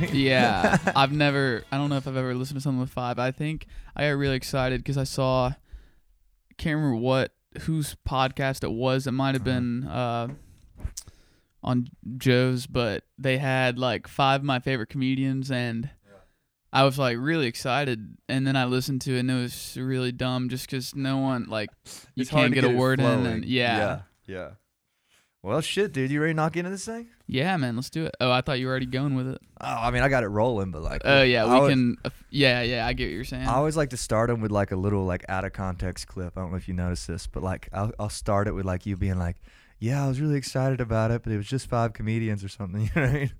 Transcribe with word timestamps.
mean? 0.00 0.14
Yeah, 0.14 0.78
I've 0.96 1.12
never. 1.12 1.64
I 1.72 1.76
don't 1.76 1.90
know 1.90 1.96
if 1.96 2.06
I've 2.08 2.16
ever 2.16 2.34
listened 2.34 2.58
to 2.58 2.62
something 2.62 2.80
with 2.80 2.90
five. 2.90 3.18
I 3.18 3.30
think 3.30 3.66
I 3.96 4.02
got 4.08 4.16
really 4.16 4.36
excited 4.36 4.80
because 4.80 4.98
I 4.98 5.04
saw. 5.04 5.52
Can't 6.56 6.76
remember 6.76 6.96
what 6.96 7.32
whose 7.62 7.96
podcast 8.08 8.64
it 8.64 8.72
was. 8.72 9.06
It 9.06 9.12
might 9.12 9.34
have 9.34 9.46
Uh-huh. 9.46 9.54
been 9.54 9.84
uh, 9.86 10.28
on 11.62 11.88
Joe's, 12.16 12.66
but 12.66 13.04
they 13.18 13.38
had 13.38 13.78
like 13.78 14.06
five 14.08 14.40
of 14.40 14.44
my 14.44 14.58
favorite 14.60 14.88
comedians, 14.88 15.50
and 15.50 15.90
I 16.72 16.84
was 16.84 16.98
like 16.98 17.16
really 17.18 17.46
excited. 17.46 18.16
And 18.28 18.46
then 18.46 18.56
I 18.56 18.64
listened 18.64 19.00
to 19.02 19.14
it, 19.16 19.20
and 19.20 19.30
it 19.30 19.34
was 19.40 19.76
really 19.80 20.12
dumb, 20.12 20.48
just 20.48 20.66
because 20.68 20.94
no 20.94 21.18
one 21.18 21.46
like 21.48 21.70
you 22.14 22.22
It's 22.22 22.30
can't 22.30 22.52
to 22.54 22.60
get, 22.60 22.68
a 22.70 22.74
word 22.74 23.00
in, 23.00 23.06
and 23.26 23.44
yeah. 23.44 23.78
yeah, 23.78 24.00
yeah. 24.26 24.48
Well, 25.48 25.60
shit, 25.62 25.92
dude, 25.92 26.10
you 26.10 26.20
ready 26.20 26.32
to 26.32 26.36
knock 26.36 26.56
into 26.58 26.68
this 26.70 26.84
thing? 26.84 27.08
Yeah, 27.26 27.56
man, 27.56 27.74
let's 27.76 27.88
do 27.90 28.04
it. 28.04 28.14
Oh, 28.20 28.30
I 28.30 28.42
thought 28.42 28.58
you 28.58 28.66
were 28.66 28.70
already 28.72 28.84
going 28.86 29.14
with 29.14 29.28
it. 29.28 29.38
Oh, 29.60 29.66
I 29.66 29.90
mean, 29.90 30.02
I 30.02 30.08
got 30.08 30.22
it 30.22 30.28
rolling, 30.28 30.70
but 30.70 30.82
like, 30.82 31.02
Oh 31.04 31.22
yeah, 31.22 31.44
I 31.46 31.54
we 31.54 31.60
would- 31.60 31.70
can. 31.70 31.96
uh, 32.04 32.10
yeah, 32.30 32.60
yeah, 32.62 32.86
I 32.86 32.92
get 32.92 33.06
what 33.06 33.12
you're 33.14 33.24
saying. 33.24 33.46
I 33.48 33.54
always 33.54 33.76
like 33.76 33.90
to 33.90 33.96
start 33.96 34.28
them 34.28 34.40
with 34.42 34.50
like 34.50 34.72
a 34.72 34.76
little 34.76 35.04
like 35.06 35.24
out 35.28 35.44
of 35.46 35.52
context 35.54 36.06
clip. 36.06 36.36
I 36.36 36.42
don't 36.42 36.50
know 36.50 36.56
if 36.58 36.68
you 36.68 36.74
noticed 36.74 37.08
this, 37.08 37.26
but 37.26 37.42
like 37.42 37.68
I'll 37.72 37.92
I'll 37.98 38.10
start 38.10 38.46
it 38.46 38.52
with 38.52 38.66
like 38.66 38.84
you 38.84 38.96
being 38.96 39.18
like, 39.18 39.36
"Yeah, 39.78 40.04
I 40.04 40.08
was 40.08 40.20
really 40.20 40.36
excited 40.36 40.80
about 40.82 41.10
it, 41.12 41.22
but 41.22 41.32
it 41.32 41.38
was 41.38 41.46
just 41.46 41.66
five 41.66 41.94
comedians 41.94 42.44
or 42.44 42.48
something." 42.48 42.82
You 42.94 43.00
know 43.00 43.08
what 43.08 43.10
I 43.10 43.18
mean? 43.18 43.30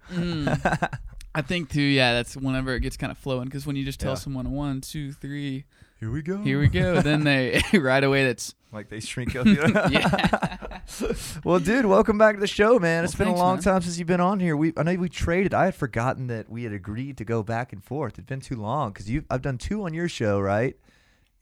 Mm. 0.47 0.98
I 1.34 1.43
think 1.43 1.69
too. 1.70 1.83
Yeah, 1.83 2.15
that's 2.15 2.37
whenever 2.37 2.75
it 2.75 2.81
gets 2.81 2.97
kind 2.97 3.12
of 3.12 3.19
flowing. 3.19 3.45
Because 3.45 3.67
when 3.67 3.77
you 3.77 3.84
just 3.84 4.01
tell 4.01 4.12
Yeah. 4.12 4.17
someone 4.17 4.51
one, 4.51 4.81
two, 4.81 5.12
three, 5.12 5.67
Here 6.01 6.11
we 6.11 6.23
go. 6.23 6.38
here 6.38 6.61
we 6.61 6.69
go, 6.69 7.01
then 7.02 7.25
they 7.25 7.61
right 7.79 8.02
away. 8.05 8.25
That's 8.25 8.55
Like 8.73 8.89
they 8.89 9.00
shrink 9.00 9.34
up. 9.36 9.47
You 9.47 9.61
yeah. 9.91 10.78
well, 11.45 11.59
dude, 11.59 11.86
welcome 11.86 12.19
back 12.19 12.34
to 12.36 12.41
the 12.41 12.47
show, 12.47 12.78
man. 12.78 12.98
Well, 12.98 13.05
It's 13.05 13.14
been 13.14 13.27
thanks, 13.27 13.41
a 13.41 13.42
long 13.42 13.56
man. 13.56 13.62
time 13.62 13.83
since 13.83 13.98
you've 13.98 14.06
been 14.08 14.20
on 14.20 14.41
here. 14.41 14.56
We 14.56 14.73
I 14.77 14.83
know 14.84 14.95
we 14.95 15.08
traded. 15.08 15.55
I 15.55 15.67
had 15.67 15.75
forgotten 15.75 16.28
that 16.28 16.48
we 16.48 16.62
had 16.64 16.73
agreed 16.73 17.17
to 17.19 17.25
go 17.25 17.42
back 17.42 17.73
and 17.73 17.83
forth. 17.83 18.19
It's 18.19 18.27
been 18.28 18.41
too 18.41 18.56
long 18.56 18.92
because 18.92 19.11
you 19.11 19.25
I've 19.31 19.42
done 19.42 19.58
two 19.58 19.84
on 19.84 19.92
your 19.95 20.08
show, 20.08 20.39
right? 20.41 20.77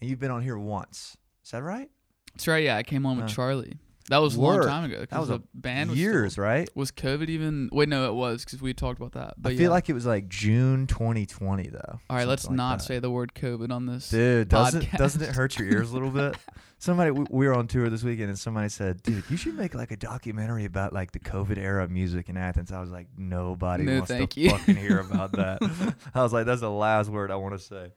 And 0.01 0.11
you've 0.11 0.19
been 0.21 0.31
on 0.31 0.43
here 0.43 0.59
once. 0.59 1.17
Is 1.45 1.51
that 1.53 1.63
right? 1.63 1.91
That's 2.35 2.49
right. 2.49 2.65
Yeah, 2.65 2.77
I 2.77 2.83
came 2.83 3.07
on 3.07 3.17
with 3.17 3.27
Uh, 3.27 3.29
Charlie. 3.29 3.79
That 4.09 4.19
was 4.19 4.37
a 4.37 4.41
long 4.41 4.63
time 4.63 4.85
ago. 4.85 5.05
That 5.11 5.19
was 5.21 5.31
a 5.31 5.43
band 5.55 5.91
was 5.91 5.99
Years, 5.99 6.33
still- 6.33 6.45
right? 6.45 6.69
was 6.75 6.93
COVID 6.93 7.29
even? 7.29 7.69
Wait, 7.73 7.89
no, 7.89 8.07
it 8.09 8.15
was 8.15 8.45
because 8.45 8.63
we 8.63 8.73
talked 8.73 8.99
about 9.01 9.13
that. 9.13 9.35
But 9.37 9.53
I 9.53 9.57
feel 9.57 9.63
yeah. 9.65 9.69
like 9.71 9.89
it 9.89 9.95
was 9.95 10.07
like 10.07 10.29
June 10.29 10.87
2020 10.87 11.69
though. 11.71 11.99
All 12.09 12.17
right, 12.17 12.27
let's 12.27 12.47
like 12.47 12.55
not 12.57 12.79
that. 12.79 12.85
say 12.85 12.99
the 13.01 13.11
word 13.11 13.33
COVID 13.35 13.71
on 13.73 13.87
this. 13.87 14.09
Dude, 14.11 14.49
doesn't 14.49 14.83
podcast. 14.83 14.99
doesn't 14.99 15.23
it 15.23 15.31
hurt 15.31 15.59
your 15.59 15.69
ears 15.69 15.91
a 15.91 15.95
little 15.95 16.11
bit? 16.13 16.37
Somebody 16.79 17.11
we, 17.11 17.25
we 17.31 17.47
were 17.47 17.55
on 17.55 17.67
tour 17.69 17.89
this 17.89 18.03
weekend 18.03 18.29
and 18.29 18.39
somebody 18.39 18.69
said, 18.69 19.03
"Dude, 19.03 19.25
you 19.31 19.37
should 19.39 19.57
make 19.57 19.75
like 19.75 19.91
a 19.93 19.97
documentary 19.97 20.67
about 20.67 20.93
like 20.93 21.13
the 21.13 21.19
COVID 21.19 21.57
era 21.57 21.89
music 21.89 22.29
in 22.29 22.37
Athens." 22.37 22.71
I 22.71 22.81
was 22.81 22.91
like, 22.91 23.07
"Nobody 23.17 23.85
No, 23.85 23.95
wants 23.99 24.09
to 24.09 24.29
you. 24.41 24.51
fucking 24.51 24.77
hear 24.77 24.99
about 25.01 25.33
that." 25.41 25.95
I 26.15 26.23
was 26.23 26.35
like, 26.35 26.45
"That's 26.45 26.61
the 26.61 26.71
last 26.71 27.09
word 27.09 27.31
I 27.31 27.37
want 27.37 27.55
to 27.55 27.59
say." 27.59 27.93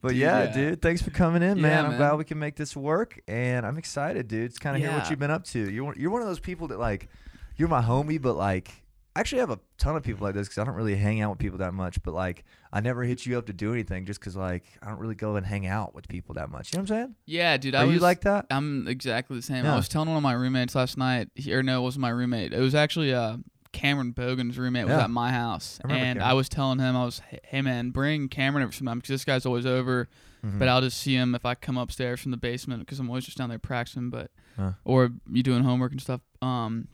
But 0.00 0.08
Dude, 0.08 0.16
yeah, 0.16 0.44
yeah. 0.44 0.52
dude, 0.52 0.82
thanks 0.82 1.02
for 1.02 1.10
coming 1.10 1.42
in, 1.42 1.58
Yeah, 1.58 1.62
man. 1.62 1.84
I'm 1.84 1.90
man. 1.92 1.98
glad 1.98 2.14
we 2.14 2.24
can 2.24 2.38
make 2.38 2.56
this 2.56 2.74
work, 2.74 3.20
and 3.28 3.66
I'm 3.66 3.76
excited, 3.76 4.26
dude. 4.28 4.44
It's 4.44 4.58
kind 4.58 4.74
of 4.74 4.82
hear 4.82 4.90
what 4.92 5.10
you've 5.10 5.18
been 5.18 5.30
up 5.30 5.44
to. 5.48 5.70
You're 5.70 5.94
you're 5.96 6.10
one 6.10 6.22
of 6.22 6.28
those 6.28 6.40
people 6.40 6.68
that 6.68 6.78
like, 6.78 7.08
you're 7.56 7.68
my 7.68 7.82
homie, 7.82 8.20
but 8.20 8.36
like. 8.36 8.70
I 9.16 9.20
actually 9.20 9.38
have 9.40 9.50
a 9.50 9.60
ton 9.78 9.94
of 9.94 10.02
people 10.02 10.24
like 10.26 10.34
this 10.34 10.48
because 10.48 10.58
I 10.58 10.64
don't 10.64 10.74
really 10.74 10.96
hang 10.96 11.20
out 11.20 11.30
with 11.30 11.38
people 11.38 11.58
that 11.58 11.72
much. 11.72 12.02
But 12.02 12.14
like, 12.14 12.44
I 12.72 12.80
never 12.80 13.04
hit 13.04 13.24
you 13.26 13.38
up 13.38 13.46
to 13.46 13.52
do 13.52 13.72
anything 13.72 14.06
just 14.06 14.18
because 14.18 14.34
like 14.34 14.64
I 14.82 14.88
don't 14.88 14.98
really 14.98 15.14
go 15.14 15.36
and 15.36 15.46
hang 15.46 15.66
out 15.66 15.94
with 15.94 16.08
people 16.08 16.34
that 16.34 16.50
much. 16.50 16.72
You 16.72 16.78
know 16.78 16.82
what 16.82 16.90
I'm 16.90 16.96
saying? 16.96 17.14
Yeah, 17.26 17.56
dude. 17.56 17.74
I 17.76 17.82
Are 17.82 17.86
was 17.86 17.94
you 17.94 18.00
like 18.00 18.22
that? 18.22 18.46
I'm 18.50 18.88
exactly 18.88 19.36
the 19.36 19.42
same. 19.42 19.64
Yeah. 19.64 19.74
I 19.74 19.76
was 19.76 19.88
telling 19.88 20.08
one 20.08 20.16
of 20.16 20.22
my 20.24 20.32
roommates 20.32 20.74
last 20.74 20.98
night, 20.98 21.28
or 21.48 21.62
no, 21.62 21.80
it 21.80 21.82
wasn't 21.82 22.02
my 22.02 22.08
roommate. 22.10 22.52
It 22.52 22.58
was 22.60 22.74
actually 22.74 23.14
uh, 23.14 23.36
Cameron 23.72 24.12
Bogan's 24.12 24.58
roommate 24.58 24.86
yeah. 24.88 24.96
was 24.96 25.04
at 25.04 25.10
my 25.10 25.30
house, 25.30 25.78
I 25.84 25.88
and 25.92 25.98
Cameron. 25.98 26.22
I 26.22 26.32
was 26.34 26.48
telling 26.48 26.78
him, 26.80 26.96
I 26.96 27.04
was, 27.04 27.20
hey 27.44 27.62
man, 27.62 27.90
bring 27.90 28.28
Cameron 28.28 28.64
over 28.64 28.72
sometime 28.72 28.98
because 28.98 29.10
this 29.10 29.24
guy's 29.24 29.46
always 29.46 29.66
over, 29.66 30.08
Mhm. 30.44 30.58
but 30.58 30.68
I'll 30.68 30.80
just 30.80 30.98
see 31.00 31.14
him 31.14 31.34
if 31.34 31.46
I 31.46 31.54
come 31.54 31.78
upstairs 31.78 32.20
from 32.20 32.30
the 32.32 32.36
basement 32.36 32.80
because 32.80 32.98
I'm 33.00 33.08
always 33.08 33.24
just 33.24 33.38
down 33.38 33.48
there 33.48 33.58
practicing, 33.58 34.10
but 34.10 34.30
Huh. 34.56 34.72
or 34.84 35.10
you 35.30 35.42
doing 35.42 35.62
homework 35.64 35.90
and 35.92 36.00
stuff. 36.00 36.20
Um, 36.42 36.86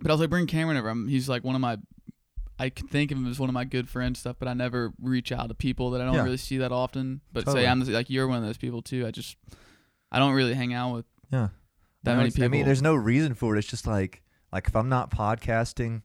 but 0.00 0.10
I 0.10 0.14
was 0.14 0.20
like, 0.20 0.30
bring 0.30 0.46
Cameron 0.46 0.76
over. 0.76 0.88
I'm, 0.88 1.08
he's 1.08 1.28
like 1.28 1.44
one 1.44 1.54
of 1.54 1.60
my. 1.60 1.78
I 2.58 2.70
can 2.70 2.88
think 2.88 3.10
of 3.10 3.18
him 3.18 3.26
as 3.30 3.38
one 3.38 3.50
of 3.50 3.52
my 3.54 3.64
good 3.64 3.86
friends 3.88 4.18
stuff, 4.18 4.36
but 4.38 4.48
I 4.48 4.54
never 4.54 4.92
reach 5.02 5.30
out 5.30 5.48
to 5.48 5.54
people 5.54 5.90
that 5.90 6.00
I 6.00 6.06
don't 6.06 6.14
Yeah. 6.14 6.22
really 6.24 6.36
see 6.38 6.56
that 6.58 6.72
often. 6.72 7.20
But 7.32 7.44
Totally. 7.44 7.64
say 7.64 7.68
I'm 7.68 7.80
like 7.80 8.08
you're 8.08 8.26
one 8.26 8.38
of 8.38 8.44
those 8.44 8.56
people 8.56 8.80
too. 8.80 9.06
I 9.06 9.10
just 9.10 9.36
I 10.10 10.18
don't 10.18 10.32
really 10.32 10.54
hang 10.54 10.72
out 10.72 10.94
with 10.94 11.04
yeah. 11.30 11.48
that 12.04 12.12
No, 12.12 12.16
many 12.16 12.28
it's- 12.28 12.42
I 12.42 12.48
mean, 12.48 12.64
there's 12.64 12.80
no 12.80 12.94
reason 12.94 13.34
for 13.34 13.54
it. 13.54 13.58
It's 13.58 13.68
just 13.68 13.86
like 13.86 14.22
like 14.52 14.68
if 14.68 14.74
I'm 14.76 14.88
not 14.88 15.10
podcasting, 15.10 16.00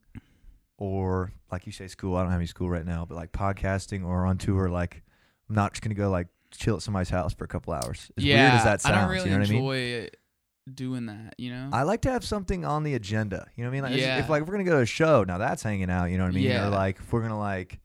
or 0.78 1.32
like 1.52 1.66
you 1.66 1.72
say, 1.72 1.88
school. 1.88 2.16
I 2.18 2.24
don't 2.24 2.32
have 2.32 2.40
any 2.40 2.48
school 2.48 2.70
right 2.70 2.86
now, 2.86 3.06
but 3.06 3.16
like 3.16 3.32
podcasting 3.32 4.04
or 4.06 4.26
on 4.26 4.38
tour, 4.38 4.68
like 4.70 5.04
I'm 5.50 5.56
not 5.56 5.74
just 5.74 5.82
gonna 5.84 5.96
go 5.96 6.10
like 6.10 6.28
chill 6.52 6.76
at 6.76 6.82
somebody's 6.82 7.10
house 7.10 7.34
for 7.34 7.46
a 7.46 7.48
couple 7.48 7.74
hours. 7.74 8.12
As 8.18 8.24
yeah, 8.26 8.42
weird 8.50 8.54
as 8.60 8.64
that 8.66 8.82
sounds, 8.82 8.96
I 8.98 9.02
don't 9.02 9.10
really 9.10 9.30
you 9.30 9.36
know 9.36 9.40
what 9.40 9.48
I 9.48 9.52
mean? 9.52 9.60
enjoy 9.60 10.10
doing 10.76 11.06
that. 11.08 11.36
You 11.38 11.52
know. 11.52 11.70
I 11.72 11.84
like 11.84 12.02
to 12.02 12.12
have 12.12 12.24
something 12.24 12.66
on 12.66 12.84
the 12.84 12.94
agenda. 12.96 13.46
You 13.56 13.64
know 13.64 13.70
what 13.70 13.78
I 13.78 13.82
mean? 13.82 13.92
Like, 13.92 14.02
Yeah. 14.02 14.20
If 14.20 14.30
like 14.30 14.42
if 14.44 14.48
we're 14.48 14.54
gonna 14.54 14.64
go 14.64 14.72
to 14.78 14.82
a 14.82 14.86
show, 14.86 15.24
now 15.24 15.38
that's 15.38 15.64
hanging 15.64 15.90
out. 15.90 16.06
You 16.06 16.18
know 16.18 16.24
what 16.24 16.32
I 16.32 16.36
mean? 16.36 16.44
Yeah. 16.44 16.68
Or 16.68 16.70
like 16.70 16.98
if 17.00 17.12
we're 17.12 17.22
gonna 17.22 17.40
like 17.40 17.80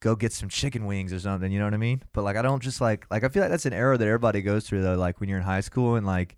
go 0.00 0.14
get 0.14 0.32
some 0.32 0.48
chicken 0.48 0.84
wings 0.86 1.12
or 1.12 1.20
something. 1.20 1.50
You 1.50 1.58
know 1.58 1.64
what 1.64 1.74
I 1.74 1.78
mean? 1.78 2.02
But 2.12 2.22
like 2.24 2.36
I 2.36 2.42
don't 2.42 2.62
just 2.62 2.80
like 2.80 3.06
like 3.10 3.24
I 3.24 3.28
feel 3.28 3.42
like 3.42 3.50
that's 3.50 3.66
an 3.66 3.72
era 3.72 3.96
that 3.96 4.06
everybody 4.06 4.42
goes 4.42 4.66
through 4.68 4.82
though. 4.82 4.96
Like 4.96 5.20
when 5.20 5.28
you're 5.28 5.38
in 5.38 5.44
high 5.44 5.60
school 5.62 5.94
and 5.96 6.06
like 6.06 6.36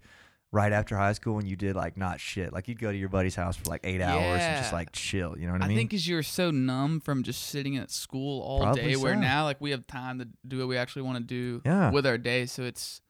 right 0.52 0.72
after 0.72 0.96
high 0.96 1.12
school 1.12 1.34
when 1.34 1.44
you 1.44 1.56
did 1.56 1.74
like 1.76 1.96
not 1.96 2.20
shit. 2.20 2.52
Like 2.52 2.68
you'd 2.68 2.78
go 2.78 2.90
to 2.92 2.96
your 2.96 3.08
buddy's 3.08 3.34
house 3.34 3.56
for 3.56 3.68
like 3.68 3.80
eight 3.84 4.00
hours 4.00 4.40
and 4.40 4.58
just 4.58 4.72
like 4.72 4.92
chill. 4.92 5.36
You 5.36 5.46
know 5.46 5.52
what 5.52 5.62
I, 5.62 5.68
mean? 5.68 5.76
I 5.76 5.80
think 5.80 5.90
because 5.90 6.06
you're 6.08 6.22
so 6.22 6.50
numb 6.50 7.00
from 7.00 7.24
just 7.24 7.42
sitting 7.48 7.76
at 7.76 7.90
school 7.90 8.40
all 8.42 8.60
Probably 8.60 8.82
day, 8.94 8.96
where 8.96 9.16
now 9.16 9.44
like 9.44 9.60
we 9.60 9.72
have 9.72 9.86
time 9.86 10.20
to 10.20 10.28
do 10.46 10.58
what 10.60 10.68
we 10.68 10.76
actually 10.76 11.02
want 11.02 11.18
to 11.18 11.24
do 11.24 11.62
Yeah. 11.66 11.90
with 11.90 12.06
our 12.06 12.16
day. 12.16 12.46
So 12.46 12.62
it's, 12.62 13.00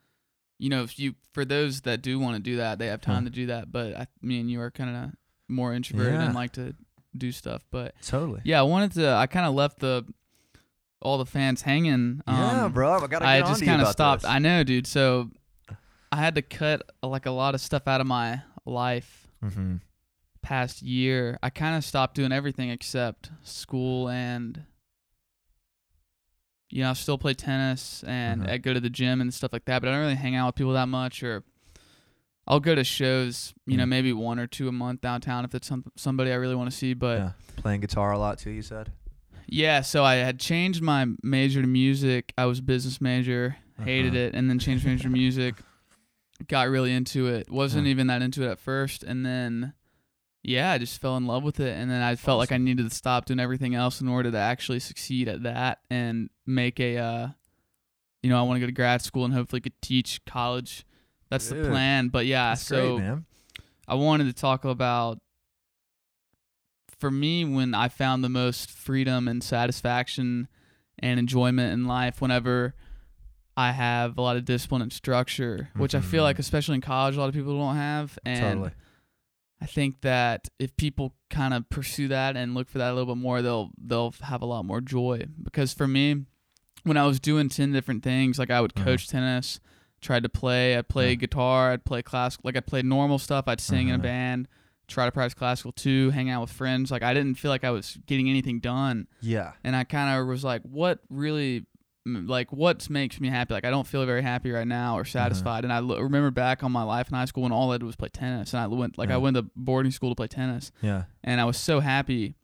you 0.58 0.68
know, 0.70 0.82
if 0.82 0.98
you 0.98 1.14
for 1.32 1.44
those 1.44 1.82
that 1.82 2.02
do 2.02 2.18
want 2.18 2.36
to 2.36 2.42
do 2.42 2.56
that, 2.56 2.78
they 2.78 2.86
have 2.86 3.00
time 3.00 3.22
Huh. 3.24 3.24
to 3.24 3.30
do 3.30 3.46
that. 3.46 3.70
But 3.72 3.94
I, 3.96 4.06
me 4.22 4.40
and 4.40 4.50
you 4.50 4.60
are 4.60 4.70
kind 4.70 4.96
of 4.96 5.10
more 5.48 5.74
introverted 5.74 6.14
Yeah. 6.14 6.24
and 6.26 6.34
like 6.34 6.52
to 6.52 6.74
do 7.16 7.30
stuff. 7.32 7.62
But 7.70 7.94
totally. 8.02 8.40
yeah, 8.44 8.60
I 8.60 8.62
wanted 8.62 8.92
to. 8.92 9.10
I 9.14 9.26
kind 9.26 9.46
of 9.46 9.54
left 9.54 9.78
the 9.80 10.04
all 11.02 11.18
the 11.18 11.26
fans 11.26 11.62
hanging. 11.62 12.22
yeah, 12.26 12.64
um, 12.64 12.72
bro. 12.72 12.98
I 12.98 13.06
gotta 13.06 13.26
I 13.26 13.40
just 13.42 13.62
kind 13.64 13.82
of 13.82 13.88
stopped. 13.88 14.22
this. 14.22 14.30
I 14.30 14.38
know, 14.38 14.64
dude. 14.64 14.86
So 14.86 15.30
I 16.10 16.16
had 16.16 16.34
to 16.36 16.42
cut 16.42 16.82
like 17.02 17.26
a 17.26 17.30
lot 17.30 17.54
of 17.54 17.60
stuff 17.60 17.86
out 17.86 18.00
of 18.00 18.06
my 18.06 18.40
life 18.64 19.26
Mhm. 19.44 19.80
past 20.42 20.80
year. 20.82 21.38
I 21.42 21.50
kind 21.50 21.76
of 21.76 21.84
stopped 21.84 22.14
doing 22.14 22.32
everything 22.32 22.70
except 22.70 23.30
school 23.42 24.08
and 24.08 24.64
you 26.70 26.82
know, 26.82 26.90
I 26.90 26.92
still 26.94 27.18
play 27.18 27.34
tennis 27.34 28.02
and 28.06 28.42
Mhm. 28.42 28.50
I 28.50 28.58
go 28.58 28.74
to 28.74 28.80
the 28.80 28.90
gym 28.90 29.20
and 29.20 29.32
stuff 29.32 29.52
like 29.52 29.64
that, 29.66 29.80
but 29.80 29.88
I 29.88 29.92
don't 29.92 30.00
really 30.00 30.14
hang 30.16 30.34
out 30.34 30.46
with 30.48 30.54
people 30.56 30.72
that 30.74 30.88
much 30.88 31.22
or 31.22 31.44
I'll 32.48 32.60
go 32.60 32.74
to 32.76 32.84
shows, 32.84 33.54
you 33.66 33.76
know, 33.76 33.84
Mm. 33.84 33.88
maybe 33.88 34.12
one 34.12 34.38
or 34.38 34.46
two 34.46 34.68
a 34.68 34.72
month 34.72 35.00
downtown 35.00 35.44
if 35.44 35.54
it's 35.54 35.66
some, 35.66 35.84
somebody 35.96 36.30
I 36.30 36.36
really 36.36 36.54
want 36.54 36.70
to 36.70 36.76
see, 36.76 36.94
but 36.94 37.18
yeah. 37.18 37.30
Playing 37.56 37.80
guitar 37.80 38.12
a 38.12 38.18
lot 38.18 38.38
too. 38.38 38.50
You 38.50 38.62
said. 38.62 38.92
yeah, 39.48 39.80
so 39.80 40.04
I 40.04 40.16
had 40.16 40.38
changed 40.40 40.82
my 40.82 41.06
major 41.22 41.60
to 41.62 41.68
music. 41.68 42.32
I 42.38 42.46
was 42.46 42.58
a 42.58 42.62
business 42.62 43.00
major, 43.00 43.56
hated 43.82 44.14
Uh-huh. 44.14 44.18
it, 44.26 44.34
and 44.34 44.48
then 44.50 44.58
changed 44.58 44.84
major 44.84 45.04
to 45.04 45.08
music. 45.08 45.54
Got 46.48 46.68
really 46.68 46.92
into 46.92 47.26
it. 47.28 47.48
Wasn't 47.50 47.84
Huh. 47.86 47.90
even 47.90 48.08
that 48.08 48.22
into 48.22 48.42
it 48.42 48.50
at 48.50 48.58
first, 48.58 49.02
and 49.02 49.24
then 49.24 49.72
yeah, 50.46 50.70
I 50.72 50.78
just 50.78 51.00
fell 51.00 51.16
in 51.16 51.26
love 51.26 51.42
with 51.42 51.60
it. 51.60 51.76
And 51.76 51.90
then 51.90 52.02
I 52.02 52.14
felt 52.14 52.38
like 52.38 52.52
I 52.52 52.56
needed 52.58 52.88
to 52.88 52.94
stop 52.94 53.24
doing 53.26 53.40
everything 53.40 53.74
else 53.74 54.00
in 54.00 54.08
order 54.08 54.30
to 54.30 54.38
actually 54.38 54.78
succeed 54.80 55.28
at 55.28 55.42
that 55.42 55.80
and 55.90 56.30
make 56.46 56.78
a. 56.80 56.96
Uh, 56.98 57.28
you 58.22 58.30
know, 58.30 58.38
I 58.38 58.42
want 58.42 58.56
to 58.56 58.60
go 58.60 58.66
to 58.66 58.72
grad 58.72 59.02
school 59.02 59.24
and 59.24 59.32
hopefully 59.34 59.60
could 59.60 59.80
teach 59.82 60.24
college. 60.24 60.84
That's 61.30 61.48
the 61.48 61.56
plan. 61.56 62.08
But 62.08 62.26
yeah, 62.26 62.54
so 62.54 62.98
great. 62.98 63.18
I 63.86 63.94
wanted 63.94 64.24
to 64.24 64.32
talk 64.32 64.64
about 64.64 65.18
for 66.98 67.10
me 67.10 67.44
when 67.44 67.74
I 67.74 67.88
found 67.88 68.24
the 68.24 68.28
most 68.28 68.70
freedom 68.70 69.28
and 69.28 69.42
satisfaction 69.44 70.48
and 70.98 71.20
enjoyment 71.20 71.72
in 71.72 71.84
life 71.84 72.20
whenever 72.20 72.74
I 73.56 73.72
have 73.72 74.16
a 74.18 74.22
lot 74.22 74.36
of 74.36 74.44
discipline 74.44 74.82
and 74.82 74.92
structure, 74.92 75.70
which 75.76 75.94
I 75.94 76.00
feel 76.00 76.22
Mhm. 76.22 76.24
like 76.26 76.38
especially 76.38 76.76
in 76.76 76.80
college 76.80 77.16
a 77.16 77.20
lot 77.20 77.28
of 77.28 77.34
people 77.34 77.56
don't 77.58 77.76
have 77.76 78.18
and 78.24 78.40
Totally. 78.60 78.70
I 79.60 79.66
think 79.66 80.02
that 80.02 80.48
if 80.58 80.76
people 80.76 81.14
kind 81.30 81.54
of 81.54 81.68
pursue 81.70 82.08
that 82.08 82.36
and 82.36 82.54
look 82.54 82.68
for 82.68 82.78
that 82.78 82.90
a 82.92 82.94
little 82.94 83.14
bit 83.14 83.20
more, 83.20 83.40
they'll 83.42 83.70
they'll 83.78 84.14
have 84.22 84.42
a 84.42 84.46
lot 84.46 84.64
more 84.64 84.80
joy. 84.80 85.24
Because 85.42 85.72
for 85.72 85.88
me, 85.88 86.24
when 86.84 86.96
I 86.96 87.06
was 87.06 87.18
doing 87.20 87.48
ten 87.48 87.72
different 87.72 88.02
things, 88.02 88.38
like 88.38 88.50
I 88.50 88.60
would 88.60 88.72
Uh-huh. 88.76 88.84
coach 88.84 89.08
tennis, 89.08 89.58
tried 90.02 90.22
to 90.24 90.28
play, 90.28 90.76
I'd 90.76 90.88
play 90.88 91.10
Yeah. 91.10 91.14
guitar, 91.16 91.72
I'd 91.72 91.84
play 91.86 92.02
classical, 92.02 92.42
like 92.44 92.56
I 92.56 92.60
played 92.60 92.84
normal 92.84 93.18
stuff, 93.18 93.48
I'd 93.48 93.60
sing 93.60 93.88
in 93.88 93.94
a 93.94 93.98
Uh-huh. 93.98 94.02
band, 94.02 94.48
try 94.88 95.06
to 95.06 95.10
practice 95.10 95.34
classical 95.34 95.72
too, 95.72 96.10
hang 96.10 96.28
out 96.28 96.42
with 96.42 96.52
friends. 96.52 96.90
Like 96.90 97.02
I 97.02 97.14
didn't 97.14 97.36
feel 97.36 97.50
like 97.50 97.64
I 97.64 97.70
was 97.70 97.98
getting 98.06 98.28
anything 98.28 98.60
done, 98.60 99.08
Yeah. 99.22 99.52
and 99.64 99.74
I 99.74 99.84
kind 99.84 100.16
of 100.20 100.26
was 100.26 100.44
like, 100.44 100.62
what 100.62 101.00
really. 101.08 101.64
Like 102.06 102.52
what 102.52 102.88
makes 102.88 103.20
me 103.20 103.28
happy? 103.28 103.52
Like 103.54 103.64
I 103.64 103.70
don't 103.70 103.86
feel 103.86 104.06
very 104.06 104.22
happy 104.22 104.50
right 104.52 104.66
now 104.66 104.92
Uh-huh. 104.92 105.00
or 105.00 105.04
satisfied. 105.04 105.64
And 105.64 105.72
I 105.72 105.80
lo- 105.80 105.98
remember 106.00 106.30
back 106.30 106.62
on 106.62 106.70
my 106.70 106.84
life 106.84 107.08
in 107.08 107.14
high 107.14 107.24
school 107.24 107.42
when 107.42 107.52
all 107.52 107.72
I 107.72 107.78
did 107.78 107.84
was 107.84 107.96
play 107.96 108.08
tennis, 108.08 108.54
and 108.54 108.62
I 108.62 108.66
went 108.68 108.96
like 108.96 109.10
I 109.10 109.16
went 109.16 109.36
to 109.36 109.42
boarding 109.56 109.90
school 109.92 110.10
to 110.10 110.14
play 110.14 110.28
tennis, 110.28 110.70
Yeah. 110.82 111.04
and 111.24 111.40
I 111.40 111.44
was 111.44 111.56
so 111.56 111.80
happy 111.80 112.34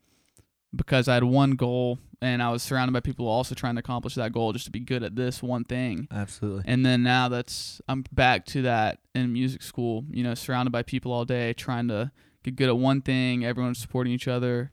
because 0.75 1.07
I 1.07 1.15
had 1.15 1.25
one 1.25 1.53
goal 1.53 1.99
and 2.23 2.43
I 2.43 2.51
was 2.51 2.63
surrounded 2.63 2.93
by 2.93 3.01
people 3.01 3.27
also 3.27 3.55
trying 3.55 3.75
to 3.75 3.81
accomplish 3.81 4.15
that 4.15 4.33
goal, 4.33 4.53
just 4.53 4.65
to 4.67 4.71
be 4.71 4.81
good 4.81 5.03
at 5.03 5.17
this 5.17 5.43
one 5.43 5.65
thing. 5.65 6.07
Absolutely. 6.11 6.63
And 6.67 6.85
then 6.87 7.03
now 7.03 7.29
that's 7.29 7.81
I'm 7.89 8.05
back 8.13 8.47
to 8.47 8.63
that 8.63 9.01
in 9.15 9.33
music 9.33 9.63
school. 9.63 10.05
You 10.11 10.23
know, 10.25 10.35
surrounded 10.35 10.71
by 10.71 10.83
people 10.83 11.13
all 11.13 11.25
day, 11.25 11.53
trying 11.53 11.89
to 11.89 12.11
get 12.43 12.57
good 12.57 12.69
at 12.69 12.77
one 12.77 13.01
thing. 13.03 13.45
Everyone's 13.45 13.79
supporting 13.79 14.13
each 14.13 14.29
other. 14.29 14.71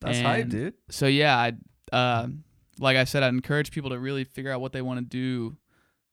That's 0.00 0.20
hype, 0.20 0.42
and 0.42 0.50
dude. 0.50 0.74
So 0.90 1.06
yeah, 1.06 1.36
I 1.36 1.52
uh, 1.96 2.28
like 2.78 2.96
I 2.96 3.04
said, 3.04 3.22
I'd 3.22 3.28
encourage 3.28 3.70
people 3.70 3.90
to 3.90 3.98
really 3.98 4.24
figure 4.24 4.52
out 4.52 4.60
what 4.60 4.72
they 4.72 4.82
want 4.82 4.98
to 5.00 5.04
do, 5.04 5.56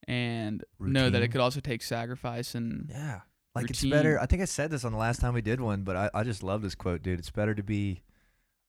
and 0.08 0.64
know 0.80 1.10
that 1.10 1.22
it 1.22 1.30
could 1.30 1.42
also 1.42 1.60
take 1.60 1.82
sacrifice 1.82 2.56
and 2.56 2.90
Yeah. 2.90 3.22
Like 3.54 3.70
it's 3.70 3.84
better. 3.84 4.20
I 4.20 4.28
think 4.28 4.42
I 4.42 4.46
said 4.46 4.72
this 4.72 4.86
on 4.86 4.94
the 4.94 4.98
last 4.98 5.20
time 5.20 5.34
we 5.34 5.42
did 5.42 5.60
one, 5.60 5.84
but 5.84 5.96
I, 5.98 6.10
I 6.14 6.24
just 6.24 6.42
love 6.42 6.62
this 6.62 6.74
quote, 6.74 7.02
dude. 7.02 7.20
It's 7.20 7.32
better 7.32 7.54
to 7.54 7.64
be 7.64 8.02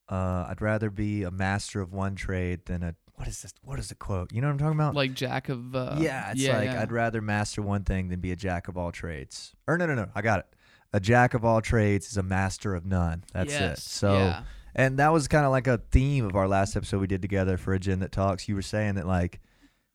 uh 0.09 0.45
I'd 0.49 0.61
rather 0.61 0.89
be 0.89 1.23
a 1.23 1.31
master 1.31 1.79
of 1.79 1.93
one 1.93 2.15
trade 2.15 2.65
than 2.65 2.83
a 2.83 2.95
what 3.15 3.27
is 3.27 3.41
this 3.41 3.53
what 3.63 3.79
is 3.79 3.87
the 3.87 3.95
quote? 3.95 4.33
You 4.33 4.41
know 4.41 4.47
what 4.47 4.53
I'm 4.53 4.59
talking 4.59 4.77
about? 4.77 4.95
like 4.95 5.13
jack 5.13 5.47
of 5.47 5.73
uh, 5.75 5.95
yeah, 5.99 6.31
it's 6.31 6.41
yeah, 6.41 6.57
like 6.57 6.65
yeah. 6.65 6.81
I'd 6.81 6.91
rather 6.91 7.21
master 7.21 7.61
one 7.61 7.83
thing 7.83 8.09
than 8.09 8.19
be 8.19 8.31
a 8.33 8.35
jack 8.35 8.67
of 8.67 8.77
all 8.77 8.91
trades. 8.91 9.53
Or 9.67 9.77
no 9.77 9.85
no 9.85 9.95
no, 9.95 10.09
I 10.13 10.21
got 10.21 10.39
it. 10.39 10.47
A 10.91 10.99
jack 10.99 11.33
of 11.33 11.45
all 11.45 11.61
trades 11.61 12.09
is 12.09 12.17
a 12.17 12.23
master 12.23 12.75
of 12.75 12.85
none. 12.85 13.23
That's 13.33 13.53
it. 13.53 13.77
So 13.79 14.13
yeah. 14.17 14.43
And 14.75 14.97
that 14.99 15.11
was 15.13 15.27
kind 15.27 15.45
of 15.45 15.51
like 15.51 15.67
a 15.67 15.77
theme 15.91 16.25
of 16.25 16.35
our 16.35 16.47
last 16.47 16.75
episode 16.75 17.01
we 17.01 17.07
did 17.07 17.21
together 17.21 17.57
for 17.57 17.73
a 17.73 17.79
gin 17.79 17.99
that 17.99 18.11
talks. 18.11 18.47
You 18.47 18.55
were 18.55 18.61
saying 18.61 18.95
that 18.95 19.07
like 19.07 19.39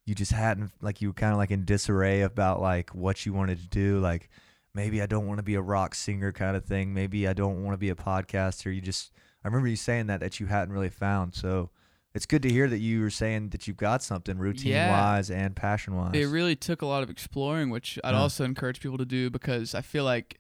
you 0.07 0.15
just 0.15 0.33
hadn't 0.33 0.71
like 0.81 1.01
you 1.03 1.09
were 1.09 1.15
kind 1.15 1.33
of 1.33 1.39
like 1.39 1.51
in 1.51 1.65
disarray 1.65 2.23
about 2.23 2.61
like 2.61 2.95
what 2.95 3.27
you 3.27 3.33
wanted 3.33 3.59
to 3.61 3.69
do. 3.69 3.99
Like 4.01 4.31
maybe 4.75 5.03
I 5.03 5.07
don't 5.07 5.27
want 5.27 5.39
to 5.39 5.43
be 5.43 5.55
a 5.55 5.61
rock 5.61 5.95
singer 5.95 6.33
kind 6.33 6.57
of 6.57 6.65
thing. 6.65 6.95
Maybe 6.95 7.27
I 7.29 7.33
don't 7.33 7.63
want 7.65 7.75
to 7.75 7.79
be 7.79 7.91
a 7.91 7.95
podcaster. 7.95 8.75
You 8.75 8.81
just 8.81 9.13
I 9.45 9.49
remember 9.49 9.69
you 9.69 9.77
saying 9.77 10.07
that 10.07 10.21
that 10.21 10.41
you 10.41 10.47
hadn't 10.47 10.73
really 10.75 10.89
found. 10.91 11.35
So 11.35 11.71
it's 12.15 12.25
good 12.27 12.43
to 12.43 12.49
hear 12.51 12.69
that 12.69 12.79
you 12.79 13.03
were 13.03 13.11
saying 13.11 13.51
that 13.51 13.69
you've 13.69 13.77
got 13.77 14.03
something 14.03 14.39
routine 14.39 14.73
Yeah. 14.73 14.91
wise 14.91 15.31
and 15.31 15.55
passion 15.55 15.95
wise. 15.95 16.13
it 16.15 16.25
really 16.27 16.57
took 16.57 16.81
a 16.83 16.87
lot 16.87 17.03
of 17.03 17.11
exploring, 17.11 17.69
which 17.71 17.99
I'd 18.03 18.13
Yeah. 18.13 18.19
also 18.21 18.45
encourage 18.45 18.81
people 18.81 18.99
to 18.99 19.05
do 19.05 19.29
because 19.31 19.75
I 19.75 19.83
feel 19.83 20.05
like 20.05 20.39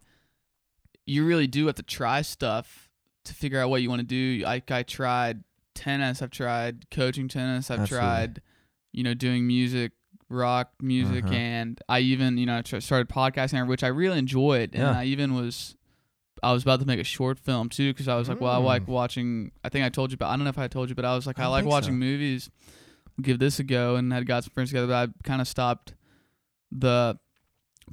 you 1.06 1.24
really 1.26 1.46
do 1.46 1.66
have 1.66 1.76
to 1.76 1.82
try 1.82 2.22
stuff 2.22 2.87
to 3.28 3.34
figure 3.34 3.60
out 3.60 3.70
what 3.70 3.82
you 3.82 3.88
want 3.88 4.00
to 4.00 4.06
do. 4.06 4.44
I 4.46 4.62
I 4.70 4.82
tried 4.82 5.44
tennis, 5.74 6.20
I've 6.22 6.30
tried 6.30 6.90
coaching 6.90 7.28
tennis, 7.28 7.70
I've 7.70 7.80
Absolutely. 7.80 8.06
tried 8.06 8.42
you 8.92 9.02
know 9.04 9.14
doing 9.14 9.46
music, 9.46 9.92
rock 10.28 10.72
music, 10.80 11.24
Uh-huh. 11.24 11.34
and 11.34 11.80
I 11.88 12.00
even 12.00 12.36
you 12.38 12.46
know 12.46 12.62
tr- 12.62 12.80
started 12.80 13.08
podcasting, 13.08 13.66
which 13.68 13.84
I 13.84 13.88
really 13.88 14.18
enjoyed, 14.18 14.70
and 14.74 14.82
Yeah. 14.82 14.98
I 14.98 15.04
even 15.04 15.34
was. 15.34 15.74
I 16.40 16.52
was 16.52 16.62
about 16.62 16.78
to 16.78 16.86
make 16.86 17.00
a 17.00 17.04
short 17.04 17.36
film 17.40 17.68
too 17.68 17.92
because 17.92 18.06
I 18.06 18.14
was 18.14 18.28
like, 18.28 18.40
well, 18.40 18.52
I 18.52 18.58
like 18.58 18.84
Mm. 18.84 18.88
watching. 18.90 19.50
I 19.64 19.70
think 19.70 19.84
I 19.84 19.88
told 19.88 20.12
you, 20.12 20.16
but 20.16 20.26
I 20.28 20.36
don't 20.36 20.44
know 20.44 20.50
if 20.50 20.58
I 20.58 20.68
told 20.68 20.88
you, 20.88 20.94
but 20.94 21.04
I 21.04 21.16
was 21.16 21.26
like, 21.26 21.40
I 21.40 21.44
I, 21.44 21.46
like 21.48 21.64
watching 21.64 21.94
so. 21.94 21.98
movies. 21.98 22.48
Give 23.20 23.40
this 23.40 23.58
a 23.58 23.64
go, 23.64 23.96
and 23.96 24.12
had 24.12 24.24
got 24.24 24.44
some 24.44 24.52
friends 24.54 24.70
together, 24.70 24.86
but 24.86 25.08
I 25.10 25.12
kind 25.28 25.40
of 25.40 25.48
stopped 25.48 25.94
the 26.70 27.18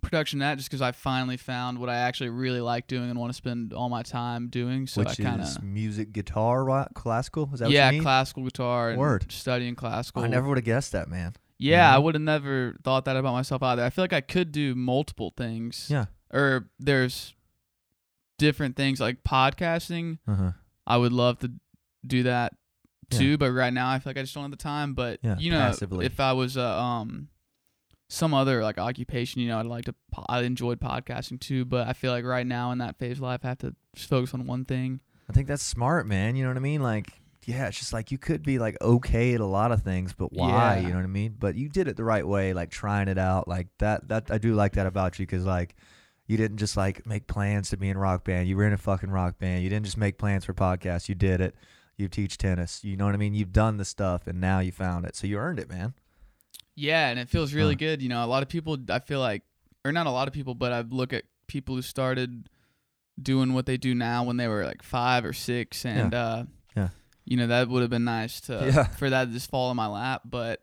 production 0.01 0.39
that 0.39 0.57
just 0.57 0.69
because 0.69 0.81
I 0.81 0.91
finally 0.91 1.37
found 1.37 1.79
what 1.79 1.89
I 1.89 1.95
actually 1.95 2.29
really 2.29 2.61
like 2.61 2.87
doing 2.87 3.09
and 3.09 3.19
want 3.19 3.31
to 3.31 3.35
spend 3.37 3.73
all 3.73 3.89
my 3.89 4.03
time 4.03 4.47
doing. 4.49 4.87
So 4.87 5.01
which 5.01 5.19
I 5.19 5.23
kind 5.23 5.41
of 5.41 5.63
music, 5.63 6.11
guitar, 6.13 6.63
rock, 6.63 6.93
classical. 6.93 7.49
Is 7.53 7.59
that 7.59 7.69
yeah, 7.69 7.85
what 7.85 7.93
you 7.93 7.97
mean? 7.99 8.03
classical 8.03 8.43
guitar 8.43 8.89
and 8.91 8.99
Word. 8.99 9.31
studying 9.31 9.75
classical. 9.75 10.23
I 10.23 10.27
never 10.27 10.47
would 10.47 10.57
have 10.57 10.65
guessed 10.65 10.91
that, 10.93 11.07
man. 11.09 11.33
yeah, 11.57 11.93
I 11.95 11.99
Mhm. 11.99 12.03
would 12.03 12.15
have 12.15 12.21
never 12.21 12.75
thought 12.83 13.05
that 13.05 13.15
about 13.15 13.33
myself 13.33 13.63
either. 13.63 13.83
I 13.83 13.89
feel 13.89 14.03
like 14.03 14.13
I 14.13 14.21
could 14.21 14.51
do 14.51 14.75
multiple 14.75 15.33
things. 15.37 15.87
Yeah. 15.89 16.05
Or 16.33 16.69
there's 16.79 17.33
different 18.37 18.75
things 18.75 18.99
like 18.99 19.23
podcasting. 19.23 20.17
Uh-huh. 20.27 20.51
I 20.85 20.97
would 20.97 21.13
love 21.13 21.39
to 21.39 21.51
do 22.05 22.23
that 22.23 22.53
Yeah. 23.11 23.19
too, 23.19 23.37
but 23.37 23.51
right 23.51 23.71
now 23.73 23.89
I 23.89 23.99
feel 23.99 24.09
like 24.11 24.17
I 24.17 24.21
just 24.23 24.33
don't 24.33 24.43
have 24.43 24.51
the 24.51 24.57
time. 24.57 24.93
But 24.93 25.19
Yeah, 25.23 25.37
you 25.37 25.51
know, 25.51 25.59
passively. 25.59 26.05
if 26.05 26.19
I 26.19 26.33
was 26.33 26.57
uh, 26.57 26.77
um 26.81 27.29
some 28.07 28.33
other 28.33 28.61
like 28.63 28.77
occupation, 28.77 29.41
you 29.41 29.47
know, 29.47 29.59
I'd 29.59 29.65
like 29.65 29.85
to. 29.85 29.95
I 30.27 30.41
enjoyed 30.41 30.79
podcasting 30.79 31.39
too, 31.39 31.65
but 31.65 31.87
I 31.87 31.93
feel 31.93 32.11
like 32.11 32.25
right 32.25 32.45
now 32.45 32.71
in 32.71 32.77
that 32.79 32.97
phase 32.97 33.17
of 33.17 33.23
life, 33.23 33.41
I 33.43 33.49
have 33.49 33.57
to 33.59 33.75
just 33.95 34.09
focus 34.09 34.33
on 34.33 34.45
one 34.45 34.65
thing. 34.65 35.01
I 35.29 35.33
think 35.33 35.47
that's 35.47 35.63
smart, 35.63 36.05
man. 36.07 36.35
You 36.35 36.43
know 36.43 36.49
what 36.51 36.57
I 36.57 36.61
mean? 36.61 36.83
Like, 36.83 37.07
yeah, 37.45 37.67
it's 37.67 37.79
just 37.79 37.93
like 37.93 38.11
you 38.11 38.17
could 38.17 38.43
be 38.43 38.59
like 38.59 38.77
okay 38.81 39.33
at 39.33 39.41
a 39.41 39.45
lot 39.45 39.71
of 39.71 39.81
things, 39.81 40.13
but 40.13 40.31
why? 40.31 40.75
Yeah. 40.75 40.81
You 40.81 40.89
know 40.89 40.97
what 40.97 41.03
I 41.03 41.07
mean? 41.07 41.35
But 41.37 41.55
you 41.55 41.69
did 41.69 41.87
it 41.87 41.97
the 41.97 42.03
right 42.03 42.27
way, 42.27 42.53
like 42.53 42.69
trying 42.69 43.07
it 43.07 43.17
out, 43.17 43.47
like 43.47 43.67
that. 43.79 44.07
That 44.07 44.29
I 44.29 44.37
do 44.37 44.53
like 44.53 44.73
that 44.73 44.85
about 44.85 45.17
you 45.19 45.25
because 45.25 45.45
like 45.45 45.75
you 46.27 46.37
didn't 46.37 46.57
just 46.57 46.77
like 46.77 47.05
make 47.05 47.27
plans 47.27 47.69
to 47.69 47.77
be 47.77 47.89
in 47.89 47.97
rock 47.97 48.23
band. 48.23 48.47
You 48.47 48.57
were 48.57 48.65
in 48.65 48.73
a 48.73 48.77
fucking 48.77 49.11
rock 49.11 49.39
band. 49.39 49.63
You 49.63 49.69
didn't 49.69 49.85
just 49.85 49.97
make 49.97 50.17
plans 50.17 50.45
for 50.45 50.53
podcasts. 50.53 51.09
You 51.09 51.15
did 51.15 51.41
it. 51.41 51.55
You 51.97 52.07
teach 52.07 52.37
tennis. 52.37 52.83
You 52.83 52.97
know 52.97 53.05
what 53.05 53.13
I 53.13 53.17
mean? 53.17 53.33
You've 53.33 53.53
done 53.53 53.77
the 53.77 53.85
stuff, 53.85 54.27
and 54.27 54.41
now 54.41 54.59
you 54.59 54.71
found 54.71 55.05
it. 55.05 55.15
So 55.15 55.27
you 55.27 55.37
earned 55.37 55.59
it, 55.59 55.69
man. 55.69 55.93
Yeah, 56.75 57.09
and 57.09 57.19
it 57.19 57.29
feels 57.29 57.53
really 57.53 57.73
Huh. 57.75 57.79
good. 57.79 58.01
You 58.01 58.09
know, 58.09 58.23
a 58.23 58.27
lot 58.27 58.43
of 58.43 58.49
people, 58.49 58.77
I 58.89 58.99
feel 58.99 59.19
like, 59.19 59.43
or 59.85 59.91
not 59.91 60.07
a 60.07 60.11
lot 60.11 60.27
of 60.27 60.33
people, 60.33 60.55
but 60.55 60.71
I 60.71 60.81
look 60.81 61.13
at 61.13 61.23
people 61.47 61.75
who 61.75 61.81
started 61.81 62.49
doing 63.21 63.53
what 63.53 63.65
they 63.65 63.77
do 63.77 63.95
now 63.95 64.23
when 64.23 64.37
they 64.37 64.47
were 64.47 64.65
like 64.65 64.83
five 64.83 65.23
or 65.25 65.31
six, 65.33 65.85
and 65.85 66.13
uh, 66.13 66.43
Yeah. 66.75 66.89
you 67.23 67.37
know, 67.37 67.47
that 67.47 67.69
would 67.69 67.81
have 67.81 67.89
been 67.89 68.03
nice 68.03 68.41
to 68.41 68.53
Yeah. 68.73 68.83
for 68.87 69.09
that 69.09 69.25
to 69.25 69.31
just 69.31 69.49
fall 69.49 69.71
in 69.71 69.77
my 69.77 69.87
lap, 69.87 70.23
but 70.25 70.61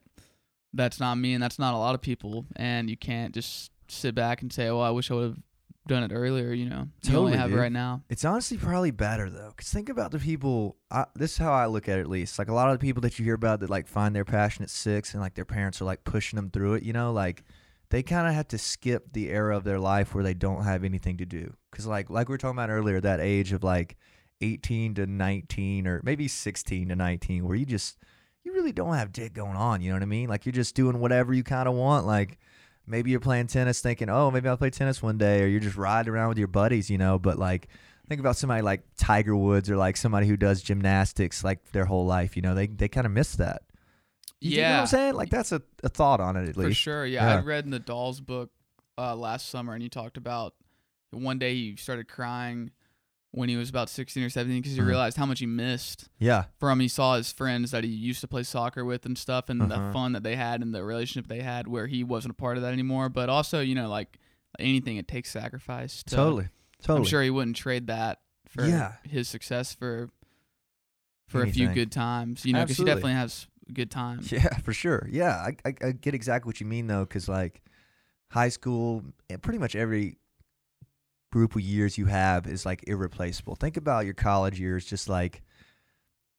that's 0.74 1.00
not 1.00 1.14
me, 1.16 1.32
and 1.34 1.42
that's 1.42 1.58
not 1.58 1.72
a 1.74 1.78
lot 1.78 1.94
of 1.94 2.00
people, 2.02 2.46
and 2.56 2.90
you 2.90 2.96
can't 2.96 3.32
just 3.34 3.70
sit 3.88 4.14
back 4.14 4.42
and 4.42 4.52
say, 4.52 4.68
"Oh, 4.68 4.80
I 4.80 4.90
wish 4.90 5.10
I 5.10 5.14
would 5.14 5.24
have 5.24 5.38
done 5.86 6.04
it 6.04 6.12
earlier." 6.12 6.52
You 6.52 6.68
know, 6.68 6.88
you 7.02 7.16
only 7.16 7.32
Totally, 7.32 7.36
have 7.36 7.50
dude. 7.50 7.58
it 7.58 7.62
right 7.62 7.72
now. 7.72 8.02
It's 8.08 8.24
honestly 8.24 8.56
probably 8.56 8.90
better 8.90 9.30
though, 9.30 9.48
because 9.56 9.70
think 9.70 9.88
about 9.88 10.10
the 10.10 10.18
people. 10.18 10.76
I, 10.90 11.06
this 11.14 11.32
is 11.32 11.38
how 11.38 11.52
I 11.52 11.66
look 11.66 11.88
at 11.88 11.98
it, 11.98 12.02
at 12.02 12.08
least. 12.08 12.38
Like 12.38 12.48
a 12.48 12.54
lot 12.54 12.70
of 12.70 12.78
the 12.78 12.84
people 12.84 13.00
that 13.02 13.18
you 13.18 13.24
hear 13.24 13.34
about 13.34 13.60
that 13.60 13.70
like 13.70 13.86
find 13.88 14.14
their 14.14 14.24
passion 14.24 14.62
at 14.62 14.70
six, 14.70 15.12
and 15.14 15.22
like 15.22 15.34
their 15.34 15.44
parents 15.44 15.80
are 15.80 15.84
like 15.84 16.04
pushing 16.04 16.36
them 16.36 16.50
through 16.50 16.74
it. 16.74 16.82
You 16.82 16.92
know, 16.92 17.12
like 17.12 17.42
they 17.90 18.02
kind 18.02 18.26
of 18.26 18.34
have 18.34 18.48
to 18.48 18.58
skip 18.58 19.12
the 19.12 19.28
era 19.30 19.56
of 19.56 19.64
their 19.64 19.78
life 19.78 20.14
where 20.14 20.24
they 20.24 20.34
don't 20.34 20.64
have 20.64 20.82
anything 20.84 21.18
to 21.18 21.26
do. 21.26 21.54
Because 21.70 21.86
like 21.86 22.10
like 22.10 22.28
we 22.28 22.32
were 22.34 22.38
talking 22.38 22.56
about 22.56 22.70
earlier, 22.70 23.00
that 23.00 23.20
age 23.20 23.52
of 23.52 23.62
like 23.64 23.96
eighteen 24.40 24.94
to 24.94 25.06
nineteen, 25.06 25.86
or 25.86 26.00
maybe 26.04 26.28
sixteen 26.28 26.88
to 26.88 26.96
nineteen, 26.96 27.46
where 27.46 27.56
you 27.56 27.66
just 27.66 27.98
you 28.44 28.52
really 28.52 28.72
don't 28.72 28.94
have 28.94 29.12
dick 29.12 29.34
going 29.34 29.56
on. 29.56 29.80
You 29.80 29.90
know 29.90 29.96
what 29.96 30.02
I 30.02 30.06
mean? 30.06 30.28
Like 30.28 30.46
you're 30.46 30.52
just 30.52 30.74
doing 30.74 30.98
whatever 31.00 31.32
you 31.32 31.44
kind 31.44 31.68
of 31.68 31.74
want. 31.74 32.06
Like 32.06 32.38
maybe 32.86 33.10
you're 33.10 33.20
playing 33.20 33.46
tennis 33.46 33.80
thinking, 33.80 34.08
oh, 34.08 34.30
maybe 34.30 34.48
I'll 34.48 34.56
play 34.56 34.70
tennis 34.70 35.02
one 35.02 35.18
day, 35.18 35.42
or 35.42 35.46
you're 35.46 35.60
just 35.60 35.76
riding 35.76 36.12
around 36.12 36.28
with 36.28 36.38
your 36.38 36.48
buddies, 36.48 36.90
you 36.90 36.98
know. 36.98 37.18
But 37.18 37.38
like, 37.38 37.68
think 38.08 38.20
about 38.20 38.36
somebody 38.36 38.62
like 38.62 38.82
Tiger 38.96 39.36
Woods 39.36 39.70
or 39.70 39.76
like 39.76 39.96
somebody 39.96 40.26
who 40.26 40.36
does 40.36 40.62
gymnastics 40.62 41.44
like 41.44 41.72
their 41.72 41.84
whole 41.84 42.06
life, 42.06 42.36
you 42.36 42.42
know, 42.42 42.54
they 42.54 42.66
they 42.66 42.88
kind 42.88 43.06
of 43.06 43.12
miss 43.12 43.36
that. 43.36 43.62
You 44.40 44.50
dig 44.50 44.58
what 44.58 44.68
Yeah. 44.68 44.80
I'm 44.80 44.86
saying? 44.86 45.14
Like 45.14 45.30
that's 45.30 45.52
a, 45.52 45.62
a 45.84 45.88
thought 45.88 46.20
on 46.20 46.36
it 46.36 46.48
at 46.48 46.56
least. 46.56 46.70
For 46.70 46.74
sure, 46.74 47.06
yeah. 47.06 47.26
Yeah. 47.28 47.36
I 47.36 47.40
read 47.42 47.64
in 47.64 47.70
Nadal's 47.72 48.20
book 48.20 48.50
uh, 48.98 49.14
last 49.16 49.48
summer, 49.48 49.72
and 49.72 49.82
he 49.82 49.88
talked 49.88 50.16
about 50.16 50.54
one 51.10 51.38
day 51.38 51.54
he 51.54 51.76
started 51.76 52.08
crying 52.08 52.70
when 53.32 53.48
he 53.48 53.56
was 53.56 53.68
about 53.70 53.88
16 53.90 54.22
or 54.22 54.30
17 54.30 54.60
because 54.62 54.74
he 54.74 54.80
Uh-huh. 54.80 54.88
realized 54.88 55.16
how 55.16 55.26
much 55.26 55.40
he 55.40 55.46
missed 55.46 56.08
Yeah, 56.18 56.44
from 56.60 56.80
he 56.80 56.88
saw 56.88 57.16
his 57.16 57.32
friends 57.32 57.70
that 57.72 57.82
he 57.82 57.90
used 57.90 58.20
to 58.20 58.28
play 58.28 58.42
soccer 58.44 58.84
with 58.84 59.04
and 59.06 59.16
stuff 59.18 59.48
and 59.48 59.60
Uh-huh. 59.62 59.86
the 59.88 59.92
fun 59.92 60.12
that 60.12 60.22
they 60.22 60.36
had 60.36 60.60
and 60.62 60.74
the 60.74 60.84
relationship 60.84 61.28
they 61.28 61.40
had 61.42 61.66
where 61.66 61.86
he 61.86 62.04
wasn't 62.04 62.30
a 62.30 62.34
part 62.34 62.56
of 62.56 62.62
that 62.62 62.72
anymore 62.72 63.08
but 63.08 63.28
also 63.28 63.60
you 63.60 63.74
know 63.74 63.88
like 63.88 64.18
anything 64.58 64.96
it 64.98 65.08
takes 65.08 65.30
sacrifice 65.30 66.02
to, 66.02 66.14
totally, 66.16 66.48
totally. 66.82 66.98
i'm 66.98 67.04
sure 67.04 67.22
he 67.22 67.30
wouldn't 67.30 67.56
trade 67.56 67.86
that 67.86 68.20
for 68.46 68.64
Yeah. 68.66 68.92
his 69.04 69.28
success 69.28 69.72
for 69.74 70.10
for 71.26 71.42
a 71.42 71.48
few 71.48 71.68
good 71.68 71.90
times 71.90 72.44
you 72.44 72.52
know 72.52 72.60
because 72.62 72.76
he 72.76 72.84
definitely 72.84 73.14
has 73.14 73.46
good 73.72 73.90
times 73.90 74.30
Yeah, 74.30 74.56
for 74.62 74.74
sure. 74.74 75.08
Yeah, 75.10 75.30
I, 75.36 75.56
I, 75.64 75.74
I 75.88 75.92
get 75.92 76.14
exactly 76.14 76.48
what 76.50 76.60
you 76.60 76.66
mean 76.66 76.86
though, 76.86 77.04
because 77.04 77.28
like 77.28 77.62
high 78.30 78.50
school 78.50 79.02
and 79.30 79.40
pretty 79.42 79.58
much 79.58 79.74
every 79.74 80.18
group 81.32 81.56
of 81.56 81.62
years 81.62 81.98
you 81.98 82.06
have 82.06 82.46
is 82.46 82.64
like 82.64 82.84
irreplaceable. 82.86 83.56
Think 83.56 83.76
about 83.76 84.04
your 84.04 84.14
college 84.14 84.60
years, 84.60 84.84
just 84.84 85.08
like 85.08 85.42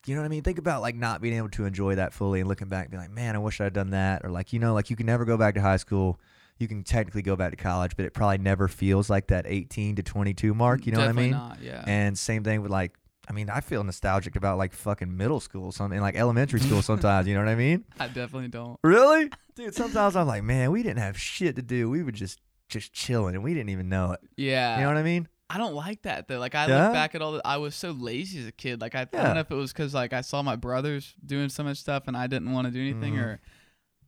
you 0.06 0.16
know 0.16 0.22
what 0.22 0.26
I 0.26 0.30
mean. 0.30 0.44
Think 0.44 0.58
about 0.60 0.82
like 0.82 0.96
not 0.96 1.22
being 1.22 1.36
able 1.36 1.50
to 1.50 1.66
enjoy 1.66 1.96
that 1.96 2.14
fully 2.14 2.40
and 2.40 2.48
looking 2.48 2.68
back, 2.70 2.86
and 2.86 2.92
be 2.92 2.98
like, 2.98 3.10
man, 3.10 3.36
I 3.36 3.40
wish 3.40 3.60
I'd 3.60 3.74
done 3.74 3.90
that, 3.92 4.24
or 4.24 4.30
like 4.30 4.54
you 4.54 4.60
know, 4.60 4.74
like 4.74 4.90
you 4.90 4.96
can 4.96 5.06
never 5.06 5.26
go 5.26 5.36
back 5.38 5.56
to 5.56 5.62
high 5.62 5.78
school. 5.78 6.20
You 6.60 6.68
can 6.68 6.84
technically 6.84 7.24
go 7.24 7.36
back 7.36 7.50
to 7.52 7.58
college, 7.58 7.96
but 7.98 8.06
it 8.06 8.14
probably 8.14 8.38
never 8.38 8.68
feels 8.68 9.10
like 9.10 9.28
that 9.28 9.46
18 9.48 9.96
to 9.96 10.04
22 10.04 10.54
mark. 10.54 10.82
Mm, 10.82 10.86
you 10.86 10.92
know 10.92 11.00
Definitely 11.00 11.32
what 11.32 11.38
I 11.38 11.40
mean? 11.40 11.50
not, 11.50 11.62
yeah 11.64 11.84
And 11.88 12.18
same 12.18 12.44
thing 12.44 12.62
with 12.62 12.70
like, 12.72 12.94
I 13.28 13.34
mean, 13.34 13.50
I 13.50 13.60
feel 13.60 13.84
nostalgic 13.84 14.36
about 14.36 14.60
like 14.60 14.72
fucking 14.72 15.18
middle 15.18 15.40
school, 15.40 15.72
something 15.72 16.00
like 16.00 16.16
elementary 16.16 16.60
school 16.60 16.82
sometimes. 16.92 17.28
You 17.28 17.34
know 17.34 17.40
what 17.42 17.50
I 17.50 17.56
mean? 17.56 17.86
i 18.00 18.08
definitely 18.08 18.50
don't 18.50 18.78
Really? 18.84 19.32
Dude, 19.56 19.74
sometimes 19.74 20.16
I'm 20.16 20.28
like, 20.28 20.44
man, 20.44 20.72
we 20.72 20.84
didn't 20.84 21.00
have 21.00 21.20
shit 21.20 21.56
to 21.56 21.64
do. 21.64 21.90
We 21.90 22.04
were 22.04 22.12
just 22.12 22.40
just 22.70 22.94
chilling 22.94 23.36
and 23.36 23.44
we 23.44 23.54
didn't 23.54 23.70
even 23.70 23.90
know 23.90 24.12
it. 24.14 24.20
yeah 24.38 24.78
You 24.78 24.84
know 24.84 24.88
what 24.90 24.98
I 24.98 25.04
mean? 25.04 25.28
I 25.50 25.58
don't 25.60 25.74
like 25.76 26.02
that 26.04 26.28
though. 26.28 26.40
Like 26.40 26.56
I 26.56 26.68
Yeah? 26.68 26.84
look 26.86 26.94
back 26.94 27.14
at 27.16 27.22
all 27.22 27.34
the, 27.34 27.42
I 27.46 27.58
was 27.58 27.76
so 27.76 27.92
lazy 27.92 28.40
as 28.40 28.48
a 28.48 28.52
kid. 28.52 28.82
Like 28.82 28.96
I, 28.96 29.02
I 29.02 29.06
don't 29.06 29.34
know 29.36 29.40
if 29.42 29.52
it 29.52 29.56
was 29.56 29.72
because 29.72 29.94
like 29.94 30.12
I 30.14 30.22
saw 30.22 30.42
my 30.42 30.56
brothers 30.56 31.14
doing 31.24 31.50
so 31.50 31.64
much 31.64 31.78
stuff 31.78 32.04
and 32.08 32.18
I 32.18 32.26
didn't 32.28 32.52
want 32.52 32.66
to 32.68 32.72
do 32.72 32.82
anything, 32.82 33.16
Mhm. 33.16 33.38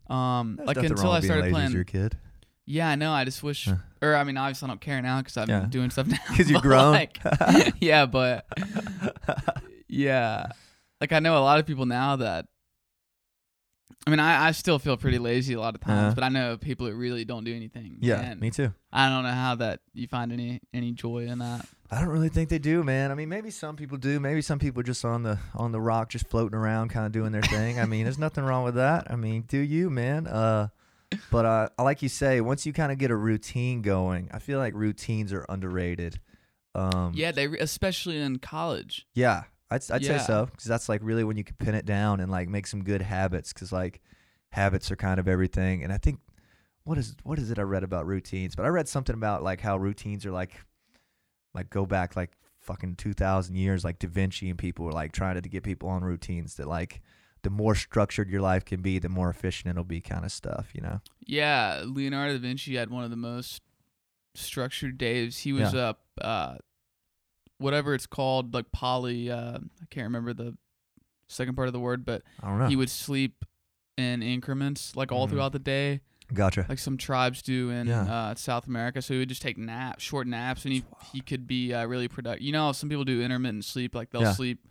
or 0.10 0.14
um, 0.14 0.56
There's 0.58 0.68
like 0.68 0.78
until 0.78 1.12
I 1.12 1.20
started 1.20 1.44
lazy 1.44 1.48
as 1.50 1.54
playing. 1.54 1.72
your 1.74 1.84
kid. 1.84 2.18
Yeah, 2.66 2.90
I 2.90 2.96
know. 2.96 3.12
I 3.12 3.26
just 3.26 3.44
wish, 3.44 3.66
Huh. 3.66 3.76
or 4.02 4.16
I 4.16 4.24
mean, 4.24 4.38
obviously 4.38 4.66
I 4.66 4.70
don't 4.70 4.82
care 4.82 5.00
now 5.02 5.20
because 5.20 5.38
I'm 5.38 5.50
Yeah. 5.50 5.66
doing 5.70 5.92
stuff 5.92 6.08
now. 6.16 6.18
Because 6.30 6.50
you're 6.50 6.62
grown. 6.62 6.94
Like, 6.94 7.20
yeah, 7.80 8.08
but 8.08 8.48
yeah, 9.88 10.48
like 11.02 11.12
I 11.12 11.20
know 11.20 11.38
a 11.38 11.40
lot 11.46 11.60
of 11.60 11.66
people 11.66 11.86
now 11.86 12.16
that 12.18 12.48
I 14.08 14.10
mean, 14.12 14.20
I, 14.20 14.48
I 14.48 14.52
still 14.52 14.78
feel 14.80 14.98
pretty 14.98 15.18
lazy 15.18 15.54
a 15.56 15.60
lot 15.60 15.74
of 15.76 15.82
times, 15.82 16.00
Uh-huh. 16.00 16.12
but 16.16 16.24
I 16.24 16.30
know 16.30 16.58
people 16.58 16.86
that 16.88 16.96
really 16.96 17.26
don't 17.26 17.44
do 17.44 17.56
anything. 17.56 17.98
Yeah, 18.02 18.34
me 18.36 18.52
too. 18.52 18.72
I 18.94 19.10
don't 19.10 19.24
know 19.24 19.32
how 19.32 19.56
that 19.56 19.80
you 19.94 20.08
find 20.08 20.32
any 20.32 20.60
any 20.74 20.92
joy 20.92 21.26
in 21.28 21.40
that. 21.40 21.66
I 21.92 22.00
don't 22.02 22.10
really 22.10 22.30
think 22.30 22.50
they 22.50 22.60
do, 22.60 22.84
man. 22.84 23.12
I 23.12 23.16
mean, 23.16 23.30
maybe 23.30 23.52
some 23.52 23.76
people 23.76 23.98
do. 23.98 24.20
Maybe 24.20 24.42
some 24.42 24.58
people 24.60 24.80
are 24.82 24.84
just 24.84 25.06
on 25.06 25.24
the 25.24 25.40
on 25.56 25.72
the 25.72 25.80
rock, 25.82 26.10
just 26.10 26.28
floating 26.28 26.58
around, 26.58 26.90
kind 26.90 27.06
of 27.06 27.12
doing 27.12 27.32
their 27.32 27.42
thing. 27.44 27.80
I 27.80 27.86
mean, 27.86 28.04
there's 28.06 28.18
nothing 28.20 28.44
wrong 28.44 28.64
with 28.64 28.76
that. 28.76 29.10
I 29.12 29.16
mean, 29.16 29.44
do 29.48 29.58
you, 29.60 29.90
man? 29.90 30.28
Uh, 30.28 30.70
but 31.32 31.46
uh, 31.46 31.70
like 31.80 32.02
you 32.02 32.10
say, 32.10 32.42
once 32.42 32.66
you 32.66 32.74
kind 32.74 32.92
of 32.92 32.98
get 32.98 33.12
a 33.12 33.16
routine 33.16 33.82
going, 33.84 34.30
I 34.34 34.40
feel 34.40 34.58
like 34.60 34.74
routines 34.76 35.32
are 35.34 35.46
underrated. 35.48 36.20
Um, 36.74 37.14
Yeah, 37.16 37.32
they 37.32 37.48
re- 37.48 37.60
especially 37.60 38.20
in 38.20 38.40
college. 38.40 39.08
yeah, 39.14 39.44
I'd 39.76 39.92
I'd 39.92 40.02
Yeah. 40.02 40.18
say 40.18 40.26
so 40.26 40.46
because 40.48 40.66
that's 40.66 40.90
like 40.90 41.02
really 41.04 41.24
when 41.24 41.38
you 41.38 41.44
can 41.44 41.56
pin 41.58 41.76
it 41.76 41.86
down 41.86 42.20
and 42.20 42.32
like 42.32 42.50
make 42.50 42.68
some 42.68 42.84
good 42.84 43.02
habits 43.02 43.54
because 43.54 43.72
like 43.72 44.02
habits 44.52 44.90
are 44.92 44.96
kind 44.96 45.20
of 45.20 45.28
everything. 45.28 45.84
And 45.84 45.92
I 45.94 45.98
think 45.98 46.20
what 46.84 46.98
is 46.98 47.16
what 47.24 47.40
is 47.40 47.52
it 47.52 47.60
I 47.60 47.64
read 47.64 47.84
about 47.84 48.06
routines? 48.06 48.56
But 48.56 48.66
I 48.66 48.70
read 48.70 48.88
something 48.88 49.14
about 49.16 49.44
like 49.44 49.62
how 49.62 49.78
routines 49.78 50.26
are 50.26 50.32
like 50.32 50.54
like 51.54 51.70
go 51.70 51.86
back 51.86 52.16
like 52.16 52.32
fucking 52.60 52.96
two 52.96 53.14
thousand 53.14 53.56
years. 53.56 53.84
Like 53.84 54.00
Da 54.00 54.08
Vinci 54.08 54.50
and 54.50 54.58
people 54.58 54.86
were 54.86 54.92
like 54.92 55.12
trying 55.12 55.42
to 55.42 55.48
get 55.50 55.64
people 55.64 55.90
on 55.90 56.04
routines 56.04 56.56
that 56.56 56.68
like 56.68 57.02
the 57.44 57.50
more 57.52 57.76
structured 57.76 58.28
your 58.30 58.42
life 58.42 58.66
can 58.66 58.82
be, 58.82 58.98
the 58.98 59.08
more 59.10 59.30
efficient 59.30 59.70
it'll 59.70 59.84
be, 59.84 60.02
kind 60.02 60.26
of 60.26 60.32
stuff. 60.32 60.70
You 60.74 60.82
know? 60.82 61.02
Yeah, 61.28 61.84
Leonardo 61.86 62.34
da 62.34 62.40
Vinci 62.40 62.76
had 62.76 62.90
one 62.90 63.04
of 63.04 63.12
the 63.12 63.16
most 63.16 63.62
structured 64.34 64.98
days. 64.98 65.38
He 65.40 65.54
was 65.54 65.76
up, 65.76 66.02
uh, 66.20 66.56
whatever 67.58 67.94
it's 67.94 68.06
called, 68.08 68.54
like 68.54 68.72
poly. 68.72 69.32
Uh, 69.32 69.58
I 69.82 69.86
can't 69.90 70.06
remember 70.06 70.34
the 70.34 70.58
second 71.28 71.56
part 71.56 71.68
of 71.68 71.74
the 71.74 71.80
word, 71.80 72.06
but 72.06 72.22
I 72.42 72.48
don't 72.50 72.60
know. 72.60 72.68
he 72.68 72.76
would 72.76 72.90
sleep 72.90 73.46
in 73.98 74.22
increments, 74.22 74.96
like 74.96 75.12
all 75.12 75.26
Mhm. 75.26 75.32
throughout 75.32 75.52
the 75.54 75.60
day, 75.60 76.02
gotcha. 76.34 76.66
like 76.68 76.80
some 76.80 76.98
tribes 76.98 77.42
do 77.42 77.70
in 77.70 77.88
Yeah. 77.88 78.02
uh, 78.04 78.36
South 78.36 78.68
America. 78.68 79.02
So 79.02 79.14
he 79.14 79.20
would 79.22 79.30
just 79.30 79.42
take 79.42 79.58
naps, 79.58 80.04
short 80.04 80.28
naps, 80.28 80.66
and 80.66 80.74
he 80.74 80.84
he 81.14 81.22
could 81.22 81.48
be 81.48 81.74
uh, 81.74 81.86
really 81.86 82.08
productive. 82.08 82.44
You 82.44 82.52
know, 82.52 82.72
some 82.74 82.90
people 82.90 83.06
do 83.06 83.22
intermittent 83.22 83.64
sleep, 83.66 83.96
like 83.96 84.12
they'll 84.12 84.22
Yeah. 84.24 84.34
sleep 84.34 84.68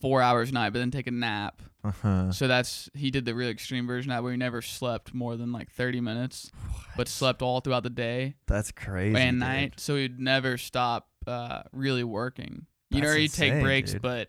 four 0.00 0.22
hours 0.22 0.50
a 0.50 0.52
night, 0.52 0.70
but 0.72 0.78
then 0.78 0.90
take 0.92 1.06
a 1.08 1.10
nap. 1.10 1.60
Uh-huh. 1.84 2.30
So 2.32 2.46
that's 2.48 2.88
he 2.94 3.10
did 3.10 3.24
the 3.24 3.34
real 3.34 3.48
extreme 3.48 3.86
version 3.86 4.10
of 4.12 4.16
that 4.16 4.22
where 4.22 4.32
he 4.32 4.38
never 4.38 4.62
slept 4.62 5.12
more 5.12 5.36
than 5.36 5.52
like 5.52 5.70
30 5.70 6.00
minutes, 6.00 6.50
but 6.96 7.08
slept 7.08 7.42
all 7.42 7.60
throughout 7.60 7.82
the 7.82 7.90
day 7.90 8.36
That's 8.46 8.70
crazy. 8.72 9.16
and 9.18 9.34
dude. 9.34 9.40
night. 9.40 9.80
So 9.80 9.96
he'd 9.96 10.18
never 10.20 10.56
stop 10.56 11.07
uh, 11.28 11.62
really 11.72 12.04
working. 12.04 12.66
You 12.90 13.02
know, 13.02 13.08
That's 13.08 13.18
he'd 13.20 13.32
take 13.32 13.48
insane, 13.52 13.62
breaks, 13.64 13.92
dude. 13.92 14.02
but 14.02 14.28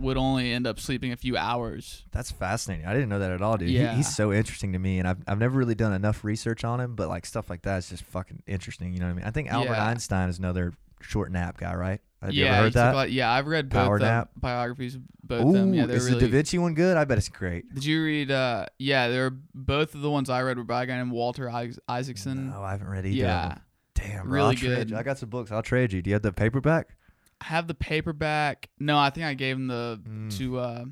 would 0.00 0.16
only 0.16 0.52
end 0.52 0.66
up 0.66 0.78
sleeping 0.78 1.12
a 1.12 1.16
few 1.16 1.36
hours. 1.36 2.04
That's 2.12 2.30
fascinating. 2.30 2.86
I 2.86 2.92
didn't 2.94 3.08
know 3.08 3.18
that 3.18 3.32
at 3.32 3.42
all, 3.42 3.56
dude. 3.56 3.68
He, 3.68 3.78
Yeah. 3.78 3.94
he's 3.96 4.14
so 4.14 4.32
interesting 4.32 4.72
to 4.72 4.78
me, 4.78 4.98
and 4.98 5.06
I've 5.08 5.18
I've 5.26 5.38
never 5.40 5.58
really 5.58 5.74
done 5.74 5.92
enough 5.92 6.24
research 6.24 6.64
on 6.64 6.80
him, 6.80 6.94
but 6.94 7.08
like 7.08 7.26
stuff 7.26 7.50
like 7.50 7.62
that 7.62 7.78
is 7.78 7.88
just 7.90 8.04
fucking 8.04 8.42
interesting. 8.46 8.92
You 8.94 9.00
know 9.00 9.06
what 9.06 9.12
I 9.12 9.14
mean? 9.16 9.24
I 9.24 9.30
think 9.30 9.50
Albert 9.50 9.72
Yeah. 9.74 9.86
Einstein 9.88 10.28
is 10.28 10.38
another 10.38 10.72
short 11.00 11.30
nap 11.32 11.58
guy, 11.58 11.74
right? 11.74 12.00
Have 12.22 12.32
you 12.34 12.44
yeah, 12.44 12.50
ever 12.50 12.56
he 12.56 12.62
heard 12.62 12.66
took 12.68 12.74
that? 12.74 12.94
lot- 12.94 13.12
yeah, 13.12 13.30
I've 13.32 13.46
read 13.46 13.70
Power 13.70 13.98
both 13.98 14.06
uh, 14.06 14.10
nap? 14.10 14.30
biographies 14.36 14.94
of 14.96 15.02
both 15.22 15.44
Ooh, 15.44 15.48
of 15.50 15.54
them. 15.54 15.74
Yeah, 15.74 15.86
they're 15.86 15.96
is 15.96 16.06
really. 16.06 16.20
the 16.20 16.26
Da 16.26 16.32
Vinci 16.32 16.58
one 16.58 16.74
good? 16.74 16.96
I 16.96 17.04
bet 17.04 17.18
it's 17.18 17.28
great. 17.28 17.72
Did 17.74 17.84
you 17.84 18.02
read? 18.02 18.30
Uh, 18.32 18.66
yeah, 18.78 19.06
they're 19.08 19.30
both 19.54 19.94
of 19.94 20.00
the 20.00 20.10
ones 20.10 20.28
I 20.30 20.42
read 20.42 20.58
were 20.58 20.64
by 20.64 20.82
a 20.84 20.86
guy 20.86 20.96
named 20.96 21.12
Walter 21.12 21.48
Is- 21.62 21.78
Isaacson. 21.88 22.50
No, 22.50 22.62
I 22.62 22.70
haven't 22.72 22.88
read 22.88 23.04
either. 23.06 23.08
of 23.10 23.14
yeah, 23.14 23.48
them. 23.50 23.60
Damn, 23.98 24.24
bro, 24.28 24.32
really 24.32 24.46
I'll 24.48 24.54
trade 24.54 24.76
good. 24.76 24.90
you. 24.90 24.96
I 24.96 25.02
got 25.02 25.18
some 25.18 25.28
books. 25.28 25.50
I'll 25.50 25.62
trade 25.62 25.92
you. 25.92 26.02
Do 26.02 26.10
you 26.10 26.14
have 26.14 26.22
the 26.22 26.32
paperback? 26.32 26.96
I 27.40 27.46
have 27.46 27.66
the 27.68 27.74
paperback. 27.74 28.68
No, 28.78 28.98
I 28.98 29.10
think 29.10 29.26
I 29.26 29.34
gave 29.34 29.56
him 29.56 29.66
the 29.68 30.00
Mm. 30.08 30.36
to. 30.38 30.58
Uh, 30.58 30.84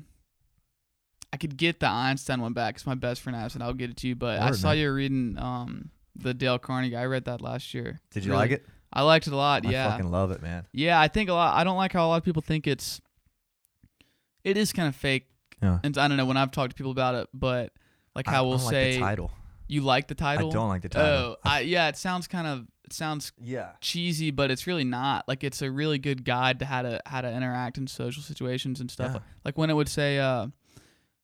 I 1.33 1.37
could 1.37 1.57
get 1.57 1.79
the 1.79 1.87
Einstein 1.87 2.41
one 2.41 2.53
back. 2.53 2.75
It's 2.75 2.85
my 2.85 2.95
best 2.95 3.21
friend 3.21 3.35
asked, 3.35 3.55
and 3.55 3.63
I'll 3.63 3.73
get 3.73 3.89
it 3.89 3.97
to 3.97 4.07
you. 4.07 4.15
But 4.15 4.39
I 4.41 4.51
saw 4.51 4.69
man. 4.69 4.77
you 4.77 4.93
reading 4.93 5.37
um 5.37 5.89
the 6.15 6.33
Dale 6.33 6.57
Carnegie. 6.59 6.95
I 6.95 7.05
read 7.05 7.25
that 7.25 7.41
last 7.41 7.73
year. 7.73 7.99
Did 8.11 8.23
you 8.25 8.31
Really- 8.31 8.41
like 8.43 8.51
it? 8.51 8.65
I 8.93 9.01
liked 9.01 9.27
it 9.27 9.33
a 9.33 9.35
lot. 9.35 9.65
I 9.65 9.69
yeah, 9.71 9.87
I 9.87 9.91
fucking 9.91 10.09
love 10.09 10.31
it, 10.31 10.41
man. 10.41 10.65
yeah. 10.71 10.99
I 10.99 11.09
think 11.09 11.29
a 11.29 11.33
lot. 11.33 11.55
I 11.55 11.63
don't 11.65 11.75
like 11.77 11.91
how 11.93 12.05
a 12.05 12.09
lot 12.09 12.17
of 12.17 12.23
people 12.23 12.41
think 12.41 12.65
it's. 12.67 13.01
It 14.43 14.55
is 14.55 14.71
kind 14.71 14.87
of 14.87 14.95
fake, 14.95 15.27
Yeah. 15.61 15.79
and 15.83 15.97
I 15.97 16.07
don't 16.07 16.15
know 16.15 16.25
when 16.25 16.37
I've 16.37 16.51
talked 16.51 16.71
to 16.71 16.75
people 16.75 16.91
about 16.91 17.15
it, 17.15 17.27
but 17.33 17.73
like 18.15 18.27
I 18.29 18.31
how 18.31 18.47
we'll 18.47 18.57
like 18.57 18.69
say 18.69 18.93
the 18.93 18.99
title. 18.99 19.31
you 19.67 19.81
like 19.81 20.07
the 20.07 20.15
title. 20.15 20.49
I 20.49 20.53
don't 20.53 20.69
like 20.69 20.81
the 20.83 20.89
title. 20.89 21.11
Oh, 21.11 21.35
I, 21.43 21.59
yeah. 21.61 21.89
It 21.89 21.97
sounds 21.97 22.27
kind 22.27 22.47
of. 22.47 22.65
It 22.87 22.93
sounds 22.93 23.31
yeah. 23.39 23.71
cheesy, 23.81 24.31
but 24.31 24.49
it's 24.49 24.65
really 24.65 24.83
not. 24.85 25.27
Like 25.27 25.43
it's 25.43 25.61
a 25.61 25.69
really 25.69 25.99
good 25.99 26.23
guide 26.23 26.59
to 26.59 26.65
how 26.65 26.81
to 26.83 27.01
how 27.05 27.21
to 27.21 27.31
interact 27.31 27.77
in 27.77 27.85
social 27.87 28.23
situations 28.23 28.79
and 28.79 28.89
stuff. 28.89 29.11
Yeah. 29.15 29.19
Like 29.45 29.57
when 29.57 29.69
it 29.69 29.73
would 29.73 29.89
say, 29.89 30.17
uh, 30.19 30.47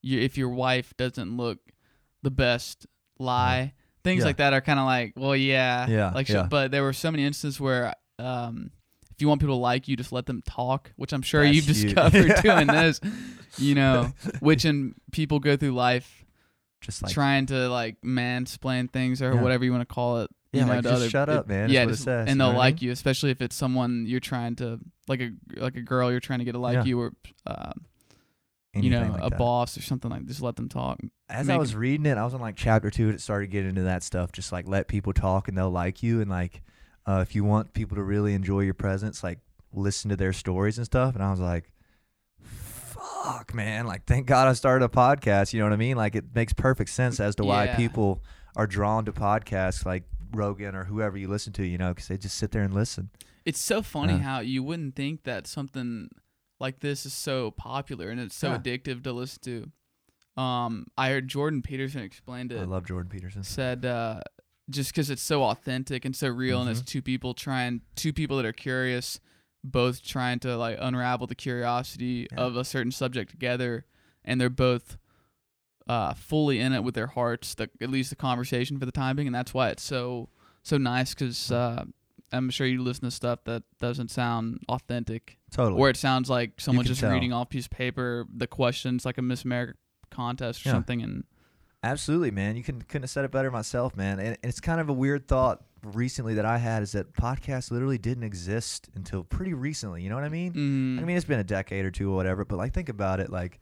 you, 0.02 0.20
if 0.20 0.38
your 0.38 0.50
wife 0.50 0.94
doesn't 0.98 1.38
look 1.38 1.60
the 2.22 2.32
best, 2.32 2.86
lie. 3.18 3.74
Things 4.04 4.20
Yeah. 4.20 4.26
like 4.26 4.38
that 4.38 4.52
are 4.54 4.60
kind 4.62 4.78
of 4.80 4.86
like, 4.86 5.14
well, 5.16 5.36
yeah, 5.36 5.88
Yeah, 5.88 6.12
Like, 6.12 6.28
yeah. 6.28 6.44
but 6.50 6.72
there 6.72 6.84
were 6.84 6.92
so 6.92 7.10
many 7.10 7.24
instances 7.26 7.60
where, 7.62 7.94
um, 8.20 8.72
if 9.12 9.22
you 9.22 9.30
want 9.30 9.40
people 9.40 9.56
to 9.56 9.62
like 9.62 9.88
you, 9.88 9.96
just 9.96 10.12
let 10.12 10.26
them 10.26 10.42
talk, 10.42 10.92
which 10.98 11.14
I'm 11.14 11.22
sure 11.22 11.44
That's 11.44 11.56
you've 11.56 11.66
discovered 11.68 12.36
doing 12.42 12.68
this. 12.68 13.00
You 13.58 13.76
know, 13.76 14.12
which 14.42 14.66
in 14.66 14.96
people 15.14 15.40
go 15.40 15.56
through 15.56 15.72
life 15.72 16.26
Just 16.82 17.02
like 17.04 17.14
trying 17.14 17.46
to 17.46 17.70
like 17.70 18.02
mansplain 18.02 18.92
things 18.92 19.22
or 19.22 19.34
Yeah. 19.36 19.42
whatever 19.42 19.64
you 19.64 19.72
want 19.72 19.88
to 19.88 19.94
call 19.94 20.20
it. 20.22 20.32
Yeah, 20.54 20.62
you 20.62 20.66
know, 20.68 20.74
like, 20.76 20.84
just 20.84 20.94
other- 20.96 21.10
shut 21.10 21.30
it- 21.30 21.36
up, 21.36 21.48
man, 21.48 21.70
Yeah, 21.70 21.86
just- 21.86 22.04
says, 22.04 22.30
and 22.30 22.40
they'll 22.40 22.54
like 22.54 22.82
you, 22.82 22.92
especially 22.92 23.32
if 23.32 23.42
it's 23.42 23.56
someone 23.56 24.06
you're 24.08 24.20
trying 24.20 24.56
to 24.58 24.80
like 25.08 25.20
a 25.20 25.32
like 25.58 25.76
a 25.76 25.82
girl 25.82 26.10
you're 26.12 26.20
trying 26.20 26.40
to 26.40 26.46
get 26.46 26.52
to 26.54 26.60
like 26.60 26.76
Yeah. 26.76 26.84
you 26.86 27.00
or 27.02 27.14
uh, 27.48 27.74
you 28.76 28.90
know 28.90 29.02
like 29.02 29.20
a 29.26 29.30
that. 29.32 29.38
boss 29.40 29.78
or 29.78 29.82
something 29.82 30.10
like. 30.12 30.26
Just 30.26 30.42
let 30.42 30.56
them 30.56 30.70
talk. 30.70 31.00
as 31.30 31.50
I 31.50 31.58
was 31.58 31.76
reading 31.76 32.06
it, 32.06 32.18
I 32.18 32.24
was 32.24 32.34
on 32.36 32.42
like 32.42 32.56
chapter 32.56 32.90
two, 32.92 33.06
and 33.08 33.16
it 33.16 33.22
started 33.22 33.48
getting 33.48 33.70
into 33.70 33.84
that 33.84 34.04
stuff. 34.04 34.32
Just 34.32 34.52
like 34.52 34.68
let 34.68 34.88
people 34.88 35.12
talk, 35.14 35.48
and 35.48 35.58
they'll 35.58 35.72
like 35.72 36.04
you. 36.04 36.22
And 36.22 36.30
like, 36.30 36.62
uh, 37.08 37.20
if 37.28 37.34
you 37.36 37.44
want 37.44 37.74
people 37.74 37.96
to 37.98 38.04
really 38.04 38.34
enjoy 38.34 38.60
your 38.62 38.74
presence, 38.76 39.24
like 39.24 39.40
listen 39.74 40.10
to 40.12 40.16
their 40.16 40.34
stories 40.34 40.78
and 40.78 40.86
stuff. 40.86 41.16
And 41.16 41.24
I 41.24 41.32
was 41.32 41.40
like, 41.40 41.72
fuck, 42.40 43.54
man! 43.54 43.86
Like, 43.86 44.06
thank 44.06 44.28
God 44.28 44.48
I 44.48 44.54
started 44.54 44.86
a 44.86 44.90
podcast. 44.90 45.54
You 45.54 45.60
know 45.60 45.66
what 45.66 45.74
I 45.74 45.78
mean? 45.78 45.98
Like, 45.98 46.16
it 46.16 46.26
makes 46.34 46.54
perfect 46.54 46.90
sense 46.92 47.20
as 47.20 47.36
to 47.38 47.44
why 47.44 47.66
Yeah. 47.66 47.76
people 47.76 48.24
are 48.56 48.68
drawn 48.68 49.04
to 49.06 49.12
podcasts 49.12 49.84
like 49.86 50.04
Rogan 50.34 50.76
or 50.76 50.86
whoever 50.86 51.18
you 51.18 51.28
listen 51.28 51.54
to. 51.54 51.66
You 51.66 51.78
know, 51.78 51.90
because 51.94 52.08
they 52.08 52.18
just 52.18 52.38
sit 52.38 52.52
there 52.52 52.64
and 52.64 52.74
listen. 52.74 53.10
It's 53.46 53.60
so 53.60 53.82
funny 53.82 54.14
Yeah. 54.14 54.20
how 54.20 54.40
you 54.40 54.64
wouldn't 54.64 54.96
think 54.96 55.24
that 55.24 55.48
something 55.48 56.10
like 56.60 56.80
this 56.80 57.06
is 57.06 57.14
so 57.14 57.52
popular 57.52 58.10
and 58.10 58.20
it's 58.20 58.36
so 58.36 58.52
Yeah. 58.52 58.58
addictive 58.58 59.04
to 59.04 59.12
listen 59.12 59.42
to. 59.44 60.42
Um, 60.42 60.88
I 60.98 61.10
heard 61.10 61.28
Jordan 61.28 61.62
Peterson 61.62 62.02
explained 62.02 62.52
it. 62.52 62.60
I 62.60 62.64
love 62.64 62.86
Jordan 62.88 63.10
Peterson. 63.10 63.44
Said 63.44 63.86
uh, 63.86 64.22
just 64.70 64.92
because 64.92 65.10
it's 65.10 65.22
so 65.22 65.44
authentic 65.44 66.06
and 66.06 66.16
so 66.16 66.30
real, 66.30 66.62
and 66.62 66.70
it's 66.70 66.80
Mm-hmm. 66.80 66.86
two 66.86 67.02
people 67.02 67.34
trying, 67.34 67.82
two 67.96 68.14
people 68.14 68.38
that 68.38 68.46
are 68.46 68.54
curious, 68.54 69.20
both 69.64 70.04
trying 70.04 70.40
to 70.40 70.56
like 70.58 70.78
unravel 70.80 71.28
the 71.28 71.36
curiosity 71.36 72.28
Yeah. 72.32 72.40
of 72.40 72.56
a 72.56 72.64
certain 72.64 72.92
subject 72.92 73.30
together, 73.32 73.86
and 74.24 74.40
they're 74.42 74.50
both 74.50 74.98
uh, 75.88 76.14
fully 76.14 76.60
in 76.60 76.74
it 76.74 76.84
with 76.84 76.96
their 76.96 77.08
hearts. 77.08 77.56
The, 77.56 77.70
at 77.82 77.90
least 77.90 78.10
the 78.10 78.16
conversation 78.16 78.80
for 78.80 78.86
the 78.86 78.92
time 78.92 79.16
being, 79.16 79.28
and 79.28 79.36
that's 79.36 79.54
why 79.54 79.70
it's 79.70 79.84
so 79.84 80.30
so 80.64 80.78
nice. 80.78 81.14
Because 81.14 81.52
uh, 81.52 81.84
I'm 82.32 82.50
sure 82.50 82.66
you 82.68 82.82
listen 82.82 83.04
to 83.06 83.12
stuff 83.12 83.40
that 83.46 83.64
doesn't 83.80 84.10
sound 84.12 84.60
authentic, 84.70 85.38
Totally. 85.52 85.80
or 85.82 85.90
it 85.90 85.98
sounds 85.98 86.30
like 86.30 86.60
someone 86.60 86.84
can 86.86 86.90
just 86.90 87.02
tell. 87.02 87.12
reading 87.12 87.34
off 87.34 87.48
a 87.48 87.50
piece 87.50 87.66
of 87.66 87.72
paper 87.72 88.26
the 88.36 88.48
questions, 88.48 89.06
like 89.06 89.18
a 89.18 89.22
Miss 89.22 89.44
America 89.44 89.74
contest 90.10 90.66
or 90.66 90.70
Yeah. 90.70 90.74
something, 90.76 91.02
and 91.02 91.24
Absolutely, 91.86 92.32
man. 92.32 92.56
You 92.56 92.64
can 92.64 92.82
couldn't 92.82 93.04
have 93.04 93.10
said 93.10 93.26
it 93.26 93.32
better 93.32 93.52
myself, 93.52 93.96
man. 93.98 94.18
And, 94.20 94.30
and 94.30 94.38
it's 94.44 94.62
kind 94.62 94.80
of 94.80 94.88
a 94.88 94.94
weird 94.94 95.28
thought 95.28 95.64
recently 95.84 96.34
that 96.36 96.46
I 96.46 96.58
had 96.58 96.82
is 96.82 96.94
that 96.94 97.12
podcasts 97.14 97.72
literally 97.72 97.98
didn't 97.98 98.24
exist 98.24 98.88
until 98.96 99.22
pretty 99.26 99.54
recently. 99.54 100.02
You 100.02 100.08
know 100.10 100.16
what 100.16 100.24
I 100.24 100.30
mean? 100.30 100.54
mm, 100.54 101.02
I 101.02 101.04
mean, 101.04 101.18
it's 101.18 101.26
been 101.26 101.42
a 101.42 101.44
decade 101.44 101.84
or 101.84 101.92
two 101.92 102.10
or 102.10 102.16
whatever, 102.16 102.46
but 102.46 102.56
like 102.56 102.74
think 102.74 102.88
about 102.88 103.20
it, 103.20 103.30
like 103.30 103.60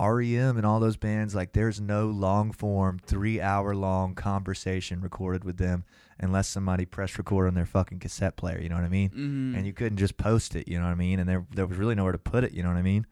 REM 0.00 0.56
and 0.56 0.66
all 0.66 0.80
those 0.80 0.96
bands, 0.96 1.34
like 1.34 1.52
there's 1.52 1.80
no 1.80 2.06
long 2.06 2.50
form, 2.52 2.98
three 3.04 3.40
hour 3.40 3.74
long 3.74 4.14
conversation 4.14 5.00
recorded 5.00 5.44
with 5.44 5.56
them 5.56 5.84
unless 6.18 6.48
somebody 6.48 6.84
pressed 6.84 7.16
record 7.18 7.46
on 7.46 7.54
their 7.54 7.66
fucking 7.66 8.00
cassette 8.00 8.36
player. 8.36 8.60
You 8.60 8.68
know 8.68 8.74
what 8.74 8.84
I 8.84 8.88
mean? 8.88 9.10
mhm. 9.10 9.56
and 9.56 9.66
you 9.66 9.72
couldn't 9.72 9.98
just 9.98 10.16
post 10.16 10.56
it, 10.56 10.66
you 10.68 10.78
know 10.78 10.84
what 10.86 10.92
I 10.92 10.96
mean? 10.96 11.20
And 11.20 11.28
there 11.28 11.46
there 11.54 11.66
was 11.66 11.78
really 11.78 11.94
nowhere 11.94 12.12
to 12.12 12.18
put 12.18 12.42
it, 12.44 12.52
you 12.52 12.62
know 12.62 12.70
what 12.70 12.78
I 12.78 12.82
mean? 12.82 13.06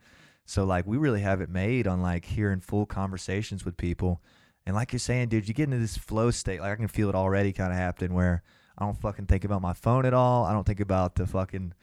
So 0.45 0.65
like 0.65 0.87
we 0.87 0.97
really 0.97 1.21
have 1.21 1.41
it 1.41 1.49
made 1.49 1.87
on 1.87 2.03
like 2.03 2.25
hearing 2.25 2.61
full 2.61 2.87
conversations 2.87 3.65
with 3.65 3.77
people. 3.77 4.21
And 4.67 4.75
like 4.75 4.93
you're 4.93 5.01
saying, 5.01 5.29
dude, 5.29 5.47
you 5.49 5.55
get 5.55 5.65
into 5.65 5.79
this 5.79 5.97
flow 5.97 6.31
state. 6.31 6.61
Like 6.61 6.73
I 6.73 6.77
can 6.77 6.89
feel 6.89 7.09
it 7.09 7.15
already 7.15 7.53
kind 7.53 7.73
of 7.73 7.79
happening 7.79 8.13
where 8.15 8.43
I 8.77 8.85
don't 8.85 9.01
fucking 9.01 9.27
think 9.27 9.45
about 9.45 9.63
my 9.63 9.73
phone 9.73 10.05
at 10.05 10.15
all. 10.15 10.45
I 10.45 10.53
don't 10.53 10.67
think 10.67 10.81
about 10.81 11.15
the 11.15 11.27
fucking 11.27 11.75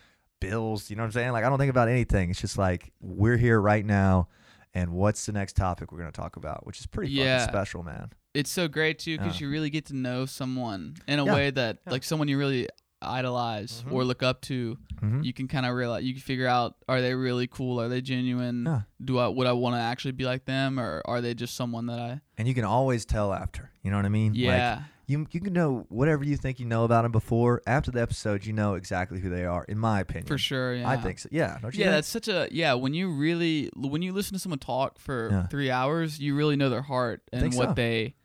bills, 0.42 0.90
you 0.90 0.96
know 0.96 1.04
what 1.04 1.08
I'm 1.08 1.12
saying? 1.14 1.32
Like 1.32 1.46
I 1.46 1.50
don't 1.50 1.58
think 1.58 1.70
about 1.70 1.88
anything. 1.88 2.30
It's 2.30 2.42
just 2.42 2.58
like 2.58 2.92
we're 3.00 3.38
here 3.38 3.62
right 3.62 3.86
now 3.86 4.28
and 4.74 4.92
what's 4.92 5.26
the 5.26 5.32
next 5.32 5.56
topic 5.56 5.92
we're 5.92 6.00
going 6.00 6.12
to 6.12 6.22
talk 6.22 6.36
about, 6.36 6.66
which 6.66 6.80
is 6.80 6.86
pretty 6.88 7.12
Yeah. 7.12 7.40
fucking 7.40 7.54
special, 7.54 7.84
man. 7.84 8.12
it's 8.36 8.52
so 8.52 8.68
great 8.68 9.00
too 9.00 9.18
because 9.18 9.42
Yeah. 9.42 9.48
you 9.48 9.52
really 9.52 9.72
get 9.72 9.86
to 9.88 9.96
know 9.96 10.26
someone 10.28 10.94
in 11.08 11.18
a 11.18 11.26
Yeah, 11.26 11.34
way 11.34 11.50
that 11.50 11.80
like 11.88 12.04
someone 12.04 12.28
you 12.28 12.38
really 12.38 12.68
idolize 13.02 13.84
Mhm. 13.88 13.92
or 13.92 14.04
look 14.04 14.22
up 14.22 14.42
to, 14.42 14.78
Mhm. 15.02 15.24
you 15.26 15.34
can 15.34 15.48
kind 15.48 15.66
of 15.66 15.74
realize 15.74 16.04
you 16.04 16.14
can 16.14 16.22
figure 16.22 16.46
out 16.48 16.76
are 16.88 17.02
they 17.02 17.16
really 17.16 17.48
cool? 17.48 17.82
Are 17.82 17.88
they 17.90 18.02
genuine? 18.02 18.84
Do 19.04 19.18
I 19.18 19.28
would 19.28 19.48
I 19.48 19.54
want 19.54 19.76
to 19.76 19.80
actually 19.80 20.12
be 20.12 20.26
like 20.26 20.46
them, 20.46 20.80
or 20.80 21.02
are 21.06 21.22
they 21.22 21.34
just 21.34 21.56
someone 21.56 21.88
that 21.88 22.00
I? 22.00 22.22
And 22.38 22.48
you 22.48 22.54
can 22.54 22.66
always 22.66 23.04
tell 23.06 23.34
after. 23.34 23.72
You 23.84 23.90
know 23.90 23.98
what 23.98 24.06
I 24.06 24.10
mean? 24.10 24.34
Like, 24.34 24.42
Yeah, 24.42 24.84
you 25.10 25.26
you 25.32 25.42
can 25.42 25.54
know 25.54 25.86
whatever 25.90 26.24
you 26.24 26.38
think 26.38 26.60
you 26.60 26.66
know 26.66 26.84
about 26.84 27.02
them 27.04 27.12
before. 27.12 27.62
After 27.68 27.92
the 27.92 28.02
episode, 28.02 28.46
you 28.46 28.54
know 28.54 28.76
exactly 28.76 29.20
who 29.20 29.30
they 29.30 29.44
are. 29.46 29.64
In 29.66 29.78
my 29.80 30.00
opinion, 30.02 30.28
for 30.28 30.38
sure. 30.38 30.76
Yeah, 30.76 30.88
I 30.90 30.98
think 30.98 31.20
so. 31.20 31.30
Yeah, 31.32 31.58
don't 31.62 31.74
you? 31.74 31.80
Yeah, 31.80 31.86
think? 31.88 31.96
that's 31.98 32.08
such 32.08 32.28
a 32.28 32.48
yeah. 32.52 32.74
When 32.76 32.94
you 32.94 33.10
really 33.12 33.70
when 33.76 34.02
you 34.02 34.14
listen 34.14 34.34
to 34.34 34.40
someone 34.40 34.60
talk 34.60 35.00
for 35.00 35.30
Yeah. 35.32 35.48
three 35.48 35.72
hours, 35.72 36.20
you 36.20 36.36
really 36.36 36.56
know 36.56 36.70
their 36.70 36.84
heart 36.84 37.22
and 37.34 37.54
what 37.56 37.70
so. 37.70 37.74
they 37.74 38.16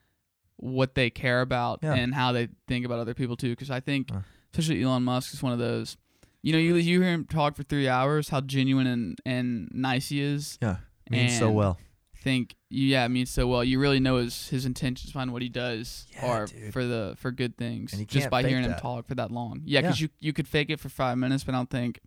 what 0.56 0.94
they 0.94 1.10
care 1.10 1.40
about 1.40 1.80
Yeah. 1.82 1.94
and 1.94 2.14
how 2.14 2.32
they 2.32 2.48
think 2.68 2.84
about 2.86 2.98
other 2.98 3.14
people 3.14 3.36
too. 3.36 3.50
Because 3.50 3.70
I 3.70 3.80
think, 3.80 4.10
Uh. 4.12 4.20
especially 4.52 4.82
Elon 4.82 5.02
Musk 5.02 5.34
is 5.34 5.42
one 5.42 5.52
of 5.52 5.58
those. 5.58 5.96
You 6.42 6.52
know, 6.52 6.58
you 6.58 6.76
you 6.76 7.00
hear 7.00 7.10
him 7.10 7.24
talk 7.24 7.56
for 7.56 7.62
three 7.62 7.88
hours, 7.88 8.28
how 8.28 8.40
genuine 8.42 8.86
and 8.86 9.18
and 9.24 9.68
nice 9.72 10.10
he 10.10 10.20
is. 10.20 10.58
yeah, 10.60 10.76
means 11.10 11.38
so 11.38 11.50
well. 11.50 11.78
Think 12.24 12.56
yeah, 12.70 13.04
it 13.04 13.10
means 13.10 13.28
so 13.30 13.46
well. 13.46 13.62
You 13.62 13.78
really 13.78 14.00
know 14.00 14.16
his 14.16 14.48
his 14.48 14.64
intentions 14.64 15.12
behind 15.12 15.30
what 15.30 15.42
he 15.42 15.50
does 15.50 16.06
Yeah, 16.14 16.26
are 16.26 16.46
dude. 16.46 16.72
for 16.72 16.86
the 16.86 17.14
for 17.18 17.30
good 17.30 17.58
things. 17.58 17.92
And 17.92 18.08
just 18.08 18.30
by 18.30 18.42
hearing 18.42 18.64
him 18.64 18.74
talk 18.76 19.06
for 19.06 19.14
that 19.16 19.30
long. 19.30 19.60
Yeah, 19.66 19.82
because 19.82 20.00
you 20.00 20.08
you 20.20 20.32
could 20.32 20.48
fake 20.48 20.70
it 20.70 20.80
for 20.80 20.88
five 20.88 21.18
minutes, 21.18 21.44
but 21.44 21.54
I 21.54 21.58
don't 21.58 21.68
think. 21.68 22.00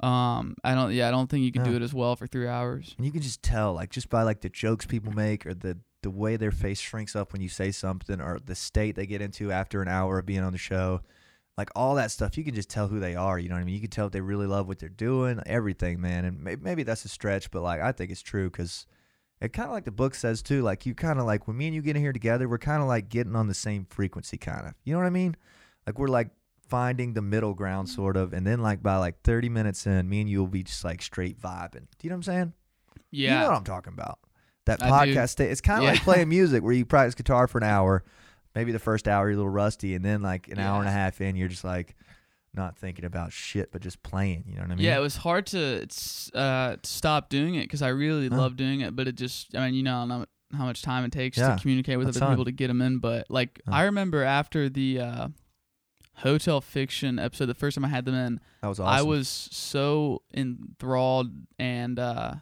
Um, 0.00 0.54
I 0.64 0.74
don't. 0.74 0.92
Yeah, 0.92 1.06
I 1.08 1.10
don't 1.10 1.28
think 1.28 1.44
you 1.44 1.52
can 1.52 1.64
do 1.64 1.74
it 1.76 1.82
as 1.82 1.92
well 1.92 2.16
for 2.16 2.26
three 2.26 2.48
hours. 2.48 2.94
And 2.96 3.04
you 3.04 3.12
can 3.12 3.20
just 3.20 3.42
tell, 3.42 3.74
like, 3.74 3.90
just 3.90 4.08
by 4.08 4.22
like 4.22 4.40
the 4.40 4.48
jokes 4.48 4.86
people 4.86 5.12
make, 5.12 5.44
or 5.44 5.52
the 5.52 5.76
the 6.02 6.10
way 6.10 6.36
their 6.36 6.50
face 6.52 6.80
shrinks 6.80 7.14
up 7.14 7.32
when 7.34 7.42
you 7.42 7.48
say 7.50 7.70
something, 7.70 8.22
or 8.22 8.38
the 8.42 8.54
state 8.54 8.96
they 8.96 9.06
get 9.06 9.20
into 9.20 9.52
after 9.52 9.82
an 9.82 9.88
hour 9.88 10.18
of 10.20 10.24
being 10.24 10.42
on 10.42 10.52
the 10.52 10.58
show, 10.58 11.02
like 11.58 11.70
all 11.74 11.96
that 11.96 12.12
stuff. 12.12 12.38
You 12.38 12.44
can 12.44 12.54
just 12.54 12.70
tell 12.70 12.86
who 12.86 13.00
they 13.00 13.16
are. 13.16 13.36
You 13.36 13.48
know 13.48 13.56
what 13.56 13.62
I 13.62 13.64
mean? 13.64 13.74
You 13.74 13.80
can 13.80 13.90
tell 13.90 14.06
if 14.06 14.12
they 14.12 14.20
really 14.20 14.46
love 14.46 14.68
what 14.68 14.78
they're 14.78 14.88
doing, 14.88 15.42
everything, 15.44 16.00
man. 16.00 16.24
And 16.24 16.40
maybe, 16.40 16.62
maybe 16.62 16.82
that's 16.84 17.04
a 17.04 17.08
stretch, 17.08 17.50
but 17.50 17.62
like 17.62 17.80
I 17.80 17.90
think 17.90 18.12
it's 18.12 18.22
true 18.22 18.48
because 18.48 18.86
it 19.40 19.52
kind 19.52 19.66
of 19.66 19.72
like 19.72 19.84
the 19.84 19.90
book 19.90 20.14
says 20.14 20.40
too. 20.40 20.62
Like 20.62 20.86
you 20.86 20.94
kind 20.94 21.18
of 21.18 21.26
like 21.26 21.48
when 21.48 21.56
me 21.56 21.66
and 21.66 21.74
you 21.74 21.82
get 21.82 21.96
in 21.96 22.02
here 22.02 22.12
together, 22.12 22.48
we're 22.48 22.58
kind 22.58 22.80
of 22.80 22.86
like 22.86 23.08
getting 23.08 23.34
on 23.34 23.48
the 23.48 23.54
same 23.54 23.86
frequency, 23.90 24.38
kind 24.38 24.68
of. 24.68 24.74
You 24.84 24.92
know 24.92 25.00
what 25.00 25.06
I 25.06 25.10
mean? 25.10 25.36
Like 25.84 25.98
we're 25.98 26.06
like 26.06 26.30
finding 26.68 27.14
the 27.14 27.22
middle 27.22 27.54
ground, 27.54 27.88
mm-hmm. 27.88 27.96
sort 27.96 28.16
of. 28.16 28.32
And 28.32 28.46
then 28.46 28.62
like 28.62 28.80
by 28.80 28.96
like 28.98 29.22
30 29.22 29.48
minutes 29.48 29.84
in, 29.84 30.08
me 30.08 30.20
and 30.20 30.30
you 30.30 30.38
will 30.38 30.46
be 30.46 30.62
just 30.62 30.84
like 30.84 31.02
straight 31.02 31.40
vibing. 31.40 31.88
Do 31.98 32.04
you 32.04 32.10
know 32.10 32.14
what 32.14 32.28
I'm 32.28 32.34
saying? 32.34 32.52
Yeah, 33.10 33.32
You 33.32 33.40
know 33.40 33.48
what 33.48 33.56
I'm 33.56 33.64
talking 33.64 33.94
about. 33.94 34.20
That 34.66 34.80
I 34.80 34.90
podcast 34.90 35.30
state. 35.30 35.50
It's 35.50 35.60
kind 35.60 35.78
of 35.78 35.86
Yeah. 35.86 35.90
like 35.92 36.02
playing 36.02 36.28
music 36.28 36.62
where 36.62 36.72
you 36.72 36.84
practice 36.84 37.16
guitar 37.16 37.48
for 37.48 37.58
an 37.58 37.64
hour. 37.64 38.04
Maybe 38.58 38.72
the 38.72 38.78
first 38.80 39.06
hour 39.06 39.26
you're 39.28 39.34
a 39.34 39.36
little 39.36 39.50
rusty, 39.50 39.94
and 39.94 40.04
then 40.04 40.20
like 40.20 40.48
an 40.48 40.58
hour 40.58 40.80
and 40.80 40.88
a 40.88 40.92
half 40.92 41.20
in, 41.20 41.36
you're 41.36 41.48
just 41.48 41.62
like 41.64 41.94
not 42.54 42.76
thinking 42.76 43.04
about 43.04 43.32
shit, 43.32 43.70
but 43.70 43.80
just 43.82 44.02
playing. 44.02 44.44
You 44.48 44.56
know 44.56 44.62
what 44.62 44.70
I 44.72 44.74
mean? 44.74 44.84
yeah. 44.84 44.96
It 44.96 45.00
was 45.00 45.16
hard 45.16 45.46
to 45.48 45.86
uh 46.34 46.76
to 46.76 46.78
stop 46.82 47.28
doing 47.28 47.54
it 47.54 47.62
because 47.62 47.82
I 47.82 47.88
really 47.88 48.28
Huh. 48.28 48.36
love 48.36 48.56
doing 48.56 48.80
it, 48.80 48.96
but 48.96 49.06
it 49.06 49.14
just 49.14 49.56
I 49.56 49.66
mean 49.66 49.74
you 49.74 49.82
know 49.84 50.02
I 50.02 50.06
don't 50.08 50.28
how 50.56 50.64
much 50.64 50.80
time 50.82 51.04
it 51.04 51.12
takes 51.12 51.36
Yeah, 51.38 51.54
to 51.54 51.60
communicate 51.62 51.98
with 51.98 52.08
other 52.08 52.26
people 52.30 52.44
to 52.46 52.52
get 52.52 52.66
them 52.68 52.80
in. 52.82 52.98
But 52.98 53.30
like 53.30 53.60
Huh. 53.68 53.74
I 53.76 53.82
remember 53.84 54.22
after 54.24 54.68
the 54.68 55.00
uh, 55.00 55.28
Hotel 56.16 56.60
Fiction 56.60 57.18
episode, 57.18 57.46
the 57.46 57.54
first 57.54 57.76
time 57.76 57.84
I 57.84 57.88
had 57.88 58.04
them 58.06 58.14
in, 58.14 58.40
that 58.62 58.68
was 58.68 58.80
awesome. 58.80 58.98
I 58.98 59.02
was 59.08 59.28
so 59.28 60.22
enthralled 60.34 61.30
and 61.60 61.98
uh, 61.98 62.34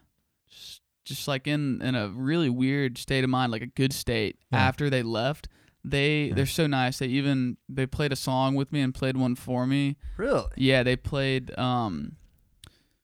just, 0.49 0.81
just 1.05 1.29
like 1.29 1.47
in 1.47 1.83
in 1.83 1.95
a 1.95 2.09
really 2.09 2.49
weird 2.49 2.97
state 2.97 3.23
of 3.25 3.29
mind, 3.31 3.53
like 3.53 3.63
a 3.63 3.67
good 3.67 3.93
state. 3.93 4.39
Yeah. 4.53 4.59
After 4.67 4.89
they 4.89 5.03
left, 5.03 5.49
they 5.89 6.25
Yeah. 6.27 6.35
they're 6.35 6.47
so 6.47 6.67
nice. 6.67 6.99
They 6.99 7.07
even 7.07 7.57
they 7.69 7.87
played 7.87 8.13
a 8.13 8.17
song 8.17 8.55
with 8.57 8.73
me 8.73 8.81
and 8.81 8.93
played 8.95 9.17
one 9.17 9.35
for 9.37 9.67
me. 9.67 9.97
really. 10.17 10.45
Yeah, 10.57 10.83
they 10.83 10.97
played. 10.97 11.57
Um, 11.59 12.17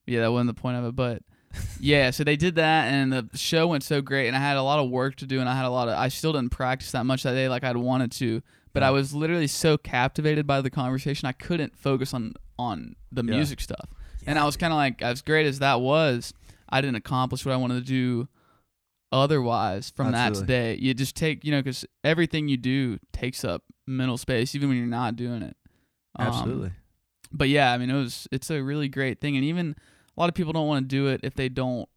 yeah, 0.06 0.20
that 0.20 0.32
wasn't 0.32 0.54
the 0.54 0.60
point 0.60 0.76
of 0.78 0.84
it, 0.84 0.96
but 0.96 1.22
yeah. 1.80 2.10
So 2.10 2.24
they 2.24 2.36
did 2.36 2.56
that, 2.56 2.86
and 2.92 3.12
the 3.12 3.28
show 3.38 3.68
went 3.68 3.84
so 3.84 4.00
great. 4.02 4.26
And 4.26 4.36
I 4.36 4.40
had 4.40 4.56
a 4.56 4.62
lot 4.62 4.78
of 4.80 4.90
work 4.90 5.16
to 5.16 5.26
do, 5.26 5.38
and 5.40 5.48
I 5.48 5.54
had 5.54 5.64
a 5.64 5.70
lot 5.70 5.88
of. 5.88 5.94
I 5.94 6.08
still 6.08 6.32
didn't 6.32 6.50
practice 6.50 6.90
that 6.92 7.04
much 7.06 7.22
that 7.22 7.32
day, 7.34 7.48
like 7.48 7.62
I'd 7.64 7.76
wanted 7.76 8.10
to. 8.12 8.42
But 8.72 8.82
I 8.82 8.90
was 8.90 9.14
literally 9.14 9.46
so 9.48 9.76
captivated 9.76 10.46
by 10.46 10.60
the 10.62 10.70
conversation, 10.70 11.28
I 11.28 11.32
couldn't 11.32 11.76
focus 11.78 12.12
on 12.14 12.34
on 12.58 12.96
the 13.12 13.22
Yeah. 13.24 13.36
music 13.36 13.60
stuff. 13.60 13.88
and 14.26 14.38
I 14.38 14.44
was 14.44 14.56
kind 14.56 14.72
of 14.72 14.76
like, 14.76 15.02
as 15.02 15.20
great 15.20 15.46
as 15.46 15.58
that 15.58 15.80
was, 15.80 16.32
I 16.68 16.80
didn't 16.80 16.94
accomplish 16.96 17.44
what 17.44 17.52
I 17.52 17.56
wanted 17.56 17.74
to 17.74 17.86
do 17.86 18.28
otherwise 19.12 19.90
from 19.90 20.10
that 20.12 20.28
Absolutely. 20.28 20.46
today. 20.46 20.78
You 20.80 20.94
just 20.94 21.14
take, 21.14 21.44
you 21.44 21.50
know, 21.52 21.60
because 21.60 21.84
everything 22.02 22.48
you 22.48 22.56
do 22.56 22.98
takes 23.12 23.44
up 23.44 23.62
mental 23.86 24.16
space, 24.18 24.54
even 24.54 24.68
when 24.68 24.78
you're 24.78 24.86
not 24.86 25.16
doing 25.16 25.42
it. 25.42 25.56
Um, 26.16 26.26
absolutely. 26.28 26.70
but 27.30 27.48
yeah, 27.48 27.72
I 27.72 27.78
mean, 27.78 27.90
it 27.90 27.94
was 27.94 28.26
it's 28.32 28.50
a 28.50 28.62
really 28.62 28.88
great 28.88 29.20
thing, 29.20 29.36
and 29.36 29.44
even 29.44 29.74
a 30.16 30.20
lot 30.20 30.28
of 30.28 30.34
people 30.34 30.52
don't 30.52 30.66
want 30.66 30.84
to 30.84 30.88
do 30.88 31.06
it 31.08 31.20
if 31.22 31.34
they 31.34 31.48
don't, 31.48 31.88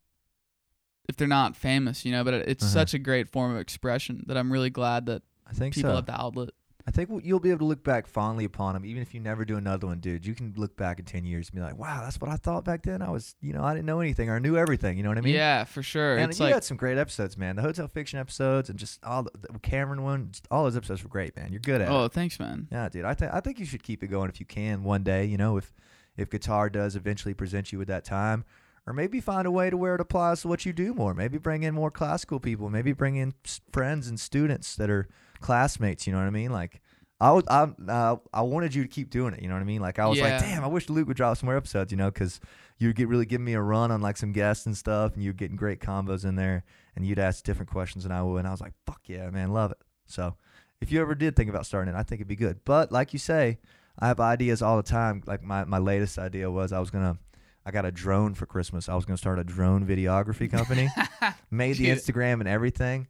if 1.09 1.17
they're 1.17 1.27
not 1.27 1.55
famous, 1.55 2.05
you 2.05 2.11
know. 2.11 2.23
But 2.23 2.33
it- 2.35 2.47
it's 2.49 2.63
Uh-huh. 2.63 2.73
such 2.73 2.93
a 2.93 2.99
great 2.99 3.29
form 3.29 3.51
of 3.53 3.57
expression 3.59 4.23
that 4.27 4.37
I'm 4.37 4.51
really 4.51 4.69
glad 4.69 5.05
that 5.07 5.23
I 5.47 5.53
think 5.53 5.75
people 5.75 5.91
so. 5.91 5.95
have 5.95 6.05
the 6.05 6.19
outlet. 6.19 6.49
I 6.87 6.91
think 6.91 7.09
you'll 7.23 7.39
be 7.39 7.49
able 7.49 7.59
to 7.59 7.65
look 7.65 7.83
back 7.83 8.05
fondly 8.05 8.45
upon 8.45 8.75
them, 8.75 8.85
even 8.85 9.01
if 9.01 9.15
you 9.15 9.19
never 9.19 9.43
do 9.43 9.57
another 9.57 9.87
one, 9.87 9.99
dude. 9.99 10.23
You 10.23 10.35
can 10.35 10.53
look 10.55 10.77
back 10.77 10.99
in 10.99 11.05
ten 11.05 11.25
years 11.25 11.49
and 11.49 11.55
be 11.55 11.61
like, 11.61 11.77
"Wow, 11.77 12.01
that's 12.03 12.21
what 12.21 12.29
I 12.29 12.35
thought 12.35 12.63
back 12.63 12.83
then. 12.83 13.01
I 13.01 13.09
was, 13.09 13.35
you 13.41 13.53
know, 13.53 13.63
I 13.63 13.73
didn't 13.73 13.87
know 13.87 14.01
anything 14.01 14.29
or 14.29 14.35
I 14.35 14.39
knew 14.39 14.55
everything." 14.55 14.95
You 14.95 15.01
know 15.01 15.09
what 15.09 15.17
I 15.17 15.21
mean? 15.21 15.33
yeah, 15.33 15.63
for 15.63 15.81
sure. 15.81 16.17
And 16.17 16.29
it's 16.29 16.39
you 16.39 16.45
like 16.45 16.53
had 16.53 16.63
some 16.63 16.77
great 16.77 16.99
episodes, 16.99 17.37
man. 17.37 17.55
The 17.55 17.63
hotel 17.63 17.87
fiction 17.87 18.19
episodes 18.19 18.69
and 18.69 18.77
just 18.77 19.03
all 19.03 19.23
the, 19.23 19.31
the 19.33 19.57
Cameron 19.59 20.03
one, 20.03 20.29
just 20.31 20.47
all 20.51 20.63
those 20.63 20.77
episodes 20.77 21.01
were 21.03 21.09
great, 21.09 21.35
man. 21.35 21.51
You're 21.51 21.59
good 21.59 21.81
at 21.81 21.87
it. 21.87 21.91
oh, 21.91 22.05
it. 22.05 22.11
thanks, 22.11 22.39
man. 22.39 22.67
Yeah, 22.71 22.87
dude. 22.87 23.05
I 23.05 23.15
think 23.15 23.33
I 23.33 23.39
think 23.39 23.59
you 23.59 23.65
should 23.65 23.81
keep 23.81 24.03
it 24.03 24.07
going 24.07 24.29
if 24.29 24.39
you 24.39 24.45
can 24.45 24.83
one 24.83 25.01
day. 25.01 25.25
You 25.25 25.37
know, 25.37 25.57
if 25.57 25.73
if 26.15 26.29
guitar 26.29 26.69
does 26.69 26.95
eventually 26.95 27.33
present 27.33 27.71
you 27.71 27.79
with 27.79 27.87
that 27.87 28.05
time, 28.05 28.45
or 28.85 28.93
maybe 28.93 29.19
find 29.19 29.47
a 29.47 29.51
way 29.51 29.71
to 29.71 29.77
where 29.77 29.95
it 29.95 30.01
applies 30.01 30.41
to 30.41 30.47
what 30.47 30.67
you 30.67 30.73
do 30.73 30.93
more. 30.93 31.15
Maybe 31.15 31.39
bring 31.39 31.63
in 31.63 31.73
more 31.73 31.89
classical 31.89 32.39
people. 32.39 32.69
Maybe 32.69 32.93
bring 32.93 33.15
in 33.15 33.33
friends 33.71 34.07
and 34.07 34.19
students 34.19 34.75
that 34.75 34.91
are 34.91 35.07
classmates. 35.41 36.05
You 36.07 36.13
know 36.13 36.19
what 36.19 36.27
I 36.27 36.31
mean? 36.31 36.51
Like. 36.51 36.81
I 37.21 37.31
was, 37.31 37.45
I, 37.47 37.69
uh, 37.87 38.17
I 38.33 38.41
wanted 38.41 38.75
you 38.75 38.83
to 38.83 38.89
keep 38.89 39.09
doing 39.09 39.33
it. 39.33 39.41
You 39.41 39.47
know 39.47 39.53
what 39.55 39.61
I 39.61 39.65
mean? 39.65 39.79
Like 39.81 39.99
I 39.99 40.05
was 40.05 40.17
Yeah. 40.17 40.31
like, 40.35 40.41
damn, 40.41 40.65
I 40.65 40.67
wish 40.67 40.89
Luke 40.89 41.07
would 41.07 41.15
drop 41.15 41.37
some 41.37 41.47
more 41.47 41.55
episodes. 41.55 41.89
You 41.89 41.97
know, 41.97 42.11
because 42.11 42.41
you'd 42.77 42.97
get 42.97 43.07
really 43.07 43.25
giving 43.25 43.45
me 43.45 43.53
a 43.53 43.61
run 43.61 43.89
on 43.89 44.01
like 44.01 44.17
some 44.17 44.33
guests 44.33 44.65
and 44.65 44.75
stuff, 44.75 45.13
and 45.13 45.23
you're 45.23 45.31
getting 45.31 45.55
great 45.55 45.79
combos 45.79 46.25
in 46.25 46.35
there, 46.35 46.65
and 46.93 47.05
you'd 47.05 47.17
ask 47.17 47.41
different 47.45 47.71
questions 47.71 48.03
than 48.03 48.11
I 48.11 48.21
would, 48.21 48.39
and 48.39 48.47
I 48.49 48.51
was 48.51 48.59
like, 48.59 48.73
fuck 48.85 48.99
yeah, 49.05 49.29
man, 49.29 49.53
love 49.53 49.71
it. 49.71 49.77
So 50.07 50.35
if 50.81 50.91
you 50.91 50.99
ever 50.99 51.15
did 51.15 51.37
think 51.37 51.49
about 51.49 51.65
starting 51.65 51.93
it, 51.95 51.97
I 51.97 52.03
think 52.03 52.19
it'd 52.19 52.27
be 52.27 52.35
good. 52.35 52.59
But 52.65 52.91
like 52.91 53.13
you 53.13 53.17
say, 53.19 53.59
I 53.97 54.07
have 54.09 54.19
ideas 54.19 54.61
all 54.61 54.75
the 54.75 54.83
time. 54.83 55.23
Like 55.25 55.41
my, 55.41 55.63
my 55.63 55.77
latest 55.77 56.19
idea 56.19 56.51
was 56.51 56.73
I 56.73 56.79
was 56.81 56.89
gonna 56.91 57.17
I 57.65 57.71
got 57.71 57.85
a 57.85 57.93
drone 57.93 58.33
for 58.33 58.45
Christmas. 58.45 58.89
I 58.89 58.95
was 58.95 59.05
gonna 59.05 59.15
start 59.17 59.39
a 59.39 59.45
drone 59.45 59.87
videography 59.87 60.51
company. 60.51 60.89
Made 61.49 61.77
the 61.77 61.87
Instagram 61.87 62.41
and 62.41 62.47
everything. 62.49 63.07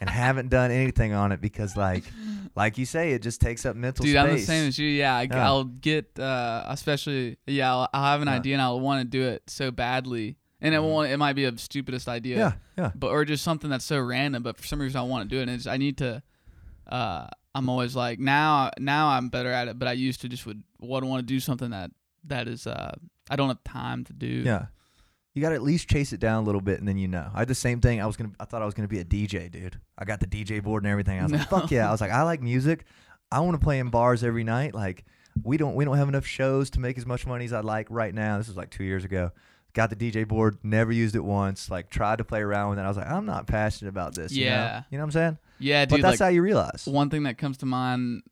And 0.00 0.08
haven't 0.08 0.48
done 0.48 0.70
anything 0.70 1.12
on 1.12 1.32
it 1.32 1.40
because 1.40 1.76
like 1.76 2.04
like 2.54 2.78
you 2.78 2.84
say, 2.86 3.12
it 3.12 3.22
just 3.22 3.40
takes 3.40 3.64
up 3.66 3.74
mental 3.76 4.04
Dude, 4.04 4.14
space. 4.14 4.24
I'm 4.24 4.30
the 4.36 4.38
same 4.42 4.68
as 4.68 4.78
you. 4.78 4.86
Yeah, 4.88 5.16
I, 5.16 5.22
Yeah. 5.22 5.50
will 5.50 5.64
get, 5.64 6.18
uh, 6.18 6.64
especially, 6.68 7.38
yeah, 7.46 7.72
I'll, 7.72 7.88
I'll 7.94 8.04
have 8.12 8.20
an 8.22 8.28
Yeah. 8.28 8.34
idea 8.34 8.54
and 8.54 8.62
I'll 8.62 8.78
want 8.80 9.00
to 9.00 9.04
do 9.08 9.22
it 9.26 9.42
so 9.48 9.70
badly, 9.70 10.36
and 10.60 10.74
it 10.74 10.78
Mhm. 10.78 10.84
won't. 10.84 11.10
It 11.10 11.16
might 11.16 11.32
be 11.32 11.44
a 11.46 11.56
stupidest 11.58 12.08
idea, 12.08 12.36
Yeah, 12.36 12.52
yeah. 12.76 12.90
but 12.94 13.08
or 13.08 13.24
just 13.24 13.42
something 13.42 13.70
that's 13.70 13.84
so 13.84 13.98
random. 14.00 14.42
But 14.42 14.56
for 14.58 14.66
some 14.66 14.80
reason, 14.80 14.98
I 14.98 15.02
want 15.02 15.28
to 15.28 15.34
do 15.34 15.40
it, 15.40 15.42
and 15.48 15.50
it's, 15.52 15.66
I 15.66 15.76
need 15.78 15.98
to. 15.98 16.22
Uh, 16.86 17.26
I'm 17.54 17.68
always 17.68 17.96
like 17.96 18.18
now. 18.18 18.70
Now 18.78 19.08
I'm 19.08 19.28
better 19.30 19.50
at 19.50 19.68
it, 19.68 19.78
but 19.78 19.88
I 19.88 19.92
used 19.92 20.20
to 20.22 20.28
just 20.28 20.46
would 20.46 20.62
would 20.80 21.04
want 21.04 21.20
to 21.20 21.26
do 21.26 21.40
something 21.40 21.70
that 21.70 21.90
that 22.24 22.46
is. 22.48 22.66
Uh, 22.66 22.94
I 23.30 23.36
don't 23.36 23.48
have 23.48 23.64
time 23.64 24.04
to 24.04 24.12
do. 24.12 24.26
Yeah. 24.44 24.66
You 25.34 25.40
got 25.42 25.50
to 25.50 25.54
at 25.54 25.62
least 25.62 25.88
chase 25.88 26.12
it 26.12 26.20
down 26.20 26.42
a 26.42 26.46
little 26.46 26.60
bit, 26.60 26.78
and 26.78 26.86
then 26.86 26.98
you 26.98 27.08
know. 27.08 27.30
I 27.34 27.38
had 27.40 27.48
the 27.48 27.54
same 27.54 27.80
thing. 27.80 28.00
I 28.02 28.06
was 28.06 28.16
gonna. 28.16 28.32
I 28.38 28.44
thought 28.44 28.60
I 28.62 28.66
was 28.66 28.74
gonna 28.74 28.88
be 28.88 28.98
a 28.98 29.04
DJ, 29.04 29.50
dude. 29.50 29.80
I 29.96 30.04
got 30.04 30.20
the 30.20 30.26
DJ 30.26 30.62
board 30.62 30.82
and 30.84 30.90
everything. 30.90 31.18
I 31.18 31.22
was 31.22 31.32
like, 31.32 31.48
fuck 31.48 31.70
yeah. 31.70 31.88
I 31.88 31.90
was 31.92 32.00
like, 32.00 32.10
I 32.10 32.22
like 32.22 32.42
music. 32.42 32.84
I 33.30 33.40
want 33.40 33.58
to 33.58 33.64
play 33.64 33.78
in 33.78 33.88
bars 33.88 34.22
every 34.22 34.44
night. 34.44 34.74
Like, 34.74 35.04
we 35.42 35.56
don't. 35.56 35.74
We 35.74 35.84
don't 35.86 35.96
have 35.96 36.08
enough 36.08 36.26
shows 36.26 36.68
to 36.70 36.80
make 36.80 36.98
as 36.98 37.06
much 37.06 37.26
money 37.26 37.46
as 37.46 37.52
I'd 37.54 37.64
like 37.64 37.86
right 37.88 38.14
now. 38.14 38.36
This 38.38 38.48
was 38.48 38.56
like 38.56 38.70
two 38.70 38.84
years 38.84 39.04
ago. 39.04 39.30
Got 39.72 39.88
the 39.88 39.96
DJ 39.96 40.28
board. 40.28 40.58
Never 40.62 40.92
used 40.92 41.16
it 41.16 41.24
once. 41.24 41.70
Like, 41.70 41.88
tried 41.88 42.18
to 42.18 42.24
play 42.24 42.40
around 42.40 42.68
with 42.70 42.78
it. 42.78 42.82
I 42.82 42.88
was 42.88 42.98
like, 42.98 43.08
I'm 43.08 43.24
not 43.24 43.46
passionate 43.46 43.88
about 43.88 44.14
this. 44.14 44.30
you 44.32 44.44
know? 44.44 44.50
Yeah. 44.50 44.82
You 44.90 44.98
know 44.98 45.04
what 45.04 45.06
I'm 45.06 45.12
saying? 45.12 45.38
Yeah, 45.60 45.86
But 45.86 46.02
that's 46.02 46.20
like, 46.20 46.26
how 46.26 46.28
you 46.28 46.42
realize. 46.42 46.84
one 46.86 47.08
thing 47.08 47.22
that 47.22 47.38
comes 47.38 47.56
to 47.58 47.66
mind 47.66 48.22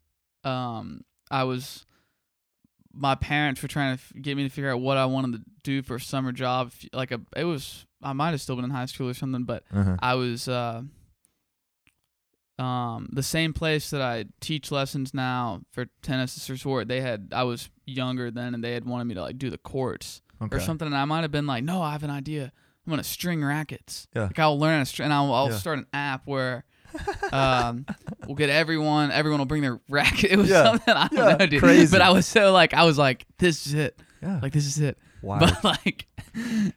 um 0.45 1.05
i 1.31 1.45
was 1.45 1.85
my 2.93 3.15
parents 3.15 3.63
were 3.63 3.69
trying 3.69 3.97
to 3.97 4.03
f- 4.03 4.13
get 4.23 4.37
me 4.37 4.43
to 4.43 4.49
figure 4.49 4.71
out 4.71 4.81
what 4.81 4.97
i 4.97 5.05
wanted 5.07 5.33
to 5.39 5.43
do 5.63 5.83
for 5.83 5.97
a 5.97 6.01
summer 6.01 6.33
job 6.33 6.73
like 6.93 7.11
a 7.13 7.21
it 7.37 7.45
was 7.45 7.87
i 8.03 8.13
might 8.13 8.31
have 8.31 8.41
still 8.41 8.57
been 8.57 8.65
in 8.65 8.71
high 8.71 8.87
school 8.87 9.09
or 9.09 9.15
something 9.15 9.45
but 9.45 9.63
Uh-huh. 9.73 9.97
i 10.01 10.15
was 10.15 10.49
uh 10.49 10.83
um 12.59 13.09
the 13.13 13.23
same 13.23 13.53
place 13.53 13.91
that 13.91 14.03
i 14.03 14.25
teach 14.41 14.71
lessons 14.71 15.15
now 15.15 15.61
for 15.73 15.87
tennis 16.03 16.49
resort 16.51 16.89
they 16.89 17.01
had 17.01 17.29
i 17.33 17.43
was 17.43 17.71
younger 17.87 18.31
then 18.31 18.55
and 18.55 18.63
they 18.63 18.73
had 18.75 18.85
wanted 18.85 19.05
me 19.05 19.15
to 19.15 19.23
like 19.23 19.39
do 19.39 19.51
the 19.51 19.59
courts 19.59 20.23
Okay. 20.43 20.57
or 20.57 20.61
something 20.61 20.87
and 20.87 20.97
i 20.97 21.05
might 21.05 21.21
have 21.23 21.31
been 21.31 21.47
like 21.47 21.65
no 21.65 21.83
i 21.83 21.93
have 21.93 22.03
an 22.03 22.11
idea 22.11 22.45
i'm 22.87 22.91
gonna 22.91 23.05
string 23.05 23.45
rackets 23.45 24.09
Yeah. 24.15 24.23
like 24.25 24.39
i'll 24.39 24.59
learn 24.59 24.81
to 24.81 24.87
string 24.87 25.05
and 25.07 25.13
i'll, 25.15 25.33
I'll 25.33 25.51
Yeah. 25.51 25.57
start 25.57 25.79
an 25.79 25.87
app 25.93 26.23
where 26.27 26.65
Um, 27.33 27.87
we'll 28.27 28.37
get 28.37 28.51
everyone. 28.51 29.11
Everyone 29.13 29.39
will 29.39 29.47
bring 29.47 29.63
their 29.63 29.81
racket. 29.89 30.31
It 30.33 30.37
was 30.39 30.49
Yeah. 30.51 30.65
something 30.65 30.95
I 30.95 31.09
don't 31.09 31.19
Yeah, 31.19 31.37
know, 31.37 31.47
dude. 31.47 31.63
crazy. 31.63 31.91
But 31.91 32.03
I 32.03 32.11
was 32.11 32.27
so 32.27 32.53
like, 32.53 32.75
I 32.75 32.85
was 32.85 32.99
like, 32.99 33.27
this 33.39 33.67
is 33.67 33.75
it. 33.75 34.01
Yeah. 34.23 34.41
Like 34.43 34.53
this 34.53 34.67
is 34.67 34.79
it. 34.81 34.99
Wow. 35.23 35.39
But 35.41 35.63
like, 35.65 36.07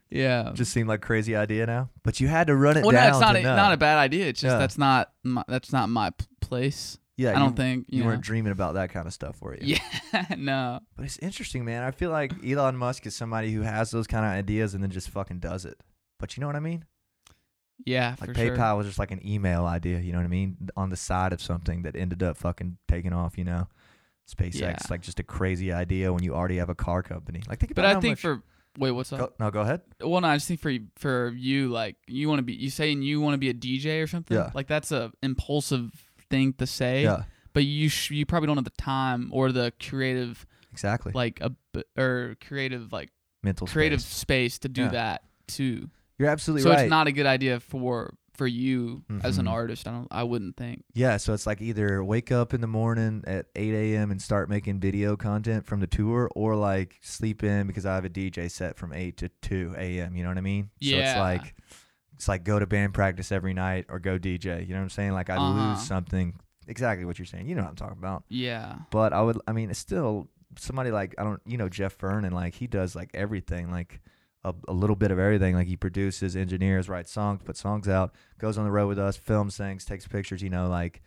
yeah. 0.09 0.51
just 0.53 0.71
seemed 0.73 0.89
like 0.89 1.01
crazy 1.01 1.35
idea 1.35 1.65
now. 1.65 1.89
But 2.03 2.19
you 2.19 2.27
had 2.27 2.47
to 2.47 2.55
run 2.55 2.77
it 2.77 2.83
well, 2.83 2.93
no, 2.93 3.07
it's 3.07 3.19
not 3.19 3.33
to 3.33 3.39
a, 3.39 3.43
know. 3.43 3.55
not 3.55 3.73
a 3.73 3.77
bad 3.77 3.97
idea. 3.97 4.27
It's 4.27 4.41
just 4.41 4.53
Yeah. 4.53 4.59
that's 4.59 4.77
not 4.77 5.11
my, 5.23 5.43
that's 5.47 5.71
not 5.71 5.89
my 5.89 6.11
p- 6.11 6.25
place. 6.41 6.97
yeah, 7.17 7.31
I 7.31 7.39
don't 7.39 7.51
you, 7.51 7.55
think 7.55 7.85
you, 7.89 7.97
you 7.97 8.03
know. 8.03 8.09
weren't 8.09 8.21
dreaming 8.21 8.51
about 8.51 8.73
that 8.75 8.89
kind 8.91 9.07
of 9.07 9.13
stuff, 9.13 9.41
were 9.41 9.55
you? 9.59 9.77
Yeah, 10.13 10.25
no. 10.37 10.79
But 10.95 11.05
it's 11.05 11.17
interesting, 11.19 11.65
man. 11.65 11.83
I 11.83 11.91
feel 11.91 12.11
like 12.11 12.33
Elon 12.45 12.77
Musk 12.77 13.05
is 13.07 13.15
somebody 13.15 13.51
who 13.51 13.61
has 13.61 13.89
those 13.91 14.07
kind 14.07 14.25
of 14.25 14.31
ideas 14.31 14.73
and 14.75 14.83
then 14.83 14.91
just 14.91 15.09
fucking 15.09 15.39
does 15.39 15.65
it. 15.65 15.79
But 16.19 16.37
you 16.37 16.41
know 16.41 16.47
what 16.47 16.55
I 16.55 16.59
mean? 16.59 16.85
Yeah, 17.85 18.15
Like 18.21 18.31
PayPal 18.31 18.55
sure. 18.69 18.75
was 18.77 18.87
just 18.87 18.99
like 18.99 19.11
an 19.11 19.25
email 19.27 19.65
idea, 19.65 19.99
you 19.99 20.11
know 20.13 20.19
what 20.19 20.25
I 20.25 20.29
mean? 20.29 20.57
On 20.77 20.89
the 20.89 20.95
side 20.95 21.33
of 21.33 21.41
something 21.41 21.81
that 21.83 21.95
ended 21.95 22.23
up 22.23 22.37
fucking 22.37 22.77
taking 22.87 23.11
off, 23.13 23.37
you 23.37 23.43
know? 23.43 23.67
SpaceX, 24.29 24.59
Yeah. 24.59 24.77
like 24.89 25.01
just 25.01 25.19
a 25.19 25.23
crazy 25.23 25.73
idea 25.73 26.13
when 26.13 26.23
you 26.23 26.33
already 26.33 26.57
have 26.57 26.69
a 26.69 26.75
car 26.75 27.03
company. 27.03 27.41
Like 27.49 27.59
think 27.59 27.71
about 27.71 27.81
But 27.83 27.97
I 27.97 27.99
think 27.99 28.11
much- 28.13 28.21
for 28.21 28.41
wait, 28.77 28.91
what's 28.91 29.11
up? 29.11 29.19
Go, 29.19 29.33
no, 29.39 29.51
go 29.51 29.61
ahead. 29.61 29.81
Well, 29.99 30.21
no, 30.21 30.27
I 30.29 30.35
just 30.37 30.47
think 30.47 30.61
for 30.61 30.73
for 30.95 31.33
you, 31.35 31.67
like 31.69 31.97
you 32.07 32.29
want 32.29 32.39
to 32.39 32.43
be, 32.43 32.53
you 32.53 32.69
saying 32.69 33.01
you 33.01 33.19
want 33.19 33.33
to 33.33 33.37
be 33.37 33.49
a 33.49 33.53
DJ 33.53 34.01
or 34.01 34.07
something. 34.07 34.35
Yeah. 34.37 34.51
Like 34.53 34.67
that's 34.67 34.91
a 34.93 35.11
impulsive 35.21 35.91
thing 36.29 36.53
to 36.53 36.65
say. 36.65 37.03
Yeah, 37.03 37.23
But 37.51 37.65
you 37.65 37.89
sh- 37.89 38.11
you 38.11 38.25
probably 38.25 38.47
don't 38.47 38.57
have 38.57 38.63
the 38.63 38.69
time 38.81 39.29
or 39.33 39.51
the 39.51 39.73
creative 39.81 40.45
exactly. 40.71 41.11
like 41.13 41.39
a 41.41 41.49
b- 41.73 41.83
or 41.97 42.37
creative 42.39 42.93
like 42.93 43.09
Mental 43.43 43.67
creative 43.67 43.99
space. 44.01 44.15
space 44.53 44.59
to 44.59 44.69
do 44.69 44.83
Yeah. 44.83 44.87
that 44.89 45.23
too. 45.47 45.89
You're 46.23 46.31
absolutely 46.31 46.63
so 46.63 46.71
right. 46.71 46.81
it's 46.81 46.89
not 46.89 47.07
a 47.07 47.11
good 47.11 47.25
idea 47.27 47.59
for 47.59 48.13
for 48.33 48.47
you 48.47 49.03
as 49.21 49.37
an 49.37 49.45
Mhm. 49.45 49.51
artist. 49.51 49.87
I 49.87 49.91
don't. 49.91 50.07
I 50.09 50.23
wouldn't 50.23 50.57
think. 50.57 50.83
Yeah, 50.95 51.17
so 51.17 51.33
it's 51.33 51.45
like 51.45 51.61
either 51.61 52.03
wake 52.03 52.31
up 52.31 52.51
in 52.55 52.61
the 52.61 52.67
morning 52.67 53.23
at 53.27 53.45
8 53.55 53.73
a.m. 53.75 54.09
and 54.09 54.19
start 54.19 54.49
making 54.49 54.79
video 54.79 55.15
content 55.15 55.67
from 55.67 55.81
the 55.81 55.85
tour, 55.87 56.29
or 56.35 56.55
like 56.55 56.97
sleep 57.03 57.43
in 57.43 57.67
because 57.67 57.85
I 57.85 57.93
have 57.93 58.05
a 58.05 58.09
DJ 58.09 58.49
set 58.49 58.75
from 58.75 58.91
8 58.91 59.17
to 59.17 59.29
2 59.43 59.75
a.m. 59.77 60.15
You 60.15 60.23
know 60.23 60.29
what 60.29 60.39
I 60.39 60.41
mean? 60.41 60.71
Yeah. 60.79 60.95
So 60.97 61.11
it's 61.11 61.19
like 61.19 61.55
it's 62.15 62.27
like 62.27 62.43
go 62.43 62.57
to 62.57 62.65
band 62.65 62.95
practice 62.95 63.31
every 63.31 63.53
night 63.53 63.85
or 63.89 63.99
go 63.99 64.17
DJ. 64.17 64.61
You 64.65 64.69
know 64.73 64.79
what 64.79 64.83
I'm 64.83 64.89
saying? 64.89 65.11
Like 65.11 65.29
I 65.29 65.35
Uh-huh. 65.35 65.69
lose 65.71 65.85
something. 65.85 66.33
Exactly 66.67 67.05
what 67.05 67.19
you're 67.19 67.25
saying. 67.27 67.47
You 67.47 67.53
know 67.55 67.61
what 67.63 67.69
I'm 67.69 67.75
talking 67.75 67.97
about. 67.99 68.23
Yeah. 68.29 68.77
But 68.89 69.13
I 69.13 69.21
would. 69.21 69.37
I 69.47 69.51
mean, 69.51 69.69
it's 69.69 69.77
still 69.79 70.27
somebody 70.57 70.89
like 70.89 71.13
I 71.19 71.23
don't. 71.23 71.41
You 71.45 71.57
know 71.57 71.69
Jeff 71.69 71.97
Vernon. 71.99 72.33
Like 72.33 72.55
he 72.55 72.65
does 72.65 72.95
like 72.95 73.11
everything. 73.13 73.69
Like. 73.69 74.01
A, 74.45 74.53
a 74.67 74.73
little 74.73 74.95
bit 74.97 75.09
of 75.11 75.19
everything. 75.19 75.55
Like 75.55 75.67
he 75.67 75.77
produces, 75.77 76.35
engineers, 76.35 76.89
writes 76.89 77.11
songs, 77.11 77.41
puts 77.45 77.61
songs 77.61 77.87
out, 77.87 78.13
goes 78.39 78.57
on 78.57 78.65
the 78.65 78.71
road 78.71 78.87
with 78.87 78.99
us, 78.99 79.15
films 79.15 79.55
things, 79.55 79.85
takes 79.85 80.05
pictures. 80.07 80.41
You 80.41 80.49
know, 80.49 80.67
like 80.67 81.01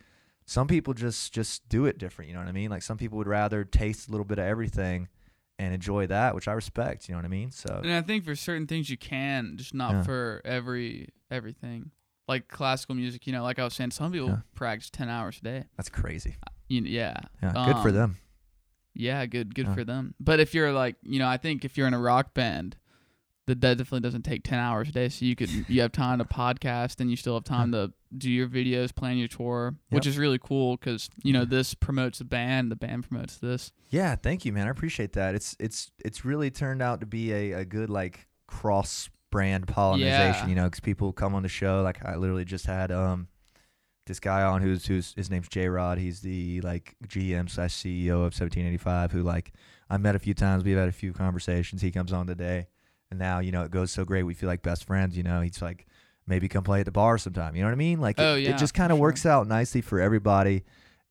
some 0.46 0.66
people 0.66 0.94
just 0.94 1.34
just 1.34 1.68
do 1.68 1.84
it 1.84 1.98
different. 1.98 2.28
You 2.30 2.34
know 2.34 2.40
what 2.40 2.48
I 2.48 2.52
mean? 2.52 2.70
Like 2.70 2.82
some 2.82 2.96
people 2.96 3.18
would 3.18 3.26
rather 3.26 3.62
taste 3.64 4.08
a 4.08 4.10
little 4.10 4.24
bit 4.24 4.38
of 4.38 4.44
everything 4.46 5.08
and 5.58 5.74
enjoy 5.74 6.06
that, 6.06 6.34
which 6.34 6.48
I 6.48 6.52
respect. 6.52 7.08
You 7.08 7.14
know 7.14 7.18
what 7.18 7.24
I 7.26 7.28
mean? 7.28 7.50
So 7.50 7.80
And 7.82 7.92
I 7.92 8.00
think 8.02 8.24
for 8.24 8.34
certain 8.34 8.66
things 8.66 8.88
you 8.88 8.96
can, 8.96 9.56
just 9.56 9.74
not 9.74 9.92
Yeah. 9.92 10.02
for 10.02 10.40
every 10.44 11.08
everything. 11.30 11.90
Like 12.28 12.48
classical 12.48 12.94
music, 12.94 13.26
you 13.26 13.32
know, 13.34 13.42
like 13.42 13.58
I 13.58 13.64
was 13.64 13.74
saying, 13.74 13.90
some 13.90 14.12
people 14.12 14.28
Yeah. 14.28 14.38
practice 14.54 14.88
ten 14.90 15.08
hours 15.10 15.38
a 15.40 15.44
day. 15.44 15.64
that's 15.76 15.88
crazy. 15.90 16.36
You 16.68 16.80
yeah. 16.82 17.16
Yeah, 17.42 17.52
good 17.66 17.78
for 17.82 17.88
Um, 17.90 17.94
them. 17.94 18.16
Yeah, 18.94 19.26
good 19.26 19.54
good 19.54 19.66
Yeah. 19.66 19.74
for 19.74 19.84
them. 19.84 20.14
But 20.18 20.40
if 20.40 20.54
you're 20.54 20.72
like, 20.72 20.96
you 21.02 21.18
know, 21.18 21.28
I 21.28 21.36
think 21.36 21.64
if 21.66 21.76
you're 21.76 21.86
in 21.86 21.92
a 21.94 21.98
rock 22.00 22.32
band, 22.32 22.76
that 23.46 23.60
that 23.60 23.78
definitely 23.78 24.00
doesn't 24.00 24.22
take 24.22 24.44
ten 24.44 24.58
hours 24.58 24.88
a 24.88 24.92
day. 24.92 25.08
So 25.08 25.24
you 25.24 25.36
could 25.36 25.50
you 25.68 25.80
have 25.80 25.92
time 25.92 26.18
to 26.18 26.24
podcast 26.24 27.00
and 27.00 27.10
you 27.10 27.16
still 27.16 27.34
have 27.34 27.44
time 27.44 27.72
to 27.72 27.92
do 28.16 28.30
your 28.30 28.48
videos, 28.48 28.94
plan 28.94 29.16
your 29.16 29.28
tour, 29.28 29.76
which 29.90 30.06
is 30.06 30.18
really 30.18 30.38
cool 30.38 30.76
because 30.76 31.08
you 31.22 31.32
know 31.32 31.44
this 31.44 31.74
promotes 31.74 32.18
the 32.18 32.24
band, 32.24 32.70
the 32.70 32.76
band 32.76 33.08
promotes 33.08 33.38
this. 33.38 33.72
Yeah, 33.90 34.16
thank 34.16 34.44
you, 34.44 34.52
man. 34.52 34.66
I 34.66 34.70
appreciate 34.70 35.12
that. 35.14 35.34
It's 35.34 35.56
it's 35.58 35.90
it's 36.04 36.24
really 36.24 36.50
turned 36.50 36.82
out 36.82 37.00
to 37.00 37.06
be 37.06 37.32
a, 37.32 37.52
a 37.52 37.64
good 37.64 37.90
like 37.90 38.26
cross 38.46 39.08
brand 39.30 39.66
pollinization. 39.66 40.00
Yeah. 40.00 40.46
You 40.46 40.54
know, 40.54 40.64
because 40.64 40.80
people 40.80 41.12
come 41.12 41.34
on 41.34 41.42
the 41.42 41.48
show. 41.48 41.82
Like 41.82 42.04
I 42.04 42.16
literally 42.16 42.44
just 42.44 42.66
had 42.66 42.90
um 42.90 43.28
this 44.06 44.20
guy 44.20 44.42
on 44.42 44.62
who's 44.62 44.86
who's 44.86 45.12
his 45.16 45.30
name's 45.30 45.48
J 45.48 45.68
Rod. 45.68 45.98
He's 45.98 46.20
the 46.20 46.60
like 46.62 46.96
GM 47.06 47.50
slash 47.50 47.74
CEO 47.74 48.14
of 48.14 48.32
1785. 48.34 49.12
Who 49.12 49.22
like 49.22 49.52
I 49.90 49.98
met 49.98 50.16
a 50.16 50.18
few 50.18 50.34
times. 50.34 50.64
We've 50.64 50.76
had 50.76 50.88
a 50.88 50.92
few 50.92 51.12
conversations. 51.12 51.82
He 51.82 51.90
comes 51.90 52.12
on 52.12 52.26
today, 52.26 52.66
and 53.10 53.18
now 53.18 53.38
you 53.40 53.52
know 53.52 53.62
it 53.62 53.70
goes 53.70 53.90
so 53.90 54.04
great. 54.04 54.22
We 54.24 54.34
feel 54.34 54.48
like 54.48 54.62
best 54.62 54.84
friends. 54.84 55.16
You 55.16 55.22
know, 55.22 55.40
he's 55.40 55.60
like 55.62 55.86
maybe 56.26 56.48
come 56.48 56.64
play 56.64 56.80
at 56.80 56.86
the 56.86 56.92
bar 56.92 57.18
sometime. 57.18 57.54
You 57.54 57.62
know 57.62 57.68
what 57.68 57.72
I 57.74 57.76
mean? 57.76 58.00
Like 58.00 58.16
Oh, 58.18 58.34
it, 58.34 58.40
yeah, 58.42 58.50
it 58.50 58.58
just 58.58 58.74
kind 58.74 58.90
of 58.90 58.96
sure. 58.96 59.02
works 59.02 59.24
out 59.26 59.46
nicely 59.46 59.80
for 59.80 60.00
everybody. 60.00 60.64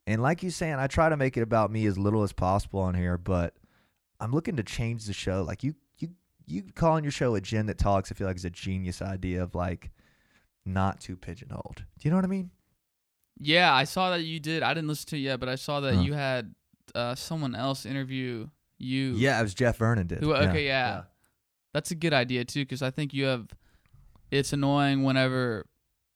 And 0.07 0.21
like 0.21 0.43
you 0.43 0.49
saying, 0.51 0.75
I 0.75 0.87
try 0.87 1.09
to 1.09 1.17
make 1.17 1.35
it 1.37 1.41
about 1.41 1.71
me 1.71 1.85
as 1.85 1.97
little 1.97 2.21
as 2.23 2.31
possible 2.33 2.81
on 2.81 2.93
here, 2.95 3.17
but 3.17 3.55
I'm 4.19 4.31
looking 4.31 4.57
to 4.57 4.63
change 4.63 5.05
the 5.05 5.13
show. 5.13 5.41
Like 5.43 5.63
you, 5.63 5.73
you, 5.99 6.09
you 6.45 6.63
calling 6.75 7.03
your 7.03 7.11
show 7.11 7.33
a 7.35 7.41
Jen 7.41 7.65
that 7.67 7.77
talks. 7.77 8.11
I 8.11 8.15
feel 8.15 8.27
like 8.27 8.35
is 8.35 8.45
a 8.45 8.49
genius 8.49 9.01
idea 9.01 9.41
of 9.41 9.55
like 9.55 9.89
not 10.65 10.99
too 10.99 11.15
pigeonholed. 11.15 11.77
Do 11.77 11.83
you 12.01 12.11
know 12.11 12.17
what 12.17 12.25
I 12.25 12.27
mean? 12.27 12.51
Yeah, 13.39 13.73
I 13.73 13.83
saw 13.85 14.11
that 14.11 14.21
you 14.23 14.39
did. 14.39 14.63
I 14.63 14.73
didn't 14.73 14.87
listen 14.89 15.07
to 15.09 15.15
it 15.17 15.21
yet, 15.21 15.39
but 15.39 15.49
I 15.49 15.55
saw 15.55 15.79
that 15.81 15.95
Huh. 15.95 16.01
you 16.01 16.13
had 16.13 16.53
uh, 16.93 17.15
someone 17.15 17.55
else 17.55 17.85
interview 17.85 18.47
you. 18.77 19.13
Yeah, 19.15 19.39
it 19.39 19.43
was 19.43 19.53
Jeff 19.53 19.77
Vernon 19.77 20.07
did. 20.07 20.19
Who- 20.19 20.33
okay, 20.35 20.65
yeah. 20.65 21.03
That's 21.75 21.91
a 21.91 21.95
good 21.95 22.13
idea 22.13 22.45
too, 22.45 22.61
because 22.61 22.81
I 22.81 22.89
think 22.89 23.13
you 23.13 23.25
have. 23.25 23.47
It's 24.31 24.53
annoying 24.53 25.03
whenever, 25.03 25.65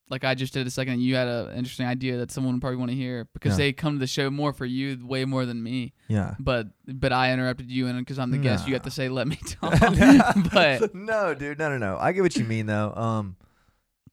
like 0.09 0.23
I 0.23 0.33
just 0.33 0.53
did 0.53 0.65
a 0.65 0.69
second, 0.69 1.01
you 1.01 1.15
had 1.15 1.27
an 1.27 1.55
interesting 1.57 1.85
idea 1.85 2.15
that 2.17 2.31
someone 2.31 2.53
would 2.53 2.61
probably 2.61 2.77
want 2.77 2.91
to 2.91 2.95
hear 2.95 3.27
because 3.33 3.51
Yeah. 3.51 3.65
they 3.65 3.73
come 3.73 3.95
to 3.95 3.99
the 3.99 4.07
show 4.07 4.29
more 4.31 4.53
for 4.53 4.65
you 4.65 4.97
way 5.05 5.25
more 5.25 5.45
than 5.45 5.61
me. 5.61 5.91
yeah. 6.07 6.35
But 6.39 6.67
but 6.87 7.11
I 7.11 7.33
interrupted 7.33 7.69
you, 7.69 7.87
and 7.87 7.99
because 7.99 8.17
I'm 8.19 8.31
the 8.31 8.37
guest, 8.37 8.67
you 8.69 8.73
have 8.73 8.83
to 8.83 8.91
say 8.91 9.09
let 9.09 9.27
me 9.27 9.35
talk. 9.45 9.77
but 10.53 10.95
no, 11.11 11.33
dude, 11.33 11.59
no, 11.59 11.69
no, 11.69 11.77
no. 11.77 11.97
I 11.99 12.13
get 12.13 12.21
what 12.21 12.37
you 12.37 12.45
mean 12.45 12.65
though. 12.65 12.93
Um, 12.95 13.35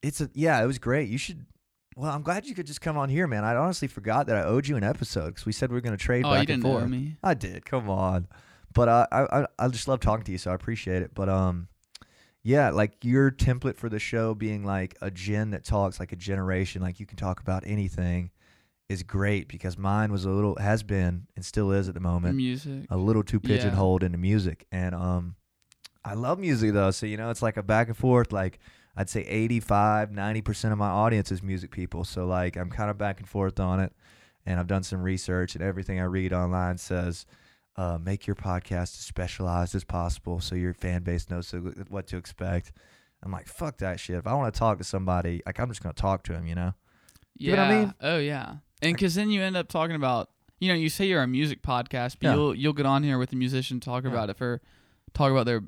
it's 0.02 0.20
a 0.20 0.28
yeah, 0.34 0.60
it 0.60 0.66
was 0.66 0.80
great. 0.80 1.08
You 1.08 1.16
should. 1.18 1.46
Well, 1.94 2.10
I'm 2.12 2.22
glad 2.22 2.44
you 2.44 2.54
could 2.56 2.66
just 2.66 2.80
come 2.80 2.98
on 2.98 3.08
here, 3.08 3.26
man. 3.28 3.44
I 3.44 3.54
honestly 3.54 3.86
forgot 3.88 4.26
that 4.26 4.36
I 4.36 4.42
owed 4.42 4.66
you 4.66 4.76
an 4.76 4.82
episode 4.84 5.26
because 5.28 5.46
we 5.46 5.52
said 5.52 5.70
we 5.70 5.76
were 5.76 5.80
gonna 5.80 5.96
trade 5.96 6.24
oh, 6.26 6.32
back 6.34 6.48
and 6.50 6.60
forth. 6.60 6.88
me. 6.88 7.16
I 7.22 7.34
did. 7.34 7.64
Come 7.64 7.88
on. 7.88 8.26
But 8.76 8.88
uh, 8.90 9.06
I, 9.10 9.40
I 9.40 9.46
I 9.58 9.68
just 9.68 9.88
love 9.88 10.00
talking 10.00 10.24
to 10.26 10.32
you, 10.32 10.36
so 10.38 10.50
I 10.50 10.54
appreciate 10.54 11.00
it. 11.00 11.12
But 11.14 11.30
um, 11.30 11.68
yeah, 12.42 12.68
like 12.68 13.02
your 13.02 13.30
template 13.30 13.76
for 13.78 13.88
the 13.88 13.98
show 13.98 14.34
being 14.34 14.64
like 14.64 14.96
a 15.00 15.10
gen 15.10 15.50
that 15.52 15.64
talks 15.64 15.98
like 15.98 16.12
a 16.12 16.16
generation, 16.16 16.82
like 16.82 17.00
you 17.00 17.06
can 17.06 17.16
talk 17.16 17.40
about 17.40 17.64
anything, 17.66 18.30
is 18.90 19.02
great 19.02 19.48
because 19.48 19.78
mine 19.78 20.12
was 20.12 20.26
a 20.26 20.30
little 20.30 20.56
has 20.56 20.82
been 20.82 21.26
and 21.34 21.44
still 21.44 21.72
is 21.72 21.88
at 21.88 21.94
the 21.94 22.00
moment 22.00 22.36
Music. 22.36 22.84
a 22.90 22.98
little 22.98 23.22
too 23.22 23.40
Yeah. 23.42 23.48
pigeonholed 23.56 24.02
into 24.02 24.18
music, 24.18 24.66
and 24.70 24.94
um, 24.94 25.36
I 26.04 26.12
love 26.12 26.38
music 26.38 26.74
though. 26.74 26.90
So 26.90 27.06
you 27.06 27.16
know, 27.16 27.30
it's 27.30 27.40
like 27.40 27.56
a 27.56 27.62
back 27.62 27.88
and 27.88 27.96
forth. 27.96 28.30
Like 28.30 28.58
I'd 28.94 29.08
say 29.08 29.22
85, 29.22 30.12
90 30.12 30.42
percent 30.42 30.72
of 30.72 30.78
my 30.78 30.90
audience 30.90 31.32
is 31.32 31.42
music 31.42 31.70
people. 31.70 32.04
So 32.04 32.26
like 32.26 32.56
I'm 32.58 32.68
kind 32.68 32.90
of 32.90 32.98
back 32.98 33.20
and 33.20 33.28
forth 33.28 33.58
on 33.58 33.80
it, 33.80 33.94
and 34.44 34.60
I've 34.60 34.66
done 34.66 34.82
some 34.82 35.02
research, 35.02 35.54
and 35.54 35.64
everything 35.64 35.98
I 35.98 36.04
read 36.04 36.34
online 36.34 36.76
says. 36.76 37.24
Uh, 37.76 37.98
make 37.98 38.26
your 38.26 38.36
podcast 38.36 38.82
as 38.84 38.90
specialized 39.04 39.74
as 39.74 39.84
possible 39.84 40.40
so 40.40 40.54
your 40.54 40.72
fan 40.72 41.02
base 41.02 41.28
knows 41.28 41.52
what 41.88 42.06
to 42.06 42.16
expect. 42.16 42.72
I'm 43.22 43.30
like, 43.30 43.46
fuck 43.48 43.78
that 43.78 44.00
shit. 44.00 44.16
If 44.16 44.26
I 44.26 44.32
want 44.34 44.52
to 44.54 44.58
talk 44.58 44.78
to 44.78 44.84
somebody, 44.84 45.42
like 45.44 45.58
I'm 45.60 45.68
just 45.68 45.82
gonna 45.82 45.92
talk 45.92 46.22
to 46.24 46.32
him, 46.32 46.46
you 46.46 46.54
know? 46.54 46.72
Yeah. 47.36 47.50
You 47.50 47.56
know 47.56 47.62
what 47.62 47.70
I 47.70 47.78
mean? 47.80 47.94
Oh 48.00 48.18
yeah. 48.18 48.54
And 48.80 48.94
because 48.94 49.14
then 49.14 49.30
you 49.30 49.42
end 49.42 49.56
up 49.58 49.68
talking 49.68 49.96
about, 49.96 50.30
you 50.58 50.68
know, 50.68 50.74
you 50.74 50.88
say 50.88 51.06
you're 51.06 51.22
a 51.22 51.26
music 51.26 51.60
podcast, 51.62 52.16
but 52.20 52.28
Yeah. 52.28 52.34
you'll 52.34 52.54
you'll 52.54 52.72
get 52.72 52.86
on 52.86 53.02
here 53.02 53.18
with 53.18 53.32
a 53.32 53.36
musician 53.36 53.78
talk 53.80 54.04
Yeah. 54.04 54.10
about 54.10 54.30
it 54.30 54.36
for 54.38 54.62
talk 55.12 55.30
about 55.30 55.44
their 55.44 55.62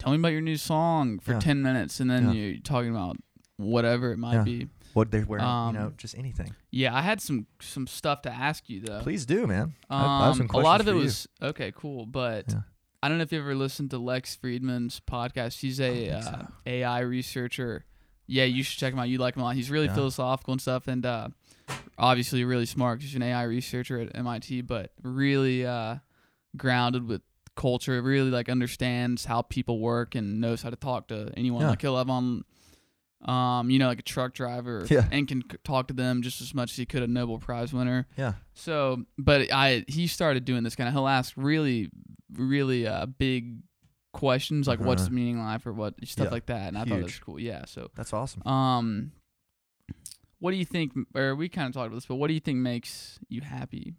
tell 0.00 0.10
me 0.12 0.18
about 0.18 0.32
your 0.32 0.40
new 0.40 0.56
song 0.56 1.20
for 1.20 1.34
Yeah. 1.34 1.38
ten 1.40 1.62
minutes, 1.62 2.00
and 2.00 2.10
then 2.10 2.32
you're 2.32 2.56
talking 2.58 2.90
about 2.90 3.16
whatever 3.58 4.10
it 4.12 4.16
might 4.18 4.34
Yeah. 4.34 4.42
be. 4.42 4.68
What 4.94 5.10
they're 5.10 5.26
wearing, 5.26 5.44
Um, 5.44 5.74
you 5.74 5.80
know, 5.80 5.92
just 5.98 6.16
anything. 6.16 6.54
Yeah, 6.70 6.94
I 6.96 7.02
had 7.02 7.20
some 7.20 7.46
some 7.60 7.86
stuff 7.86 8.22
to 8.22 8.30
ask 8.32 8.68
you 8.70 8.80
though. 8.80 9.00
Please 9.00 9.26
do, 9.26 9.46
man. 9.46 9.74
I- 9.90 10.02
Um, 10.04 10.10
I 10.22 10.26
have 10.28 10.36
some 10.36 10.48
a 10.54 10.58
lot 10.58 10.80
of 10.80 10.88
it 10.88 10.92
for 10.92 10.96
you. 10.96 11.02
was 11.04 11.28
okay, 11.42 11.72
cool, 11.76 12.06
but 12.06 12.46
Yeah. 12.48 12.60
I 13.02 13.08
don't 13.08 13.18
know 13.18 13.22
if 13.24 13.32
you 13.32 13.38
ever 13.40 13.54
listened 13.54 13.90
to 13.90 13.98
Lex 13.98 14.38
Fridman's 14.42 15.00
podcast. 15.00 15.60
He's 15.60 15.78
a 15.80 16.08
uh, 16.10 16.20
so. 16.22 16.48
AI 16.64 17.00
researcher. 17.00 17.84
Yeah, 18.26 18.44
you 18.44 18.62
should 18.62 18.78
check 18.78 18.94
him 18.94 18.98
out. 18.98 19.10
You 19.10 19.18
like 19.18 19.36
him 19.36 19.42
a 19.42 19.44
lot. 19.44 19.56
He's 19.56 19.70
really 19.70 19.86
Yeah. 19.86 19.94
philosophical 19.94 20.52
and 20.52 20.60
stuff, 20.62 20.88
and 20.88 21.04
uh, 21.04 21.28
obviously 21.98 22.44
really 22.44 22.64
smart. 22.66 23.02
He's 23.02 23.14
an 23.14 23.22
AI 23.22 23.42
researcher 23.42 23.98
at 24.00 24.16
MIT, 24.16 24.62
but 24.62 24.92
really 25.02 25.66
uh, 25.66 25.96
grounded 26.56 27.06
with 27.06 27.20
culture. 27.56 28.00
Really 28.00 28.30
like 28.30 28.48
understands 28.48 29.26
how 29.26 29.42
people 29.42 29.78
work 29.80 30.14
and 30.14 30.40
knows 30.40 30.62
how 30.62 30.70
to 30.70 30.76
talk 30.76 31.08
to 31.08 31.30
anyone. 31.36 31.62
Yeah. 31.62 31.70
Like 31.70 31.82
he'll 31.82 31.98
have 31.98 32.08
on. 32.10 32.44
Um, 33.24 33.70
you 33.70 33.78
know, 33.78 33.86
like 33.88 33.98
a 34.00 34.02
truck 34.02 34.34
driver, 34.34 34.86
Yeah. 34.90 35.08
and 35.10 35.26
can 35.26 35.42
c- 35.50 35.56
talk 35.64 35.88
to 35.88 35.94
them 35.94 36.20
just 36.22 36.40
as 36.42 36.52
much 36.54 36.72
as 36.72 36.76
he 36.76 36.84
could 36.86 37.02
a 37.02 37.06
Nobel 37.06 37.38
Prize 37.38 37.72
winner. 37.72 38.06
Yeah. 38.18 38.34
So, 38.52 39.04
but 39.16 39.50
I 39.52 39.84
he 39.88 40.06
started 40.06 40.44
doing 40.44 40.62
this 40.62 40.76
kind 40.76 40.88
of. 40.88 40.94
He'll 40.94 41.08
ask 41.08 41.32
really, 41.36 41.90
really 42.32 42.86
uh, 42.86 43.06
big 43.06 43.60
questions 44.12 44.68
like 44.68 44.78
what's 44.80 45.02
Uh-huh. 45.02 45.08
the 45.08 45.14
meaning 45.14 45.38
of 45.38 45.44
life 45.44 45.66
or 45.66 45.72
what 45.72 45.94
stuff 46.06 46.26
Yeah. 46.26 46.30
like 46.30 46.46
that, 46.46 46.68
and 46.68 46.78
I 46.78 46.84
thought 46.84 46.98
it 47.00 47.04
was 47.04 47.18
cool. 47.18 47.40
Yeah. 47.40 47.64
So, 47.66 47.90
That's 47.94 48.12
awesome. 48.12 48.46
um, 48.46 49.12
what 50.38 50.50
do 50.50 50.56
you 50.56 50.64
think? 50.64 50.92
Or 51.14 51.34
we 51.34 51.48
kind 51.48 51.68
of 51.68 51.74
talked 51.74 51.86
about 51.86 51.96
this, 51.96 52.06
but 52.06 52.16
what 52.16 52.28
do 52.28 52.34
you 52.34 52.40
think 52.40 52.58
makes 52.58 53.18
you 53.28 53.40
happy? 53.40 53.94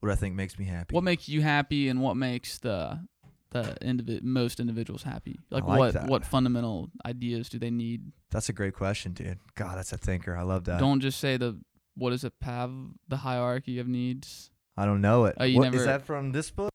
What 0.00 0.10
I 0.10 0.16
think 0.16 0.34
makes 0.34 0.58
me 0.58 0.64
happy. 0.66 0.92
What 0.94 1.04
makes 1.04 1.28
you 1.28 1.40
happy, 1.42 1.88
and 1.88 2.00
what 2.00 2.16
makes 2.16 2.58
the 2.58 3.06
the 3.54 3.76
indivi- 3.82 4.22
most 4.22 4.60
individuals 4.60 5.02
happy? 5.02 5.38
Like, 5.50 5.64
like 5.64 5.78
what 5.78 5.94
that. 5.94 6.06
what 6.08 6.24
fundamental 6.26 6.90
ideas 7.06 7.48
do 7.48 7.58
they 7.58 7.70
need? 7.70 8.12
That's 8.30 8.48
a 8.50 8.52
great 8.52 8.74
question, 8.74 9.12
dude. 9.12 9.38
God, 9.54 9.78
that's 9.78 9.92
a 9.92 9.96
thinker. 9.96 10.36
I 10.36 10.42
love 10.42 10.64
that. 10.64 10.78
Don't 10.80 11.00
just 11.00 11.18
say 11.20 11.38
the 11.38 11.58
what 11.96 12.12
is 12.12 12.24
it, 12.24 12.34
Pav? 12.40 12.70
The 13.08 13.16
hierarchy 13.18 13.78
of 13.78 13.88
needs. 13.88 14.50
I 14.76 14.84
don't 14.84 15.00
know 15.00 15.24
it. 15.26 15.36
Oh, 15.38 15.44
you 15.44 15.58
What- 15.58 15.68
is 15.68 15.72
never- 15.72 15.84
that 15.86 16.02
from 16.04 16.32
this 16.32 16.50
book? 16.50 16.70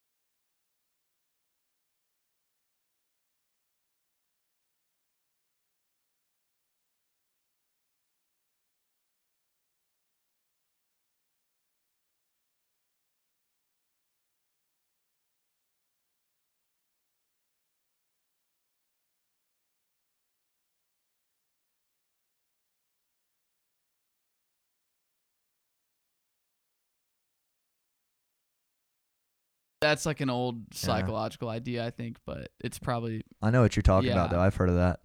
That's 29.82 30.06
like 30.06 30.20
an 30.22 30.30
old 30.30 30.74
psychological 30.74 31.48
idea, 31.50 31.86
I 31.86 31.89
think, 31.89 32.18
but 32.26 32.50
it's 32.60 32.78
probably 32.80 33.24
I 33.42 33.50
know 33.50 33.62
what 33.62 33.76
you're 33.76 33.84
talking 33.84 34.12
about, 34.12 34.30
Yeah. 34.30 34.38
though. 34.38 34.42
I've 34.44 34.56
heard 34.56 34.70
of 34.70 34.76
that. 34.76 35.00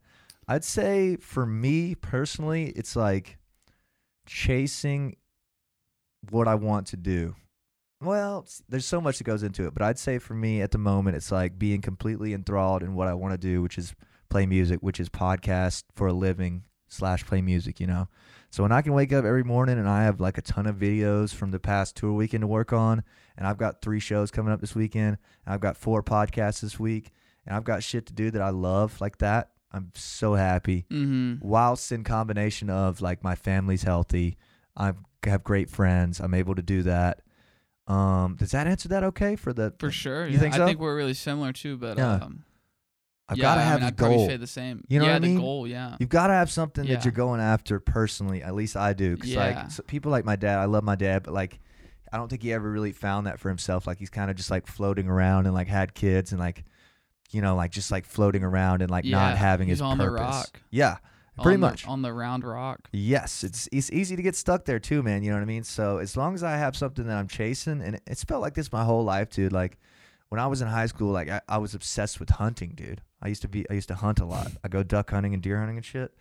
I'd 0.49 0.65
say 0.65 1.17
for 1.17 1.47
me 1.47 1.95
personally, 1.95 2.71
it's 2.71 2.97
like 2.97 3.39
chasing 4.27 5.17
what 6.31 6.49
I 6.49 6.55
want 6.55 6.87
to 6.89 6.97
do. 6.97 7.35
Well, 8.01 8.45
s- 8.47 8.63
there's 8.69 8.87
so 8.87 9.01
much 9.01 9.19
that 9.19 9.25
goes 9.25 9.43
into 9.43 9.67
it, 9.67 9.75
but 9.75 9.83
I'd 9.83 9.99
say 9.99 10.19
for 10.19 10.35
me 10.35 10.61
at 10.61 10.73
the 10.73 10.79
moment, 10.79 11.17
it's 11.17 11.31
like 11.33 11.59
being 11.59 11.81
completely 11.81 12.35
enthralled 12.35 12.83
in 12.83 12.95
what 12.95 13.09
I 13.09 13.15
want 13.15 13.33
to 13.33 13.39
do, 13.39 13.63
which 13.63 13.79
is 13.79 13.95
play 14.29 14.45
music, 14.47 14.81
which 14.81 14.99
is 15.01 15.09
podcast 15.09 15.85
for 15.95 16.07
a 16.09 16.13
living 16.13 16.65
slash 16.89 17.25
play 17.25 17.41
music, 17.41 17.81
you 17.81 17.87
know? 17.87 18.09
So 18.55 18.63
when 18.63 18.71
I 18.71 18.83
can 18.83 18.93
wake 18.93 19.13
up 19.13 19.25
every 19.25 19.43
morning 19.43 19.81
and 19.81 19.89
I 19.89 20.05
have 20.05 20.21
like 20.21 20.39
a 20.39 20.41
ton 20.41 20.69
of 20.69 20.77
videos 20.77 21.35
from 21.35 21.51
the 21.51 21.59
past 21.59 21.97
tour 21.97 22.13
weekend 22.13 22.43
to 22.43 22.47
work 22.47 22.73
on, 22.73 23.03
and 23.37 23.49
I've 23.49 23.59
got 23.59 23.83
three 23.83 23.99
shows 23.99 24.31
coming 24.31 24.53
up 24.53 24.61
this 24.61 24.77
weekend, 24.77 25.19
and 25.45 25.55
I've 25.55 25.61
got 25.61 25.77
four 25.77 26.05
podcasts 26.05 26.61
this 26.61 26.79
week, 26.79 27.11
and 27.45 27.57
I've 27.57 27.65
got 27.65 27.83
shit 27.83 28.07
to 28.07 28.13
do 28.13 28.31
that 28.31 28.41
I 28.41 28.51
love 28.51 29.01
like 29.01 29.19
that, 29.19 29.51
I'm 29.73 29.91
so 29.97 30.35
happy. 30.35 30.87
mm-hmm. 30.89 31.45
Whilst 31.45 31.91
in 31.91 32.05
combination 32.05 32.71
of 32.71 33.01
like 33.01 33.25
my 33.25 33.35
family's 33.35 33.83
healthy, 33.83 34.37
I 34.77 34.93
have 35.25 35.43
great 35.43 35.69
friends, 35.69 36.21
I'm 36.21 36.35
able 36.35 36.55
to 36.55 36.63
do 36.63 36.85
that. 36.85 37.23
Um, 37.89 38.37
does 38.39 38.53
that 38.53 38.69
answer 38.69 38.89
that 38.91 39.03
okay 39.03 39.35
for 39.35 39.53
the? 39.53 39.75
for 39.81 39.91
sure. 39.91 40.29
You 40.29 40.35
yeah. 40.35 40.39
think 40.39 40.55
so? 40.55 40.63
I 40.63 40.67
think 40.67 40.79
we're 40.79 40.97
really 40.97 41.15
similar 41.15 41.53
too, 41.53 41.77
but 41.77 41.99
Yeah. 41.99 42.13
um, 42.23 42.45
I've 43.29 43.39
yeah, 43.39 43.43
got 43.43 43.55
to 43.55 43.61
I 43.61 43.65
have 43.65 43.81
mean, 43.81 43.89
a 43.89 43.93
goal. 43.93 44.27
say 44.29 44.37
the 44.37 44.47
same. 44.47 44.85
You 44.89 44.99
know 44.99 45.07
yeah, 45.07 45.13
what 45.13 45.17
I 45.23 45.27
mean? 45.27 45.35
the 45.37 45.41
goal. 45.41 45.67
Yeah. 45.67 45.97
You've 45.99 46.11
got 46.11 46.27
to 46.27 46.35
have 46.35 46.51
something 46.51 46.85
Yeah. 46.85 46.97
that 46.97 47.05
you're 47.07 47.13
going 47.13 47.41
after 47.41 47.81
personally. 47.81 48.43
At 48.43 48.55
least 48.55 48.77
I 48.77 48.93
do. 48.93 49.17
Cause 49.17 49.31
Yeah. 49.31 49.39
like 49.63 49.71
so 49.71 49.83
people 49.83 50.11
like 50.13 50.25
my 50.27 50.37
dad, 50.37 50.59
I 50.59 50.67
love 50.67 50.85
my 50.85 50.95
dad, 50.95 51.23
but 51.23 51.33
like 51.33 51.59
I 52.13 52.17
don't 52.19 52.29
think 52.29 52.43
he 52.43 52.53
ever 52.53 52.71
really 52.71 52.93
found 52.93 53.27
that 53.27 53.41
for 53.41 53.49
himself. 53.49 53.87
Like 53.87 53.99
he's 53.99 54.11
kind 54.11 54.31
of 54.31 54.37
just 54.37 54.51
like 54.51 54.67
floating 54.67 55.09
around 55.09 55.47
and 55.47 55.55
like 55.55 55.69
had 55.69 55.95
kids 55.95 56.33
and 56.33 56.39
like 56.41 56.65
you 57.33 57.41
know 57.41 57.57
like 57.57 57.71
just 57.73 57.91
like 57.91 58.05
floating 58.05 58.45
around 58.45 58.83
and 58.83 58.91
like 58.91 59.05
not 59.07 59.39
having 59.39 59.69
he's 59.69 59.79
his 59.79 59.83
on 59.83 59.97
the 59.99 60.05
purpose. 60.05 60.21
rock. 60.21 60.61
Yeah, 60.71 60.99
pretty 61.43 61.55
on 61.55 61.61
the- 61.63 61.67
much. 61.67 61.87
on 61.89 62.03
the 62.03 62.13
round 62.13 62.45
rock. 62.45 62.89
Yes, 62.93 63.43
it's 63.43 63.69
it's 63.73 63.91
easy 63.91 64.17
to 64.17 64.23
get 64.23 64.37
stuck 64.37 64.67
there 64.67 64.79
too, 64.79 65.03
man. 65.03 65.23
You 65.23 65.31
know 65.31 65.37
what 65.37 65.43
I 65.43 65.47
mean? 65.47 65.65
So 65.65 65.97
as 65.97 66.15
long 66.17 66.35
as 66.35 66.43
I 66.45 66.59
have 66.59 66.77
something 66.77 67.07
that 67.07 67.17
I'm 67.17 67.27
chasing, 67.29 67.81
and 67.81 67.99
it's 68.07 68.23
felt 68.23 68.43
like 68.43 68.53
this 68.55 68.71
my 68.71 68.85
whole 68.85 69.03
life, 69.03 69.31
dude. 69.31 69.51
Like 69.53 69.79
when 70.29 70.41
I 70.41 70.47
was 70.47 70.63
in 70.63 70.69
high 70.69 70.87
school, 70.87 71.13
like 71.13 71.29
I, 71.29 71.41
I 71.49 71.59
was 71.59 71.75
obsessed 71.75 72.21
with 72.21 72.31
hunting, 72.31 72.73
dude. 72.75 73.03
I 73.23 73.29
used 73.29 73.43
to 73.43 73.49
be 73.49 73.69
I 73.71 73.75
used 73.75 73.89
to 73.89 73.95
hunt 73.95 74.21
a 74.21 74.25
lot. 74.25 74.53
I 74.63 74.69
go 74.69 74.83
duck 74.83 75.11
hunting 75.11 75.35
and 75.35 75.43
deer 75.43 75.59
hunting 75.59 75.77
and 75.77 75.85
shit. 75.85 76.15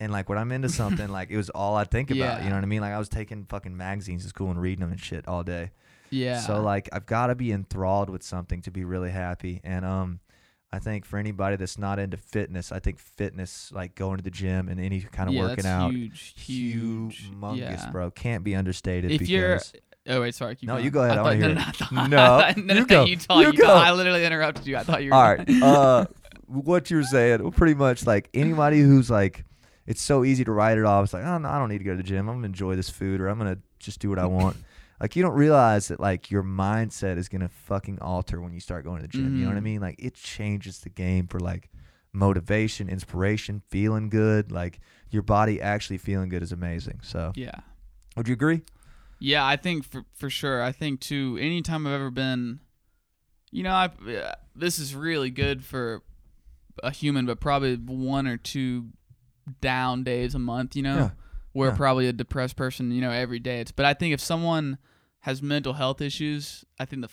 And 0.00 0.12
like 0.12 0.28
when 0.28 0.38
I'm 0.38 0.52
into 0.52 0.68
something, 0.68 1.08
like 1.08 1.30
it 1.30 1.36
was 1.36 1.50
all 1.50 1.76
I'd 1.76 1.90
think 1.90 2.10
about. 2.10 2.38
Yeah. 2.38 2.44
You 2.44 2.50
know 2.50 2.56
what 2.56 2.64
I 2.64 2.66
mean? 2.66 2.80
Like 2.80 2.92
I 2.92 2.98
was 2.98 3.08
taking 3.08 3.44
fucking 3.46 3.76
magazines 3.76 4.22
to 4.24 4.28
school 4.28 4.50
and 4.50 4.60
reading 4.60 4.80
them 4.80 4.90
and 4.90 5.00
shit 5.00 5.26
all 5.28 5.42
day. 5.42 5.70
Yeah. 6.10 6.40
So 6.40 6.60
like 6.60 6.88
I've 6.92 7.06
got 7.06 7.28
to 7.28 7.34
be 7.34 7.52
enthralled 7.52 8.10
with 8.10 8.22
something 8.22 8.62
to 8.62 8.70
be 8.70 8.84
really 8.84 9.10
happy. 9.10 9.60
And 9.64 9.84
um, 9.84 10.20
I 10.72 10.80
think 10.80 11.04
for 11.04 11.18
anybody 11.18 11.54
that's 11.54 11.78
not 11.78 12.00
into 12.00 12.16
fitness, 12.16 12.72
I 12.72 12.80
think 12.80 12.98
fitness, 12.98 13.70
like 13.72 13.94
going 13.94 14.16
to 14.16 14.24
the 14.24 14.30
gym 14.30 14.68
and 14.68 14.80
any 14.80 15.00
kind 15.00 15.28
of 15.28 15.34
yeah, 15.34 15.42
working 15.42 15.66
out, 15.66 15.92
huge, 15.92 16.34
huge, 16.36 17.30
humongous, 17.30 17.58
yeah. 17.58 17.90
bro. 17.90 18.10
Can't 18.10 18.42
be 18.42 18.56
understated. 18.56 19.12
If 19.12 19.28
you're, 19.28 19.54
because 19.54 19.72
oh 20.08 20.20
wait, 20.20 20.34
sorry. 20.34 20.56
No, 20.62 20.74
going. 20.74 20.84
you 20.84 20.90
go 20.90 21.02
ahead, 21.02 21.12
I 21.12 21.14
thought, 21.16 21.24
wanna 21.24 21.36
no, 21.38 21.46
hear 21.46 21.54
no, 22.08 22.38
it. 22.48 22.56
No, 22.56 22.74
no, 22.74 22.80
you 22.80 22.86
go. 22.86 23.04
You 23.04 23.16
talk. 23.16 23.40
You 23.42 23.52
You 23.52 23.58
go. 23.58 23.74
I 23.74 23.92
literally 23.92 24.24
interrupted 24.24 24.66
you. 24.66 24.76
I 24.76 24.82
thought 24.82 25.02
you 25.02 25.10
were. 25.10 25.16
all 25.16 25.34
right, 25.34 25.48
uh, 25.62 26.06
what 26.46 26.90
you 26.90 26.98
were 26.98 27.02
saying, 27.04 27.42
well, 27.42 27.52
pretty 27.52 27.74
much 27.74 28.06
like 28.06 28.28
anybody 28.34 28.80
who's 28.80 29.10
like, 29.10 29.44
it's 29.86 30.00
so 30.02 30.24
easy 30.24 30.44
to 30.44 30.52
write 30.52 30.78
it 30.78 30.84
off. 30.84 31.04
It's 31.04 31.12
like, 31.14 31.24
oh, 31.24 31.38
no, 31.38 31.48
I 31.48 31.58
don't 31.58 31.68
need 31.68 31.78
to 31.78 31.84
go 31.84 31.92
to 31.92 31.96
the 31.96 32.02
gym. 32.02 32.28
I'm 32.28 32.36
gonna 32.36 32.46
enjoy 32.46 32.76
this 32.76 32.90
food, 32.90 33.20
or 33.20 33.28
I'm 33.28 33.38
gonna 33.38 33.58
just 33.78 34.00
do 34.00 34.08
what 34.10 34.18
I 34.18 34.26
want. 34.26 34.56
like 35.00 35.16
you 35.16 35.22
don't 35.22 35.34
realize 35.34 35.88
that 35.88 36.00
like 36.00 36.30
your 36.30 36.42
mindset 36.42 37.18
is 37.18 37.28
gonna 37.28 37.48
fucking 37.48 37.98
alter 38.00 38.40
when 38.40 38.52
you 38.52 38.60
start 38.60 38.84
going 38.84 39.00
to 39.00 39.02
the 39.02 39.08
gym. 39.08 39.36
You 39.36 39.42
know 39.44 39.48
what 39.50 39.56
I 39.56 39.60
Mhm. 39.60 39.64
mean? 39.64 39.80
Like 39.80 39.96
it 39.98 40.14
changes 40.14 40.78
the 40.80 40.88
game 40.90 41.26
for 41.26 41.40
like 41.40 41.68
motivation, 42.12 42.88
inspiration, 42.88 43.60
feeling 43.70 44.08
good. 44.08 44.52
Like 44.52 44.80
your 45.10 45.22
body 45.22 45.60
actually 45.60 45.98
feeling 45.98 46.28
good 46.28 46.42
is 46.42 46.52
amazing. 46.52 47.00
So 47.02 47.32
yeah. 47.34 47.60
would 48.16 48.28
you 48.28 48.34
agree? 48.34 48.62
Yeah, 49.24 49.46
I 49.46 49.56
think 49.56 49.84
for 49.86 50.04
for 50.12 50.28
sure. 50.28 50.62
I 50.62 50.70
think 50.70 51.00
too. 51.00 51.38
Anytime 51.40 51.86
I've 51.86 51.94
ever 51.94 52.10
been, 52.10 52.60
you 53.50 53.62
know, 53.62 53.72
I 53.72 53.90
this 54.54 54.78
is 54.78 54.94
really 54.94 55.30
good 55.30 55.64
for 55.64 56.02
a 56.82 56.90
human, 56.90 57.24
but 57.24 57.40
probably 57.40 57.76
one 57.76 58.26
or 58.26 58.36
two 58.36 58.88
down 59.62 60.04
days 60.04 60.34
a 60.34 60.38
month. 60.38 60.76
You 60.76 60.82
know, 60.82 60.96
Yeah. 60.96 61.10
where 61.52 61.70
Yeah. 61.70 61.76
probably 61.76 62.06
a 62.06 62.12
depressed 62.12 62.56
person, 62.56 62.90
you 62.92 63.00
know, 63.00 63.10
every 63.10 63.38
day. 63.38 63.60
It's 63.60 63.72
but 63.72 63.86
I 63.86 63.94
think 63.94 64.12
if 64.12 64.20
someone 64.20 64.76
has 65.20 65.40
mental 65.40 65.72
health 65.72 66.02
issues, 66.02 66.64
I 66.78 66.84
think 66.84 67.00
the 67.00 67.10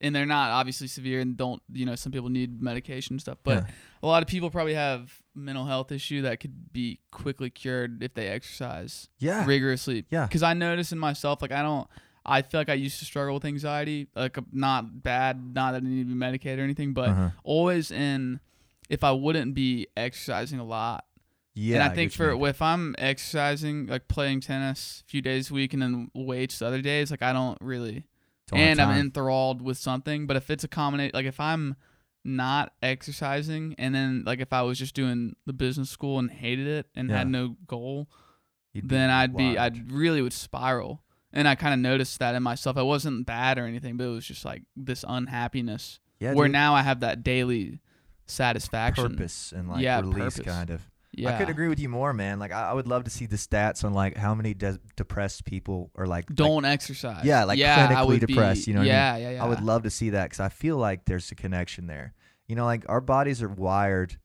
and 0.00 0.14
they're 0.14 0.26
not 0.26 0.50
obviously 0.50 0.86
severe 0.86 1.20
and 1.20 1.36
don't 1.36 1.62
you 1.72 1.86
know 1.86 1.94
some 1.94 2.12
people 2.12 2.28
need 2.28 2.60
medication 2.62 3.14
and 3.14 3.20
stuff, 3.20 3.38
but 3.42 3.64
Yeah. 3.64 3.70
a 4.02 4.06
lot 4.06 4.22
of 4.22 4.28
people 4.28 4.50
probably 4.50 4.74
have 4.74 5.22
mental 5.34 5.64
health 5.66 5.90
issue 5.92 6.22
that 6.22 6.40
could 6.40 6.72
be 6.72 7.00
quickly 7.10 7.50
cured 7.50 8.02
if 8.02 8.14
they 8.14 8.28
exercise 8.28 9.08
Yeah. 9.18 9.44
rigorously. 9.46 10.04
Yeah. 10.10 10.26
Because 10.26 10.42
I 10.42 10.54
notice 10.54 10.92
in 10.92 10.98
myself, 10.98 11.40
like 11.42 11.52
I 11.52 11.62
don't, 11.62 11.88
I 12.24 12.42
feel 12.42 12.58
like 12.60 12.68
I 12.68 12.74
used 12.74 12.98
to 12.98 13.04
struggle 13.04 13.34
with 13.34 13.44
anxiety, 13.44 14.08
like 14.16 14.36
not 14.52 15.02
bad, 15.02 15.54
not 15.54 15.72
that 15.72 15.82
I 15.82 15.86
need 15.86 16.02
to 16.02 16.08
be 16.08 16.14
medicated 16.14 16.58
or 16.58 16.64
anything, 16.64 16.92
but 16.92 17.08
Uh-huh. 17.10 17.30
always 17.44 17.90
in 17.90 18.40
if 18.88 19.02
I 19.04 19.12
wouldn't 19.12 19.54
be 19.54 19.86
exercising 19.96 20.58
a 20.58 20.64
lot. 20.64 21.04
Yeah. 21.58 21.76
and 21.76 21.84
I 21.84 21.94
think 21.94 22.12
for 22.12 22.32
if 22.46 22.60
I'm 22.60 22.94
exercising, 22.98 23.86
like 23.86 24.08
playing 24.08 24.40
tennis 24.42 25.02
a 25.06 25.10
few 25.10 25.22
days 25.22 25.50
a 25.50 25.54
week 25.54 25.72
and 25.72 25.80
then 25.82 26.10
weights 26.14 26.58
the 26.58 26.66
other 26.66 26.82
days, 26.82 27.10
like 27.10 27.22
I 27.22 27.32
don't 27.32 27.56
really, 27.62 28.04
and 28.52 28.80
I'm 28.80 28.98
enthralled 28.98 29.62
with 29.62 29.78
something. 29.78 30.26
But 30.26 30.36
if 30.36 30.50
it's 30.50 30.64
a 30.64 30.68
combination, 30.68 31.12
like 31.14 31.26
if 31.26 31.40
I'm 31.40 31.76
not 32.24 32.72
exercising 32.82 33.74
and 33.78 33.94
then 33.94 34.24
like 34.26 34.40
if 34.40 34.52
I 34.52 34.62
was 34.62 34.78
just 34.78 34.94
doing 34.94 35.36
the 35.46 35.52
business 35.52 35.90
school 35.90 36.18
and 36.18 36.30
hated 36.30 36.66
it 36.66 36.86
and 36.94 37.08
Yeah. 37.10 37.18
had 37.18 37.28
no 37.28 37.56
goal, 37.66 38.08
You'd 38.72 38.88
then 38.88 39.10
I'd 39.10 39.36
be 39.36 39.56
I'd 39.58 39.90
really 39.90 40.22
would 40.22 40.32
spiral. 40.32 41.02
And 41.32 41.46
I 41.46 41.54
kind 41.54 41.74
of 41.74 41.80
noticed 41.80 42.18
that 42.20 42.34
in 42.34 42.42
myself. 42.42 42.76
It 42.76 42.84
wasn't 42.84 43.26
bad 43.26 43.58
or 43.58 43.66
anything, 43.66 43.96
but 43.96 44.04
it 44.04 44.08
was 44.10 44.26
just 44.26 44.44
like 44.44 44.62
this 44.76 45.04
unhappiness. 45.06 46.00
yeah, 46.20 46.32
where 46.32 46.46
dude. 46.48 46.52
now 46.52 46.74
I 46.74 46.82
have 46.82 47.00
that 47.00 47.22
daily 47.22 47.80
satisfaction. 48.26 49.10
purpose 49.16 49.52
and 49.52 49.68
like 49.68 49.82
Yeah, 49.82 50.00
release 50.00 50.36
purpose. 50.36 50.40
kind 50.52 50.70
of. 50.70 50.82
Yeah. 51.16 51.34
I 51.34 51.38
could 51.38 51.48
agree 51.48 51.68
with 51.68 51.80
you 51.80 51.88
more, 51.88 52.12
man. 52.12 52.38
Like 52.38 52.52
I, 52.52 52.70
I 52.70 52.72
would 52.74 52.86
love 52.86 53.04
to 53.04 53.10
see 53.10 53.24
the 53.26 53.36
stats 53.36 53.84
on 53.84 53.94
like 53.94 54.16
how 54.16 54.34
many 54.34 54.52
de- 54.52 54.78
depressed 54.96 55.44
people 55.46 55.90
are 55.96 56.06
like. 56.06 56.28
like, 56.28 56.36
Don't 56.36 56.64
exercise. 56.64 57.24
Yeah, 57.24 57.44
like 57.44 57.58
yeah, 57.58 57.88
clinically 57.88 58.20
depressed, 58.20 58.66
Be, 58.66 58.70
you 58.70 58.74
know 58.74 58.80
what 58.80 58.88
I 58.88 58.90
mean? 58.90 58.94
yeah, 58.94 59.16
yeah, 59.16 59.30
yeah. 59.36 59.44
I 59.44 59.48
would 59.48 59.62
love 59.62 59.84
to 59.84 59.90
see 59.90 60.10
that 60.10 60.24
because 60.24 60.40
I 60.40 60.50
feel 60.50 60.76
like 60.76 61.06
there's 61.06 61.30
a 61.32 61.34
connection 61.34 61.86
there. 61.86 62.12
You 62.46 62.54
know, 62.54 62.66
like 62.66 62.84
our 62.88 63.00
bodies 63.00 63.42
are 63.42 63.48
wired. 63.48 64.18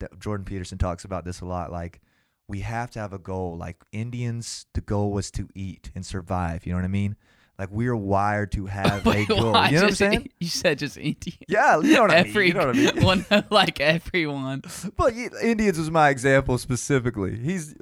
That 0.00 0.18
Jordan 0.18 0.44
Peterson 0.44 0.78
talks 0.78 1.04
about 1.04 1.24
this 1.24 1.40
a 1.40 1.44
lot. 1.44 1.70
Like 1.70 2.00
we 2.48 2.60
have 2.60 2.90
to 2.92 2.98
have 2.98 3.12
a 3.12 3.18
goal. 3.18 3.56
Like 3.56 3.76
Indians, 3.92 4.66
the 4.72 4.80
goal 4.80 5.12
was 5.12 5.30
to 5.32 5.48
eat 5.54 5.90
and 5.94 6.04
survive. 6.04 6.64
You 6.64 6.72
know 6.72 6.78
what 6.78 6.84
I 6.84 6.88
mean? 6.88 7.16
Like 7.58 7.70
we're 7.72 7.96
wired 7.96 8.52
to 8.52 8.66
have 8.66 9.04
a 9.06 9.24
goal. 9.26 9.52
why 9.52 9.70
You 9.70 9.76
know 9.76 9.80
what 9.80 9.82
I'm 9.82 9.88
just- 9.88 9.98
saying? 9.98 10.28
You 10.38 10.46
said 10.48 10.78
just 10.78 10.96
Indian. 10.96 11.36
Yeah, 11.48 11.80
you 11.80 11.94
know 11.94 12.02
what 12.02 12.10
I 12.12 12.22
mean. 12.22 12.26
Every 12.30 12.46
You 12.48 12.54
know 12.54 12.66
what 12.68 12.76
I 12.76 12.92
mean. 12.92 13.02
one, 13.04 13.26
like 13.50 13.80
everyone. 13.80 14.62
But 14.96 15.14
Indians 15.42 15.78
was 15.78 15.90
my 15.90 16.10
example 16.10 16.56
specifically. 16.58 17.36
He's 17.36 17.74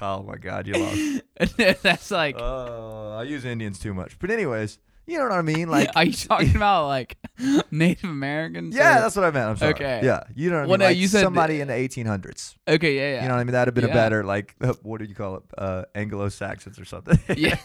oh 0.00 0.22
my 0.22 0.36
god, 0.36 0.66
you 0.68 0.74
lost. 0.74 1.82
That's 1.82 2.10
like 2.12 2.36
Oh, 2.38 3.16
I 3.18 3.24
use 3.24 3.44
Indians 3.44 3.78
too 3.80 3.92
much. 3.94 4.16
But 4.20 4.30
anyways, 4.30 4.78
You 5.06 5.18
know 5.18 5.24
what 5.24 5.32
I 5.32 5.42
mean? 5.42 5.68
Like, 5.68 5.90
are 5.96 6.04
you 6.04 6.12
talking 6.12 6.54
about 6.54 6.86
like 6.86 7.18
Native 7.72 8.08
Americans? 8.08 8.74
yeah, 8.76 8.98
or- 8.98 9.00
that's 9.02 9.16
what 9.16 9.24
I 9.24 9.30
meant. 9.32 9.50
I'm 9.50 9.56
sorry. 9.56 9.74
Okay. 9.74 10.00
Yeah, 10.04 10.22
you 10.36 10.48
know 10.50 10.56
what 10.56 10.60
I 10.60 10.62
mean? 10.62 10.70
Well, 10.70 10.78
no, 10.78 10.84
like 10.86 10.96
you 10.96 11.08
said 11.08 11.22
somebody 11.22 11.60
in 11.60 11.66
the 11.68 11.74
1800s. 11.74 12.54
okay. 12.68 12.94
Yeah, 12.94 13.14
yeah. 13.16 13.22
You 13.22 13.28
know 13.28 13.34
what 13.34 13.40
I 13.40 13.44
mean? 13.44 13.52
That'd 13.52 13.68
have 13.68 13.74
been 13.74 13.84
Yeah. 13.92 14.00
a 14.00 14.04
better 14.04 14.22
like 14.22 14.54
what 14.82 14.98
do 15.00 15.04
you 15.06 15.14
call 15.16 15.36
it? 15.38 15.42
Uh, 15.58 15.82
Anglo-Saxons 15.96 16.78
or 16.78 16.84
something. 16.84 17.18
yeah. 17.36 17.58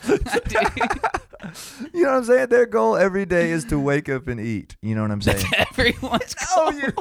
you 1.93 2.03
know 2.03 2.09
what 2.11 2.17
I'm 2.17 2.23
saying? 2.25 2.47
Their 2.49 2.65
goal 2.65 2.97
every 2.97 3.25
day 3.25 3.51
is 3.51 3.65
to 3.65 3.79
wake 3.79 4.09
up 4.09 4.27
and 4.27 4.39
eat. 4.39 4.75
You 4.81 4.95
know 4.95 5.01
what 5.03 5.11
I'm 5.11 5.21
saying? 5.21 5.45
Everyone's 5.57 6.35
oh, 6.55 6.71
you. 6.71 6.93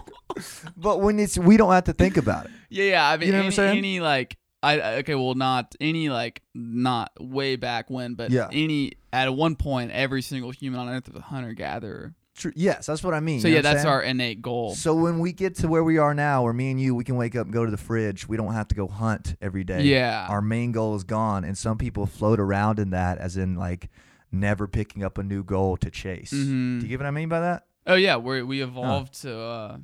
But 0.76 1.00
when 1.00 1.18
it's 1.18 1.38
we 1.38 1.56
don't 1.56 1.72
have 1.72 1.84
to 1.84 1.92
think 1.92 2.16
about 2.16 2.46
it. 2.46 2.52
Yeah, 2.70 2.84
yeah. 2.84 3.08
I 3.10 3.16
mean, 3.16 3.26
You 3.26 3.32
know 3.32 3.38
what 3.38 3.42
I'm 3.42 3.46
any, 3.46 3.56
saying? 3.56 3.78
any 3.78 4.00
like, 4.00 4.36
I 4.62 4.80
okay, 4.98 5.14
well, 5.14 5.34
not 5.34 5.74
any 5.80 6.08
like, 6.08 6.42
not 6.54 7.10
way 7.20 7.56
back 7.56 7.90
when, 7.90 8.14
but 8.14 8.30
Yeah. 8.30 8.48
any 8.52 8.92
at 9.12 9.34
one 9.34 9.56
point, 9.56 9.90
every 9.92 10.22
single 10.22 10.50
human 10.50 10.80
on 10.80 10.88
Earth 10.88 11.08
was 11.08 11.16
a 11.16 11.20
hunter 11.24 11.52
gatherer. 11.52 12.14
True. 12.36 12.52
Yes, 12.54 12.86
that's 12.86 13.02
what 13.02 13.14
I 13.14 13.20
mean. 13.20 13.40
So 13.40 13.48
you 13.48 13.54
know 13.54 13.58
yeah, 13.58 13.62
that's 13.62 13.82
saying? 13.82 13.92
our 13.92 14.00
innate 14.00 14.40
goal. 14.40 14.76
So 14.76 14.94
when 14.94 15.18
we 15.18 15.32
get 15.32 15.56
to 15.56 15.66
where 15.66 15.82
we 15.82 15.98
are 15.98 16.14
now, 16.14 16.44
where 16.44 16.52
me 16.52 16.70
and 16.70 16.80
you, 16.80 16.94
we 16.94 17.02
can 17.02 17.16
wake 17.16 17.34
up 17.34 17.46
and 17.46 17.52
go 17.52 17.64
to 17.64 17.70
the 17.72 17.76
fridge. 17.76 18.28
We 18.28 18.36
don't 18.36 18.52
have 18.52 18.68
to 18.68 18.76
go 18.76 18.86
hunt 18.86 19.34
every 19.40 19.64
day. 19.64 19.82
yeah, 19.82 20.24
Our 20.30 20.40
main 20.40 20.70
goal 20.70 20.94
is 20.94 21.02
gone, 21.02 21.42
and 21.42 21.58
some 21.58 21.78
people 21.78 22.06
float 22.06 22.38
around 22.38 22.78
in 22.78 22.90
that, 22.90 23.18
as 23.18 23.36
in 23.36 23.56
like 23.56 23.90
never 24.30 24.66
picking 24.66 25.02
up 25.02 25.18
a 25.18 25.22
new 25.22 25.42
goal 25.42 25.76
to 25.78 25.90
chase. 25.90 26.32
Mhm. 26.32 26.80
Do 26.80 26.86
you 26.86 26.88
get 26.88 27.00
what 27.00 27.06
I 27.06 27.10
mean 27.10 27.28
by 27.28 27.40
that? 27.40 27.66
Oh 27.86 27.94
yeah, 27.94 28.16
we 28.16 28.42
we 28.42 28.62
evolved 28.62 29.20
to 29.22 29.38
uh 29.38 29.78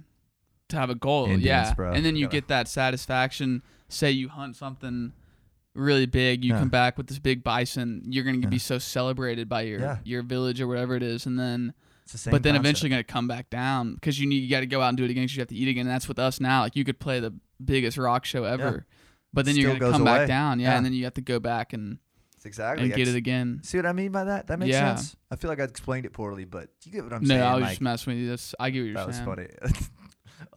to 0.68 0.76
have 0.76 0.90
a 0.90 0.94
goal. 0.94 1.24
Indians, 1.26 1.44
yeah, 1.44 1.74
bro. 1.74 1.92
and 1.92 2.04
then 2.04 2.16
you 2.16 2.28
get 2.28 2.48
that 2.48 2.68
satisfaction. 2.68 3.62
Say 3.88 4.11
you 4.11 4.28
hunt 4.28 4.57
something 4.57 5.12
really 5.74 6.07
big, 6.07 6.44
you 6.44 6.52
Yeah. 6.52 6.59
come 6.61 6.68
back 6.68 6.96
with 6.96 7.07
this 7.09 7.18
big 7.18 7.42
bison. 7.42 8.02
You're 8.07 8.24
gonna 8.24 8.38
Yeah. 8.38 8.48
be 8.48 8.59
so 8.59 8.78
celebrated 8.78 9.48
by 9.48 9.62
your 9.62 9.80
Yeah. 9.80 9.98
your 10.04 10.22
village 10.22 10.61
or 10.61 10.66
whatever 10.66 10.94
it 10.96 11.02
is, 11.02 11.26
and 11.26 11.38
then 11.38 11.74
the 12.12 12.30
but 12.30 12.42
then 12.42 12.52
concept. 12.54 12.57
eventually 12.66 12.90
gonna 12.90 13.02
come 13.04 13.26
back 13.26 13.48
down 13.50 13.94
because 13.94 14.20
you 14.20 14.26
need 14.28 14.42
you 14.42 14.50
got 14.50 14.61
to 14.61 14.66
go 14.66 14.80
out 14.83 14.88
and 14.88 14.96
do 14.98 15.04
it 15.04 15.11
again 15.11 15.24
because 15.24 15.37
you 15.37 15.40
have 15.40 15.48
to 15.48 15.54
eat 15.57 15.68
again. 15.68 15.87
And 15.87 15.90
that's 15.90 16.07
with 16.09 16.18
us 16.18 16.38
now. 16.40 16.61
Like 16.62 16.76
you 16.76 16.85
could 16.85 16.98
play 17.00 17.18
the 17.20 17.33
biggest 17.64 17.96
rock 17.98 18.24
show 18.24 18.44
ever, 18.44 18.87
but 19.33 19.46
then 19.46 19.57
you're 19.57 19.76
gonna 19.76 19.92
come 19.92 20.02
away. 20.02 20.18
back 20.18 20.28
down. 20.28 20.61
Yeah, 20.61 20.76
and 20.76 20.85
then 20.85 20.92
you 20.92 21.04
have 21.04 21.14
to 21.14 21.22
go 21.22 21.40
back 21.40 21.72
and 21.72 21.98
exactly 22.46 22.85
and 22.87 22.94
get 22.94 23.09
it 23.09 23.14
again. 23.16 23.61
See 23.62 23.78
what 23.78 23.87
I 23.87 23.92
mean 23.92 24.12
by 24.12 24.24
that? 24.24 24.46
That 24.48 24.59
makes 24.59 24.72
Yeah. 24.72 24.96
sense. 24.96 25.16
I 25.30 25.37
feel 25.37 25.48
like 25.50 25.61
I 25.61 25.64
explained 25.64 26.07
it 26.07 26.12
poorly, 26.12 26.44
but 26.44 26.70
you 26.85 26.92
get 26.92 27.04
what 27.04 27.12
I'm 27.12 27.22
no, 27.22 27.28
saying? 27.28 27.40
I 27.42 27.54
was 27.54 27.62
like, 27.62 27.70
just 27.70 27.80
messing 27.80 28.12
with 28.14 28.22
you. 28.22 28.28
That's 28.30 28.54
I 28.61 28.70
get 28.70 28.80
what 28.80 28.85
you're 28.87 28.94
that 28.94 29.07
was 29.07 29.16
saying. 29.16 29.26
funny. 29.26 29.48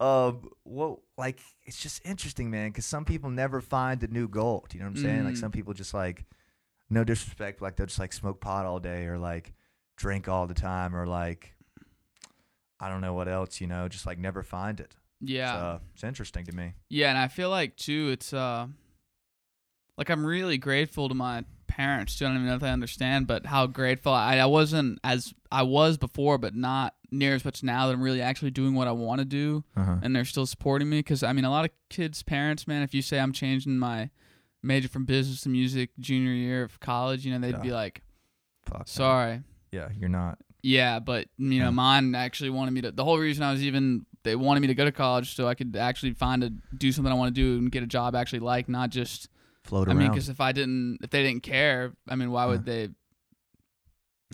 um, 0.00 0.48
well, 0.64 1.02
like 1.16 1.40
it's 1.64 1.80
just 1.80 2.00
interesting, 2.04 2.50
man, 2.50 2.70
because 2.70 2.84
some 2.86 3.04
people 3.04 3.30
never 3.30 3.60
find 3.60 4.00
the 4.00 4.08
new 4.08 4.28
gold. 4.28 4.68
You 4.74 4.80
know 4.80 4.86
what 4.86 4.96
I'm 4.98 5.02
saying? 5.02 5.24
Like 5.24 5.34
Mhm. 5.34 5.38
some 5.40 5.50
people 5.52 5.74
just 5.74 5.94
like, 5.94 6.24
no 6.90 7.04
disrespect, 7.04 7.60
like 7.62 7.76
they'll 7.76 7.86
just 7.86 7.98
like 7.98 8.12
smoke 8.12 8.40
pot 8.40 8.64
all 8.66 8.80
day 8.80 9.04
or 9.06 9.18
like 9.18 9.52
drink 9.96 10.28
all 10.28 10.46
the 10.46 10.54
time 10.54 10.94
or 10.96 11.06
like, 11.06 11.54
I 12.80 12.88
don't 12.88 13.00
know 13.00 13.12
what 13.14 13.28
else, 13.28 13.60
you 13.60 13.66
know, 13.66 13.88
just 13.88 14.06
like 14.06 14.18
never 14.18 14.42
find 14.42 14.78
it. 14.80 14.94
Yeah. 15.20 15.52
So, 15.52 15.80
it's 15.94 16.04
interesting 16.04 16.44
to 16.46 16.52
me. 16.54 16.74
Yeah, 16.88 17.08
and 17.10 17.18
I 17.18 17.26
feel 17.28 17.50
like 17.50 17.76
too, 17.76 18.10
it's 18.10 18.32
uh, 18.32 18.68
like 19.96 20.08
I'm 20.10 20.24
really 20.24 20.58
grateful 20.58 21.08
to 21.08 21.14
my 21.14 21.44
parents. 21.68 22.18
Don't 22.18 22.34
even 22.34 22.46
know 22.46 22.54
if 22.56 22.60
they 22.60 22.70
understand, 22.70 23.26
but 23.28 23.46
how 23.46 23.66
grateful 23.66 24.12
I, 24.12 24.38
I 24.38 24.46
wasn't 24.46 24.98
as 25.04 25.32
I 25.52 25.62
was 25.62 25.96
before, 25.96 26.38
but 26.38 26.54
not 26.54 26.94
near 27.10 27.34
as 27.34 27.44
much 27.44 27.62
now 27.62 27.86
that 27.86 27.92
I'm 27.94 28.02
really 28.02 28.20
actually 28.20 28.50
doing 28.50 28.74
what 28.74 28.88
I 28.88 28.92
want 28.92 29.20
to 29.20 29.24
do, 29.24 29.64
Uh-huh. 29.76 29.96
and 30.02 30.14
they're 30.16 30.24
still 30.24 30.46
supporting 30.46 30.88
me. 30.90 30.98
Because 30.98 31.22
I 31.22 31.32
mean, 31.32 31.44
a 31.44 31.50
lot 31.50 31.64
of 31.64 31.70
kids' 31.88 32.22
parents, 32.22 32.66
man, 32.66 32.82
if 32.82 32.92
you 32.94 33.02
say 33.02 33.20
I'm 33.20 33.32
changing 33.32 33.78
my 33.78 34.10
major 34.62 34.88
from 34.88 35.04
business 35.04 35.42
to 35.42 35.48
music 35.48 35.90
junior 36.00 36.32
year 36.32 36.64
of 36.64 36.80
college, 36.80 37.24
you 37.24 37.32
know, 37.32 37.38
they'd 37.38 37.54
Yeah. 37.56 37.62
be 37.62 37.70
like, 37.72 38.02
Fuck. 38.64 38.88
"Sorry." 38.88 39.42
Yeah, 39.72 39.88
you're 39.98 40.08
not. 40.08 40.38
Yeah, 40.62 40.98
but 40.98 41.28
you 41.38 41.60
know, 41.60 41.66
Yeah. 41.66 41.70
mine 41.70 42.14
actually 42.14 42.50
wanted 42.50 42.72
me 42.72 42.80
to. 42.82 42.90
The 42.90 43.04
whole 43.04 43.18
reason 43.18 43.42
I 43.44 43.52
was 43.52 43.62
even 43.62 44.04
they 44.24 44.34
wanted 44.36 44.60
me 44.60 44.66
to 44.66 44.74
go 44.74 44.84
to 44.84 44.92
college 44.92 45.34
so 45.36 45.46
I 45.48 45.54
could 45.54 45.74
actually 45.76 46.12
find 46.12 46.42
a 46.42 46.50
do 46.76 46.90
something 46.92 47.10
I 47.10 47.14
want 47.14 47.34
to 47.34 47.40
do 47.40 47.56
and 47.58 47.70
get 47.70 47.82
a 47.82 47.86
job 47.86 48.14
I 48.14 48.20
actually 48.20 48.40
like, 48.40 48.68
not 48.68 48.90
just. 48.90 49.28
Float 49.68 49.88
I 49.88 49.90
around. 49.92 49.98
mean, 49.98 50.10
because 50.10 50.28
if 50.30 50.40
I 50.40 50.52
didn't, 50.52 50.98
if 51.02 51.10
they 51.10 51.22
didn't 51.22 51.42
care, 51.42 51.92
I 52.08 52.16
mean, 52.16 52.30
why 52.30 52.46
would 52.46 52.64
they? 52.64 52.88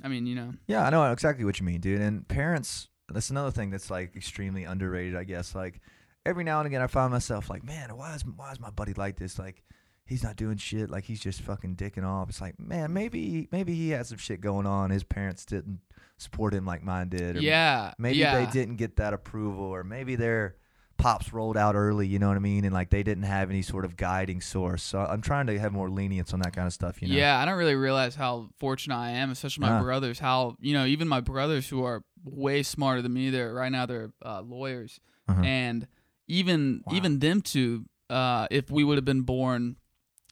I 0.02 0.08
mean, 0.08 0.26
you 0.26 0.34
know. 0.34 0.52
Yeah, 0.68 0.86
I 0.86 0.90
know 0.90 1.10
exactly 1.10 1.44
what 1.44 1.58
you 1.58 1.66
mean, 1.66 1.80
dude. 1.80 2.00
And 2.00 2.26
parents, 2.28 2.88
that's 3.12 3.30
another 3.30 3.50
thing 3.50 3.70
that's 3.70 3.90
like 3.90 4.14
extremely 4.16 4.64
underrated, 4.64 5.16
I 5.16 5.24
guess. 5.24 5.54
Like 5.54 5.80
every 6.24 6.44
now 6.44 6.60
and 6.60 6.66
again, 6.66 6.82
I 6.82 6.86
find 6.86 7.10
myself 7.12 7.50
like, 7.50 7.64
man, 7.64 7.96
why 7.96 8.14
is 8.14 8.24
why 8.24 8.52
is 8.52 8.60
my 8.60 8.70
buddy 8.70 8.94
like 8.94 9.16
this? 9.18 9.38
Like 9.38 9.62
he's 10.04 10.22
not 10.22 10.36
doing 10.36 10.56
shit. 10.56 10.88
Like 10.90 11.04
he's 11.04 11.20
just 11.20 11.40
fucking 11.40 11.76
dicking 11.76 12.04
off. 12.04 12.28
It's 12.28 12.40
like, 12.40 12.58
man, 12.60 12.92
maybe 12.92 13.48
maybe 13.50 13.74
he 13.74 13.90
has 13.90 14.08
some 14.08 14.18
shit 14.18 14.40
going 14.40 14.66
on. 14.66 14.90
His 14.90 15.04
parents 15.04 15.44
didn't 15.44 15.80
support 16.16 16.54
him 16.54 16.64
like 16.64 16.82
mine 16.82 17.08
did. 17.08 17.36
Or 17.36 17.40
Yeah. 17.40 17.92
Maybe 17.98 18.18
yeah. 18.18 18.44
they 18.44 18.50
didn't 18.52 18.76
get 18.76 18.96
that 18.96 19.12
approval, 19.14 19.64
or 19.64 19.82
maybe 19.82 20.14
their 20.16 20.56
pops 21.04 21.32
rolled 21.32 21.56
out 21.56 21.74
early. 21.74 22.06
You 22.06 22.18
know 22.18 22.28
what 22.28 22.36
I 22.36 22.40
mean? 22.40 22.64
And 22.64 22.72
like 22.72 22.88
they 22.90 23.02
didn't 23.02 23.24
have 23.24 23.50
any 23.50 23.62
sort 23.62 23.84
of 23.84 23.96
guiding 23.96 24.40
source. 24.40 24.82
So 24.82 24.98
I'm 25.00 25.20
trying 25.20 25.46
to 25.48 25.58
have 25.58 25.72
more 25.72 25.90
lenience 25.90 26.32
on 26.32 26.40
that 26.40 26.54
kind 26.56 26.66
of 26.66 26.72
stuff. 26.72 27.02
You 27.02 27.08
know? 27.08 27.14
Yeah, 27.14 27.38
I 27.38 27.44
don't 27.44 27.58
really 27.58 27.74
realize 27.74 28.14
how 28.14 28.48
fortunate 28.58 28.96
I 28.96 29.10
am, 29.10 29.30
especially 29.30 29.62
my 29.62 29.76
Yeah. 29.76 29.80
brothers. 29.82 30.18
How 30.18 30.56
you 30.60 30.72
know, 30.72 30.86
even 30.86 31.06
my 31.08 31.20
brothers 31.20 31.68
who 31.68 31.84
are 31.84 32.02
way 32.24 32.62
smarter 32.62 33.02
than 33.02 33.12
me. 33.12 33.28
They're 33.30 33.52
right 33.52 33.70
now 33.70 33.84
they're 33.86 34.12
uh, 34.24 34.40
lawyers, 34.40 34.98
Uh-huh. 35.28 35.42
and 35.42 35.86
even 36.26 36.82
Wow. 36.86 36.94
even 36.96 37.18
them 37.18 37.42
two, 37.42 37.84
uh, 38.08 38.46
if 38.50 38.70
we 38.70 38.82
would 38.84 38.96
have 38.96 39.04
been 39.04 39.22
born 39.22 39.76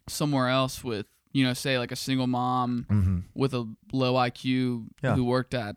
somewhere 0.08 0.48
else 0.48 0.82
with 0.82 1.06
you 1.34 1.44
know, 1.44 1.54
say 1.54 1.78
like 1.78 1.90
a 1.92 1.96
single 1.96 2.26
mom 2.26 2.86
Mm-hmm. 2.90 3.18
with 3.34 3.54
a 3.54 3.66
low 3.92 4.14
IQ 4.14 4.86
Yeah. 5.02 5.14
who 5.16 5.24
worked 5.24 5.54
at 5.54 5.76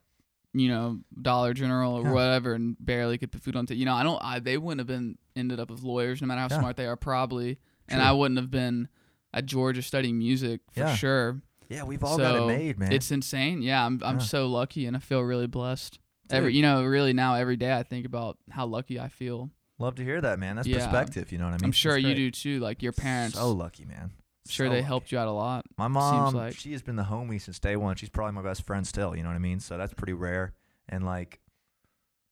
you 0.59 0.69
know 0.69 0.99
Dollar 1.21 1.53
General 1.53 1.93
or 1.93 2.03
Yeah. 2.03 2.11
whatever 2.11 2.53
and 2.53 2.75
barely 2.79 3.17
could 3.17 3.31
put 3.31 3.41
food 3.41 3.55
on 3.55 3.65
the 3.65 3.75
you 3.75 3.85
know 3.85 3.93
I 3.93 4.03
don't 4.03 4.19
I, 4.23 4.39
they 4.39 4.57
wouldn't 4.57 4.79
have 4.79 4.87
been 4.87 5.17
ended 5.35 5.59
up 5.59 5.69
as 5.71 5.83
lawyers 5.83 6.21
no 6.21 6.27
matter 6.27 6.41
how 6.41 6.47
Yeah. 6.49 6.59
smart 6.59 6.77
they 6.77 6.85
are 6.85 6.95
probably 6.95 7.59
and 7.87 8.01
I 8.01 8.11
wouldn't 8.13 8.39
have 8.39 8.49
been 8.51 8.87
at 9.33 9.45
Georgia 9.45 9.81
studying 9.81 10.17
music 10.17 10.61
for 10.71 10.79
Yeah. 10.81 10.95
sure 10.95 11.41
Yeah, 11.69 11.83
we've 11.83 12.03
all 12.03 12.17
got 12.17 12.35
it 12.35 12.47
made, 12.47 12.79
man. 12.79 12.91
it's 12.93 13.11
insane 13.11 13.61
yeah 13.61 13.85
I'm 13.85 14.01
I'm 14.03 14.19
so 14.21 14.47
lucky 14.47 14.85
and 14.85 14.95
I 14.95 14.99
feel 14.99 15.21
really 15.21 15.47
blessed 15.47 15.99
every 16.29 16.53
you 16.55 16.61
know 16.61 16.83
really 16.83 17.13
now 17.13 17.35
every 17.35 17.57
day 17.57 17.73
I 17.73 17.83
think 17.83 18.05
about 18.05 18.37
how 18.49 18.65
lucky 18.65 18.99
I 18.99 19.07
feel 19.09 19.51
Love 19.77 19.95
to 19.95 20.03
hear 20.05 20.21
that, 20.21 20.39
man. 20.39 20.55
That's 20.55 20.69
perspective. 20.69 21.33
You 21.33 21.37
know 21.37 21.43
what 21.43 21.49
I 21.53 21.57
mean? 21.57 21.65
I'm 21.65 21.71
sure 21.73 21.97
you 21.97 22.15
do 22.15 22.31
too 22.31 22.61
like 22.61 22.81
your 22.81 22.93
parents 22.93 23.37
So 23.37 23.51
lucky, 23.51 23.83
man. 23.83 24.11
Sure 24.47 24.67
So 24.67 24.73
they 24.73 24.81
helped 24.81 25.11
you 25.11 25.17
out 25.17 25.27
a 25.27 25.31
lot 25.31 25.65
My 25.77 25.87
mom, 25.87 26.33
like. 26.35 26.55
she 26.55 26.71
has 26.73 26.81
been 26.81 26.95
the 26.95 27.03
homie 27.03 27.41
since 27.41 27.59
day 27.59 27.75
one. 27.75 27.95
She's 27.95 28.09
probably 28.09 28.33
my 28.33 28.41
best 28.41 28.65
friend 28.65 28.85
still. 28.85 29.15
You 29.15 29.23
know 29.23 29.29
what 29.29 29.35
I 29.35 29.39
mean? 29.39 29.59
So 29.59 29.77
that's 29.77 29.93
pretty 29.93 30.13
rare. 30.13 30.53
And 30.87 31.03
like, 31.05 31.39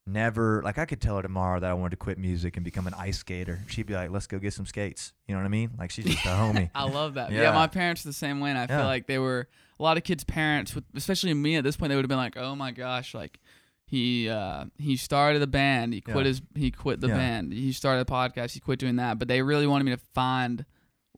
never 0.06 0.62
like 0.64 0.78
I 0.78 0.86
could 0.86 1.02
tell 1.02 1.16
her 1.18 1.22
tomorrow 1.22 1.60
that 1.60 1.70
I 1.70 1.74
wanted 1.74 1.92
to 1.92 1.98
quit 1.98 2.18
music 2.18 2.58
and 2.58 2.64
become 2.64 2.88
an 2.88 2.94
ice 2.96 3.20
skater. 3.20 3.60
She'd 3.68 3.86
be 3.86 3.94
like, 3.94 4.12
"Let's 4.12 4.28
go 4.28 4.38
get 4.40 4.54
some 4.54 4.66
skates." 4.66 5.14
You 5.28 5.34
know 5.36 5.40
what 5.42 5.46
I 5.46 5.50
mean? 5.50 5.72
Like 5.78 5.92
she's 5.92 6.06
just 6.06 6.26
a 6.26 6.30
homie. 6.30 6.70
I 6.76 6.84
love 6.84 7.14
that. 7.16 7.32
Yeah. 7.32 7.44
Yeah. 7.44 7.52
my 7.54 7.68
parents 7.68 8.04
are 8.06 8.10
the 8.10 8.14
same 8.14 8.40
way, 8.40 8.50
and 8.50 8.60
I 8.60 8.64
Yeah. 8.64 8.78
feel 8.80 8.86
like 8.86 9.08
they 9.08 9.20
were 9.20 9.48
a 9.80 9.84
lot 9.84 9.98
of 9.98 10.04
kids' 10.04 10.24
parents, 10.24 10.76
with, 10.76 10.84
especially 10.96 11.34
me 11.34 11.56
at 11.56 11.64
this 11.64 11.78
point. 11.78 11.90
They 11.90 11.96
would 11.96 12.04
have 12.06 12.10
been 12.10 12.18
like, 12.18 12.38
"Oh 12.38 12.56
my 12.56 12.72
gosh, 12.72 13.14
like 13.14 13.40
he 13.86 14.30
uh, 14.30 14.66
he 14.78 14.98
started 14.98 15.42
a 15.42 15.48
band, 15.48 15.94
he 15.94 16.02
quit 16.02 16.18
Yeah. 16.18 16.24
his 16.24 16.42
he 16.56 16.72
quit 16.72 17.00
the 17.00 17.08
band, 17.08 17.54
he 17.54 17.72
started 17.72 18.02
a 18.02 18.06
podcast, 18.06 18.52
he 18.52 18.60
quit 18.60 18.80
doing 18.80 18.98
that." 18.98 19.20
But 19.20 19.30
they 19.30 19.42
really 19.42 19.68
wanted 19.68 19.86
me 19.86 19.92
to 19.92 20.02
find 20.14 20.66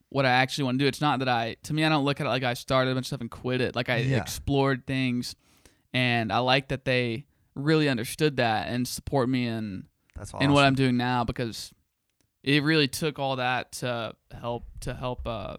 what 0.10 0.26
I 0.26 0.30
actually 0.30 0.66
want 0.66 0.80
to 0.80 0.84
do. 0.86 0.88
It's 0.88 1.02
not 1.02 1.20
that 1.20 1.30
I 1.30 1.56
to 1.64 1.74
me, 1.74 1.84
I 1.84 1.90
don't 1.90 2.06
look 2.06 2.20
at 2.22 2.28
it 2.28 2.30
like 2.30 2.44
I 2.44 2.54
started 2.54 2.92
a 2.92 2.94
bunch 2.94 3.06
of 3.06 3.08
stuff 3.08 3.22
and 3.22 3.32
quit 3.32 3.62
it. 3.62 3.76
Like 3.76 3.90
I 3.90 3.98
Yeah. 3.98 4.18
explored 4.18 4.86
things, 4.88 5.36
and 5.94 6.32
I 6.32 6.40
like 6.40 6.70
that 6.70 6.86
they 6.86 7.26
really 7.56 7.88
understood 7.90 8.38
that 8.38 8.68
and 8.68 8.88
support 8.88 9.30
me 9.30 9.48
in 9.48 9.86
That's 10.16 10.34
awesome. 10.34 10.46
in 10.46 10.54
what 10.54 10.66
I'm 10.66 10.76
doing 10.76 10.98
now 10.98 11.24
because 11.24 11.72
it 12.44 12.62
really 12.64 12.88
took 12.88 13.18
all 13.18 13.38
that 13.38 13.72
to 13.74 14.14
help 14.40 14.66
to 14.82 14.94
help 14.94 15.26
uh, 15.26 15.58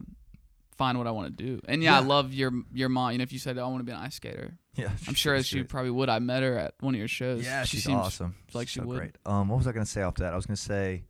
find 0.77 0.99
what 0.99 1.07
I 1.07 1.11
want 1.11 1.37
to 1.37 1.45
do. 1.45 1.61
And 1.67 1.83
yeah, 1.83 1.97
I 1.97 2.01
love 2.01 2.33
your 2.33 2.53
your 2.73 2.89
mom. 2.89 3.13
You 3.13 3.19
know, 3.19 3.23
if 3.23 3.33
you 3.33 3.39
said 3.39 3.59
I 3.59 3.63
want 3.67 3.79
to 3.81 3.85
be 3.85 3.93
an 3.93 3.99
ice 3.99 4.15
skater, 4.15 4.57
yeah, 4.77 4.91
I'm 5.09 5.15
sure 5.15 5.37
she's 5.39 5.47
she 5.47 5.63
probably 5.65 5.91
would. 5.91 6.09
I 6.09 6.19
met 6.21 6.43
her 6.43 6.57
at 6.59 6.75
one 6.81 6.95
of 6.95 6.99
your 6.99 7.09
shows. 7.09 7.45
Yeah, 7.45 7.65
she 7.65 7.79
she's 7.79 7.85
seems 7.85 7.97
awesome. 7.99 8.37
like 8.55 8.69
She's 8.69 8.75
she 8.75 8.81
so 8.81 8.87
would. 8.87 8.99
Great. 8.99 9.17
Um, 9.27 9.49
what 9.49 9.57
was 9.59 9.67
I 9.67 9.73
gonna 9.73 9.85
say 9.87 10.03
off 10.03 10.15
that? 10.17 10.33
I 10.33 10.37
was 10.37 10.47
gonna 10.47 10.57
say, 10.57 11.05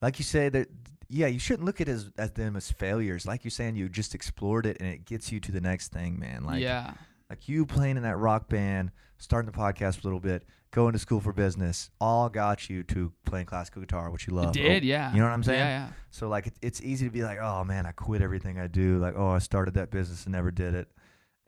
like 0.00 0.18
you 0.18 0.24
say 0.24 0.48
that. 0.48 0.68
Yeah, 1.12 1.26
you 1.26 1.40
shouldn't 1.40 1.64
look 1.66 1.80
at 1.80 1.88
it 1.88 1.92
as, 1.92 2.10
as 2.16 2.30
them 2.32 2.54
as 2.54 2.70
failures. 2.70 3.26
Like 3.26 3.42
you're 3.44 3.50
saying, 3.50 3.74
you 3.74 3.88
just 3.88 4.14
explored 4.14 4.64
it 4.64 4.76
and 4.80 4.88
it 4.88 5.04
gets 5.04 5.32
you 5.32 5.40
to 5.40 5.50
the 5.52 5.60
next 5.60 5.88
thing, 5.92 6.18
man. 6.18 6.44
Like 6.44 6.62
yeah, 6.62 6.94
like 7.28 7.48
you 7.48 7.66
playing 7.66 7.96
in 7.96 8.04
that 8.04 8.16
rock 8.16 8.48
band, 8.48 8.92
starting 9.18 9.50
the 9.50 9.56
podcast 9.58 10.02
a 10.02 10.04
little 10.04 10.20
bit, 10.20 10.44
going 10.70 10.92
to 10.92 10.98
school 11.00 11.20
for 11.20 11.32
business, 11.32 11.90
all 12.00 12.28
got 12.28 12.70
you 12.70 12.84
to 12.84 13.12
playing 13.26 13.46
classical 13.46 13.82
guitar, 13.82 14.10
which 14.10 14.28
you 14.28 14.34
love. 14.34 14.56
it 14.56 14.62
did. 14.62 14.84
Yeah, 14.84 15.12
You 15.12 15.18
know 15.18 15.24
what 15.24 15.32
I'm 15.32 15.42
saying? 15.42 15.58
Yeah, 15.58 15.86
yeah. 15.86 15.92
So 16.10 16.28
like 16.28 16.46
it, 16.46 16.54
it's 16.62 16.80
easy 16.80 17.06
to 17.06 17.12
be 17.12 17.22
like, 17.22 17.38
oh 17.40 17.64
man, 17.64 17.86
I 17.86 17.92
quit 17.92 18.22
everything 18.22 18.60
I 18.60 18.68
do. 18.68 18.98
Like, 18.98 19.14
oh, 19.16 19.30
I 19.30 19.38
started 19.40 19.74
that 19.74 19.90
business 19.90 20.24
and 20.26 20.32
never 20.32 20.52
did 20.52 20.74
it. 20.74 20.88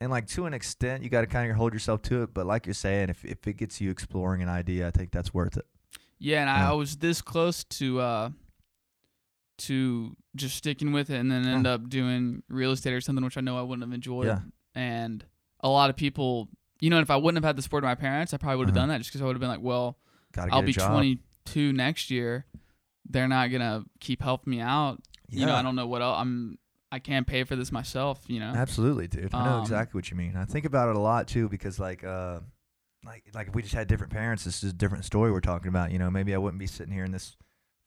And 0.01 0.11
like 0.11 0.27
to 0.27 0.45
an 0.45 0.53
extent, 0.53 1.03
you 1.03 1.09
got 1.09 1.21
to 1.21 1.27
kind 1.27 1.49
of 1.49 1.55
hold 1.55 1.71
yourself 1.71 2.01
to 2.03 2.23
it. 2.23 2.33
But 2.33 2.45
like 2.45 2.65
you're 2.65 2.73
saying, 2.73 3.09
if 3.09 3.23
if 3.23 3.47
it 3.47 3.53
gets 3.55 3.79
you 3.79 3.89
exploring 3.89 4.41
an 4.41 4.49
idea, 4.49 4.87
I 4.87 4.91
think 4.91 5.11
that's 5.11 5.33
worth 5.33 5.55
it. 5.55 5.65
Yeah, 6.19 6.41
and 6.41 6.49
I, 6.49 6.57
Yeah. 6.57 6.71
I 6.71 6.73
was 6.73 6.97
this 6.97 7.21
close 7.21 7.63
to 7.65 8.01
uh 8.01 8.29
to 9.67 10.15
just 10.35 10.55
sticking 10.55 10.91
with 10.91 11.09
it 11.09 11.17
and 11.19 11.31
then 11.31 11.45
end 11.45 11.67
up 11.67 11.89
doing 11.89 12.43
real 12.49 12.71
estate 12.71 12.93
or 12.93 13.01
something 13.01 13.23
which 13.23 13.37
I 13.37 13.41
know 13.41 13.57
I 13.57 13.61
wouldn't 13.61 13.83
have 13.87 13.93
enjoyed. 13.93 14.27
Yeah. 14.27 14.39
And 14.75 15.23
a 15.61 15.69
lot 15.69 15.89
of 15.89 15.95
people, 15.95 16.49
You 16.81 16.89
know, 16.89 16.99
if 16.99 17.09
I 17.09 17.15
wouldn't 17.15 17.37
have 17.41 17.47
had 17.47 17.55
the 17.55 17.61
support 17.61 17.83
of 17.83 17.87
my 17.87 17.95
parents, 17.95 18.33
I 18.33 18.37
probably 18.37 18.57
would 18.57 18.67
have 18.67 18.75
Uh-huh. 18.75 18.81
done 18.83 18.89
that 18.89 18.97
just 18.97 19.09
because 19.11 19.21
I 19.21 19.25
would 19.25 19.35
have 19.35 19.39
been 19.39 19.49
like, 19.49 19.61
well, 19.61 19.97
I'll 20.37 20.61
be 20.63 20.73
job. 20.73 20.91
22 20.91 21.71
next 21.71 22.09
year. 22.11 22.45
They're 23.09 23.27
not 23.27 23.51
gonna 23.51 23.83
keep 23.99 24.21
helping 24.21 24.51
me 24.51 24.59
out. 24.59 25.01
You 25.29 25.45
know, 25.45 25.55
I 25.55 25.61
don't 25.61 25.75
know 25.75 25.87
what 25.87 26.01
else. 26.01 26.17
I'm. 26.19 26.57
I 26.91 26.99
can't 26.99 27.25
pay 27.25 27.43
for 27.43 27.55
this 27.55 27.71
myself. 27.71 28.23
You 28.27 28.39
know. 28.39 28.53
Absolutely, 28.55 29.07
dude. 29.07 29.33
I 29.33 29.45
know 29.45 29.51
Um, 29.55 29.61
exactly 29.61 29.97
what 29.97 30.11
you 30.11 30.17
mean. 30.17 30.35
I 30.35 30.45
think 30.45 30.65
about 30.65 30.89
it 30.89 30.95
a 30.95 30.99
lot 30.99 31.27
too 31.27 31.49
because 31.49 31.79
like 31.79 32.03
uh 32.03 32.39
like 33.05 33.23
like 33.33 33.47
if 33.49 33.55
we 33.55 33.61
just 33.61 33.73
had 33.73 33.87
different 33.87 34.13
parents, 34.13 34.43
this 34.43 34.63
is 34.63 34.71
a 34.71 34.73
different 34.75 35.03
story 35.05 35.31
we're 35.31 35.39
talking 35.41 35.67
about, 35.69 35.91
you 35.91 35.99
know. 35.99 36.09
Maybe 36.11 36.33
I 36.33 36.37
wouldn't 36.37 36.59
be 36.59 36.67
sitting 36.67 36.93
here 36.93 37.03
in 37.03 37.11
this 37.11 37.35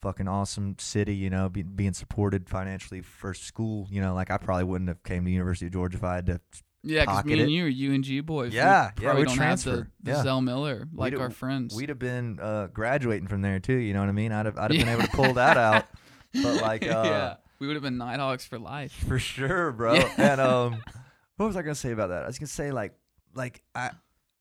fucking 0.03 0.29
awesome 0.29 0.77
city, 0.79 1.15
you 1.15 1.31
know, 1.31 1.49
be, 1.49 1.63
being 1.63 1.93
supported 1.93 2.49
financially 2.49 3.01
for 3.01 3.35
school, 3.35 3.87
you 3.91 4.01
know, 4.01 4.15
like 4.15 4.31
I 4.31 4.37
probably 4.39 4.65
wouldn't 4.65 4.89
have 4.89 5.03
came 5.03 5.25
to 5.25 5.31
University 5.31 5.67
of 5.67 5.73
Georgia 5.73 5.97
if 5.99 6.05
I 6.05 6.17
had 6.17 6.27
to 6.27 6.41
Yeah, 6.83 7.01
because 7.05 7.25
me 7.25 7.33
and 7.35 7.43
it. 7.43 7.49
you 7.51 7.65
are 7.65 7.95
UNG 7.95 8.23
boys. 8.25 8.53
Yeah, 8.55 8.91
we 8.99 9.05
yeah, 9.05 9.15
we 9.15 9.25
don't 9.25 9.35
transfer. 9.35 9.71
have 9.71 9.79
the, 9.79 9.91
the 10.03 10.11
Yeah. 10.13 10.23
Zell 10.23 10.41
Miller 10.43 10.87
like 10.95 11.13
We'd- 11.13 11.23
our 11.23 11.31
friends. 11.31 11.75
we'd 11.75 11.89
have 11.89 11.99
been 11.99 12.39
uh 12.41 12.69
graduating 12.69 13.29
from 13.29 13.43
there 13.43 13.59
too, 13.59 13.75
you 13.77 13.95
know 13.95 14.01
what 14.01 14.09
I 14.09 14.13
mean? 14.13 14.33
I'd 14.33 14.47
have 14.47 14.57
I'd 14.59 14.73
have 14.73 14.79
been 14.85 14.89
able 14.89 15.03
to 15.03 15.17
pull 15.17 15.33
that 15.35 15.57
out. 15.57 15.85
But 16.43 16.61
like 16.61 16.83
uh 16.83 17.03
yeah, 17.05 17.35
we 17.61 17.67
would 17.67 17.75
have 17.77 17.83
been 17.83 17.97
Nighthawks 17.97 18.45
for 18.45 18.59
life. 18.59 18.93
For 19.09 19.19
sure, 19.19 19.73
bro. 19.73 19.95
Yeah. 19.95 20.13
And 20.19 20.41
um, 20.41 20.83
what 21.39 21.47
was 21.47 21.57
I 21.57 21.63
gonna 21.63 21.75
say 21.75 21.93
about 21.93 22.09
that? 22.09 22.25
I 22.25 22.27
was 22.27 22.39
gonna 22.39 22.49
say 22.49 22.71
like, 22.73 22.93
like 23.35 23.63
I, 23.75 23.91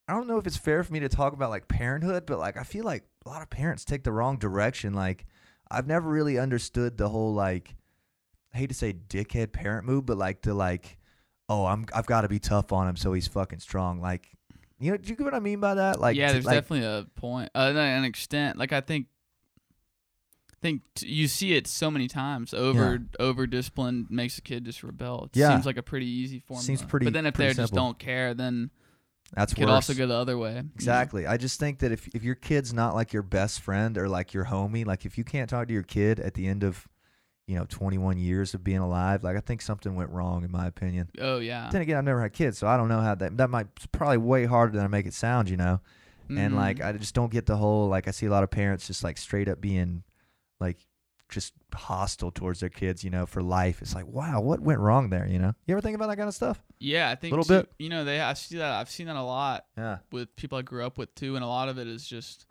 I 0.07 0.13
don't 0.13 0.27
know 0.27 0.37
if 0.37 0.45
it's 0.45 0.57
fair 0.57 0.83
for 0.83 0.91
me 0.91 0.99
to 1.01 1.09
talk 1.09 1.31
about 1.31 1.49
like 1.51 1.69
parenthood, 1.69 2.25
but 2.25 2.37
like 2.37 2.57
I 2.57 2.63
feel 2.63 2.83
like 2.83 3.05
a 3.25 3.29
lot 3.29 3.41
of 3.41 3.49
parents 3.49 3.85
take 3.85 4.03
the 4.03 4.11
wrong 4.11 4.37
direction. 4.37 4.93
Like 4.93 5.25
I've 5.71 5.87
never 5.87 6.09
really 6.09 6.37
understood 6.37 6.97
the 6.97 7.09
whole 7.09 7.33
like, 7.33 7.75
I 8.53 8.57
hate 8.59 8.67
to 8.67 8.73
say 8.75 8.93
dickhead 8.93 9.51
parent 9.51 9.85
move, 9.85 10.05
but 10.05 10.17
like 10.17 10.41
the 10.41 10.53
like, 10.53 10.97
oh 11.49 11.65
I'm 11.65 11.85
I've 11.93 12.05
got 12.05 12.21
to 12.21 12.27
be 12.29 12.39
tough 12.39 12.71
on 12.71 12.87
him 12.87 12.95
so 12.95 13.13
he's 13.13 13.27
fucking 13.27 13.59
strong. 13.59 13.99
Like, 14.01 14.29
you 14.79 14.91
know, 14.91 14.97
do 14.97 15.09
you 15.09 15.15
get 15.15 15.23
what 15.23 15.33
I 15.33 15.39
mean 15.39 15.59
by 15.59 15.75
that? 15.75 15.99
Like, 15.99 16.15
yeah, 16.15 16.31
there's 16.31 16.45
like, 16.45 16.55
definitely 16.55 16.85
a 16.87 17.05
point, 17.15 17.49
uh, 17.55 17.71
an 17.75 18.03
extent. 18.03 18.57
Like 18.57 18.73
I 18.73 18.81
think, 18.81 19.07
I 20.51 20.55
think 20.61 20.81
t- 20.95 21.07
you 21.07 21.27
see 21.27 21.53
it 21.55 21.67
so 21.67 21.91
many 21.91 22.07
times. 22.07 22.53
Over 22.53 22.99
over 23.19 23.45
discipline 23.47 24.07
makes 24.09 24.37
a 24.37 24.41
kid 24.41 24.65
just 24.65 24.83
rebel. 24.83 25.25
It 25.33 25.37
Yeah. 25.37 25.49
seems 25.53 25.65
like 25.65 25.77
a 25.77 25.83
pretty 25.83 26.07
easy 26.07 26.39
formula. 26.39 26.63
Seems 26.65 26.81
pretty- 26.83 27.05
But 27.05 27.13
then 27.13 27.25
if 27.25 27.35
they 27.35 27.53
just 27.53 27.73
don't 27.73 27.99
care, 27.99 28.33
then 28.33 28.71
that's 29.33 29.53
could 29.53 29.65
worse. 29.65 29.71
also 29.71 29.93
go 29.93 30.07
the 30.07 30.15
other 30.15 30.37
way. 30.37 30.63
Exactly. 30.75 31.25
I 31.27 31.37
just 31.37 31.59
think 31.59 31.79
that 31.79 31.91
if 31.91 32.07
if 32.13 32.23
your 32.23 32.35
kid's 32.35 32.73
not 32.73 32.95
like 32.95 33.13
your 33.13 33.23
best 33.23 33.61
friend 33.61 33.97
or 33.97 34.07
like 34.07 34.33
your 34.33 34.45
homie, 34.45 34.85
like 34.85 35.05
if 35.05 35.17
you 35.17 35.23
can't 35.23 35.49
talk 35.49 35.67
to 35.67 35.73
your 35.73 35.83
kid 35.83 36.19
at 36.19 36.35
the 36.35 36.47
end 36.47 36.63
of, 36.63 36.87
you 37.47 37.55
know, 37.55 37.65
21 37.67 38.17
years 38.17 38.53
of 38.53 38.63
being 38.63 38.79
alive, 38.79 39.23
like 39.23 39.35
I 39.35 39.39
think 39.39 39.61
something 39.61 39.95
went 39.95 40.09
wrong 40.11 40.43
in 40.43 40.51
my 40.51 40.67
opinion. 40.67 41.09
Oh 41.19 41.39
yeah. 41.39 41.69
Then 41.71 41.81
again, 41.81 41.97
I've 41.97 42.03
never 42.03 42.21
had 42.21 42.33
kids, 42.33 42.57
so 42.57 42.67
I 42.67 42.77
don't 42.77 42.87
know 42.87 43.01
how 43.01 43.15
that 43.15 43.37
that 43.37 43.49
might 43.49 43.67
probably 43.91 44.17
way 44.17 44.45
harder 44.45 44.73
than 44.73 44.85
I 44.85 44.87
make 44.87 45.05
it 45.05 45.13
sound, 45.13 45.49
you 45.49 45.57
know. 45.57 45.81
And 46.29 46.37
mm-hmm. 46.37 46.55
like. 46.55 46.81
I 46.81 46.91
just 46.93 47.13
don't 47.13 47.31
get 47.31 47.45
the 47.45 47.57
whole 47.57 47.87
like 47.87 48.07
I 48.07 48.11
see 48.11 48.25
a 48.25 48.31
lot 48.31 48.43
of 48.43 48.51
parents 48.51 48.87
just 48.87 49.03
like 49.03 49.17
straight 49.17 49.47
up 49.47 49.61
being 49.61 50.03
like 50.59 50.77
just 51.29 51.53
hostile 51.73 52.31
towards 52.31 52.59
their 52.59 52.69
kids, 52.69 53.03
you 53.03 53.09
know, 53.09 53.25
for 53.25 53.41
life. 53.41 53.81
It's 53.81 53.95
like, 53.95 54.07
wow, 54.07 54.41
what 54.41 54.59
went 54.61 54.79
wrong 54.79 55.09
there, 55.09 55.27
you 55.27 55.39
know? 55.39 55.53
You 55.65 55.73
ever 55.73 55.81
think 55.81 55.95
about 55.95 56.07
that 56.09 56.17
kind 56.17 56.27
of 56.27 56.35
stuff? 56.35 56.61
Yeah, 56.85 57.09
I 57.09 57.15
think 57.15 57.33
a 57.33 57.37
little 57.37 57.45
too- 57.57 57.63
bit. 57.63 57.71
You 57.79 57.89
know, 57.89 58.03
they 58.05 58.19
I 58.21 58.33
see 58.33 58.57
that 58.57 58.71
I've 58.71 58.89
seen 58.89 59.07
that 59.07 59.15
a 59.15 59.21
lot 59.23 59.65
Yeah. 59.77 59.97
with 60.11 60.35
people 60.35 60.57
I 60.57 60.61
grew 60.61 60.85
up 60.85 60.97
with 60.97 61.13
too, 61.15 61.35
and 61.35 61.43
a 61.43 61.47
lot 61.47 61.67
of 61.69 61.77
it 61.79 61.87
is 61.87 62.07
just, 62.07 62.45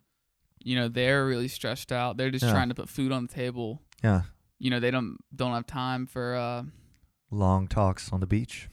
you 0.63 0.75
know, 0.75 0.87
they're 0.87 1.25
really 1.25 1.47
stressed 1.47 1.91
out. 1.91 2.17
They're 2.17 2.31
just 2.31 2.43
Yeah. 2.45 2.51
trying 2.51 2.69
to 2.69 2.75
put 2.75 2.89
food 2.89 3.11
on 3.11 3.27
the 3.27 3.33
table. 3.33 3.81
Yeah. 4.03 4.23
You 4.59 4.69
know, 4.69 4.79
they 4.79 4.91
don't 4.91 5.17
don't 5.35 5.51
have 5.53 5.65
time 5.65 6.05
for 6.07 6.35
uh 6.35 6.63
Long 7.31 7.67
talks 7.67 8.11
on 8.13 8.19
the 8.19 8.27
beach. 8.27 8.69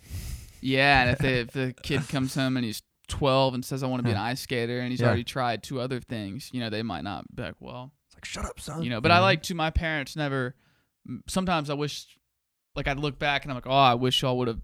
yeah. 0.61 1.03
And 1.03 1.11
if 1.11 1.19
they, 1.19 1.35
if 1.41 1.51
the 1.53 1.75
kid 1.83 2.09
comes 2.09 2.35
home 2.35 2.57
and 2.57 2.65
he's 2.65 2.83
twelve 3.09 3.55
and 3.55 3.65
says 3.65 3.83
I 3.83 3.87
want 3.87 4.01
to 4.01 4.05
be 4.05 4.11
an 4.13 4.17
ice 4.17 4.41
skater 4.41 4.81
and 4.81 4.91
he's 4.91 5.01
Yeah. 5.01 5.07
already 5.09 5.25
tried 5.25 5.63
two 5.63 5.81
other 5.81 6.01
things, 6.01 6.51
you 6.53 6.61
know, 6.61 6.71
they 6.71 6.83
might 6.83 7.03
not 7.05 7.25
be 7.35 7.43
like, 7.43 7.57
well, 7.61 7.93
It's 8.07 8.17
like, 8.17 8.25
shut 8.25 8.45
up, 8.45 8.59
son. 8.61 8.83
you 8.83 8.91
know. 8.91 9.01
But 9.01 9.11
I 9.11 9.19
like 9.21 9.43
to 9.45 9.55
my 9.55 9.71
parents 9.71 10.17
never. 10.17 10.55
Sometimes 11.29 11.69
I 11.69 11.75
wish, 11.75 12.07
like 12.77 12.87
I'd 12.89 12.99
look 12.99 13.19
back 13.19 13.43
and 13.45 13.51
I'm 13.53 13.57
like, 13.57 13.67
oh, 13.67 13.71
I 13.73 13.95
wish 13.95 14.23
y'all 14.23 14.39
would 14.39 14.49
have 14.49 14.61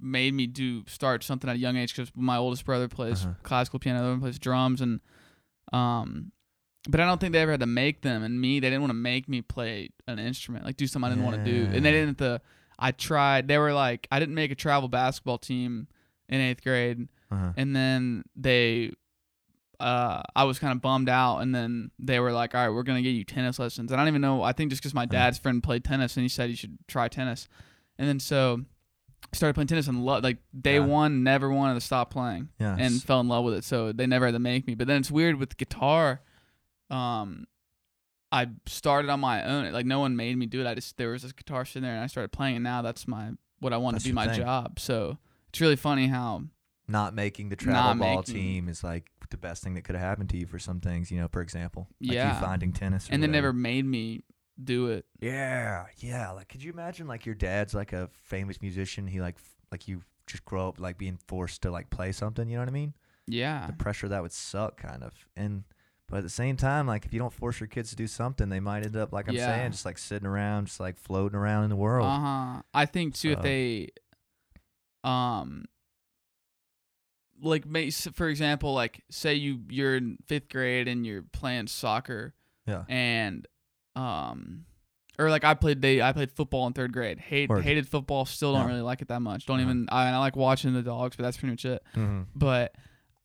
made 0.00 0.34
me 0.34 0.46
do 0.46 0.84
start 0.86 1.22
something 1.22 1.48
at 1.50 1.56
a 1.56 1.58
young 1.58 1.76
age 1.76 1.94
because 1.94 2.10
my 2.14 2.36
oldest 2.36 2.64
brother 2.64 2.88
plays 2.88 3.22
Uh-huh. 3.24 3.34
classical 3.42 3.78
piano, 3.78 3.98
the 3.98 4.04
other 4.04 4.12
one 4.14 4.20
plays 4.20 4.38
drums, 4.38 4.80
and 4.80 5.00
um, 5.72 6.32
but 6.88 7.00
I 7.00 7.06
don't 7.06 7.20
think 7.20 7.32
they 7.32 7.40
ever 7.40 7.50
had 7.52 7.60
to 7.60 7.66
make 7.66 8.02
them. 8.02 8.22
And 8.22 8.40
me, 8.40 8.60
they 8.60 8.68
didn't 8.68 8.80
want 8.82 8.90
to 8.90 8.94
make 8.94 9.28
me 9.28 9.42
play 9.42 9.90
an 10.06 10.18
instrument, 10.18 10.64
like 10.64 10.76
do 10.76 10.86
something 10.86 11.06
I 11.06 11.10
didn't 11.10 11.24
want 11.24 11.36
to 11.36 11.50
do, 11.50 11.74
and 11.74 11.84
they 11.84 11.90
didn't. 11.92 12.18
The 12.18 12.40
I 12.78 12.92
tried. 12.92 13.48
They 13.48 13.58
were 13.58 13.72
like, 13.72 14.06
I 14.10 14.20
didn't 14.20 14.34
make 14.34 14.50
a 14.50 14.54
travel 14.54 14.88
basketball 14.88 15.38
team 15.38 15.88
in 16.28 16.40
eighth 16.40 16.62
grade, 16.62 17.08
Uh-huh. 17.30 17.52
and 17.56 17.74
then 17.74 18.24
they 18.36 18.92
uh 19.78 20.22
I 20.34 20.44
was 20.44 20.58
kind 20.58 20.72
of 20.72 20.80
bummed 20.80 21.10
out 21.10 21.40
and 21.40 21.54
then 21.54 21.90
they 21.98 22.18
were 22.18 22.32
like 22.32 22.54
all 22.54 22.62
right 22.66 22.74
we're 22.74 22.82
going 22.82 22.96
to 22.96 23.02
get 23.02 23.14
you 23.14 23.24
tennis 23.24 23.58
lessons 23.58 23.92
and 23.92 24.00
I 24.00 24.04
don't 24.04 24.08
even 24.08 24.22
know 24.22 24.42
I 24.42 24.52
think 24.52 24.70
just 24.70 24.82
cuz 24.82 24.94
my 24.94 25.02
Uh-huh. 25.02 25.10
dad's 25.12 25.36
friend 25.38 25.62
played 25.62 25.84
tennis 25.84 26.16
and 26.16 26.22
he 26.24 26.30
said 26.30 26.48
you 26.48 26.56
should 26.56 26.78
try 26.88 27.08
tennis 27.08 27.46
and 27.98 28.08
then 28.08 28.18
so 28.18 28.64
started 29.32 29.54
playing 29.54 29.66
tennis 29.68 29.86
and 29.88 30.04
lo- 30.04 30.18
like 30.20 30.38
day 30.58 30.74
Yeah. 30.74 30.86
1 30.86 31.22
never 31.22 31.50
wanted 31.50 31.74
to 31.74 31.80
stop 31.80 32.10
playing 32.10 32.48
Yeah. 32.58 32.76
and 32.78 33.02
fell 33.02 33.20
in 33.20 33.28
love 33.28 33.44
with 33.44 33.54
it 33.54 33.64
so 33.64 33.92
they 33.92 34.06
never 34.06 34.24
had 34.26 34.32
to 34.32 34.38
make 34.38 34.66
me 34.66 34.74
but 34.74 34.86
then 34.86 34.98
it's 35.00 35.10
weird 35.10 35.36
with 35.36 35.56
guitar 35.56 36.20
um 36.90 37.46
I 38.32 38.48
started 38.66 39.10
on 39.10 39.20
my 39.20 39.42
own 39.44 39.72
like 39.72 39.86
no 39.86 40.00
one 40.00 40.16
made 40.16 40.36
me 40.36 40.46
do 40.46 40.60
it 40.60 40.66
I 40.66 40.74
just 40.74 40.96
there 40.96 41.10
was 41.10 41.22
this 41.22 41.32
guitar 41.32 41.64
sitting 41.64 41.82
there 41.82 41.94
and 41.94 42.02
I 42.04 42.06
started 42.06 42.32
playing 42.32 42.56
and 42.56 42.64
now 42.64 42.82
that's 42.82 43.06
my 43.06 43.30
what 43.60 43.72
I 43.72 43.76
want 43.78 43.94
That's 43.94 44.04
to 44.04 44.10
be 44.10 44.14
my 44.14 44.28
thing. 44.28 44.40
job 44.40 44.78
so 44.78 45.18
it's 45.48 45.60
really 45.60 45.76
funny 45.76 46.06
how 46.08 46.42
not 46.88 47.14
making 47.14 47.48
the 47.48 47.56
travel 47.56 48.00
ball 48.00 48.16
making- 48.18 48.34
team 48.34 48.68
is 48.68 48.84
like 48.84 49.10
the 49.30 49.36
best 49.36 49.62
thing 49.64 49.74
that 49.74 49.82
could 49.82 49.96
have 49.96 50.04
happened 50.04 50.30
to 50.30 50.36
you 50.36 50.46
for 50.46 50.56
some 50.60 50.78
things, 50.78 51.10
you 51.10 51.18
know, 51.20 51.26
for 51.26 51.40
example. 51.40 51.88
Like 52.00 52.12
Yeah. 52.12 52.34
you 52.38 52.40
finding 52.46 52.72
tennis. 52.72 53.10
or 53.10 53.14
and 53.14 53.20
they 53.20 53.26
never 53.26 53.52
made 53.52 53.84
me 53.84 54.22
do 54.62 54.88
it 54.88 55.04
Yeah, 55.20 55.86
yeah. 55.98 56.30
Like, 56.32 56.48
could 56.48 56.62
you 56.62 56.72
imagine 56.72 57.06
like 57.06 57.26
your 57.26 57.34
dad's 57.34 57.74
like 57.74 57.92
a 57.92 58.08
famous 58.12 58.60
musician? 58.62 59.06
He 59.06 59.20
like 59.20 59.36
f- 59.36 59.54
like 59.70 59.86
you 59.88 60.02
just 60.26 60.44
grow 60.44 60.68
up 60.68 60.80
like 60.80 60.96
being 60.98 61.18
forced 61.28 61.62
to 61.62 61.70
like 61.70 61.90
play 61.90 62.12
something. 62.12 62.48
You 62.48 62.56
know 62.56 62.62
what 62.62 62.68
I 62.68 62.72
mean? 62.72 62.94
yeah 63.28 63.66
The 63.66 63.72
pressure 63.74 64.08
that 64.08 64.22
would 64.22 64.32
suck, 64.32 64.76
kind 64.80 65.02
of. 65.02 65.12
And 65.36 65.64
but 66.08 66.18
at 66.18 66.22
the 66.22 66.30
same 66.30 66.56
time, 66.56 66.86
like 66.86 67.04
if 67.04 67.12
you 67.12 67.18
don't 67.18 67.32
force 67.32 67.58
your 67.60 67.66
kids 67.66 67.90
to 67.90 67.96
do 67.96 68.06
something, 68.06 68.48
they 68.48 68.60
might 68.60 68.84
end 68.86 68.96
up 68.96 69.12
like 69.12 69.28
I'm 69.28 69.34
Yeah. 69.34 69.46
saying, 69.46 69.72
just 69.72 69.84
like 69.84 69.98
sitting 69.98 70.26
around, 70.26 70.66
just 70.66 70.80
like 70.80 70.96
floating 70.96 71.36
around 71.36 71.64
in 71.64 71.70
the 71.70 71.76
world. 71.76 72.06
Uh 72.06 72.18
huh. 72.20 72.62
I 72.72 72.86
think 72.86 73.14
too 73.14 73.32
if 73.32 73.42
they, 73.42 73.88
um, 75.04 75.64
like 77.42 77.66
may 77.66 77.90
for 77.90 78.28
example, 78.28 78.72
like 78.72 79.02
say 79.10 79.34
you 79.34 79.60
you're 79.68 79.96
in 79.96 80.18
fifth 80.26 80.48
grade 80.48 80.88
and 80.88 81.04
you're 81.04 81.22
playing 81.22 81.66
soccer, 81.66 82.34
Yeah. 82.66 82.84
and 82.88 83.46
um, 83.96 84.64
or 85.18 85.30
like 85.30 85.44
I 85.44 85.54
played 85.54 85.80
they 85.82 86.02
I 86.02 86.12
played 86.12 86.30
football 86.30 86.66
in 86.66 86.72
third 86.74 86.92
grade. 86.92 87.18
Hate 87.18 87.48
Word. 87.48 87.64
hated 87.64 87.88
football. 87.88 88.26
Still 88.26 88.52
don't 88.52 88.62
Yeah. 88.62 88.68
really 88.68 88.82
like 88.82 89.02
it 89.02 89.08
that 89.08 89.20
much. 89.22 89.46
Don't 89.46 89.58
Uh-huh. 89.60 89.68
even 89.70 89.88
I, 89.90 90.08
I 90.10 90.18
like 90.18 90.36
watching 90.36 90.72
the 90.74 90.82
dogs, 90.82 91.16
but 91.16 91.22
that's 91.24 91.36
pretty 91.38 91.52
much 91.52 91.64
it. 91.64 91.82
Mm-hmm. 91.96 92.22
But 92.34 92.74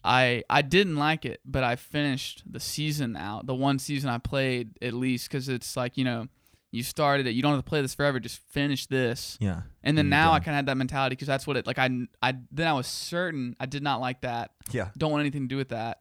I 0.04 0.44
I 0.50 0.62
didn't 0.64 0.96
like 0.96 1.26
it, 1.26 1.42
but 1.46 1.64
I 1.64 1.76
finished 1.76 2.44
the 2.50 2.60
season 2.60 3.16
out. 3.16 3.46
The 3.46 3.54
one 3.56 3.78
season 3.78 4.10
I 4.10 4.18
played 4.18 4.72
at 4.82 4.94
least 4.94 5.30
because 5.30 5.50
it's 5.50 5.76
like 5.78 5.98
you 5.98 6.04
know. 6.06 6.28
You 6.74 6.84
started 6.84 7.28
it. 7.28 7.32
You 7.32 7.42
don't 7.42 7.52
have 7.52 7.60
to 7.66 7.68
play 7.70 7.82
this 7.82 7.94
forever. 7.94 8.18
Just 8.18 8.40
finish 8.48 8.86
this. 8.88 9.38
Yeah. 9.42 9.64
And 9.84 9.98
then 9.98 10.08
now 10.08 10.32
I 10.32 10.40
kind 10.40 10.52
of 10.52 10.56
had 10.56 10.66
that 10.68 10.78
mentality 10.78 11.16
because 11.18 11.28
that's 11.28 11.46
what 11.46 11.58
it 11.58 11.68
like. 11.68 11.78
I 11.78 11.90
I 12.22 12.36
then 12.50 12.66
I 12.66 12.72
was 12.72 12.88
certain 12.88 13.58
I 13.60 13.66
did 13.66 13.84
not 13.84 14.00
like 14.00 14.22
that. 14.22 14.52
Yeah. 14.72 14.88
Don't 14.98 15.12
want 15.12 15.20
anything 15.20 15.42
to 15.42 15.48
do 15.50 15.58
with 15.58 15.68
that. 15.70 16.00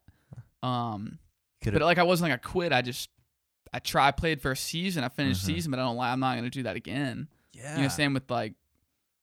Um, 0.63 1.19
Could 1.63 1.73
but 1.73 1.83
like 1.83 1.99
I 1.99 2.05
wasn't 2.05 2.31
like 2.31 2.39
I 2.39 2.49
quit. 2.49 2.73
I 2.73 2.83
just 2.83 3.11
I 3.73 3.79
try. 3.79 4.11
Played 4.11 4.41
for 4.43 4.51
a 4.53 4.57
season. 4.57 5.05
I 5.05 5.09
finished 5.09 5.43
Mhm. 5.43 5.47
season, 5.47 5.71
but 5.71 5.79
I 5.81 5.85
don't. 5.85 5.99
I'm 5.99 6.21
not 6.21 6.37
gonna 6.37 6.51
do 6.51 6.63
that 6.65 6.77
again. 6.77 7.29
yeah. 7.53 7.77
You 7.77 7.83
know, 7.83 7.89
same 7.89 8.15
with 8.15 8.31
like 8.31 8.55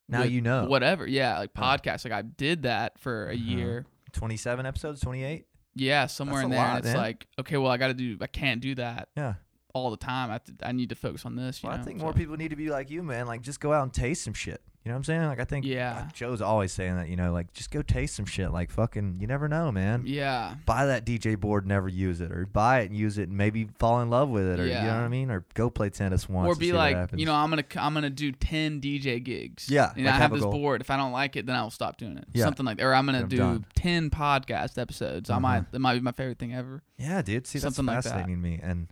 now 0.08 0.22
with 0.22 0.32
you 0.32 0.42
know. 0.42 0.66
whatever. 0.66 1.06
Yeah, 1.08 1.40
like 1.40 1.52
Yeah. 1.56 1.62
podcasts. 1.78 2.04
Like 2.06 2.14
I 2.14 2.22
did 2.22 2.64
that 2.64 3.00
for 3.00 3.30
a 3.30 3.34
Uh-huh. 3.36 3.44
year. 3.44 3.86
27 4.14 4.66
episodes, 4.66 5.02
28. 5.02 5.46
Yeah, 5.76 6.06
somewhere 6.08 6.38
That's 6.38 6.46
in 6.46 6.50
there. 6.52 6.60
lot, 6.60 6.70
and 6.70 6.78
it's 6.80 6.88
man. 6.88 6.98
like 6.98 7.28
okay, 7.40 7.58
well 7.58 7.72
I 7.72 7.78
got 7.78 7.88
to 7.88 7.94
do. 7.94 8.18
I 8.22 8.28
can't 8.28 8.62
do 8.62 8.74
that 8.76 9.10
Yeah. 9.18 9.36
all 9.74 9.92
the 9.92 9.98
time. 9.98 10.32
I 10.32 10.38
to, 10.40 10.54
I 10.68 10.72
need 10.72 10.90
to 10.90 10.96
focus 10.96 11.26
on 11.26 11.36
this. 11.36 11.62
You 11.62 11.70
Well, 11.70 11.78
know? 11.78 11.82
I 11.82 11.86
think 11.86 12.00
more 12.00 12.14
people 12.14 12.36
need 12.38 12.50
to 12.50 12.56
be 12.56 12.70
like 12.70 12.90
you, 12.90 13.04
man. 13.04 13.28
Like, 13.28 13.42
just 13.42 13.60
go 13.60 13.74
out 13.74 13.84
and 13.84 13.94
taste 13.94 14.24
some 14.24 14.34
shit. 14.34 14.62
You 14.88 14.94
know 14.94 14.96
what 14.96 15.00
I'm 15.00 15.04
saying? 15.04 15.26
Like, 15.26 15.40
I 15.42 15.44
think 15.44 15.66
Yeah. 15.66 16.08
Joe's 16.14 16.42
always 16.42 16.72
saying 16.72 16.96
that. 16.96 17.10
You 17.10 17.18
know, 17.18 17.34
like 17.34 17.52
just 17.52 17.72
go 17.72 17.82
taste 17.82 18.16
some 18.16 18.24
shit. 18.26 18.52
Like, 18.54 18.72
fucking, 18.72 19.18
you 19.20 19.28
never 19.28 19.50
know, 19.50 19.70
man. 19.70 20.04
Yeah. 20.06 20.56
Buy 20.66 20.86
that 20.86 21.06
DJ 21.06 21.38
board, 21.38 21.68
never 21.68 21.90
use 21.90 22.22
it, 22.22 22.32
or 22.32 22.46
buy 22.46 22.80
it 22.80 22.86
and 22.90 22.96
use 22.98 23.18
it, 23.18 23.28
and 23.28 23.38
maybe 23.38 23.68
fall 23.80 24.00
in 24.00 24.10
love 24.10 24.30
with 24.30 24.48
it, 24.48 24.62
or 24.62 24.66
you 24.66 24.72
know 24.76 24.80
what 24.80 24.94
I 25.04 25.08
mean, 25.10 25.30
or 25.30 25.44
go 25.56 25.70
play 25.70 25.90
tennis 25.90 26.30
once, 26.30 26.48
or 26.48 26.56
be 26.58 26.72
like, 26.72 27.10
you 27.18 27.26
know, 27.26 27.34
I'm 27.36 27.50
gonna 27.50 27.66
I'm 27.76 27.94
gonna 27.94 28.10
do 28.10 28.32
ten 28.32 28.80
DJ 28.80 29.22
gigs. 29.22 29.70
Yeah, 29.70 29.92
and 29.94 30.06
like 30.06 30.14
I 30.16 30.18
have 30.20 30.32
this 30.32 30.42
goal. 30.44 30.54
board. 30.54 30.80
If 30.80 30.90
I 30.90 30.96
don't 30.96 31.12
like 31.12 31.36
it, 31.36 31.46
then 31.46 31.58
I 31.58 31.64
will 31.64 31.70
stop 31.70 31.98
doing 31.98 32.18
it. 32.18 32.24
Yeah. 32.32 32.46
Something 32.46 32.66
like, 32.66 32.78
that. 32.78 32.86
or 32.86 32.94
I'm 32.96 33.06
gonna 33.08 33.24
I'm 33.24 33.28
do 33.28 33.38
done. 33.40 33.66
ten 33.76 34.10
podcast 34.10 34.78
episodes. 34.78 35.30
I 35.30 35.34
Uh-huh. 35.34 35.40
might 35.42 35.70
that 35.74 35.80
might 35.80 35.96
be 35.96 36.00
my 36.00 36.14
favorite 36.14 36.40
thing 36.40 36.54
ever. 36.56 36.82
yeah, 36.98 37.22
dude. 37.22 37.46
See, 37.46 37.60
that's 37.60 37.76
something 37.76 37.94
like 37.94 38.04
that. 38.06 38.10
fascinating 38.12 38.42
me, 38.42 38.58
and 38.64 38.88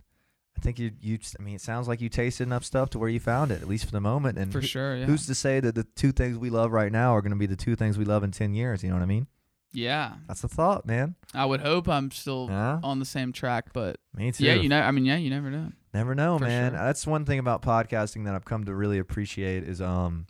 I 0.56 0.60
think 0.60 0.78
you, 0.78 0.92
you. 1.00 1.18
I 1.38 1.42
mean, 1.42 1.54
it 1.56 1.60
sounds 1.60 1.86
like 1.88 2.00
you 2.00 2.08
tasted 2.08 2.44
enough 2.44 2.64
stuff 2.64 2.90
to 2.90 2.98
where 2.98 3.08
you 3.10 3.20
found 3.20 3.50
it, 3.50 3.60
at 3.62 3.68
least 3.68 3.84
for 3.84 3.90
the 3.92 4.00
moment. 4.00 4.38
And 4.38 4.50
For 4.50 4.60
who- 4.60 4.66
sure. 4.66 4.96
Yeah. 4.96 5.04
Who's 5.06 5.26
to 5.26 5.34
say 5.34 5.60
that 5.60 5.74
the 5.74 5.84
two 5.96 6.12
things 6.12 6.38
we 6.38 6.50
love 6.50 6.72
right 6.72 6.90
now 6.90 7.14
are 7.14 7.20
going 7.22 7.30
to 7.32 7.36
be 7.38 7.46
the 7.46 7.56
two 7.56 7.76
things 7.76 7.98
we 7.98 8.04
love 8.04 8.24
in 8.24 8.30
ten 8.30 8.54
years? 8.54 8.82
You 8.82 8.88
know 8.90 8.96
what 8.96 9.02
I 9.02 9.06
mean? 9.06 9.26
Yeah, 9.72 10.14
That's 10.26 10.40
the 10.40 10.48
thought, 10.48 10.86
man. 10.86 11.16
I 11.34 11.44
would 11.44 11.60
hope 11.60 11.86
I'm 11.86 12.10
still 12.10 12.46
Yeah, 12.48 12.80
on 12.82 12.98
the 12.98 13.04
same 13.04 13.30
track, 13.32 13.74
but 13.74 13.98
me 14.14 14.32
too. 14.32 14.44
yeah, 14.44 14.54
you 14.54 14.70
know, 14.70 14.80
I 14.80 14.90
mean, 14.90 15.04
yeah, 15.04 15.16
you 15.18 15.28
never 15.28 15.50
know. 15.50 15.70
Never 15.92 16.14
know, 16.14 16.38
For 16.38 16.44
man. 16.44 16.72
sure. 16.72 16.78
That's 16.78 17.06
one 17.06 17.26
thing 17.26 17.38
about 17.38 17.60
podcasting 17.60 18.24
that 18.24 18.34
I've 18.34 18.46
come 18.46 18.64
to 18.64 18.74
really 18.74 18.98
appreciate 18.98 19.64
is 19.64 19.82
um 19.82 20.26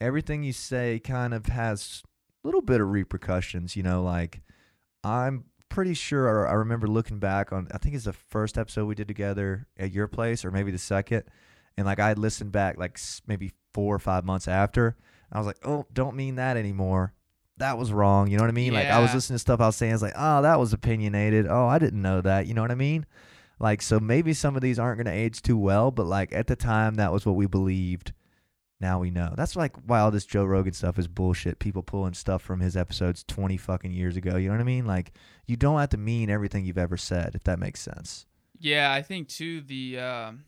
everything 0.00 0.44
you 0.44 0.52
say 0.54 0.98
kind 0.98 1.34
of 1.34 1.46
has 1.46 2.02
a 2.42 2.48
little 2.48 2.62
bit 2.62 2.80
of 2.80 2.88
repercussions, 2.90 3.76
you 3.76 3.82
know, 3.82 4.02
like 4.02 4.40
I'm 5.04 5.44
pretty 5.68 5.94
sure 5.94 6.48
I 6.48 6.54
remember 6.54 6.86
looking 6.86 7.18
back 7.18 7.52
on 7.52 7.68
I 7.72 7.78
think 7.78 7.94
it's 7.94 8.04
the 8.04 8.12
first 8.12 8.56
episode 8.56 8.86
we 8.86 8.94
did 8.94 9.08
together 9.08 9.66
at 9.78 9.92
your 9.92 10.06
place 10.06 10.44
or 10.44 10.50
maybe 10.50 10.70
the 10.70 10.78
second 10.78 11.24
and 11.76 11.86
like 11.86 11.98
I 11.98 12.08
had 12.08 12.18
listened 12.18 12.52
back 12.52 12.78
like 12.78 12.98
maybe 13.26 13.52
4 13.74 13.94
or 13.94 13.98
5 13.98 14.24
months 14.24 14.48
after. 14.48 14.96
I 15.30 15.38
was 15.38 15.46
like, 15.46 15.58
"Oh, 15.64 15.84
don't 15.92 16.16
mean 16.16 16.36
that 16.36 16.56
anymore." 16.56 17.12
That 17.58 17.78
was 17.78 17.92
wrong. 17.92 18.30
You 18.30 18.36
know 18.36 18.42
what 18.42 18.50
I 18.50 18.52
mean? 18.54 18.72
Like 18.72 18.86
I 18.86 19.00
was 19.00 19.12
listening 19.12 19.36
to 19.36 19.40
stuff 19.40 19.60
I 19.60 19.66
was 19.66 19.76
saying, 19.76 19.92
I 19.92 19.94
was 19.94 20.02
like, 20.02 20.14
"Oh, 20.16 20.42
that 20.42 20.58
was 20.58 20.72
opinionated. 20.72 21.46
Oh, 21.48 21.66
I 21.66 21.78
didn't 21.78 22.00
know 22.02 22.20
that." 22.20 22.46
You 22.46 22.54
know 22.54 22.62
what 22.62 22.70
I 22.70 22.76
mean? 22.76 23.06
Like, 23.58 23.80
so 23.82 23.98
maybe 23.98 24.34
some 24.34 24.54
of 24.54 24.62
these 24.62 24.78
aren't 24.78 24.98
going 24.98 25.06
to 25.06 25.18
age 25.18 25.40
too 25.42 25.56
well, 25.56 25.90
but 25.90 26.06
like 26.06 26.32
at 26.32 26.46
the 26.46 26.56
time, 26.56 26.96
that 26.96 27.12
was 27.12 27.24
what 27.24 27.36
we 27.36 27.46
believed. 27.46 28.12
Now 28.80 28.98
we 28.98 29.10
know. 29.10 29.32
That's 29.36 29.56
like 29.56 29.74
why 29.86 30.00
all 30.00 30.10
this 30.10 30.26
Joe 30.26 30.44
Rogan 30.44 30.72
stuff 30.74 30.98
is 30.98 31.08
bullshit. 31.08 31.58
People 31.58 31.82
pulling 31.82 32.12
stuff 32.14 32.42
from 32.42 32.60
his 32.60 32.76
episodes 32.76 33.24
20 33.26 33.56
fucking 33.56 33.92
years 33.92 34.16
ago. 34.16 34.36
You 34.36 34.48
know 34.48 34.54
what 34.54 34.60
I 34.60 34.64
mean? 34.64 34.84
Like, 34.86 35.12
you 35.46 35.56
don't 35.56 35.80
have 35.80 35.88
to 35.90 35.96
mean 35.96 36.28
everything 36.28 36.64
you've 36.66 36.76
ever 36.76 36.96
said, 36.98 37.34
if 37.34 37.44
that 37.44 37.58
makes 37.58 37.80
sense. 37.80 38.26
Yeah, 38.58 38.92
I 38.92 39.00
think 39.02 39.28
too 39.28 39.60
the 39.62 39.98
um 39.98 40.44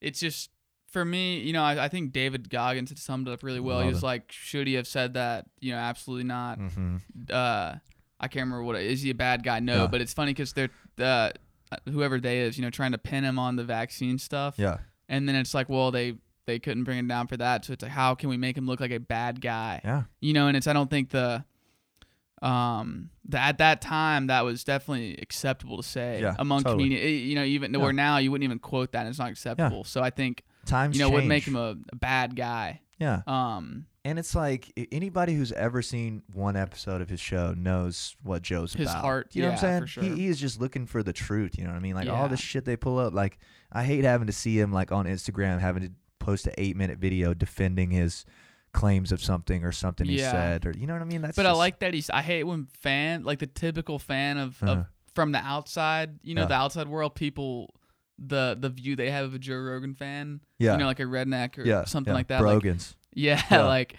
it's 0.00 0.20
just 0.20 0.50
for 0.88 1.04
me, 1.04 1.38
you 1.38 1.52
know, 1.52 1.62
I, 1.62 1.84
I 1.84 1.88
think 1.88 2.12
David 2.12 2.50
Goggins 2.50 2.88
had 2.90 2.98
summed 2.98 3.28
it 3.28 3.32
up 3.32 3.42
really 3.44 3.60
well. 3.60 3.76
Love 3.76 3.84
he 3.86 3.90
was 3.92 4.02
it. 4.02 4.06
like, 4.06 4.32
should 4.32 4.66
he 4.66 4.74
have 4.74 4.88
said 4.88 5.14
that? 5.14 5.46
You 5.60 5.70
know, 5.72 5.78
absolutely 5.78 6.24
not. 6.24 6.58
Mm-hmm. 6.58 6.96
Uh, 7.30 7.74
I 8.18 8.28
can't 8.28 8.44
remember 8.46 8.64
what 8.64 8.76
is 8.76 9.02
he 9.02 9.10
a 9.10 9.14
bad 9.14 9.44
guy? 9.44 9.60
No, 9.60 9.82
Yeah. 9.82 9.86
but 9.86 10.00
it's 10.00 10.12
funny 10.12 10.32
because 10.32 10.52
they're 10.52 10.70
uh, 10.98 11.30
whoever 11.88 12.18
they 12.18 12.40
is, 12.40 12.58
you 12.58 12.62
know, 12.64 12.70
trying 12.70 12.90
to 12.92 12.98
pin 12.98 13.22
him 13.22 13.38
on 13.38 13.54
the 13.56 13.62
vaccine 13.64 14.18
stuff, 14.18 14.56
Yeah. 14.58 14.78
and 15.08 15.28
then 15.28 15.36
it's 15.36 15.54
like, 15.54 15.68
well, 15.68 15.92
they 15.92 16.14
they 16.50 16.58
couldn't 16.58 16.84
bring 16.84 16.98
him 16.98 17.08
down 17.08 17.26
for 17.26 17.36
that, 17.36 17.64
so 17.64 17.72
it's 17.72 17.82
like, 17.82 17.92
how 17.92 18.14
can 18.14 18.28
we 18.28 18.36
make 18.36 18.56
him 18.56 18.66
look 18.66 18.80
like 18.80 18.90
a 18.90 19.00
bad 19.00 19.40
guy? 19.40 19.80
Yeah. 19.84 20.02
you 20.20 20.32
know 20.32 20.46
and 20.48 20.56
it's 20.56 20.66
i 20.66 20.72
don't 20.72 20.90
think 20.90 21.10
the 21.10 21.44
um 22.42 23.10
that 23.28 23.48
at 23.50 23.58
that 23.58 23.80
time 23.82 24.28
that 24.28 24.44
was 24.44 24.64
definitely 24.64 25.16
acceptable 25.20 25.76
to 25.76 25.82
say 25.82 26.20
Yeah, 26.22 26.34
among 26.38 26.62
totally. 26.62 26.84
community 26.84 27.12
you 27.18 27.34
know 27.34 27.44
even 27.44 27.72
Yeah. 27.74 27.80
where 27.80 27.92
now 27.92 28.16
you 28.16 28.30
wouldn't 28.30 28.44
even 28.44 28.58
quote 28.58 28.92
that 28.92 29.00
and 29.00 29.08
it's 29.08 29.18
not 29.18 29.30
acceptable 29.30 29.84
so 29.84 30.02
i 30.02 30.10
think 30.10 30.42
Times 30.64 30.96
you 30.96 31.02
know 31.04 31.10
would 31.10 31.26
make 31.26 31.44
him 31.46 31.56
a, 31.56 31.76
a 31.92 31.96
bad 31.96 32.36
guy 32.36 32.80
Yeah. 32.98 33.20
um 33.26 33.86
And 34.06 34.18
it's 34.18 34.34
like 34.34 34.72
anybody 34.90 35.34
who's 35.34 35.52
ever 35.52 35.82
seen 35.82 36.22
one 36.32 36.56
episode 36.56 37.02
of 37.02 37.08
his 37.10 37.20
show 37.20 37.52
knows 37.52 38.16
what 38.22 38.40
Joe's 38.42 38.72
His 38.72 38.88
about. 38.90 39.02
heart, 39.02 39.36
You 39.36 39.42
know 39.42 39.48
what 39.48 39.62
I'm 39.62 39.86
saying? 39.86 39.86
sure. 39.86 40.02
He, 40.04 40.10
he 40.16 40.26
is 40.28 40.40
just 40.40 40.58
looking 40.60 40.86
for 40.86 41.02
the 41.02 41.12
truth. 41.12 41.58
You 41.58 41.64
know 41.64 41.70
what 41.70 41.76
I 41.76 41.80
mean? 41.80 41.94
Like 41.94 42.08
all 42.08 42.22
Yeah. 42.22 42.28
the 42.28 42.36
shit 42.38 42.64
they 42.64 42.76
pull 42.76 42.98
up. 42.98 43.12
Like 43.12 43.38
I 43.70 43.84
hate 43.84 44.04
having 44.04 44.26
to 44.28 44.32
see 44.32 44.58
him 44.58 44.72
like 44.72 44.90
on 44.92 45.04
Instagram 45.04 45.60
having 45.60 45.82
to 45.82 45.92
post 46.30 46.46
an 46.46 46.54
eight 46.58 46.76
minute 46.76 46.98
video 46.98 47.34
defending 47.34 47.90
his 47.90 48.24
claims 48.72 49.10
of 49.12 49.20
something 49.22 49.64
or 49.64 49.72
something 49.72 50.06
he 50.06 50.18
said 50.18 50.64
or 50.64 50.72
you 50.78 50.86
know 50.86 50.92
what 50.92 51.02
I 51.02 51.04
mean? 51.06 51.22
That's 51.22 51.36
but 51.36 51.44
i 51.46 51.50
like 51.52 51.80
that 51.80 51.92
he's 51.92 52.08
i 52.10 52.22
hate 52.22 52.44
when 52.44 52.68
fan 52.80 53.24
like 53.24 53.40
the 53.40 53.46
typical 53.48 53.98
fan 53.98 54.38
of, 54.38 54.62
Uh-huh. 54.62 54.72
of 54.72 54.86
from 55.14 55.32
the 55.32 55.38
outside 55.38 56.20
you 56.22 56.34
know 56.36 56.42
Yeah. 56.42 56.46
the 56.48 56.54
outside 56.54 56.86
world 56.88 57.14
people 57.16 57.74
the 58.16 58.56
the 58.60 58.68
view 58.68 58.94
they 58.96 59.10
have 59.10 59.24
of 59.24 59.34
a 59.34 59.38
joe 59.40 59.56
rogan 59.58 59.94
fan 59.94 60.40
yeah, 60.58 60.72
you 60.72 60.78
know 60.78 60.86
like 60.86 61.00
a 61.00 61.04
redneck 61.04 61.58
or 61.58 61.64
yeah, 61.64 61.84
something 61.84 62.12
yeah. 62.12 62.16
like 62.16 62.28
that 62.28 62.42
like, 62.42 62.60
Brogans. 62.60 62.94
Yeah, 63.12 63.42
Yeah. 63.50 63.64
like 63.66 63.96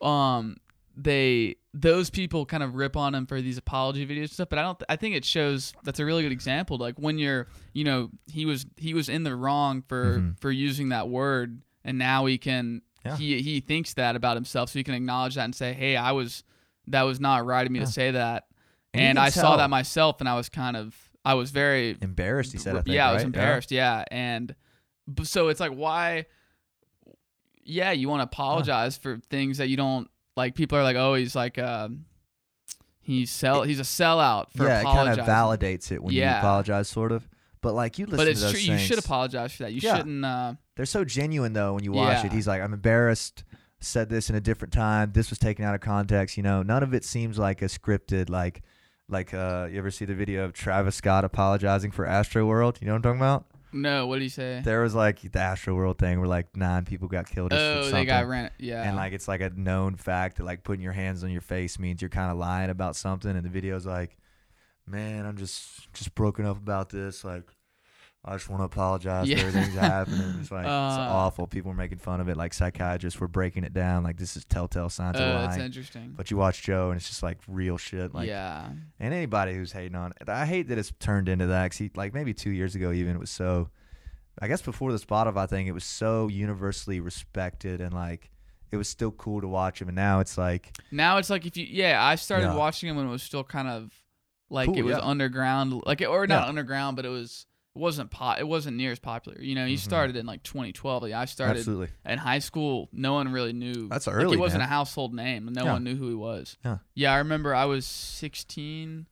um 0.00 0.56
they 0.96 1.56
those 1.74 2.10
people 2.10 2.44
kind 2.44 2.62
of 2.62 2.74
rip 2.74 2.96
on 2.96 3.14
him 3.14 3.26
for 3.26 3.40
these 3.40 3.56
apology 3.56 4.06
videos 4.06 4.20
and 4.20 4.30
stuff, 4.30 4.50
but 4.50 4.58
I 4.58 4.62
don't 4.62 4.78
th- 4.78 4.86
I 4.90 4.96
think 4.96 5.16
it 5.16 5.24
shows 5.24 5.72
that's 5.84 5.98
a 6.00 6.04
really 6.04 6.22
good 6.22 6.32
example 6.32 6.76
like 6.76 6.96
when 6.98 7.16
you're, 7.18 7.46
you 7.72 7.82
know, 7.84 8.10
he 8.30 8.44
was 8.44 8.66
he 8.76 8.92
was 8.92 9.08
in 9.08 9.22
the 9.24 9.34
wrong 9.34 9.82
for 9.88 10.18
Mhm. 10.18 10.38
for 10.40 10.50
using 10.52 10.90
that 10.90 11.08
word 11.08 11.62
and 11.84 11.98
now 11.98 12.26
he 12.26 12.38
can 12.38 12.82
Yeah. 13.04 13.16
he 13.16 13.42
he 13.42 13.60
thinks 13.60 13.94
that 13.94 14.16
about 14.16 14.36
himself 14.36 14.70
so 14.70 14.78
he 14.78 14.84
can 14.84 14.94
acknowledge 14.94 15.34
that 15.34 15.44
and 15.44 15.54
say, 15.54 15.72
"Hey, 15.72 15.96
I 15.96 16.12
was 16.12 16.44
that 16.88 17.02
was 17.02 17.20
not 17.20 17.44
right 17.46 17.64
of 17.66 17.72
me 17.72 17.78
Yeah. 17.80 17.84
to 17.86 17.90
say 17.92 18.10
that." 18.12 18.44
And 18.94 19.02
And, 19.02 19.18
I 19.18 19.30
saw 19.30 19.56
that 19.56 19.70
myself 19.70 20.20
and 20.20 20.28
I 20.28 20.34
was 20.36 20.48
kind 20.48 20.76
of 20.76 20.94
I 21.24 21.34
was 21.34 21.50
very 21.50 21.96
Embarrassed, 22.00 22.52
he 22.52 22.58
said. 22.58 22.74
I 22.76 22.82
think, 22.82 22.94
yeah, 22.94 23.08
I 23.08 23.12
was 23.12 23.20
right? 23.20 23.26
embarrassed. 23.26 23.70
Yeah, 23.70 24.04
and 24.10 24.54
so 25.22 25.48
it's 25.48 25.60
like 25.60 25.72
why? 25.72 26.26
Yeah, 27.64 27.92
you 27.92 28.08
want 28.08 28.20
to 28.20 28.24
apologize 28.24 28.96
for 28.96 29.18
things 29.30 29.58
that 29.58 29.68
you 29.68 29.76
don't 29.76 30.08
like. 30.36 30.54
People 30.56 30.78
are 30.78 30.82
like, 30.82 30.96
oh, 30.96 31.14
he's 31.14 31.36
like, 31.36 31.58
um, 31.60 32.06
he's 33.00 33.30
sell, 33.30 33.62
he's 33.62 33.78
a 33.78 33.84
sellout 33.84 34.46
for 34.56 34.66
yeah, 34.66 34.80
it 34.80 34.84
kind 34.84 35.08
of 35.20 35.24
validates 35.26 35.92
it 35.92 36.02
when 36.02 36.12
you 36.12 36.24
apologize, 36.24 36.88
sort 36.88 37.12
of. 37.12 37.28
But 37.62 37.74
like 37.74 37.98
you 37.98 38.06
listen 38.06 38.18
to 38.18 38.20
but 38.20 38.24
to 38.24 38.30
it's 38.32 38.40
those 38.42 38.52
true. 38.52 38.74
You 38.74 38.78
should 38.78 38.98
apologize 38.98 39.52
for 39.52 39.62
that. 39.62 39.72
You 39.72 39.80
Yeah. 39.82 39.96
shouldn't. 39.96 40.24
Uh, 40.24 40.54
they're 40.76 40.84
so 40.84 41.04
genuine 41.04 41.52
though 41.52 41.74
when 41.74 41.84
you 41.84 41.92
watch 41.92 42.24
it. 42.24 42.32
He's 42.32 42.46
like, 42.46 42.60
I'm 42.60 42.74
embarrassed. 42.74 43.44
Said 43.80 44.08
this 44.08 44.30
in 44.30 44.36
a 44.36 44.40
different 44.40 44.72
time. 44.72 45.10
This 45.12 45.30
was 45.30 45.38
taken 45.40 45.64
out 45.64 45.74
of 45.74 45.80
context. 45.80 46.36
You 46.36 46.42
know, 46.44 46.62
none 46.62 46.82
of 46.84 46.94
it 46.94 47.04
seems 47.04 47.36
like 47.38 47.62
a 47.62 47.64
scripted. 47.64 48.28
Like, 48.30 48.62
like 49.08 49.34
uh, 49.34 49.68
you 49.70 49.78
ever 49.78 49.90
see 49.90 50.04
the 50.04 50.14
video 50.14 50.44
of 50.44 50.52
Travis 50.52 50.94
Scott 50.94 51.24
apologizing 51.24 51.90
for 51.90 52.06
Astroworld? 52.06 52.80
You 52.80 52.86
know 52.86 52.92
what 52.92 52.98
I'm 52.98 53.02
talking 53.02 53.20
about? 53.20 53.46
no, 53.72 54.06
what 54.06 54.16
did 54.16 54.22
he 54.22 54.28
say? 54.28 54.60
There 54.62 54.82
was 54.82 54.94
like 54.94 55.20
the 55.22 55.30
Astroworld 55.30 55.98
thing 55.98 56.20
where 56.20 56.28
like 56.28 56.56
nine 56.56 56.84
people 56.84 57.08
got 57.08 57.28
killed. 57.28 57.52
Or 57.52 57.56
oh, 57.56 57.82
something. 57.82 57.92
they 58.00 58.04
got 58.04 58.26
ran. 58.26 58.50
Yeah, 58.58 58.82
And 58.82 58.96
like 58.96 59.12
it's 59.12 59.26
like 59.28 59.40
a 59.40 59.50
known 59.50 59.96
fact 59.96 60.36
that 60.36 60.44
like 60.44 60.62
putting 60.62 60.82
your 60.82 60.92
hands 60.92 61.24
on 61.24 61.30
your 61.30 61.40
face 61.40 61.78
means 61.78 62.02
you're 62.02 62.08
kind 62.10 62.30
of 62.30 62.36
lying 62.36 62.70
about 62.70 62.96
something. 62.96 63.30
And 63.30 63.44
the 63.44 63.48
video's 63.50 63.86
like, 63.86 64.16
man, 64.86 65.26
I'm 65.26 65.36
just 65.36 65.92
just 65.92 66.14
broken 66.14 66.44
up 66.46 66.56
about 66.56 66.90
this. 66.90 67.24
Like, 67.24 67.44
I 68.24 68.34
just 68.34 68.48
want 68.48 68.60
to 68.60 68.64
apologize 68.66 69.28
Yeah. 69.28 69.38
for 69.38 69.46
everything's 69.48 69.74
happening. 69.74 70.36
It's 70.40 70.50
like 70.52 70.62
it's 70.64 70.68
Uh, 70.70 71.08
awful. 71.10 71.46
People 71.46 71.70
were 71.72 71.76
making 71.76 71.98
fun 71.98 72.20
of 72.20 72.28
it. 72.28 72.36
Like 72.36 72.54
psychiatrists 72.54 73.18
were 73.18 73.28
breaking 73.28 73.64
it 73.64 73.72
down. 73.72 74.02
Like 74.04 74.16
this 74.16 74.36
is 74.36 74.44
telltale 74.44 74.88
signs 74.90 75.16
oh, 75.18 75.24
of 75.24 75.42
that's 75.50 75.58
interesting. 75.60 76.14
But 76.16 76.30
you 76.30 76.36
watch 76.36 76.62
Joe 76.62 76.90
and 76.90 76.98
it's 77.00 77.08
just 77.08 77.22
like 77.22 77.38
real 77.48 77.78
shit. 77.78 78.14
Like, 78.14 78.28
yeah, 78.28 78.68
and 79.00 79.14
anybody 79.14 79.54
who's 79.54 79.72
hating 79.72 79.96
on 79.96 80.12
it, 80.20 80.28
I 80.28 80.46
hate 80.46 80.68
that 80.68 80.78
it's 80.78 80.92
turned 81.00 81.28
into 81.28 81.46
that. 81.48 81.70
'cause 81.70 81.78
he, 81.78 81.90
like 81.96 82.14
maybe 82.14 82.32
two 82.34 82.50
years 82.50 82.74
ago, 82.74 82.92
even 82.92 83.14
it 83.16 83.20
was 83.20 83.30
so. 83.30 83.70
I 84.40 84.48
guess 84.48 84.62
before 84.62 84.92
the 84.92 84.98
Spotify 84.98 85.46
thing, 85.46 85.66
it 85.66 85.72
was 85.74 85.84
so 85.84 86.26
universally 86.28 87.00
respected 87.00 87.82
and 87.82 87.92
like 87.92 88.30
it 88.70 88.78
was 88.78 88.88
still 88.88 89.10
cool 89.10 89.42
to 89.42 89.46
watch 89.46 89.82
him. 89.82 89.88
And 89.88 89.94
now 89.94 90.20
it's 90.20 90.38
like, 90.38 90.74
now 90.90 91.18
it's 91.18 91.28
like 91.28 91.44
if 91.44 91.54
you 91.58 91.66
yeah, 91.68 92.02
I 92.02 92.14
started 92.14 92.46
Yeah. 92.46 92.54
watching 92.54 92.88
him 92.88 92.96
when 92.96 93.06
it 93.06 93.10
was 93.10 93.22
still 93.22 93.44
kind 93.44 93.68
of 93.68 93.92
like 94.52 94.76
it 94.76 94.82
was 94.82 94.96
yeah. 94.96 95.02
underground, 95.02 95.82
like 95.86 96.00
it, 96.00 96.06
or 96.06 96.26
not 96.26 96.42
Yeah. 96.44 96.48
underground, 96.48 96.96
but 96.96 97.04
it 97.04 97.08
was 97.10 97.46
it 97.74 97.78
wasn't 97.78 98.10
pop. 98.10 98.38
it 98.38 98.46
wasn't 98.46 98.76
near 98.76 98.92
as 98.92 98.98
popular. 98.98 99.40
You 99.40 99.54
know, 99.54 99.64
he 99.66 99.74
Mhm. 99.76 99.78
started 99.78 100.14
in 100.16 100.26
like 100.26 100.42
2012. 100.42 101.02
Like 101.04 101.12
I 101.14 101.24
started 101.24 101.56
absolutely, 101.58 101.88
in 102.04 102.18
high 102.18 102.38
school. 102.40 102.90
No 102.92 103.14
one 103.14 103.32
really 103.32 103.54
knew. 103.54 103.88
That's 103.88 104.06
like, 104.06 104.14
early, 104.16 104.36
He 104.36 104.40
wasn't 104.40 104.60
man. 104.60 104.68
a 104.68 104.70
household 104.70 105.14
name. 105.14 105.48
No 105.50 105.64
Yeah. 105.64 105.72
one 105.72 105.84
knew 105.84 105.96
who 105.96 106.08
he 106.08 106.14
was. 106.14 106.58
Yeah. 106.64 106.78
Yeah, 106.94 107.14
I 107.14 107.18
remember 107.18 107.54
I 107.54 107.64
was 107.64 107.86
16. 107.86 109.06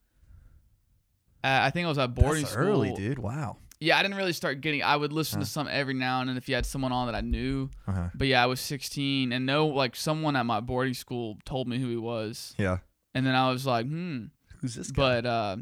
Uh, 1.42 1.60
I 1.62 1.70
think 1.70 1.86
I 1.86 1.88
was 1.88 1.96
at 1.98 2.14
boarding 2.14 2.42
That's 2.42 2.52
school. 2.52 2.66
early, 2.66 2.92
dude. 2.92 3.18
Wow. 3.18 3.56
Yeah, 3.80 3.98
I 3.98 4.02
didn't 4.02 4.18
really 4.18 4.34
start 4.34 4.60
getting. 4.60 4.82
I 4.82 4.94
would 4.94 5.10
listen 5.10 5.38
Huh. 5.38 5.44
to 5.46 5.50
some 5.50 5.66
every 5.68 5.94
now 5.94 6.20
and 6.20 6.28
then 6.28 6.36
if 6.36 6.46
you 6.50 6.54
had 6.54 6.66
someone 6.66 6.92
on 6.92 7.06
that 7.06 7.14
I 7.14 7.22
knew. 7.22 7.70
Uh-huh. 7.86 8.10
But 8.14 8.26
yeah, 8.26 8.42
I 8.42 8.46
was 8.46 8.60
16, 8.60 9.32
and 9.32 9.46
no, 9.46 9.66
like 9.68 9.96
someone 9.96 10.36
at 10.36 10.44
my 10.44 10.60
boarding 10.60 10.92
school 10.92 11.38
told 11.46 11.66
me 11.66 11.78
who 11.78 11.88
he 11.88 11.96
was, 11.96 12.54
Yeah. 12.58 12.78
and 13.14 13.24
then 13.24 13.34
I 13.34 13.50
was 13.50 13.64
like, 13.64 13.86
hmm. 13.86 14.26
Who's 14.60 14.74
this 14.74 14.90
guy? 14.90 15.20
But 15.20 15.26
uh, 15.26 15.56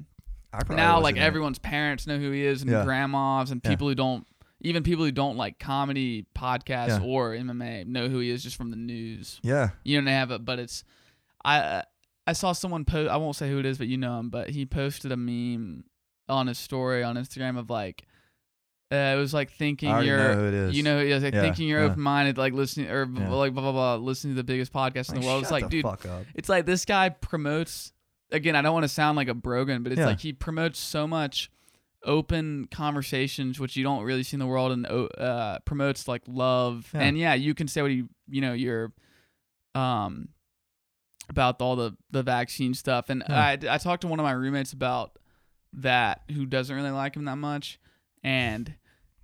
now, 0.70 1.00
like 1.00 1.16
everyone's 1.16 1.58
parents 1.58 2.06
know 2.06 2.18
who 2.18 2.30
he 2.30 2.44
is, 2.44 2.62
and 2.62 2.70
Yeah. 2.70 2.84
grandmas, 2.84 3.50
and 3.50 3.60
Yeah. 3.64 3.70
people 3.70 3.88
who 3.88 3.94
don't, 3.94 4.26
even 4.60 4.82
people 4.82 5.04
who 5.04 5.12
don't 5.12 5.36
like 5.36 5.58
comedy 5.58 6.26
podcasts 6.34 6.88
Yeah. 6.88 7.00
or 7.02 7.34
MMA 7.34 7.84
know 7.86 8.08
who 8.08 8.18
he 8.20 8.30
is 8.30 8.42
just 8.42 8.56
from 8.56 8.70
the 8.70 8.76
news. 8.76 9.40
Yeah. 9.42 9.70
You 9.84 9.96
don't 9.98 10.06
have 10.06 10.30
it, 10.30 10.44
but 10.44 10.58
it's, 10.58 10.84
I, 11.44 11.84
I 12.26 12.32
saw 12.32 12.52
someone 12.52 12.84
post. 12.84 13.10
I 13.10 13.16
won't 13.16 13.36
say 13.36 13.48
who 13.50 13.58
it 13.58 13.66
is, 13.66 13.78
but 13.78 13.86
you 13.88 13.96
know 13.96 14.18
him. 14.18 14.30
But 14.30 14.50
he 14.50 14.66
posted 14.66 15.12
a 15.12 15.16
meme 15.16 15.84
on 16.28 16.46
his 16.46 16.58
story 16.58 17.02
on 17.02 17.16
Instagram 17.16 17.56
of 17.58 17.70
like, 17.70 18.04
uh, 18.90 18.96
it 18.96 19.16
was 19.18 19.32
like 19.32 19.50
thinking 19.52 19.88
I 19.90 19.92
already 19.92 20.08
you're. 20.08 20.18
know 20.18 20.34
who 20.34 20.48
it 20.48 20.54
is. 20.54 20.76
You 20.76 20.82
know, 20.82 20.96
like 21.04 21.32
Yeah, 21.34 21.40
thinking 21.42 21.68
you're 21.68 21.80
yeah. 21.80 21.86
open 21.90 22.00
minded, 22.02 22.36
like 22.38 22.52
listening 22.54 22.90
or 22.90 23.04
Yeah. 23.10 23.28
like 23.30 23.52
blah 23.54 23.62
blah 23.62 23.72
blah, 23.72 23.96
listening 23.96 24.34
to 24.34 24.38
the 24.38 24.44
biggest 24.44 24.72
podcast 24.72 25.12
in 25.14 25.20
the 25.20 25.26
world. 25.26 25.42
It's 25.42 25.48
shut 25.50 25.62
like, 25.62 25.64
the 25.64 25.70
dude, 25.70 25.82
fuck 25.84 26.04
up. 26.06 26.24
it's 26.34 26.48
like 26.48 26.66
this 26.66 26.84
guy 26.84 27.10
promotes. 27.10 27.92
Again, 28.30 28.54
I 28.56 28.62
don't 28.62 28.72
want 28.74 28.84
to 28.84 28.88
sound 28.88 29.16
like 29.16 29.28
a 29.28 29.34
brogan, 29.34 29.82
but 29.82 29.92
it's 29.92 29.98
Yeah. 30.00 30.06
like 30.06 30.20
he 30.20 30.32
promotes 30.32 30.78
so 30.78 31.06
much 31.06 31.50
open 32.04 32.66
conversations, 32.70 33.58
which 33.58 33.76
you 33.76 33.82
don't 33.82 34.04
really 34.04 34.22
see 34.22 34.34
in 34.36 34.38
the 34.40 34.46
world, 34.46 34.70
and 34.72 34.86
uh, 34.86 35.58
promotes 35.64 36.06
like 36.06 36.22
love. 36.26 36.90
Yeah. 36.94 37.00
And 37.00 37.18
yeah, 37.18 37.34
you 37.34 37.54
can 37.54 37.68
say 37.68 37.82
what 37.82 37.90
you 37.90 38.08
you 38.28 38.40
know 38.40 38.52
you're, 38.52 38.92
um, 39.74 40.28
about 41.28 41.60
all 41.60 41.76
the 41.76 41.96
the 42.10 42.22
vaccine 42.22 42.74
stuff. 42.74 43.08
And 43.10 43.22
Yeah. 43.28 43.40
I 43.40 43.52
I 43.74 43.78
talked 43.78 44.02
to 44.02 44.08
one 44.08 44.18
of 44.20 44.24
my 44.24 44.32
roommates 44.32 44.72
about 44.72 45.18
that 45.72 46.22
who 46.32 46.46
doesn't 46.46 46.74
really 46.74 46.90
like 46.90 47.16
him 47.16 47.24
that 47.24 47.36
much, 47.36 47.78
and 48.22 48.74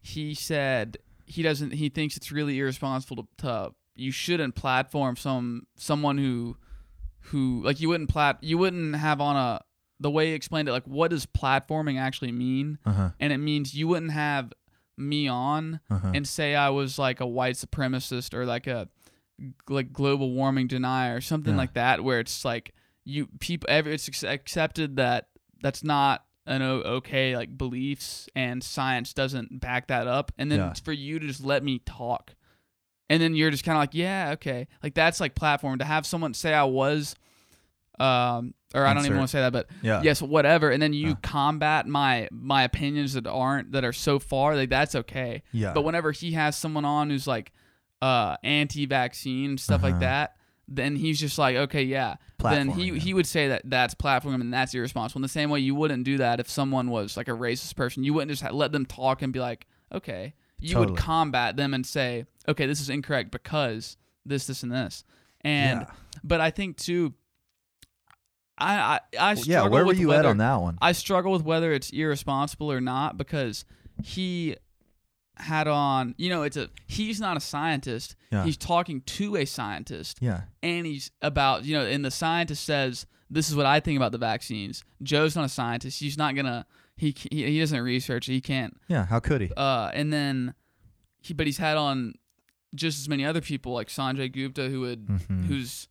he 0.01 0.35
said 0.35 0.99
he 1.27 1.43
doesn't 1.43 1.73
he 1.73 1.89
thinks 1.89 2.17
it's 2.17 2.31
really 2.31 2.59
irresponsible 2.59 3.17
to, 3.17 3.29
to 3.39 3.75
you 3.97 4.11
shouldn't 4.11 4.55
platform 4.55 5.17
some 5.17 5.67
someone 5.77 6.19
who 6.19 6.57
who 7.29 7.63
like 7.65 7.81
you 7.81 7.89
wouldn't 7.89 8.11
plat 8.11 8.39
you 8.43 8.59
wouldn't 8.59 8.97
have 8.97 9.21
on 9.21 9.37
a 9.37 9.61
the 10.01 10.11
way 10.11 10.27
he 10.29 10.33
explained 10.33 10.69
it 10.69 10.73
like 10.73 10.85
what 10.87 11.09
does 11.11 11.25
platforming 11.27 11.99
actually 11.99 12.33
mean 12.33 12.79
Uh 12.85 12.93
huh. 12.93 13.11
and 13.21 13.33
it 13.33 13.39
means 13.39 13.75
you 13.75 13.89
wouldn't 13.89 14.13
have 14.13 14.53
me 14.97 15.27
on 15.29 15.81
Uh 15.91 15.99
huh. 15.99 16.13
and 16.15 16.27
say 16.29 16.55
I 16.55 16.71
was 16.71 16.99
like 16.99 17.21
a 17.21 17.27
white 17.27 17.55
supremacist 17.57 18.35
or 18.35 18.45
like 18.45 18.67
a 18.67 18.89
like 19.69 19.93
global 19.93 20.33
warming 20.33 20.67
denier 20.69 21.17
or 21.17 21.21
something 21.21 21.55
Yeah. 21.55 21.59
like 21.59 21.75
that 21.75 22.05
where 22.05 22.21
it's 22.21 22.45
like 22.45 22.75
you 23.05 23.29
people 23.41 23.69
every 23.71 23.95
it's 23.95 24.09
ac- 24.09 24.27
accepted 24.27 24.97
that 24.97 25.29
that's 25.63 25.83
not 25.83 26.25
an 26.47 26.63
o- 26.63 26.83
okay 26.99 27.37
like 27.37 27.57
beliefs 27.57 28.29
and 28.37 28.63
science 28.63 29.13
doesn't 29.13 29.61
back 29.61 29.89
that 29.89 30.07
up 30.07 30.31
and 30.39 30.51
then 30.53 30.59
Yeah. 30.61 30.73
for 30.85 30.93
you 30.93 31.19
to 31.19 31.27
just 31.27 31.43
let 31.45 31.65
me 31.65 31.81
talk 31.81 32.35
and 33.11 33.23
then 33.23 33.35
you're 33.35 33.51
just 33.51 33.65
kind 33.65 33.77
of 33.77 33.81
like 33.83 33.95
yeah 33.95 34.31
okay 34.35 34.67
like 34.83 34.95
that's 34.95 35.21
like 35.21 35.35
platform 35.35 35.79
to 35.79 35.85
have 35.85 36.07
someone 36.07 36.35
say 36.35 36.53
I 36.55 36.65
was 36.65 37.15
um 38.01 38.55
or 38.75 38.85
I 38.85 38.93
don't 38.93 39.05
even 39.05 39.19
want 39.19 39.29
to 39.29 39.33
say 39.33 39.41
that 39.41 39.53
but 39.53 39.69
Yeah. 39.83 40.03
yes 40.03 40.21
whatever 40.21 40.71
and 40.71 40.83
then 40.83 40.93
you 40.93 41.09
Yeah. 41.11 41.15
combat 41.23 41.87
my 41.87 42.29
my 42.33 42.65
opinions 42.65 43.13
that 43.13 43.27
aren't 43.27 43.73
that 43.73 43.85
are 43.85 43.93
so 43.93 44.19
far 44.19 44.57
like 44.57 44.69
that's 44.71 44.95
okay 44.97 45.43
Yeah. 45.53 45.73
but 45.73 45.83
whenever 45.85 46.11
he 46.11 46.33
has 46.33 46.57
someone 46.57 46.85
on 46.85 47.11
who's 47.11 47.27
like 47.27 47.53
uh 48.03 48.37
anti-vaccine 48.43 49.59
stuff 49.59 49.83
like 49.83 49.93
Uh-huh. 49.95 50.01
that, 50.01 50.37
then 50.67 50.97
he's 50.97 51.21
just 51.21 51.39
like, 51.39 51.57
okay, 51.57 51.83
yeah. 51.83 52.17
then 52.43 52.69
he 52.71 52.91
them. 52.91 52.99
he 53.01 53.15
would 53.15 53.27
say 53.27 53.49
that 53.49 53.63
that's 53.67 53.95
platform 53.95 54.41
and 54.41 54.53
that's 54.53 54.75
irresponsible. 54.75 55.19
In 55.19 55.23
the 55.23 55.29
same 55.29 55.49
way, 55.51 55.61
you 55.61 55.75
wouldn't 55.75 56.05
do 56.05 56.17
that 56.19 56.41
if 56.41 56.49
someone 56.51 56.89
was 56.91 57.17
like 57.17 57.29
a 57.29 57.33
racist 57.33 57.77
person. 57.77 58.03
You 58.03 58.13
wouldn't 58.15 58.31
just 58.31 58.43
ha- 58.43 58.51
let 58.51 58.73
them 58.73 58.85
talk 58.87 59.23
and 59.23 59.33
be 59.33 59.41
like, 59.41 59.67
okay. 59.93 60.35
You 60.61 60.79
would 60.79 60.97
combat 60.97 61.57
them 61.57 61.75
and 61.75 61.85
say, 61.85 62.27
okay, 62.49 62.67
this 62.67 62.81
is 62.81 62.89
incorrect 62.89 63.31
because 63.31 63.97
this, 64.25 64.47
this, 64.47 64.63
and 64.63 64.73
this. 64.73 65.05
And 65.43 65.83
yeah. 65.83 65.91
but 66.23 66.41
I 66.41 66.51
think 66.51 66.77
too. 66.77 67.15
I 68.57 68.77
I, 68.77 69.01
I 69.19 69.35
Well, 69.35 69.45
yeah. 69.47 69.63
Where 69.67 69.83
were 69.83 69.89
with 69.89 69.99
you 69.99 70.09
whether, 70.09 70.21
at 70.21 70.27
on 70.27 70.39
that 70.39 70.57
one? 70.57 70.79
I 70.81 70.93
struggle 70.93 71.33
with 71.33 71.43
whether 71.43 71.73
it's 71.73 71.91
irresponsible 71.91 72.71
or 72.71 72.81
not 72.81 73.19
because 73.19 73.65
he 74.03 74.57
had 75.37 75.67
on, 75.67 76.15
you 76.17 76.31
know, 76.31 76.43
it's 76.43 76.57
a 76.57 76.71
he's 76.87 77.21
not 77.21 77.37
a 77.37 77.41
scientist. 77.41 78.17
Yeah. 78.31 78.45
He's 78.45 78.57
talking 78.57 79.03
to 79.03 79.37
a 79.37 79.45
scientist 79.45 80.19
yeah. 80.21 80.43
and 80.63 80.87
he's 80.87 81.11
about, 81.21 81.65
you 81.65 81.77
know, 81.77 81.85
and 81.85 82.05
the 82.05 82.11
scientist 82.11 82.65
says, 82.65 83.07
"This 83.29 83.51
is 83.51 83.57
what 83.57 83.67
I 83.67 83.81
think 83.81 83.97
about 83.97 84.13
the 84.13 84.19
vaccines." 84.19 84.85
Joe's 85.03 85.37
not 85.37 85.45
a 85.45 85.49
scientist. 85.49 86.01
He's 86.01 86.17
not 86.17 86.35
going 86.35 86.47
to 86.47 86.65
he 86.97 87.15
he 87.31 87.45
he 87.45 87.61
doesn't 87.61 87.81
research. 87.81 88.27
He 88.27 88.41
can't 88.41 88.77
Yeah. 88.89 89.07
How 89.07 89.21
could 89.21 89.41
he? 89.41 89.51
uh 89.57 89.91
and 89.95 90.13
then 90.13 90.55
he 91.21 91.35
but 91.35 91.47
he's 91.47 91.59
had 91.59 91.77
on 91.77 92.15
just 92.75 92.99
as 93.01 93.09
many 93.09 93.25
other 93.25 93.41
people 93.41 93.73
like 93.73 93.89
Sanjay 93.89 94.31
Gupta 94.33 94.69
who 94.69 94.81
would 94.81 95.07
Mhm. 95.07 95.45
who's 95.47 95.89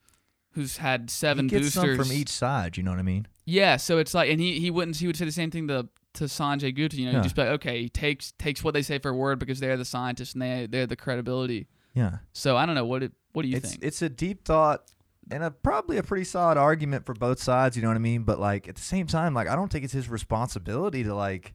who's 0.51 0.77
had 0.77 1.09
seven 1.09 1.45
he 1.45 1.49
gets 1.49 1.75
boosters 1.75 1.97
some 1.97 2.05
from 2.05 2.11
each 2.15 2.29
side. 2.29 2.77
You 2.77 2.83
know 2.83 2.91
what 2.91 2.99
I 2.99 3.03
mean? 3.03 3.27
yeah, 3.45 3.75
so 3.77 3.97
it's 3.97 4.13
like, 4.13 4.29
and 4.29 4.39
he 4.39 4.59
he 4.59 4.69
wouldn't 4.71 4.97
he 4.97 5.07
would 5.07 5.15
say 5.17 5.25
the 5.25 5.31
same 5.31 5.51
thing 5.51 5.67
to 5.67 5.87
to 6.15 6.25
Sanjay 6.25 6.73
Gupta. 6.75 6.97
You 6.97 7.05
know, 7.07 7.11
Yeah. 7.11 7.17
he'd 7.17 7.23
just 7.23 7.35
be 7.35 7.41
like, 7.41 7.51
okay, 7.51 7.81
he 7.81 7.89
takes 7.89 8.31
takes 8.33 8.63
what 8.63 8.73
they 8.73 8.83
say 8.83 8.99
for 8.99 9.09
a 9.09 9.15
word 9.15 9.39
because 9.39 9.59
they're 9.59 9.77
the 9.77 9.85
scientists 9.85 10.33
and 10.33 10.41
they 10.41 10.67
they're 10.69 10.85
the 10.87 10.95
credibility. 10.95 11.67
Yeah. 11.95 12.19
So 12.33 12.55
I 12.57 12.65
don't 12.65 12.75
know 12.75 12.85
what 12.85 13.01
it, 13.03 13.11
what 13.33 13.41
do 13.43 13.47
you 13.49 13.57
it's 13.57 13.71
think? 13.71 13.83
it's 13.83 14.01
a 14.01 14.09
deep 14.09 14.45
thought 14.45 14.83
and 15.31 15.43
a 15.43 15.51
probably 15.51 15.97
a 15.97 16.03
pretty 16.03 16.25
solid 16.25 16.57
argument 16.57 17.05
for 17.05 17.13
both 17.13 17.41
sides. 17.41 17.75
You 17.75 17.81
know 17.81 17.89
what 17.89 17.95
I 17.97 18.01
mean? 18.01 18.23
But 18.23 18.39
like 18.39 18.67
at 18.67 18.75
the 18.75 18.81
same 18.81 19.07
time, 19.07 19.33
like 19.33 19.47
I 19.47 19.55
don't 19.55 19.71
think 19.71 19.83
it's 19.83 19.93
his 19.93 20.09
responsibility 20.09 21.03
to 21.03 21.13
like. 21.15 21.53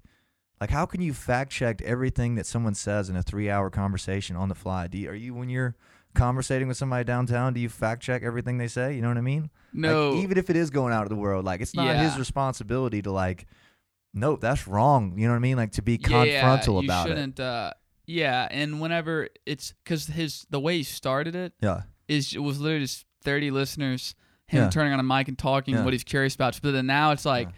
Like, 0.60 0.70
how 0.70 0.86
can 0.86 1.00
you 1.00 1.14
fact 1.14 1.52
check 1.52 1.80
everything 1.82 2.34
that 2.34 2.44
someone 2.44 2.74
says 2.74 3.08
in 3.08 3.14
a 3.14 3.22
three-hour 3.22 3.70
conversation 3.70 4.34
on 4.34 4.48
the 4.48 4.56
fly? 4.56 4.88
Do 4.88 4.98
you, 4.98 5.08
are 5.08 5.14
you 5.14 5.32
when 5.32 5.48
you're 5.48 5.76
conversating 6.16 6.66
with 6.66 6.76
somebody 6.76 7.04
downtown? 7.04 7.54
Do 7.54 7.60
you 7.60 7.68
fact 7.68 8.02
check 8.02 8.24
everything 8.24 8.58
they 8.58 8.66
say? 8.66 8.92
You 8.96 9.00
know 9.00 9.06
what 9.06 9.18
I 9.18 9.20
mean? 9.20 9.50
no, 9.72 10.08
Like, 10.10 10.24
even 10.24 10.36
if 10.36 10.50
it 10.50 10.56
is 10.56 10.70
going 10.70 10.92
out 10.92 11.04
of 11.04 11.10
the 11.10 11.14
world, 11.14 11.44
like 11.44 11.60
it's 11.60 11.74
not 11.76 11.94
his 12.00 12.18
responsibility 12.18 13.02
to 13.02 13.12
like, 13.12 13.46
nope, 14.12 14.40
that's 14.40 14.66
wrong. 14.66 15.14
You 15.16 15.26
know 15.28 15.32
what 15.34 15.36
I 15.36 15.40
mean? 15.42 15.56
Like 15.56 15.70
to 15.72 15.82
be 15.82 15.92
yeah, 15.92 16.08
confrontal 16.08 16.82
you 16.82 16.86
about 16.88 17.06
it. 17.06 17.10
shouldn't. 17.10 17.38
Uh, 17.38 17.72
yeah, 18.06 18.48
and 18.50 18.80
whenever 18.80 19.28
it's 19.46 19.74
because 19.84 20.06
his 20.06 20.44
the 20.50 20.58
way 20.58 20.78
he 20.78 20.82
started 20.82 21.36
it 21.36 21.52
Yeah, 21.60 21.82
is 22.08 22.34
it 22.34 22.40
was 22.40 22.60
literally 22.60 22.84
just 22.84 23.04
thirty 23.22 23.50
listeners, 23.50 24.14
him 24.46 24.64
Yeah. 24.64 24.70
turning 24.70 24.92
on 24.92 25.00
a 25.00 25.02
mic 25.02 25.28
and 25.28 25.38
talking 25.38 25.74
Yeah. 25.74 25.84
what 25.84 25.92
he's 25.92 26.04
curious 26.04 26.34
about. 26.34 26.58
But 26.62 26.72
then 26.72 26.86
now 26.86 27.10
it's 27.12 27.24
like, 27.24 27.48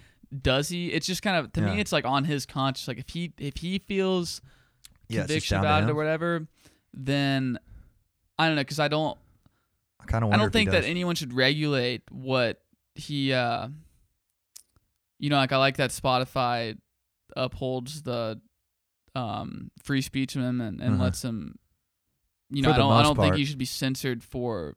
does 0.42 0.68
he? 0.68 0.88
It's 0.92 1.06
just 1.06 1.22
kind 1.22 1.36
of 1.36 1.52
to 1.54 1.60
Yeah. 1.60 1.74
me, 1.74 1.80
it's 1.80 1.92
like 1.92 2.04
on 2.04 2.24
his 2.24 2.46
conscience. 2.46 2.86
Like 2.88 2.98
if 2.98 3.08
he 3.10 3.32
if 3.38 3.56
he 3.58 3.78
feels 3.78 4.40
yeah. 5.08 5.20
Conviction 5.22 5.58
about 5.58 5.82
it 5.84 5.90
or 5.90 5.94
whatever, 5.94 6.46
then 6.94 7.58
I 8.38 8.46
don't 8.46 8.54
know 8.56 8.62
because 8.62 8.78
I 8.80 8.88
don't 8.88 9.18
I 10.00 10.04
kind 10.06 10.24
of 10.24 10.32
I 10.32 10.36
don't 10.36 10.52
think 10.52 10.70
that 10.70 10.84
anyone 10.84 11.14
should 11.16 11.32
regulate 11.34 12.02
what 12.10 12.60
he 12.94 13.32
uh 13.32 13.68
you 15.18 15.30
know 15.30 15.36
like 15.36 15.52
I 15.52 15.56
like 15.58 15.76
that 15.78 15.90
Spotify 15.90 16.78
upholds 17.36 18.02
the 18.02 18.40
um 19.14 19.70
free 19.82 20.00
speech 20.02 20.36
amendment 20.36 20.80
and 20.80 20.94
Uh-huh. 20.94 21.04
lets 21.04 21.24
him 21.24 21.58
you 22.50 22.62
know 22.62 22.70
I 22.72 22.76
don't 22.76 22.92
I 22.92 23.02
don't 23.02 23.16
think 23.16 23.30
part. 23.32 23.38
he 23.38 23.44
should 23.44 23.58
be 23.58 23.64
censored 23.64 24.22
for 24.22 24.76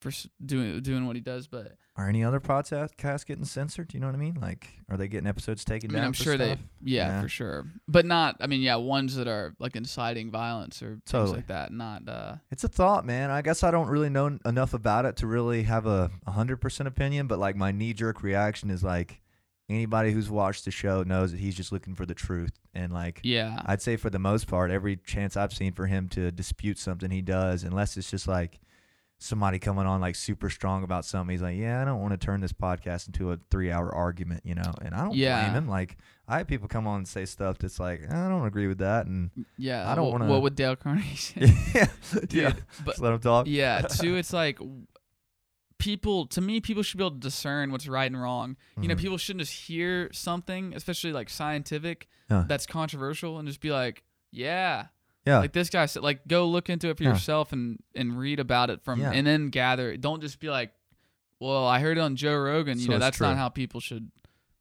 for 0.00 0.08
s- 0.08 0.26
doing 0.44 0.80
doing 0.80 1.06
what 1.06 1.14
he 1.16 1.20
does 1.22 1.46
but 1.46 1.76
Are 1.96 2.08
any 2.08 2.24
other 2.24 2.40
podcasts 2.40 3.26
getting 3.26 3.44
censored? 3.44 3.88
Do 3.88 3.96
you 3.96 4.00
know 4.00 4.06
what 4.06 4.14
I 4.14 4.18
mean? 4.18 4.38
Like, 4.40 4.68
are 4.88 4.96
they 4.96 5.08
getting 5.08 5.26
episodes 5.28 5.64
I 5.66 5.72
taken 5.74 5.88
mean 5.92 5.98
down? 5.98 6.06
I'm 6.06 6.12
sure 6.14 6.36
they 6.36 6.56
yeah, 6.82 7.08
Yeah. 7.08 7.22
for 7.22 7.28
sure 7.28 7.66
but 7.86 8.06
not 8.06 8.36
I 8.40 8.46
mean 8.46 8.62
yeah 8.62 8.76
ones 8.76 9.16
that 9.16 9.28
are 9.28 9.54
like 9.58 9.76
inciting 9.76 10.30
violence 10.30 10.82
or 10.82 11.00
things 11.06 11.32
like 11.32 11.48
that 11.48 11.72
not 11.72 12.08
uh 12.08 12.36
It's 12.50 12.64
a 12.64 12.68
thought, 12.68 13.04
man. 13.04 13.30
I 13.30 13.42
guess 13.42 13.62
I 13.62 13.70
don't 13.70 13.88
really 13.88 14.08
know 14.10 14.38
enough 14.44 14.74
about 14.74 15.04
it 15.04 15.16
to 15.18 15.26
really 15.26 15.64
have 15.64 15.86
a 15.86 16.10
hundred 16.26 16.56
percent 16.62 16.86
opinion. 16.88 17.26
But 17.26 17.38
like, 17.38 17.56
my 17.56 17.70
knee 17.72 17.92
jerk 17.92 18.22
reaction 18.22 18.70
is 18.70 18.82
like, 18.82 19.20
anybody 19.68 20.10
who's 20.12 20.28
watched 20.30 20.64
the 20.64 20.70
show 20.70 21.02
knows 21.04 21.30
that 21.32 21.38
he's 21.38 21.54
just 21.54 21.70
looking 21.72 21.94
for 21.94 22.04
the 22.06 22.14
truth. 22.14 22.58
And 22.74 22.92
like, 22.92 23.20
yeah 23.22 23.60
I'd 23.66 23.82
say 23.82 23.96
for 23.96 24.10
the 24.10 24.18
most 24.18 24.46
part, 24.48 24.70
every 24.70 24.96
chance 24.96 25.36
I've 25.36 25.52
seen 25.52 25.72
for 25.74 25.86
him 25.86 26.08
to 26.10 26.30
dispute 26.32 26.78
something 26.78 27.10
he 27.10 27.22
does, 27.22 27.62
unless 27.64 27.96
it's 27.96 28.10
just 28.10 28.26
like 28.26 28.58
somebody 29.22 29.58
coming 29.58 29.84
on 29.86 30.00
like 30.00 30.16
super 30.16 30.48
strong 30.48 30.82
about 30.82 31.04
something, 31.04 31.30
he's 31.32 31.42
like, 31.42 31.56
yeah, 31.58 31.82
I 31.82 31.84
don't 31.84 32.00
want 32.00 32.12
to 32.12 32.16
turn 32.16 32.40
this 32.40 32.54
podcast 32.54 33.06
into 33.06 33.30
a 33.32 33.38
three 33.50 33.70
hour 33.70 33.94
argument, 33.94 34.40
you 34.44 34.54
know. 34.54 34.72
And 34.82 34.94
I 34.94 35.04
don't 35.04 35.14
Yeah. 35.14 35.42
blame 35.50 35.54
him. 35.64 35.68
Like, 35.68 35.98
I 36.26 36.38
have 36.38 36.46
people 36.46 36.68
come 36.68 36.86
on 36.86 36.96
and 36.98 37.06
say 37.08 37.26
stuff 37.26 37.58
that's 37.58 37.78
like, 37.78 38.10
I 38.10 38.28
don't 38.28 38.46
agree 38.46 38.66
with 38.66 38.78
that, 38.78 39.04
and 39.06 39.30
yeah 39.58 39.90
I 39.90 39.94
don't 39.94 40.08
wh- 40.08 40.12
wanna- 40.12 40.26
what 40.28 40.40
would 40.42 40.54
Dale 40.56 40.74
Carnegie 40.74 41.16
say 41.16 41.52
yeah, 41.74 41.86
Dude, 42.20 42.32
yeah, 42.32 42.52
but 42.84 42.92
just 42.92 43.00
let 43.02 43.12
him 43.12 43.20
talk. 43.20 43.46
yeah 43.46 43.80
too 43.82 44.16
it's 44.16 44.32
like 44.32 44.58
people 45.78 46.26
to 46.26 46.40
me 46.42 46.60
people 46.60 46.82
should 46.82 46.98
be 46.98 47.04
able 47.04 47.12
to 47.14 47.20
discern 47.20 47.72
what's 47.72 47.88
right 47.88 48.10
and 48.10 48.20
wrong 48.20 48.54
you 48.80 48.86
know 48.86 48.94
Mhm. 48.94 48.98
people 49.00 49.16
shouldn't 49.16 49.40
just 49.40 49.66
hear 49.66 50.10
something 50.12 50.74
especially 50.74 51.10
like 51.12 51.30
scientific 51.30 52.06
Yeah. 52.30 52.44
that's 52.46 52.66
controversial 52.66 53.38
and 53.38 53.48
just 53.48 53.60
be 53.62 53.70
like 53.70 54.02
yeah 54.30 54.86
yeah, 55.30 55.38
like 55.40 55.52
this 55.52 55.70
guy 55.70 55.86
said 55.86 56.02
like 56.02 56.26
go 56.28 56.46
look 56.46 56.68
into 56.68 56.88
it 56.88 56.96
for 56.96 57.02
Yeah. 57.04 57.10
yourself 57.10 57.52
and 57.52 57.78
and 57.94 58.18
read 58.18 58.40
about 58.40 58.70
it 58.70 58.82
from 58.82 59.00
Yeah. 59.00 59.12
and 59.12 59.26
then 59.26 59.48
gather 59.50 59.96
don't 59.96 60.20
just 60.20 60.38
be 60.40 60.50
like 60.50 60.72
well 61.38 61.66
i 61.66 61.80
heard 61.80 61.96
it 61.98 62.00
on 62.00 62.16
joe 62.16 62.36
rogan 62.36 62.78
you 62.78 62.86
So 62.86 62.92
know 62.92 62.98
that's 62.98 63.16
true. 63.16 63.26
not 63.26 63.36
how 63.36 63.48
people 63.48 63.80
should 63.80 64.10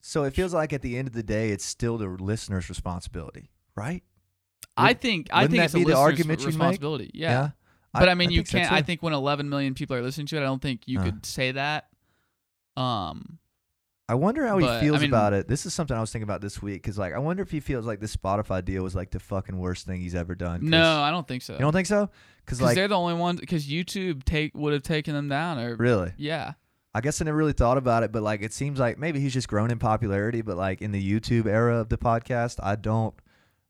So 0.01 0.24
it 0.24 0.34
feels 0.34 0.53
like 0.53 0.72
at 0.74 0.82
the 0.82 0.97
end 0.97 1.07
of 1.09 1.13
the 1.13 1.24
day, 1.24 1.49
it's 1.49 1.65
still 1.65 1.97
the 1.97 2.07
listener's 2.07 2.70
responsibility, 2.70 3.49
right? 3.76 4.03
i 4.78 4.93
think 4.93 5.28
i 5.32 5.41
wouldn't 5.41 5.51
think 5.51 5.72
that 5.72 5.78
it's 5.78 5.89
a 5.89 5.91
the 5.93 5.97
argument 5.97 6.45
responsibility 6.45 7.11
yeah, 7.13 7.49
but 7.93 8.07
I, 8.07 8.13
mean, 8.13 8.30
you 8.32 8.43
can't. 8.43 8.72
I 8.72 8.82
think 8.84 9.01
when 9.03 9.13
11 9.13 9.49
million 9.49 9.74
people 9.74 9.95
are 9.97 10.01
listening 10.03 10.28
to 10.28 10.38
it, 10.38 10.41
I 10.41 10.43
don't 10.43 10.61
think 10.61 10.84
you 10.88 10.99
Uh. 10.99 11.03
could 11.05 11.26
say 11.26 11.51
that. 11.53 11.88
Um, 12.78 13.39
I 14.10 14.16
wonder 14.16 14.45
how 14.47 14.60
But, 14.60 14.82
he 14.82 14.88
feels 14.88 15.01
mean- 15.01 15.10
about 15.12 15.34
it. 15.34 15.47
This 15.47 15.66
is 15.68 15.74
something 15.74 15.95
I 15.95 16.01
was 16.01 16.12
thinking 16.12 16.24
about 16.24 16.41
this 16.41 16.62
week 16.62 16.82
because, 16.82 16.97
like, 16.97 17.14
I 17.14 17.20
wonder 17.20 17.43
if 17.43 17.51
he 17.51 17.60
feels 17.60 17.86
like 17.86 17.99
this 17.99 18.16
Spotify 18.16 18.66
deal 18.66 18.82
was 18.84 18.95
like 18.95 19.12
the 19.12 19.20
fucking 19.20 19.57
worst 19.57 19.86
thing 19.86 20.01
he's 20.01 20.16
ever 20.16 20.34
done. 20.36 20.68
no, 20.70 21.01
I 21.01 21.12
don't 21.12 21.28
think 21.28 21.43
so. 21.43 21.53
you 21.53 21.60
don't 21.60 21.74
think 21.74 21.86
so? 21.88 22.10
Because, 22.43 22.60
like, 22.62 22.74
they're 22.76 22.88
the 22.88 22.97
only 22.97 23.14
ones. 23.14 23.39
Because 23.39 23.68
YouTube 23.68 24.24
take 24.24 24.57
would 24.57 24.74
have 24.74 24.82
taken 24.84 25.14
them 25.14 25.30
down, 25.30 25.60
or 25.60 25.76
really, 25.76 26.12
yeah, 26.18 26.53
I 26.95 27.01
guess 27.01 27.22
I 27.22 27.26
never 27.26 27.38
really 27.38 27.53
thought 27.53 27.78
about 27.78 28.01
it, 28.01 28.12
but 28.12 28.24
like, 28.24 28.41
it 28.41 28.51
seems 28.51 28.80
like 28.80 28.97
maybe 28.97 29.20
he's 29.20 29.34
just 29.34 29.47
grown 29.47 29.70
in 29.70 29.78
popularity. 29.78 30.41
But 30.41 30.57
like 30.57 30.82
in 30.82 30.91
the 30.91 31.01
YouTube 31.20 31.45
era 31.45 31.78
of 31.78 31.89
the 31.89 31.97
podcast, 31.99 32.55
I 32.64 32.76
don't 32.76 33.14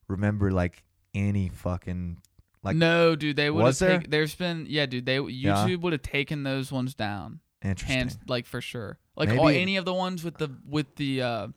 remember 0.08 0.50
like 0.50 0.82
any 1.14 1.50
fucking 1.50 2.16
like 2.62 2.76
no, 2.76 3.14
dude, 3.16 3.36
they 3.36 3.50
would 3.50 3.60
have 3.60 3.66
Was 3.66 3.78
there? 3.80 3.98
taken. 3.98 4.10
There's 4.10 4.34
been 4.34 4.64
yeah, 4.70 4.86
dude, 4.86 5.04
they 5.04 5.18
Yeah. 5.20 5.66
YouTube 5.66 5.80
would 5.82 5.92
have 5.92 6.02
taken 6.02 6.42
those 6.44 6.72
ones 6.72 6.94
down, 6.94 7.40
interesting. 7.62 7.96
hands 7.98 8.18
like 8.28 8.46
for 8.46 8.60
sure. 8.60 8.98
Like 9.16 9.30
all, 9.30 9.48
any 9.48 9.76
of 9.76 9.84
the 9.84 9.94
ones 9.94 10.24
with 10.24 10.38
the 10.38 10.50
with 10.68 10.96
the 10.96 11.22
uh 11.22 11.48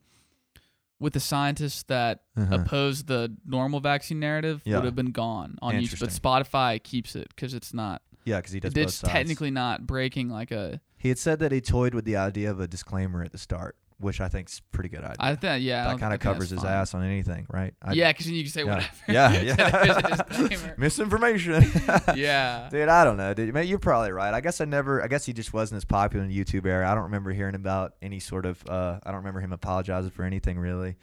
with 1.00 1.14
the 1.14 1.20
scientists 1.20 1.84
that 1.84 2.22
Uh-huh. 2.38 2.56
oppose 2.56 3.04
the 3.06 3.36
normal 3.46 3.80
vaccine 3.80 4.20
narrative 4.20 4.62
Yeah. 4.66 4.78
would 4.78 4.86
have 4.86 4.96
been 4.96 5.12
gone 5.12 5.58
on 5.62 5.76
YouTube, 5.76 6.00
but 6.00 6.10
Spotify 6.10 6.82
keeps 6.82 7.16
it 7.16 7.28
because 7.30 7.54
it's 7.54 7.74
not. 7.74 8.02
Yeah, 8.26 8.38
because 8.38 8.54
he 8.54 8.60
does 8.62 8.74
It's 8.78 9.00
technically 9.00 9.52
not 9.52 9.86
breaking 9.86 10.30
like 10.30 10.52
a 10.52 10.80
He 10.98 11.10
had 11.10 11.18
said 11.20 11.40
that 11.40 11.52
he 11.52 11.60
toyed 11.60 11.94
with 11.94 12.06
the 12.06 12.16
idea 12.16 12.50
of 12.50 12.60
a 12.62 12.68
disclaimer 12.68 13.22
at 13.24 13.32
the 13.34 13.38
start, 13.38 13.76
which 14.04 14.22
I 14.22 14.28
think's 14.28 14.60
a 14.60 14.62
pretty 14.76 14.90
good 14.90 15.00
idea. 15.04 15.16
I 15.20 15.36
think 15.36 15.64
yeah. 15.64 15.86
That 15.88 16.00
kind 16.00 16.14
of 16.14 16.20
covers 16.20 16.50
his 16.50 16.62
fine. 16.62 16.72
ass 16.72 16.94
on 16.94 17.04
anything, 17.04 17.46
right? 17.50 17.74
I- 17.82 17.94
yeah, 17.94 18.12
because 18.12 18.30
you 18.30 18.44
can 18.44 18.52
say 18.52 18.64
yeah. 18.64 18.76
whatever. 18.76 18.90
Yeah, 19.08 19.42
yeah. 20.52 20.74
Misinformation. 20.78 21.64
yeah. 22.16 22.68
Dude, 22.72 22.90
I 22.90 23.04
don't 23.04 23.18
know, 23.18 23.34
dude. 23.34 23.54
Man, 23.54 23.68
you're 23.68 23.80
probably 23.80 24.12
right. 24.12 24.34
I 24.34 24.42
guess 24.42 24.62
I 24.62 24.66
never. 24.66 25.04
I 25.04 25.08
guess 25.08 25.26
he 25.26 25.34
just 25.34 25.54
wasn't 25.54 25.78
as 25.78 25.86
popular 25.86 26.24
in 26.26 26.30
the 26.30 26.44
YouTube 26.44 26.66
era. 26.66 26.90
I 26.90 26.94
don't 26.94 27.04
remember 27.04 27.32
hearing 27.32 27.56
about 27.56 27.94
any 28.02 28.20
sort 28.20 28.46
of. 28.46 28.64
uh 28.68 29.00
I 29.04 29.10
don't 29.10 29.18
remember 29.20 29.40
him 29.42 29.54
apologizing 29.54 30.12
for 30.12 30.24
anything 30.24 30.58
really, 30.60 30.96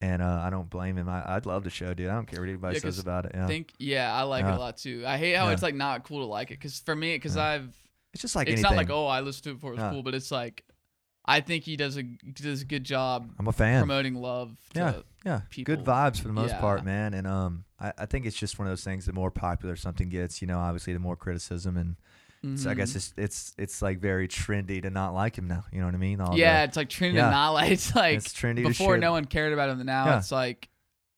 and 0.00 0.22
uh 0.22 0.40
I 0.44 0.50
don't 0.50 0.68
blame 0.70 0.96
him. 0.96 1.08
I, 1.08 1.36
I'd 1.36 1.46
love 1.46 1.64
the 1.64 1.70
show, 1.70 1.94
dude. 1.94 2.08
I 2.08 2.14
don't 2.14 2.26
care 2.26 2.40
what 2.40 2.48
anybody 2.48 2.76
Yeah, 2.76 2.80
says 2.80 2.98
about 2.98 3.26
it. 3.26 3.32
Yeah. 3.34 3.46
think 3.46 3.72
yeah, 3.78 4.12
I 4.14 4.22
like 4.22 4.44
it 4.44 4.50
a 4.50 4.58
lot 4.58 4.76
too. 4.76 5.04
I 5.06 5.16
hate 5.18 5.34
how 5.34 5.46
Yeah. 5.46 5.52
it's 5.52 5.62
like 5.62 5.74
not 5.74 6.04
cool 6.04 6.20
to 6.20 6.26
like 6.26 6.50
it 6.50 6.54
because 6.54 6.78
for 6.80 6.94
me, 6.96 7.14
because 7.16 7.36
Yeah. 7.36 7.44
I've 7.44 7.76
it's 8.12 8.22
just 8.22 8.34
like 8.36 8.48
it's 8.48 8.60
anything. 8.60 8.76
not 8.76 8.76
like 8.76 8.90
oh 8.90 9.06
I 9.06 9.20
listened 9.20 9.44
to 9.44 9.50
it 9.50 9.54
before 9.54 9.70
it 9.72 9.76
was 9.76 9.82
Yeah. 9.82 9.90
cool, 9.92 10.02
but 10.02 10.14
it's 10.14 10.30
like 10.30 10.64
I 11.28 11.40
think 11.40 11.64
he 11.64 11.76
does 11.76 11.96
a 11.98 12.02
does 12.02 12.62
a 12.62 12.64
good 12.64 12.84
job 12.84 13.30
I'm 13.38 13.46
a 13.48 13.52
fan. 13.52 13.80
promoting 13.82 14.14
love. 14.14 14.56
To, 14.74 14.78
Yeah. 14.80 14.94
Yeah, 15.26 15.40
people. 15.50 15.76
good 15.76 15.84
vibes 15.84 16.18
for 16.20 16.28
the 16.28 16.32
most 16.32 16.52
Yeah. 16.52 16.60
part, 16.60 16.84
man. 16.84 17.12
And 17.12 17.26
um, 17.26 17.64
I, 17.78 17.92
I 17.98 18.06
think 18.06 18.24
it's 18.24 18.36
just 18.36 18.58
one 18.58 18.66
of 18.66 18.70
those 18.72 18.82
things. 18.84 19.04
The 19.04 19.12
more 19.12 19.30
popular 19.30 19.76
something 19.76 20.08
gets, 20.08 20.40
you 20.40 20.48
know, 20.48 20.58
obviously 20.58 20.92
the 20.94 20.98
more 21.00 21.16
criticism, 21.16 21.76
and 21.76 21.96
so 22.58 22.70
I 22.70 22.74
guess 22.74 22.92
Mhm. 22.92 22.96
it's 22.96 23.14
it's 23.18 23.54
it's 23.58 23.82
like 23.82 23.98
very 23.98 24.26
trendy 24.28 24.80
to 24.82 24.90
not 24.90 25.12
like 25.12 25.36
him 25.36 25.48
now. 25.48 25.64
You 25.72 25.80
know 25.80 25.86
what 25.86 25.94
I 25.94 25.98
mean? 25.98 26.20
All 26.20 26.32
the- 26.32 26.38
yeah, 26.38 26.62
it's 26.64 26.76
like 26.76 26.88
trendy 26.88 27.14
Yeah. 27.16 27.26
to 27.26 27.30
not 27.32 27.50
like 27.50 27.72
it's 27.76 27.94
like 27.94 28.16
it's 28.16 28.32
trendy 28.32 28.62
before 28.66 28.96
no 28.96 29.10
one 29.12 29.24
cared 29.26 29.52
about 29.52 29.68
him. 29.70 29.84
Now 29.84 30.06
Yeah. 30.06 30.18
it's 30.18 30.32
like 30.32 30.68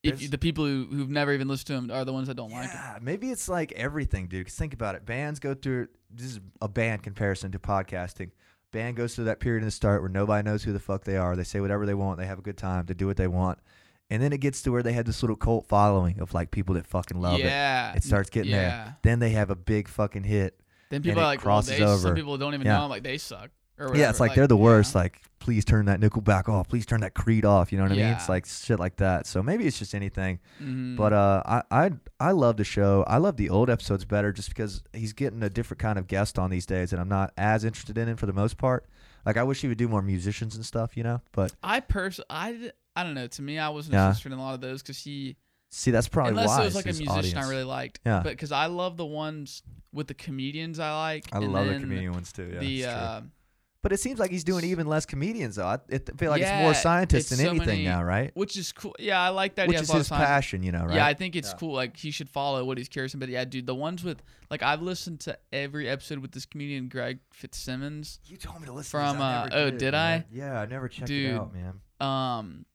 if 0.03 0.23
you, 0.23 0.29
the 0.29 0.39
people 0.39 0.65
who 0.65 0.87
who've 0.91 1.11
never 1.11 1.33
even 1.35 1.47
listened 1.47 1.67
to 1.67 1.75
him 1.75 1.91
are 1.91 2.07
the 2.07 2.13
ones 2.15 2.27
that 2.29 2.35
don't 2.35 2.51
like 2.51 2.71
him. 2.71 2.81
Yeah, 2.83 2.99
maybe 3.03 3.31
it's 3.31 3.49
like 3.51 3.71
everything, 3.73 4.29
dude. 4.29 4.47
Cause 4.47 4.55
think 4.57 4.73
about 4.73 4.95
it. 4.95 5.05
Bands 5.05 5.39
go 5.41 5.53
through 5.55 5.89
this 6.11 6.27
is 6.27 6.41
a 6.63 6.69
band 6.69 7.03
comparison 7.03 7.53
to 7.53 7.59
podcasting. 7.59 8.31
Band 8.73 8.97
goes 8.97 9.15
through 9.15 9.25
that 9.25 9.41
period 9.41 9.61
in 9.61 9.65
the 9.67 9.71
start 9.73 10.01
where 10.01 10.09
nobody 10.11 10.49
knows 10.49 10.63
who 10.63 10.73
the 10.73 10.79
fuck 10.79 11.05
they 11.05 11.17
are. 11.17 11.35
They 11.37 11.45
say 11.45 11.61
whatever 11.61 11.87
they 11.87 11.95
want. 11.95 12.19
They 12.19 12.27
have 12.27 12.39
a 12.39 12.43
good 12.43 12.57
time. 12.57 12.87
They 12.87 12.95
do 12.95 13.07
what 13.07 13.17
they 13.17 13.27
want. 13.27 13.59
And 14.11 14.23
then 14.23 14.33
it 14.33 14.39
gets 14.39 14.63
to 14.63 14.73
where 14.73 14.83
they 14.83 14.93
had 14.93 15.07
this 15.07 15.23
little 15.23 15.37
cult 15.37 15.67
following 15.67 16.21
of 16.21 16.35
like 16.35 16.51
people 16.51 16.75
that 16.77 16.87
fucking 16.87 17.21
love 17.21 17.39
it. 17.41 17.45
yeah, 17.45 17.95
It 17.95 18.03
starts 18.05 18.31
getting 18.31 18.53
there. 18.53 18.97
Then 19.03 19.19
they 19.21 19.31
have 19.31 19.51
a 19.51 19.57
big 19.57 19.89
fucking 19.89 20.25
hit. 20.25 20.61
Then 20.91 21.03
people 21.03 21.21
it 21.21 21.23
are 21.23 21.27
like, 21.27 21.39
well, 21.41 21.45
crosses 21.57 21.79
they, 21.79 21.85
over. 21.85 21.99
some 21.99 22.15
people 22.17 22.37
don't 22.37 22.55
even 22.55 22.67
Yeah. 22.67 22.79
know 22.79 22.85
him, 22.85 22.91
like 22.91 23.05
they 23.05 23.19
suck. 23.19 23.51
Yeah, 23.95 24.11
it's 24.11 24.21
like, 24.21 24.35
they're 24.35 24.47
the 24.47 24.57
yeah. 24.57 24.63
worst. 24.63 24.95
Like, 24.95 25.21
please 25.39 25.65
turn 25.65 25.87
that 25.87 26.01
Nickelback 26.01 26.49
off. 26.49 26.69
Please 26.69 26.85
turn 26.85 27.01
that 27.01 27.15
Creed 27.15 27.45
off. 27.45 27.73
You 27.73 27.79
know 27.79 27.85
what 27.85 27.93
I 27.93 27.97
mean? 27.97 28.05
It's 28.07 28.29
like 28.29 28.45
shit 28.47 28.79
like 28.79 28.97
that. 28.97 29.27
So 29.27 29.43
maybe 29.43 29.67
it's 29.67 29.79
just 29.79 29.95
anything. 29.95 30.39
Mhm. 30.63 30.97
But 30.97 31.13
uh, 31.13 31.43
I 31.47 31.63
I 31.71 31.91
I 32.21 32.31
love 32.33 32.57
the 32.59 32.65
show. 32.65 33.05
I 33.07 33.17
love 33.17 33.37
the 33.37 33.49
old 33.49 33.71
episodes 33.71 34.05
better 34.05 34.33
just 34.33 34.49
because 34.51 34.83
he's 34.93 35.13
getting 35.15 35.43
a 35.43 35.49
different 35.51 35.79
kind 35.81 35.99
of 35.99 36.07
guest 36.07 36.39
on 36.39 36.51
these 36.51 36.67
days, 36.67 36.93
and 36.93 37.01
I'm 37.01 37.09
not 37.09 37.33
as 37.39 37.65
interested 37.65 37.97
in 37.97 38.09
it 38.09 38.19
for 38.19 38.27
the 38.27 38.33
most 38.35 38.59
part. 38.59 38.87
Like 39.25 39.37
I 39.37 39.43
wish 39.43 39.61
he 39.63 39.69
would 39.69 39.79
do 39.79 39.89
more 39.89 40.03
musicians 40.03 40.57
and 40.57 40.65
stuff, 40.65 40.97
you 40.97 41.03
know. 41.03 41.21
But 41.33 41.53
I 41.63 41.81
personally, 41.81 42.27
I 42.31 43.03
don't 43.03 43.15
know. 43.15 43.27
To 43.27 43.43
me, 43.43 43.59
I 43.59 43.71
wasn't 43.71 43.95
Yeah. 43.95 44.07
interested 44.09 44.33
in 44.33 44.39
a 44.39 44.43
lot 44.43 44.55
of 44.55 44.61
those 44.61 44.83
because 44.83 44.99
he, 44.99 45.37
see, 45.71 45.91
that's 45.91 46.09
probably 46.09 46.31
unless 46.31 46.49
why 46.49 46.63
it 46.63 46.65
was 46.67 46.75
like 46.75 46.85
a 46.85 46.89
musician 46.89 47.09
audience. 47.13 47.37
I 47.47 47.49
really 47.49 47.65
liked. 47.65 48.01
Yeah. 48.05 48.21
But 48.23 48.33
because 48.33 48.53
I 48.53 48.67
love 48.67 48.97
the 48.99 49.07
ones 49.07 49.63
with 49.93 50.07
the 50.07 50.15
comedians 50.15 50.79
I 50.79 50.97
like. 50.99 51.25
I 51.33 51.39
love 51.39 51.67
the 51.67 51.79
comedian 51.81 52.13
ones 52.13 52.33
too. 52.33 52.51
Yeah, 52.55 52.59
the 52.61 52.85
uh, 52.87 53.21
but 53.83 53.93
it 53.93 54.01
seems 54.01 54.19
like 54.19 54.31
he's 54.31 54.45
doing 54.45 54.65
even 54.65 54.87
less 54.87 55.07
comedians 55.07 55.57
though. 55.57 55.67
I, 55.67 55.79
it, 55.89 56.11
feel 56.19 56.31
like 56.31 56.43
it's 56.43 56.51
more 56.53 56.75
scientists 56.75 57.31
it's 57.31 57.31
than 57.31 57.39
so 57.39 57.51
anything 57.51 57.67
many- 57.67 57.85
now, 57.85 58.03
right? 58.03 58.31
which 58.35 58.57
is 58.57 58.73
cool. 58.73 58.95
Yeah, 58.99 59.21
I 59.21 59.31
like 59.31 59.55
that. 59.55 59.69
Which 59.69 59.77
he 59.77 59.79
has 59.79 59.85
is 59.85 59.91
a 59.91 59.93
lot 59.93 59.99
his 59.99 60.07
science. 60.09 60.27
passion, 60.27 60.63
you 60.63 60.73
know, 60.73 60.85
right? 60.85 60.97
Yeah, 60.97 61.07
I 61.07 61.15
think 61.15 61.37
it's 61.37 61.51
Yeah. 61.51 61.57
cool. 61.59 61.75
Like 61.75 61.97
he 61.97 62.11
should 62.11 62.29
follow 62.29 62.65
what 62.65 62.77
he's 62.79 62.89
curious 62.89 63.15
about. 63.15 63.21
But 63.21 63.29
yeah, 63.31 63.45
dude, 63.45 63.67
the 63.67 63.75
ones 63.75 64.05
with 64.05 64.23
like 64.51 64.63
I've 64.63 64.83
listened 64.83 65.21
to 65.21 65.39
every 65.53 65.89
episode 65.89 66.19
with 66.19 66.33
this 66.33 66.45
comedian 66.47 66.89
Greg 66.89 67.21
Fitzsimmons. 67.33 68.21
you 68.27 68.37
told 68.37 68.61
me 68.61 68.67
to 68.67 68.73
listen 68.73 68.91
From, 69.01 69.17
to 69.17 69.19
this. 69.19 69.23
I 69.23 69.41
uh, 69.41 69.45
never 69.45 69.57
oh, 69.57 69.71
did, 69.71 69.79
did 69.79 69.93
man. 69.93 70.21
I? 70.21 70.25
Yeah, 70.35 70.61
I 70.61 70.67
never 70.67 70.89
checked 70.89 71.09
Dude. 71.09 71.31
it 71.31 71.35
out, 71.35 71.53
man. 71.55 71.81
Um, 72.01 72.67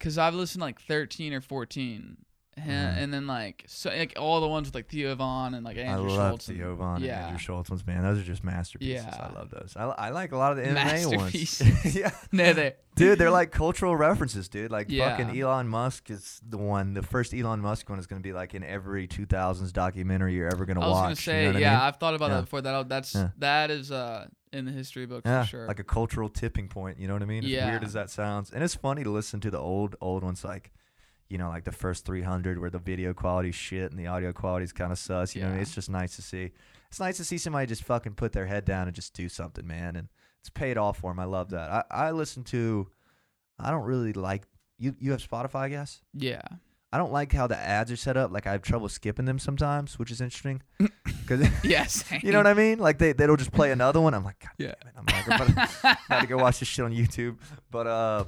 cause 0.00 0.18
I've 0.18 0.34
listened 0.34 0.60
to 0.60 0.66
like 0.66 0.80
thirteen 0.80 1.32
or 1.32 1.40
fourteen, 1.40 2.18
and, 2.56 2.66
Mhm. 2.96 3.02
and 3.02 3.14
then 3.14 3.26
like 3.26 3.64
so 3.66 3.90
like 3.90 4.14
all 4.18 4.40
the 4.40 4.48
ones 4.48 4.66
with 4.68 4.74
like 4.74 4.88
Theo 4.88 5.14
Von 5.14 5.54
and 5.54 5.64
like 5.64 5.76
Andrew 5.76 6.10
I 6.10 6.16
love 6.16 6.30
Schulz. 6.40 6.46
Theo 6.46 6.74
Von 6.74 7.02
yeah. 7.02 7.16
and 7.16 7.24
Andrew 7.26 7.38
Schulz 7.38 7.68
ones, 7.68 7.86
man. 7.86 8.02
Those 8.02 8.18
are 8.18 8.22
just 8.24 8.42
masterpieces. 8.42 9.04
Yeah. 9.06 9.28
I 9.30 9.34
love 9.38 9.50
those. 9.50 9.74
I, 9.76 9.84
I 9.84 10.08
like 10.10 10.32
a 10.32 10.36
lot 10.38 10.52
of 10.52 10.56
the 10.58 10.64
MMA 10.64 11.16
ones. 11.16 11.62
Yeah, 11.94 12.10
No, 12.32 12.52
they 12.54 12.74
dude, 12.94 13.18
they're 13.18 13.30
like 13.42 13.50
cultural 13.50 13.94
references, 13.94 14.48
dude. 14.48 14.70
Like 14.70 14.86
Yeah. 14.88 15.16
fucking 15.16 15.38
Elon 15.38 15.68
Musk 15.68 16.10
is 16.10 16.40
the 16.48 16.56
one. 16.56 16.94
The 16.94 17.02
first 17.02 17.34
Elon 17.34 17.60
Musk 17.60 17.88
one 17.90 17.98
is 17.98 18.06
going 18.06 18.22
to 18.22 18.26
be 18.26 18.32
like 18.32 18.54
in 18.54 18.64
every 18.64 19.06
2000s 19.06 19.72
documentary 19.72 20.34
you're 20.34 20.48
ever 20.50 20.64
going 20.64 20.76
to 20.76 20.80
watch. 20.80 20.86
I 20.86 20.90
was 20.90 20.96
watch. 20.96 21.02
gonna 21.04 21.16
say 21.16 21.46
you 21.46 21.52
know 21.52 21.58
yeah. 21.58 21.72
I 21.72 21.74
mean? 21.74 21.80
I've 21.88 21.96
thought 21.96 22.14
about 22.14 22.30
Yeah. 22.30 22.36
that 22.36 22.42
before. 22.42 22.62
That 22.62 22.88
that's 22.88 23.14
Yeah. 23.14 23.28
that 23.38 23.70
is 23.70 23.92
uh 23.92 24.28
in 24.52 24.64
the 24.64 24.72
history 24.72 25.04
book 25.04 25.22
Yeah, 25.26 25.42
for 25.42 25.48
sure. 25.48 25.66
like 25.66 25.78
a 25.80 25.84
cultural 25.84 26.30
tipping 26.30 26.68
point. 26.68 26.98
You 26.98 27.06
know 27.06 27.12
what 27.12 27.22
I 27.22 27.26
mean? 27.26 27.44
As 27.44 27.50
Yeah. 27.50 27.68
weird 27.70 27.84
as 27.84 27.92
that 27.92 28.08
sounds, 28.08 28.50
and 28.50 28.64
it's 28.64 28.74
funny 28.74 29.04
to 29.04 29.10
listen 29.10 29.40
to 29.40 29.50
the 29.50 29.58
old 29.58 29.94
old 30.00 30.22
ones 30.24 30.42
like. 30.42 30.72
You 31.28 31.38
know, 31.38 31.48
like 31.48 31.64
the 31.64 31.72
first 31.72 32.04
300 32.04 32.58
where 32.60 32.70
the 32.70 32.78
video 32.78 33.12
quality 33.12 33.50
shit 33.52 33.90
and 33.90 33.98
the 33.98 34.06
audio 34.06 34.32
quality 34.32 34.64
is 34.64 34.72
kind 34.72 34.92
of 34.92 34.98
sus. 34.98 35.34
You 35.34 35.42
know, 35.42 35.48
I 35.48 35.52
mean? 35.52 35.60
It's 35.60 35.74
just 35.74 35.90
nice 35.90 36.16
to 36.16 36.22
see. 36.22 36.52
It's 36.88 37.00
nice 37.00 37.16
to 37.16 37.24
see 37.24 37.36
somebody 37.38 37.66
just 37.66 37.82
fucking 37.82 38.14
put 38.14 38.32
their 38.32 38.46
head 38.46 38.64
down 38.64 38.86
and 38.86 38.94
just 38.94 39.12
do 39.14 39.28
something, 39.28 39.66
man. 39.66 39.96
And 39.96 40.08
it's 40.40 40.50
paid 40.50 40.78
off 40.78 40.98
for 40.98 41.10
them. 41.10 41.18
I 41.18 41.24
love 41.24 41.50
that. 41.50 41.68
I, 41.70 41.84
I 41.90 42.10
listen 42.12 42.44
to, 42.44 42.88
I 43.58 43.70
don't 43.72 43.82
really 43.84 44.12
like, 44.12 44.44
you, 44.78 44.94
you 45.00 45.10
have 45.10 45.20
Spotify, 45.26 45.56
I 45.62 45.68
guess? 45.70 46.00
yeah. 46.14 46.42
I 46.92 46.98
don't 46.98 47.12
like 47.12 47.32
how 47.32 47.46
the 47.48 47.58
ads 47.58 47.90
are 47.90 47.96
set 47.96 48.16
up. 48.16 48.30
Like 48.30 48.46
I 48.46 48.52
have 48.52 48.62
trouble 48.62 48.88
skipping 48.88 49.24
them 49.26 49.38
sometimes, 49.40 49.98
which 49.98 50.10
is 50.12 50.20
interesting. 50.20 50.62
Cause 51.26 51.44
Yes. 51.64 52.04
you 52.22 52.30
know 52.30 52.38
what 52.38 52.46
I 52.46 52.54
mean? 52.54 52.78
Like 52.78 52.96
they, 52.98 53.12
they'll 53.12 53.36
just 53.36 53.52
play 53.52 53.72
another 53.72 54.00
one. 54.00 54.14
I'm 54.14 54.24
like, 54.24 54.38
God 54.38 54.52
Yeah. 54.56 54.74
damn 54.94 55.04
it. 55.04 55.12
I'm 55.28 55.54
like, 55.56 55.74
I'm 55.84 55.96
about 56.08 56.20
to 56.22 56.26
go 56.28 56.36
watch 56.38 56.60
this 56.60 56.68
shit 56.68 56.84
on 56.84 56.92
YouTube. 56.94 57.38
But, 57.70 57.86
uh, 57.88 58.24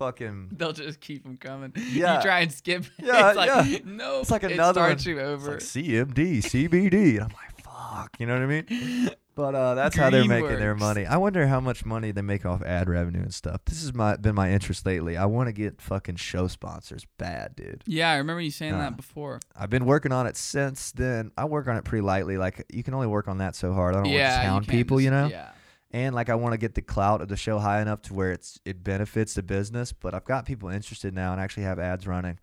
fucking, 0.00 0.48
They'll 0.52 0.72
just 0.72 0.98
keep 1.00 1.22
them 1.22 1.36
coming. 1.36 1.72
Yeah. 1.76 2.16
You 2.16 2.22
try 2.22 2.40
and 2.40 2.50
skip. 2.52 2.84
it, 2.98 3.04
Yeah, 3.04 3.28
it's 3.28 3.36
like, 3.36 3.70
yeah. 3.70 3.78
No. 3.84 4.20
It's 4.20 4.30
like 4.30 4.42
another. 4.42 4.80
it 4.90 4.98
starts 5.00 5.06
one. 5.06 5.14
you 5.16 5.20
it's 5.34 5.46
like 5.46 5.84
CMD, 5.84 6.38
CBD. 6.38 7.10
And 7.16 7.20
I'm 7.20 7.28
like, 7.28 7.62
fuck. 7.62 8.16
You 8.18 8.26
know 8.26 8.34
what 8.34 8.42
I 8.42 8.46
mean? 8.46 9.10
But 9.36 9.54
uh, 9.54 9.74
that's 9.74 9.96
how 9.96 10.10
they're 10.10 10.24
making 10.26 10.58
their 10.58 10.74
money. 10.74 11.06
I 11.06 11.16
wonder 11.16 11.46
how 11.46 11.60
much 11.60 11.86
money 11.86 12.10
they 12.10 12.20
make 12.20 12.44
off 12.44 12.60
ad 12.62 12.90
revenue 12.90 13.22
and 13.22 13.32
stuff. 13.32 13.62
This 13.64 13.80
has 13.80 13.94
my 13.94 14.16
been 14.16 14.34
my 14.34 14.52
interest 14.52 14.84
lately. 14.84 15.16
I 15.16 15.24
want 15.24 15.46
to 15.48 15.52
get 15.54 15.80
fucking 15.80 16.16
show 16.16 16.46
sponsors 16.46 17.06
bad, 17.16 17.56
dude. 17.56 17.82
yeah, 17.86 18.10
I 18.10 18.16
remember 18.16 18.42
you 18.42 18.50
saying 18.50 18.74
Uh, 18.74 18.78
that 18.80 18.96
before. 18.98 19.40
I've 19.56 19.70
been 19.70 19.86
working 19.86 20.12
on 20.12 20.26
it 20.26 20.36
since 20.36 20.92
then. 20.92 21.30
I 21.38 21.46
work 21.46 21.68
on 21.68 21.76
it 21.78 21.84
pretty 21.84 22.02
lightly. 22.02 22.36
Like 22.36 22.66
you 22.70 22.82
can 22.82 22.92
only 22.92 23.06
work 23.06 23.28
on 23.28 23.38
that 23.38 23.56
so 23.56 23.72
hard. 23.72 23.94
I 23.94 24.02
don't 24.02 24.10
want 24.10 24.18
to 24.20 24.28
hound 24.30 24.68
people, 24.68 24.98
just- 24.98 25.04
you 25.04 25.10
know. 25.10 25.28
Yeah. 25.28 25.48
And 25.92 26.14
like 26.14 26.28
I 26.28 26.36
want 26.36 26.52
to 26.52 26.58
get 26.58 26.74
the 26.74 26.82
clout 26.82 27.20
of 27.20 27.28
the 27.28 27.36
show 27.36 27.58
high 27.58 27.82
enough 27.82 28.02
to 28.02 28.14
where 28.14 28.30
it's 28.30 28.60
it 28.64 28.84
benefits 28.84 29.34
the 29.34 29.42
business. 29.42 29.92
But 29.92 30.14
I've 30.14 30.24
got 30.24 30.46
people 30.46 30.68
interested 30.68 31.14
now 31.14 31.32
and 31.32 31.40
actually 31.40 31.64
have 31.64 31.78
ads 31.78 32.06
running. 32.06 32.38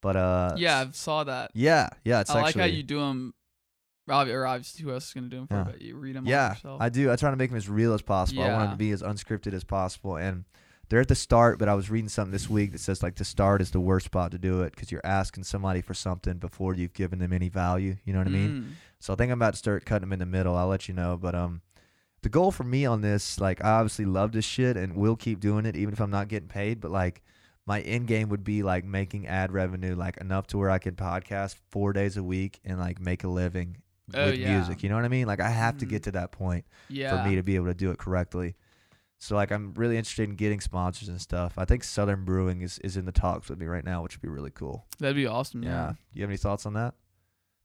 But 0.00 0.16
uh, 0.16 0.54
Yeah, 0.56 0.84
I 0.86 0.90
saw 0.92 1.24
that. 1.24 1.50
yeah, 1.54 1.88
yeah. 2.04 2.20
It's 2.20 2.30
I 2.30 2.40
like 2.42 2.54
how 2.54 2.64
you 2.64 2.82
do 2.82 3.00
them. 3.00 3.34
Rob, 4.06 4.28
or 4.28 4.46
obviously, 4.46 4.84
who 4.84 4.92
else 4.92 5.08
is 5.08 5.14
gonna 5.14 5.28
do 5.28 5.38
them 5.38 5.46
for? 5.48 5.56
Yeah. 5.56 5.64
But 5.64 5.82
you 5.82 5.96
read 5.96 6.14
them 6.14 6.26
Yeah, 6.26 6.50
yourself. 6.50 6.80
I 6.80 6.88
do. 6.88 7.10
I 7.10 7.16
try 7.16 7.30
to 7.30 7.36
make 7.36 7.50
them 7.50 7.56
as 7.56 7.68
real 7.68 7.92
as 7.92 8.02
possible. 8.02 8.42
Yeah. 8.44 8.50
I 8.50 8.52
want 8.52 8.62
them 8.64 8.72
to 8.72 8.76
be 8.78 8.92
as 8.92 9.02
unscripted 9.02 9.52
as 9.52 9.64
possible. 9.64 10.16
And 10.16 10.44
they're 10.88 11.00
at 11.00 11.08
the 11.08 11.16
start, 11.16 11.58
but 11.58 11.68
I 11.68 11.74
was 11.74 11.90
reading 11.90 12.08
something 12.08 12.30
this 12.30 12.48
week 12.48 12.70
that 12.70 12.78
says 12.78 13.02
like 13.02 13.16
the 13.16 13.24
start 13.24 13.60
is 13.60 13.72
the 13.72 13.80
worst 13.80 14.06
spot 14.06 14.30
to 14.30 14.38
do 14.38 14.62
it 14.62 14.70
because 14.74 14.92
you're 14.92 15.04
asking 15.04 15.42
somebody 15.42 15.80
for 15.80 15.94
something 15.94 16.34
before 16.38 16.74
you've 16.74 16.94
given 16.94 17.18
them 17.18 17.32
any 17.32 17.48
value. 17.48 17.96
You 18.04 18.12
know 18.12 18.20
what 18.20 18.28
I 18.28 18.30
mean? 18.30 18.50
Mm. 18.50 18.72
So 19.00 19.12
I 19.12 19.16
think 19.16 19.32
I'm 19.32 19.38
about 19.38 19.54
to 19.54 19.58
start 19.58 19.84
cutting 19.84 20.02
them 20.08 20.12
in 20.12 20.20
the 20.20 20.26
middle. 20.26 20.54
I'll 20.56 20.68
let 20.68 20.86
you 20.86 20.94
know. 20.94 21.18
But 21.20 21.34
um, 21.34 21.60
the 22.22 22.28
goal 22.28 22.50
for 22.50 22.64
me 22.64 22.84
on 22.86 23.00
this, 23.02 23.40
like, 23.40 23.64
I 23.64 23.70
obviously 23.70 24.04
love 24.04 24.32
this 24.32 24.44
shit 24.44 24.76
and 24.76 24.96
will 24.96 25.16
keep 25.16 25.40
doing 25.40 25.66
it 25.66 25.76
even 25.76 25.92
if 25.94 26.00
I'm 26.00 26.10
not 26.10 26.28
getting 26.28 26.48
paid. 26.48 26.80
But 26.80 26.90
like, 26.90 27.22
my 27.66 27.80
end 27.82 28.06
game 28.06 28.28
would 28.28 28.44
be 28.44 28.62
like 28.62 28.84
making 28.84 29.26
ad 29.26 29.52
revenue 29.52 29.94
like 29.94 30.16
enough 30.18 30.46
to 30.48 30.58
where 30.58 30.70
I 30.70 30.78
can 30.78 30.94
podcast 30.94 31.56
four 31.70 31.92
days 31.92 32.16
a 32.16 32.22
week 32.22 32.60
and 32.64 32.78
like 32.78 33.00
make 33.00 33.24
a 33.24 33.28
living 33.28 33.78
Oh, 34.14 34.26
with 34.26 34.36
yeah. 34.36 34.56
music. 34.56 34.82
You 34.84 34.88
know 34.88 34.94
what 34.94 35.04
I 35.04 35.08
mean? 35.08 35.26
Like, 35.26 35.40
I 35.40 35.48
have 35.48 35.78
to 35.78 35.86
Mhm. 35.86 35.88
get 35.90 36.02
to 36.04 36.12
that 36.12 36.30
point 36.30 36.64
Yeah. 36.88 37.22
for 37.22 37.28
me 37.28 37.34
to 37.36 37.42
be 37.42 37.56
able 37.56 37.66
to 37.66 37.74
do 37.74 37.90
it 37.90 37.98
correctly. 37.98 38.54
So 39.18 39.34
like 39.34 39.50
I'm 39.50 39.72
really 39.74 39.96
interested 39.96 40.28
in 40.28 40.36
getting 40.36 40.60
sponsors 40.60 41.08
and 41.08 41.20
stuff. 41.20 41.54
I 41.58 41.64
think 41.64 41.82
Southern 41.82 42.24
Brewing 42.24 42.60
is, 42.62 42.78
is 42.80 42.96
in 42.96 43.04
the 43.06 43.12
talks 43.12 43.48
with 43.48 43.58
me 43.58 43.66
right 43.66 43.84
now, 43.84 44.02
which 44.02 44.14
would 44.14 44.22
be 44.22 44.28
really 44.28 44.50
cool. 44.50 44.86
That'd 45.00 45.16
be 45.16 45.26
awesome. 45.26 45.62
Yeah. 45.62 45.70
Yeah. 45.70 45.88
Do 45.92 45.96
you 46.12 46.22
have 46.22 46.30
any 46.30 46.36
thoughts 46.36 46.66
on 46.66 46.74
that? 46.74 46.94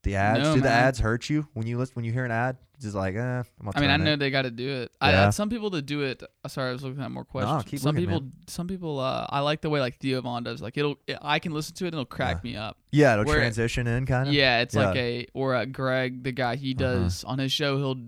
The 0.02 0.16
ads? 0.16 0.40
No, 0.40 0.54
do 0.54 0.60
the 0.60 0.68
man. 0.68 0.84
ads 0.84 0.98
hurt 0.98 1.30
you 1.30 1.46
when 1.54 1.66
you 1.66 1.78
listen 1.78 1.92
when 1.94 2.04
you 2.04 2.12
hear 2.12 2.24
an 2.24 2.30
ad? 2.32 2.56
Just 2.80 2.96
like, 2.96 3.14
eh, 3.14 3.18
I'm 3.20 3.44
I 3.76 3.80
mean, 3.80 3.90
I 3.90 3.96
know 3.96 4.14
it. 4.14 4.16
they 4.18 4.32
got 4.32 4.42
to 4.42 4.50
do 4.50 4.68
it. 4.68 4.90
I, 5.00 5.12
Yeah. 5.12 5.28
uh, 5.28 5.30
some 5.30 5.48
people 5.48 5.70
that 5.70 5.82
do 5.82 6.02
it. 6.02 6.20
uh, 6.44 6.48
Sorry, 6.48 6.70
I 6.70 6.72
was 6.72 6.82
looking 6.82 7.00
at 7.00 7.12
more 7.12 7.24
questions. 7.24 7.62
keep 7.64 7.78
some 7.78 7.94
looking, 7.94 8.08
people, 8.10 8.28
some 8.48 8.66
people. 8.66 8.98
Uh, 8.98 9.24
I 9.30 9.38
like 9.38 9.60
the 9.60 9.70
way 9.70 9.78
like 9.78 10.00
Theo 10.00 10.20
Von 10.20 10.42
does. 10.42 10.60
Like 10.60 10.76
it'll, 10.76 10.96
I 11.20 11.38
can 11.38 11.52
listen 11.52 11.76
to 11.76 11.84
it 11.84 11.88
and 11.88 11.94
it'll 11.94 12.04
crack 12.06 12.42
me 12.42 12.56
up. 12.56 12.76
Yeah, 12.90 13.12
it'll 13.12 13.26
where- 13.26 13.36
transition 13.38 13.86
in 13.86 14.04
kind 14.06 14.28
of. 14.28 14.34
Yeah, 14.34 14.62
it's 14.62 14.74
like 14.74 14.96
a 14.96 15.28
or 15.34 15.54
uh, 15.54 15.64
Greg, 15.66 16.24
the 16.24 16.32
guy 16.32 16.56
he 16.56 16.72
Uh-huh. 16.74 16.82
does 17.02 17.22
on 17.22 17.38
his 17.38 17.52
show. 17.52 17.76
He'll 17.76 18.00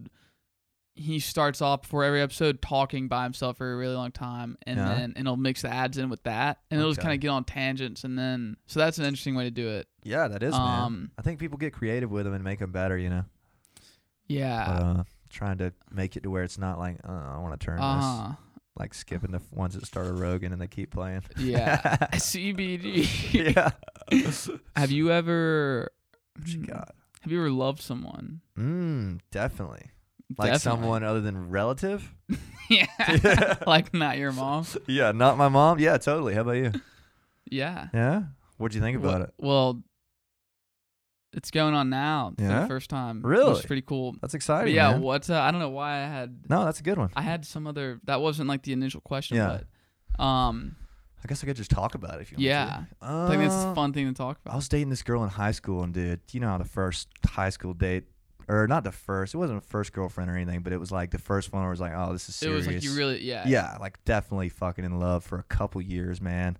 he 0.96 1.18
starts 1.18 1.60
off 1.60 1.82
before 1.82 2.04
every 2.04 2.20
episode 2.22 2.62
talking 2.62 3.08
by 3.08 3.24
himself 3.24 3.56
for 3.58 3.72
a 3.72 3.76
really 3.76 3.94
long 3.96 4.12
time, 4.12 4.56
and 4.66 4.78
Yeah. 4.78 4.94
then 4.94 5.12
and 5.16 5.26
he'll 5.26 5.36
mix 5.36 5.62
the 5.62 5.68
ads 5.72 5.98
in 5.98 6.08
with 6.08 6.22
that, 6.22 6.60
and 6.70 6.78
it'll 6.80 6.92
just 6.92 7.00
kind 7.02 7.14
of 7.14 7.20
get 7.20 7.28
on 7.28 7.44
tangents, 7.44 8.04
and 8.04 8.18
then 8.18 8.56
so 8.66 8.78
that's 8.80 8.98
an 8.98 9.04
interesting 9.04 9.34
way 9.34 9.44
to 9.44 9.50
do 9.50 9.68
it. 9.68 9.88
Yeah, 10.04 10.28
that 10.28 10.42
is 10.42 10.52
man. 10.52 10.84
Um, 10.84 11.10
I 11.18 11.22
think 11.22 11.40
people 11.40 11.58
get 11.58 11.72
creative 11.72 12.10
with 12.10 12.24
them 12.24 12.34
and 12.34 12.44
make 12.44 12.58
them 12.60 12.70
better. 12.72 12.96
You 12.96 13.10
know, 13.10 13.24
Yeah. 14.28 14.70
uh, 14.70 15.04
trying 15.30 15.58
to 15.58 15.72
make 15.90 16.16
it 16.16 16.22
to 16.22 16.30
where 16.30 16.42
it's 16.44 16.58
not 16.58 16.78
like, 16.78 16.98
uh, 17.04 17.10
I 17.12 17.38
want 17.38 17.58
to 17.58 17.64
turn 17.64 17.80
Uh 17.80 18.00
huh. 18.00 18.32
like 18.76 18.94
skipping 18.94 19.32
the 19.32 19.40
ones 19.50 19.74
that 19.74 19.86
start 19.86 20.06
a 20.06 20.12
Rogan 20.12 20.52
and 20.52 20.60
they 20.62 20.66
keep 20.68 20.90
playing. 20.92 21.22
Yeah. 21.36 21.80
CBD. 22.14 23.08
yeah. 23.54 23.70
Have 24.76 24.90
you 24.90 25.10
ever? 25.10 25.90
What 26.36 26.48
you 26.48 26.58
Hmm, 26.60 26.64
got? 26.66 26.94
Have 27.22 27.32
you 27.32 27.38
ever 27.40 27.50
loved 27.50 27.80
someone? 27.80 28.42
Mm, 28.58 29.20
definitely. 29.30 29.90
Like 30.38 30.52
Definitely. 30.52 30.58
someone 30.58 31.04
other 31.04 31.20
than 31.20 31.50
relative? 31.50 32.14
yeah. 32.70 33.56
like 33.66 33.92
not 33.94 34.16
your 34.18 34.32
mom. 34.32 34.64
yeah, 34.86 35.12
not 35.12 35.36
my 35.36 35.48
mom. 35.48 35.78
Yeah, 35.78 35.98
totally. 35.98 36.34
How 36.34 36.40
about 36.42 36.52
you? 36.56 36.72
Yeah. 37.50 37.88
Yeah. 37.92 38.22
What'd 38.56 38.74
you 38.74 38.80
think 38.80 38.96
about 38.96 39.12
well, 39.12 39.22
it? 39.22 39.34
Well, 39.38 39.82
it's 41.34 41.50
going 41.50 41.74
on 41.74 41.90
now 41.90 42.32
for 42.38 42.42
Yeah? 42.44 42.62
the 42.62 42.68
first 42.68 42.88
time. 42.88 43.20
Really? 43.22 43.50
Which 43.50 43.60
is 43.60 43.66
pretty 43.66 43.82
cool. 43.82 44.12
That's 44.20 44.32
But 44.32 44.34
exciting. 44.36 44.74
yeah, 44.74 44.92
man. 44.92 45.02
what 45.02 45.28
uh, 45.28 45.40
I 45.40 45.50
don't 45.50 45.60
know 45.60 45.68
why 45.70 45.96
I 46.02 46.06
had 46.06 46.44
No, 46.48 46.64
that's 46.64 46.80
a 46.80 46.82
good 46.82 46.96
one. 46.96 47.10
I 47.14 47.22
had 47.22 47.44
some 47.44 47.66
other 47.66 48.00
that 48.04 48.20
wasn't 48.20 48.48
like 48.48 48.62
the 48.62 48.72
initial 48.72 49.00
question, 49.02 49.36
Yeah. 49.36 49.60
but 50.16 50.24
um 50.24 50.76
I 51.22 51.26
guess 51.28 51.42
I 51.42 51.46
could 51.46 51.56
just 51.56 51.70
talk 51.70 51.94
about 51.94 52.16
it 52.16 52.22
if 52.22 52.32
you 52.32 52.36
want 52.36 52.44
yeah. 52.44 52.66
to. 53.00 53.06
I 53.06 53.28
think 53.28 53.42
it's 53.42 53.54
Uh, 53.54 53.68
a 53.68 53.74
fun 53.74 53.92
thing 53.92 54.06
to 54.06 54.12
talk 54.14 54.38
about. 54.44 54.52
I 54.52 54.56
was 54.56 54.68
dating 54.68 54.90
this 54.90 55.02
girl 55.02 55.22
in 55.24 55.30
high 55.30 55.52
school, 55.52 55.82
and 55.82 55.92
dude, 55.92 56.20
you 56.32 56.40
know 56.40 56.48
how 56.48 56.58
the 56.58 56.64
first 56.66 57.08
high 57.26 57.50
school 57.50 57.72
date, 57.74 58.04
or 58.48 58.66
not 58.66 58.84
the 58.84 58.92
first, 58.92 59.34
it 59.34 59.38
wasn't 59.38 59.58
a 59.58 59.66
first 59.66 59.92
girlfriend 59.92 60.30
or 60.30 60.36
anything, 60.36 60.60
but 60.60 60.72
it 60.72 60.80
was 60.80 60.92
like 60.92 61.10
the 61.10 61.18
first 61.18 61.52
one 61.52 61.62
where 61.62 61.70
it 61.70 61.72
was 61.72 61.80
like, 61.80 61.92
oh, 61.94 62.12
this 62.12 62.28
is 62.28 62.34
serious. 62.34 62.66
It 62.66 62.74
was 62.74 62.74
like 62.74 62.84
you 62.84 62.98
really 62.98 63.22
yeah. 63.22 63.44
yeah, 63.46 63.76
like 63.80 64.02
definitely 64.04 64.48
fucking 64.48 64.84
in 64.84 64.98
love 64.98 65.24
for 65.24 65.38
a 65.38 65.44
couple 65.44 65.80
years, 65.80 66.20
man. 66.20 66.58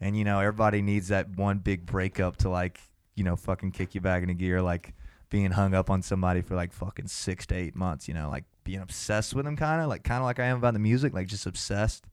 And 0.00 0.16
you 0.16 0.24
know, 0.24 0.38
everybody 0.38 0.82
needs 0.82 1.08
that 1.08 1.30
one 1.36 1.58
big 1.58 1.86
breakup 1.86 2.36
to 2.38 2.48
like, 2.48 2.80
you 3.14 3.24
know, 3.24 3.36
fucking 3.36 3.72
kick 3.72 3.94
you 3.94 4.00
back 4.00 4.22
into 4.22 4.34
gear, 4.34 4.62
like 4.62 4.94
being 5.30 5.50
hung 5.50 5.74
up 5.74 5.90
on 5.90 6.02
somebody 6.02 6.40
for 6.40 6.54
like 6.54 6.72
fucking 6.72 7.08
six 7.08 7.46
to 7.46 7.54
eight 7.54 7.74
months, 7.74 8.08
you 8.08 8.14
know, 8.14 8.30
like 8.30 8.44
being 8.64 8.80
obsessed 8.80 9.34
with 9.34 9.44
them 9.44 9.56
kind 9.56 9.82
of, 9.82 9.88
like 9.88 10.04
kind 10.04 10.20
of 10.20 10.24
like 10.24 10.38
I 10.38 10.44
am 10.44 10.58
about 10.58 10.74
the 10.74 10.80
music, 10.80 11.12
like 11.14 11.26
just 11.26 11.46
obsessed. 11.46 12.06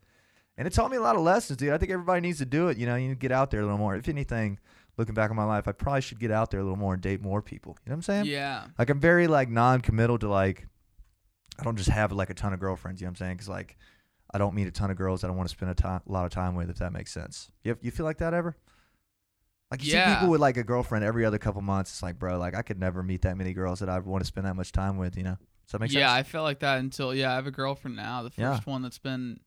And 0.58 0.68
it 0.68 0.74
taught 0.74 0.90
me 0.90 0.98
a 0.98 1.02
lot 1.02 1.16
of 1.16 1.22
lessons, 1.22 1.58
dude. 1.58 1.74
I 1.74 1.78
think 1.78 1.92
everybody 1.92 2.22
needs 2.22 2.38
to 2.40 2.46
do 2.46 2.70
it. 2.70 2.78
You 2.78 2.86
know, 2.86 2.96
you 2.96 3.10
need 3.10 3.16
to 3.16 3.20
get 3.20 3.32
out 3.32 3.52
there 3.52 3.60
a 3.60 3.64
little 3.64 3.78
more. 3.78 3.96
If 3.96 4.08
anything, 4.08 4.58
looking 4.98 5.14
back 5.16 5.30
on 5.30 5.36
my 5.36 5.44
life, 5.44 5.68
I 5.68 5.72
probably 5.72 6.02
should 6.02 6.20
get 6.20 6.32
out 6.32 6.52
there 6.52 6.60
a 6.60 6.64
little 6.64 6.78
more 6.78 6.94
and 6.94 7.02
date 7.02 7.22
more 7.22 7.42
people. 7.42 7.78
You 7.86 7.90
know 7.90 7.94
what 7.94 7.98
I'm 7.98 8.02
saying? 8.04 8.26
Yeah. 8.26 8.66
Like 8.80 8.90
I'm 8.90 9.00
very 9.00 9.28
like 9.28 9.50
non-committal 9.50 10.20
to 10.20 10.28
like 10.30 10.68
I 11.60 11.64
don't 11.64 11.76
just 11.78 11.90
have 11.90 12.12
like 12.12 12.30
a 12.30 12.34
ton 12.34 12.54
of 12.54 12.60
girlfriends, 12.60 13.02
you 13.02 13.06
know 13.06 13.10
what 13.10 13.22
I'm 13.22 13.28
saying? 13.28 13.38
Cuz 13.38 13.50
like 13.50 13.78
I 14.34 14.38
don't 14.38 14.54
meet 14.56 14.68
a 14.68 14.72
ton 14.72 14.92
of 14.92 14.98
girls 14.98 15.22
that 15.22 15.28
I 15.28 15.32
want 15.32 15.48
to 15.50 15.56
spend 15.56 15.72
a, 15.72 15.76
ti- 15.76 15.84
a 15.88 16.02
lot 16.08 16.26
of 16.26 16.32
time 16.32 16.56
with 16.56 16.70
if 16.70 16.78
that 16.80 16.92
makes 16.94 17.12
sense. 17.12 17.52
You 17.64 17.78
you 17.82 17.92
feel 17.92 18.06
like 18.06 18.18
that 18.18 18.34
ever? 18.34 18.56
Like 19.72 19.84
you 19.84 19.92
see 19.92 20.04
people 20.14 20.30
with 20.30 20.42
like 20.42 20.58
a 20.58 20.64
girlfriend 20.64 21.04
every 21.04 21.26
other 21.26 21.38
couple 21.40 21.62
months. 21.62 21.92
It's 21.92 22.04
like, 22.04 22.20
bro, 22.20 22.38
like 22.38 22.56
I 22.56 22.62
could 22.62 22.80
never 22.80 23.02
meet 23.04 23.24
that 23.24 23.36
many 23.38 23.54
girls 23.54 23.80
that 23.80 23.90
I 23.90 23.98
want 24.00 24.22
to 24.22 24.26
spend 24.28 24.46
that 24.46 24.56
much 24.56 24.72
time 24.72 24.98
with, 24.98 25.18
you 25.18 25.24
know? 25.24 25.38
Does 25.66 25.72
that 25.72 25.82
make 25.82 25.92
yeah, 25.92 26.12
I 26.12 26.18
sense? 26.20 26.28
felt 26.30 26.44
like 26.44 26.60
that 26.60 26.80
until 26.80 27.14
yeah, 27.16 27.32
I 27.32 27.36
have 27.36 27.48
a 27.48 27.52
girlfriend 27.52 27.98
now, 27.98 28.22
the 28.24 28.32
Yeah. 28.38 28.56
first 28.56 28.68
one 28.68 28.82
that's 28.84 29.00
been 29.00 29.40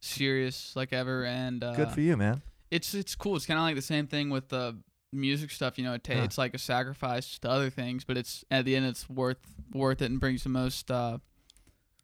serious 0.00 0.74
like 0.76 0.92
ever 0.92 1.24
and 1.24 1.62
uh 1.62 1.74
Good 1.74 1.90
for 1.90 2.00
you, 2.00 2.16
man. 2.16 2.42
It's 2.70 2.94
it's 2.94 3.14
cool. 3.14 3.36
It's 3.36 3.46
kind 3.46 3.58
of 3.58 3.64
like 3.64 3.76
the 3.76 3.82
same 3.82 4.06
thing 4.06 4.30
with 4.30 4.48
the 4.48 4.76
music 5.12 5.50
stuff. 5.50 5.76
You 5.78 5.84
know, 5.84 5.94
it 5.94 6.04
ta- 6.04 6.12
Yeah. 6.14 6.24
it's 6.24 6.38
like 6.38 6.54
a 6.54 6.58
sacrifice 6.58 7.38
to 7.40 7.50
other 7.50 7.70
things, 7.70 8.04
but 8.04 8.16
it's 8.16 8.44
at 8.50 8.64
the 8.64 8.76
end 8.76 8.86
it's 8.86 9.08
worth 9.08 9.38
worth 9.72 10.02
it 10.02 10.10
and 10.10 10.20
brings 10.20 10.42
the 10.44 10.48
most 10.50 10.90
uh, 10.90 11.18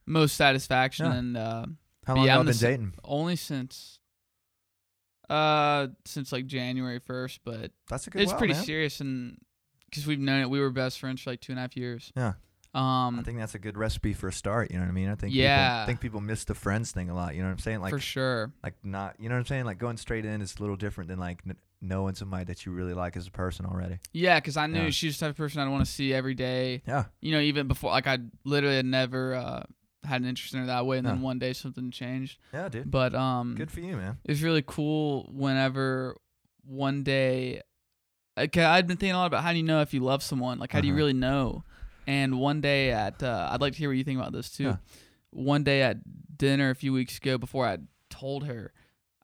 most 0.07 0.37
satisfaction. 0.37 1.07
Yeah. 1.07 1.15
And 1.15 1.37
uh, 1.37 1.67
How 2.07 2.15
long 2.17 2.27
have 2.27 2.39
you 2.47 2.53
been 2.53 2.59
dating? 2.59 2.95
only 3.05 3.37
since 3.37 3.99
uh 5.29 5.89
since 6.05 6.31
like 6.33 6.47
January 6.47 7.01
first, 7.01 7.41
but 7.45 7.73
That's 7.89 8.07
a 8.07 8.11
good 8.11 8.23
it's 8.23 8.31
while, 8.33 8.39
pretty 8.39 8.55
man. 8.55 8.65
serious 8.65 9.01
and 9.01 9.39
because 9.91 10.07
we've 10.07 10.21
known 10.21 10.43
it, 10.43 10.51
we 10.51 10.61
were 10.61 10.71
best 10.71 10.99
friends 11.01 11.23
for 11.23 11.31
like 11.31 11.41
two 11.41 11.53
and 11.53 11.59
a 11.59 11.63
half 11.63 11.77
years. 11.77 12.13
Yeah. 12.17 12.35
Um, 12.77 13.19
I 13.19 13.23
think 13.23 13.39
that's 13.39 13.55
a 13.55 13.59
good 13.59 13.77
recipe 13.79 14.13
for 14.13 14.29
a 14.29 14.33
start, 14.33 14.71
you 14.71 14.77
know 14.77 14.83
what 14.85 14.91
I 14.91 14.95
mean? 14.95 15.09
I 15.09 15.15
think 15.15 15.35
Yeah. 15.35 15.57
people, 15.57 15.83
I 15.83 15.87
think 15.87 16.01
people 16.01 16.21
miss 16.21 16.45
the 16.45 16.55
friends 16.55 16.93
thing 16.93 17.09
a 17.11 17.15
lot, 17.15 17.35
you 17.35 17.41
know 17.41 17.49
what 17.49 17.53
I'm 17.53 17.59
saying? 17.59 17.81
Like 17.81 17.91
for 17.91 17.99
sure. 17.99 18.53
like 18.63 18.75
not 18.85 19.17
you 19.19 19.29
know 19.29 19.35
what 19.35 19.41
I'm 19.41 19.47
saying 19.47 19.65
like 19.65 19.79
going 19.79 19.97
straight 19.97 20.25
in 20.27 20.43
is 20.43 20.57
a 20.59 20.61
little 20.61 20.77
different 20.77 21.09
than 21.09 21.19
like 21.19 21.43
kn- 21.45 21.57
knowing 21.81 22.15
somebody 22.15 22.45
that 22.45 22.67
you 22.67 22.73
really 22.73 22.95
like 22.95 23.17
as 23.17 23.27
a 23.27 23.31
person 23.31 23.65
already 23.67 23.99
Yeah, 24.13 24.39
because 24.41 24.57
I 24.57 24.67
knew 24.67 24.85
Yeah. 24.85 24.91
she's 24.91 25.19
the 25.19 25.25
type 25.27 25.31
of 25.31 25.37
person 25.37 25.61
I'd 25.63 25.69
want 25.71 25.85
to 25.87 25.91
see 25.91 26.13
every 26.13 26.35
day. 26.35 26.83
yeah 26.87 27.05
You 27.21 27.33
know, 27.33 27.41
even 27.41 27.67
before, 27.69 27.91
like 27.93 28.07
I 28.07 28.19
literally 28.45 28.77
had 28.77 28.87
never 28.87 29.35
uh, 29.35 29.63
had 30.05 30.21
an 30.21 30.27
interest 30.29 30.53
in 30.55 30.61
her 30.61 30.67
that 30.67 30.85
way, 30.87 30.99
and 30.99 31.07
then 31.07 31.21
one 31.23 31.39
day 31.39 31.53
something 31.55 31.91
changed. 31.91 32.39
yeah 32.53 32.69
dude 32.69 32.91
But 32.91 33.15
um, 33.15 33.55
good 33.57 33.71
for 33.71 33.81
you 33.81 33.97
man 33.97 34.19
it 34.25 34.31
was 34.31 34.43
really 34.43 34.63
cool 34.67 35.31
whenever 35.33 36.17
one 36.65 37.03
day 37.05 37.63
okay, 38.39 38.65
I'd 38.65 38.87
been 38.87 38.97
thinking 38.99 39.15
a 39.15 39.19
lot 39.19 39.27
about 39.27 39.43
how 39.45 39.53
do 39.53 39.57
you 39.57 39.63
know 39.65 39.81
if 39.81 39.95
you 39.95 40.01
love 40.01 40.23
someone 40.23 40.59
like 40.59 40.73
how 40.73 40.81
do 40.83 40.87
you 40.87 40.93
Uh-huh. 40.93 40.99
really 40.99 41.13
know 41.15 41.65
and 42.07 42.39
one 42.39 42.61
day 42.61 42.91
at 42.93 43.23
uh, 43.23 43.49
I'd 43.51 43.61
like 43.61 43.73
to 43.75 43.79
hear 43.79 43.89
what 43.89 43.97
you 43.97 44.05
think 44.05 44.19
about 44.19 44.33
this 44.33 44.51
too 44.51 44.65
Yeah. 44.65 44.77
one 45.31 45.65
day 45.65 45.83
at 45.83 45.99
dinner 46.37 46.71
a 46.71 46.75
few 46.75 46.93
weeks 46.93 47.17
ago 47.19 47.39
before 47.39 47.67
I 47.67 47.79
told 48.11 48.45
her 48.47 48.73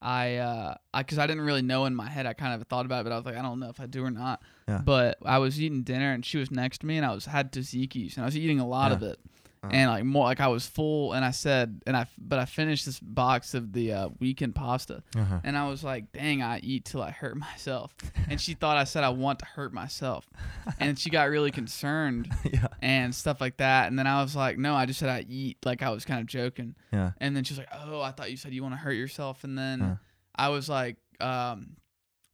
I 0.00 0.36
uh 0.36 0.74
I 0.92 1.02
cuz 1.04 1.18
I 1.18 1.26
didn't 1.26 1.44
really 1.44 1.62
know 1.62 1.84
in 1.84 1.94
my 1.94 2.08
head 2.08 2.26
I 2.26 2.32
kind 2.32 2.60
of 2.60 2.66
thought 2.66 2.86
about 2.86 3.00
it 3.00 3.04
but 3.04 3.12
I 3.12 3.16
was 3.16 3.24
like 3.24 3.36
I 3.36 3.42
don't 3.42 3.60
know 3.60 3.68
if 3.70 3.78
I 3.80 3.86
do 3.86 4.04
or 4.04 4.10
not 4.10 4.42
Yeah. 4.68 4.78
but 4.84 5.18
I 5.24 5.38
was 5.38 5.60
eating 5.60 5.82
dinner 5.82 6.12
and 6.12 6.24
she 6.24 6.38
was 6.38 6.50
next 6.50 6.78
to 6.78 6.86
me 6.86 6.96
and 6.96 7.06
I 7.06 7.14
was 7.14 7.26
had 7.26 7.52
Taziki's 7.52 8.16
and 8.16 8.24
I 8.24 8.26
was 8.26 8.36
eating 8.36 8.58
a 8.60 8.66
lot 8.66 8.90
Yeah. 8.90 8.96
of 8.96 9.02
it 9.04 9.20
Uh-huh. 9.64 9.70
and 9.72 9.90
like 9.92 10.02
more 10.04 10.24
like 10.24 10.40
I 10.40 10.48
was 10.48 10.66
full 10.66 11.12
and 11.12 11.24
I 11.24 11.30
said 11.30 11.82
and 11.86 11.96
I 11.96 12.06
but 12.18 12.40
I 12.40 12.46
finished 12.46 12.84
this 12.84 12.98
box 12.98 13.54
of 13.54 13.72
the 13.72 13.92
uh, 13.92 14.08
weekend 14.18 14.56
pasta 14.56 15.04
uh-huh. 15.16 15.38
and 15.44 15.56
I 15.56 15.68
was 15.68 15.84
like, 15.84 16.10
dang, 16.10 16.42
I 16.42 16.58
eat 16.64 16.84
till 16.84 17.00
I 17.00 17.10
hurt 17.12 17.36
myself. 17.50 17.94
And 18.28 18.40
she 18.40 18.54
thought 18.54 18.76
I 18.76 18.82
said 18.82 19.04
I 19.04 19.10
want 19.10 19.38
to 19.38 19.44
hurt 19.44 19.72
myself. 19.72 20.28
And 20.80 20.98
she 20.98 21.10
got 21.10 21.30
really 21.30 21.52
concerned 21.52 22.28
yeah 22.52 22.66
and 22.82 23.14
stuff 23.14 23.40
like 23.40 23.58
that. 23.58 23.86
And 23.86 23.96
then 23.96 24.08
I 24.08 24.20
was 24.20 24.34
like, 24.34 24.58
no, 24.58 24.74
I 24.74 24.84
just 24.84 24.98
said 24.98 25.08
I 25.08 25.24
eat. 25.28 25.58
Like 25.64 25.80
I 25.80 25.90
was 25.90 26.04
kind 26.04 26.20
of 26.20 26.26
joking. 26.26 26.74
yeah 26.92 27.12
And 27.18 27.36
then 27.36 27.44
she's 27.44 27.58
like, 27.58 27.68
oh, 27.72 28.00
I 28.00 28.10
thought 28.10 28.32
you 28.32 28.36
said 28.36 28.52
you 28.52 28.62
want 28.64 28.74
to 28.74 28.78
hurt 28.78 28.92
yourself. 28.94 29.44
And 29.44 29.56
then 29.56 29.78
Huh. 29.80 29.94
I 30.34 30.48
was 30.48 30.68
like, 30.68 30.96
um, 31.20 31.76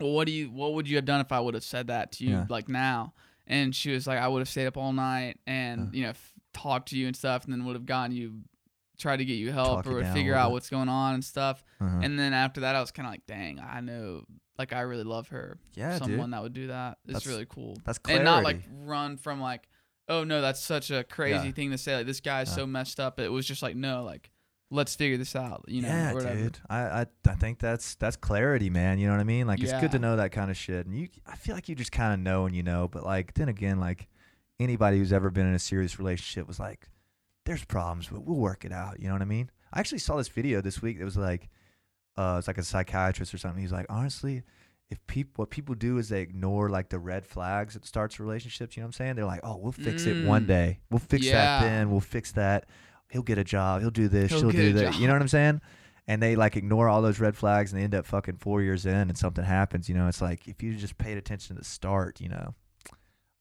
well, 0.01 0.12
what 0.12 0.26
do 0.26 0.33
you, 0.33 0.47
what 0.51 0.72
would 0.74 0.89
you 0.89 0.97
have 0.97 1.05
done 1.05 1.20
if 1.20 1.31
I 1.33 1.41
would 1.41 1.53
have 1.53 1.64
said 1.64 1.89
that 1.89 2.12
to 2.12 2.24
you 2.24 2.31
Yeah. 2.31 2.47
like 2.49 2.70
now? 2.70 3.12
And 3.47 3.74
she 3.74 3.91
was 3.91 4.07
like, 4.07 4.18
I 4.18 4.29
would 4.29 4.39
have 4.39 4.49
stayed 4.49 4.66
up 4.66 4.79
all 4.79 4.95
night 4.95 5.39
and, 5.47 5.81
Huh. 5.81 5.87
you 5.93 6.03
know, 6.05 6.11
f- 6.11 6.33
talked 6.55 6.88
to 6.90 6.96
you 6.99 7.07
and 7.07 7.16
stuff 7.16 7.44
and 7.44 7.53
then 7.53 7.64
would 7.64 7.74
have 7.76 7.86
gotten 7.86 8.14
you, 8.14 8.40
tried 8.99 9.18
to 9.18 9.24
get 9.24 9.34
you 9.34 9.53
help 9.53 9.84
Talk 9.84 9.92
or 9.92 10.01
a 10.01 10.12
figure 10.12 10.34
out 10.34 10.49
bit. 10.49 10.53
what's 10.55 10.70
going 10.70 10.88
on 10.88 11.14
and 11.14 11.24
stuff. 11.24 11.62
uh-huh. 11.80 12.01
And 12.03 12.18
then 12.18 12.32
after 12.32 12.62
that, 12.62 12.74
I 12.74 12.80
was 12.80 12.90
kind 12.90 13.07
of 13.07 13.12
like, 13.12 13.26
dang, 13.26 13.61
I 13.61 13.80
know, 13.80 14.22
like 14.59 14.72
I 14.72 14.80
really 14.80 15.05
love 15.05 15.28
her. 15.28 15.59
yeah 15.74 15.99
Someone 15.99 16.30
dude 16.30 16.32
that 16.32 16.42
would 16.42 16.53
do 16.55 16.66
that. 16.68 16.99
It's 17.05 17.12
That's 17.14 17.26
really 17.26 17.46
cool. 17.49 17.76
that's 17.84 17.99
clarity 17.99 18.18
And 18.20 18.24
not 18.24 18.42
like 18.42 18.61
run 18.72 19.16
from 19.16 19.40
like, 19.40 19.68
oh 20.09 20.24
no, 20.24 20.40
that's 20.40 20.61
such 20.61 20.90
a 20.90 21.05
crazy 21.05 21.46
Yeah. 21.46 21.53
thing 21.53 21.70
to 21.70 21.78
say. 21.78 21.96
Like 21.96 22.07
this 22.07 22.20
guy's 22.20 22.49
Yeah. 22.49 22.55
so 22.57 22.66
messed 22.66 22.99
up. 22.99 23.20
It 23.20 23.28
was 23.30 23.46
just 23.46 23.62
like, 23.62 23.76
no, 23.76 24.03
like 24.03 24.30
let's 24.70 24.96
figure 24.96 25.16
this 25.16 25.36
out. 25.36 25.64
You 25.68 25.82
know, 25.82 25.88
yeah 25.88 26.12
whatever. 26.12 26.34
dude 26.34 26.59
I, 26.68 26.78
I 26.80 27.07
I 27.26 27.34
think 27.36 27.59
that's 27.61 27.94
that's 27.94 28.16
clarity 28.16 28.68
man 28.68 28.99
you 28.99 29.07
know 29.07 29.14
what 29.14 29.20
I 29.20 29.24
mean 29.24 29.46
like 29.46 29.62
it's 29.62 29.72
good 29.74 29.92
to 29.92 29.99
know 29.99 30.16
that 30.16 30.30
kind 30.32 30.51
of 30.51 30.59
shit 30.59 30.84
and 30.86 30.94
you 30.94 31.09
I 31.26 31.36
feel 31.36 31.55
like 31.55 31.70
you 31.70 31.74
just 31.74 31.90
kind 31.92 32.12
of 32.12 32.20
know 32.20 32.44
and 32.44 32.55
you 32.55 32.62
know 32.62 32.86
but 32.86 33.03
like 33.03 33.32
then 33.32 33.49
again 33.49 33.80
like 33.80 34.09
anybody 34.61 34.98
who's 34.98 35.12
ever 35.12 35.30
been 35.30 35.46
in 35.46 35.54
a 35.54 35.59
serious 35.59 35.98
relationship 35.98 36.46
was 36.48 36.59
like 36.61 36.88
there's 37.46 37.64
problems 37.64 38.09
but 38.09 38.24
we'll 38.24 38.36
work 38.36 38.64
it 38.64 38.72
out. 38.72 39.00
You 39.00 39.06
know 39.09 39.14
what 39.14 39.22
I 39.22 39.26
mean? 39.26 39.50
I 39.72 39.80
actually 39.80 39.98
saw 39.98 40.16
this 40.16 40.28
video 40.28 40.61
this 40.61 40.82
week 40.82 40.98
It 41.00 41.04
was 41.04 41.16
like 41.16 41.48
uh 42.16 42.36
it's 42.38 42.48
like 42.48 42.59
a 42.59 42.62
psychiatrist 42.62 43.32
or 43.32 43.38
something. 43.38 43.61
He's 43.62 43.72
like 43.72 43.86
honestly 43.88 44.42
if 44.90 44.98
people 45.06 45.42
what 45.42 45.50
people 45.50 45.74
do 45.74 45.98
is 45.98 46.09
they 46.09 46.22
ignore 46.22 46.68
like 46.70 46.88
the 46.88 46.98
red 46.98 47.26
flags 47.26 47.74
that 47.74 47.84
starts 47.86 48.18
relationships 48.18 48.76
you 48.76 48.80
know 48.82 48.86
what 48.86 48.88
I'm 48.88 48.92
saying? 48.94 49.16
They're 49.16 49.24
like 49.24 49.40
oh 49.44 49.56
we'll 49.56 49.72
fix 49.72 50.06
it 50.06 50.24
one 50.24 50.44
Mm. 50.44 50.48
day. 50.48 50.80
We'll 50.90 50.98
fix 50.98 51.26
Yeah. 51.26 51.32
that 51.61 51.62
then. 51.62 51.90
We'll 51.90 52.00
fix 52.00 52.32
that. 52.32 52.66
He'll 53.11 53.22
get 53.22 53.38
a 53.38 53.44
job. 53.44 53.80
He'll 53.80 53.90
do 53.90 54.09
this. 54.09 54.30
He'll 54.30 54.40
she'll 54.40 54.50
do 54.50 54.72
that. 54.74 54.98
You 54.98 55.06
know 55.06 55.14
what 55.14 55.22
I'm 55.22 55.28
saying? 55.28 55.61
And 56.06 56.22
they 56.22 56.36
like 56.36 56.56
ignore 56.56 56.88
all 56.88 57.02
those 57.02 57.20
red 57.20 57.36
flags 57.36 57.70
and 57.72 57.78
they 57.80 57.84
end 57.84 57.94
up 57.94 58.06
fucking 58.06 58.36
four 58.38 58.62
years 58.62 58.84
in 58.86 58.94
and 58.94 59.16
something 59.16 59.44
happens 59.44 59.88
you 59.88 59.94
know? 59.94 60.09
It's 60.09 60.20
like 60.22 60.48
if 60.48 60.62
you 60.62 60.74
just 60.74 60.98
paid 60.98 61.16
attention 61.18 61.54
to 61.56 61.61
the 61.61 61.66
start 61.68 62.20
you 62.20 62.28
know 62.30 62.54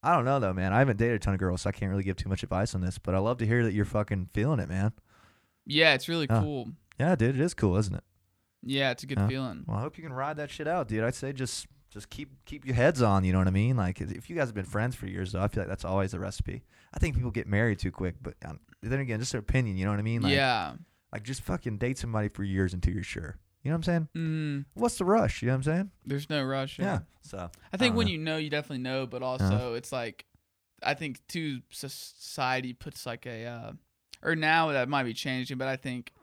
I 0.07 0.15
don't 0.15 0.25
know 0.25 0.39
though 0.39 0.53
man 0.53 0.73
I 0.73 0.79
haven't 0.79 0.97
dated 0.97 1.15
a 1.15 1.19
ton 1.19 1.33
of 1.33 1.39
girls 1.39 1.61
so 1.61 1.69
I 1.69 1.73
can't 1.73 1.89
really 1.91 2.03
give 2.03 2.15
too 2.15 2.29
much 2.29 2.43
advice 2.43 2.73
on 2.75 2.81
this 2.81 2.97
but 2.97 3.13
I 3.15 3.19
love 3.19 3.37
to 3.39 3.45
hear 3.45 3.63
that 3.63 3.73
you're 3.73 3.85
fucking 3.85 4.29
feeling 4.33 4.59
it 4.59 4.69
man 4.69 4.93
Yeah, 5.65 5.93
it's 5.93 6.07
really 6.07 6.27
Yeah. 6.29 6.41
cool. 6.41 6.69
yeah 6.99 7.15
dude 7.15 7.35
it 7.35 7.41
is 7.41 7.53
cool 7.53 7.77
isn't 7.77 7.95
it 7.95 8.03
Yeah, 8.63 8.91
it's 8.91 9.03
a 9.03 9.07
good 9.07 9.19
Yeah. 9.19 9.27
feeling. 9.27 9.63
Well, 9.67 9.77
I 9.77 9.81
hope 9.81 9.97
you 9.97 10.03
can 10.03 10.11
ride 10.13 10.37
that 10.37 10.49
shit 10.49 10.67
out, 10.67 10.87
dude. 10.87 11.03
I'd 11.03 11.13
say 11.15 11.31
just 11.31 11.67
just 11.89 12.09
keep 12.09 12.29
keep 12.45 12.65
your 12.65 12.75
heads 12.75 13.01
on. 13.01 13.23
You 13.23 13.31
know 13.31 13.37
what 13.39 13.47
I 13.47 13.51
mean? 13.51 13.77
Like 13.77 14.01
if 14.01 14.29
you 14.29 14.35
guys 14.35 14.47
have 14.47 14.55
been 14.55 14.65
friends 14.65 14.95
for 14.95 15.05
years, 15.05 15.31
though, 15.31 15.41
I 15.41 15.47
feel 15.47 15.61
like 15.61 15.69
that's 15.69 15.85
always 15.85 16.11
the 16.11 16.19
recipe. 16.19 16.63
I 16.93 16.99
think 16.99 17.15
people 17.15 17.31
get 17.31 17.47
married 17.47 17.79
too 17.79 17.91
quick, 17.91 18.15
but 18.21 18.33
um, 18.43 18.59
then 18.81 18.99
again, 18.99 19.19
just 19.19 19.31
their 19.31 19.39
opinion. 19.39 19.77
You 19.77 19.85
know 19.85 19.91
what 19.91 19.99
I 19.99 20.03
mean? 20.03 20.21
Like, 20.21 20.33
yeah. 20.33 20.73
Like 21.13 21.23
just 21.23 21.41
fucking 21.41 21.77
date 21.77 21.97
somebody 21.97 22.27
for 22.29 22.43
years 22.43 22.73
until 22.73 22.93
you're 22.93 23.03
sure. 23.03 23.37
You 23.63 23.71
know 23.71 23.77
what 23.77 23.77
I'm 23.79 23.83
saying? 23.83 24.07
Mm, 24.15 24.65
What's 24.75 24.97
the 24.97 25.05
rush? 25.05 25.41
You 25.41 25.47
know 25.47 25.53
what 25.53 25.57
I'm 25.57 25.63
saying? 25.63 25.91
there's 26.05 26.29
no 26.29 26.43
rush. 26.43 26.79
Yeah. 26.79 26.99
So 27.21 27.49
I 27.73 27.77
think 27.77 27.91
don't 27.91 27.97
when 27.97 28.07
know. 28.07 28.11
you 28.13 28.17
know, 28.19 28.37
you 28.37 28.49
definitely 28.49 28.83
know, 28.83 29.05
but 29.05 29.21
also 29.23 29.73
it's 29.73 29.91
like, 29.91 30.25
I 30.83 30.93
think 30.93 31.19
too, 31.27 31.61
society 31.71 32.73
puts 32.73 33.05
like 33.05 33.25
a, 33.25 33.45
uh, 33.45 33.71
or 34.23 34.35
now 34.35 34.71
that 34.71 34.87
might 34.87 35.03
be 35.03 35.13
changing, 35.13 35.57
but 35.57 35.67
I 35.67 35.75
think, 35.75 36.13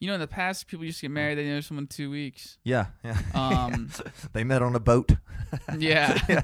you 0.00 0.08
know, 0.08 0.14
in 0.14 0.20
the 0.20 0.26
past, 0.26 0.66
people 0.66 0.84
used 0.86 0.98
to 1.00 1.02
get 1.06 1.10
married, 1.12 1.36
they 1.38 1.44
know 1.46 1.60
someone 1.60 1.84
in 1.84 1.88
two 1.88 2.10
weeks. 2.10 2.58
yeah, 2.64 2.86
yeah. 3.04 3.18
Um, 3.34 3.90
they 4.32 4.42
met 4.44 4.62
on 4.62 4.74
a 4.74 4.80
boat. 4.80 5.12
Yeah. 5.78 6.18
yeah, 6.28 6.42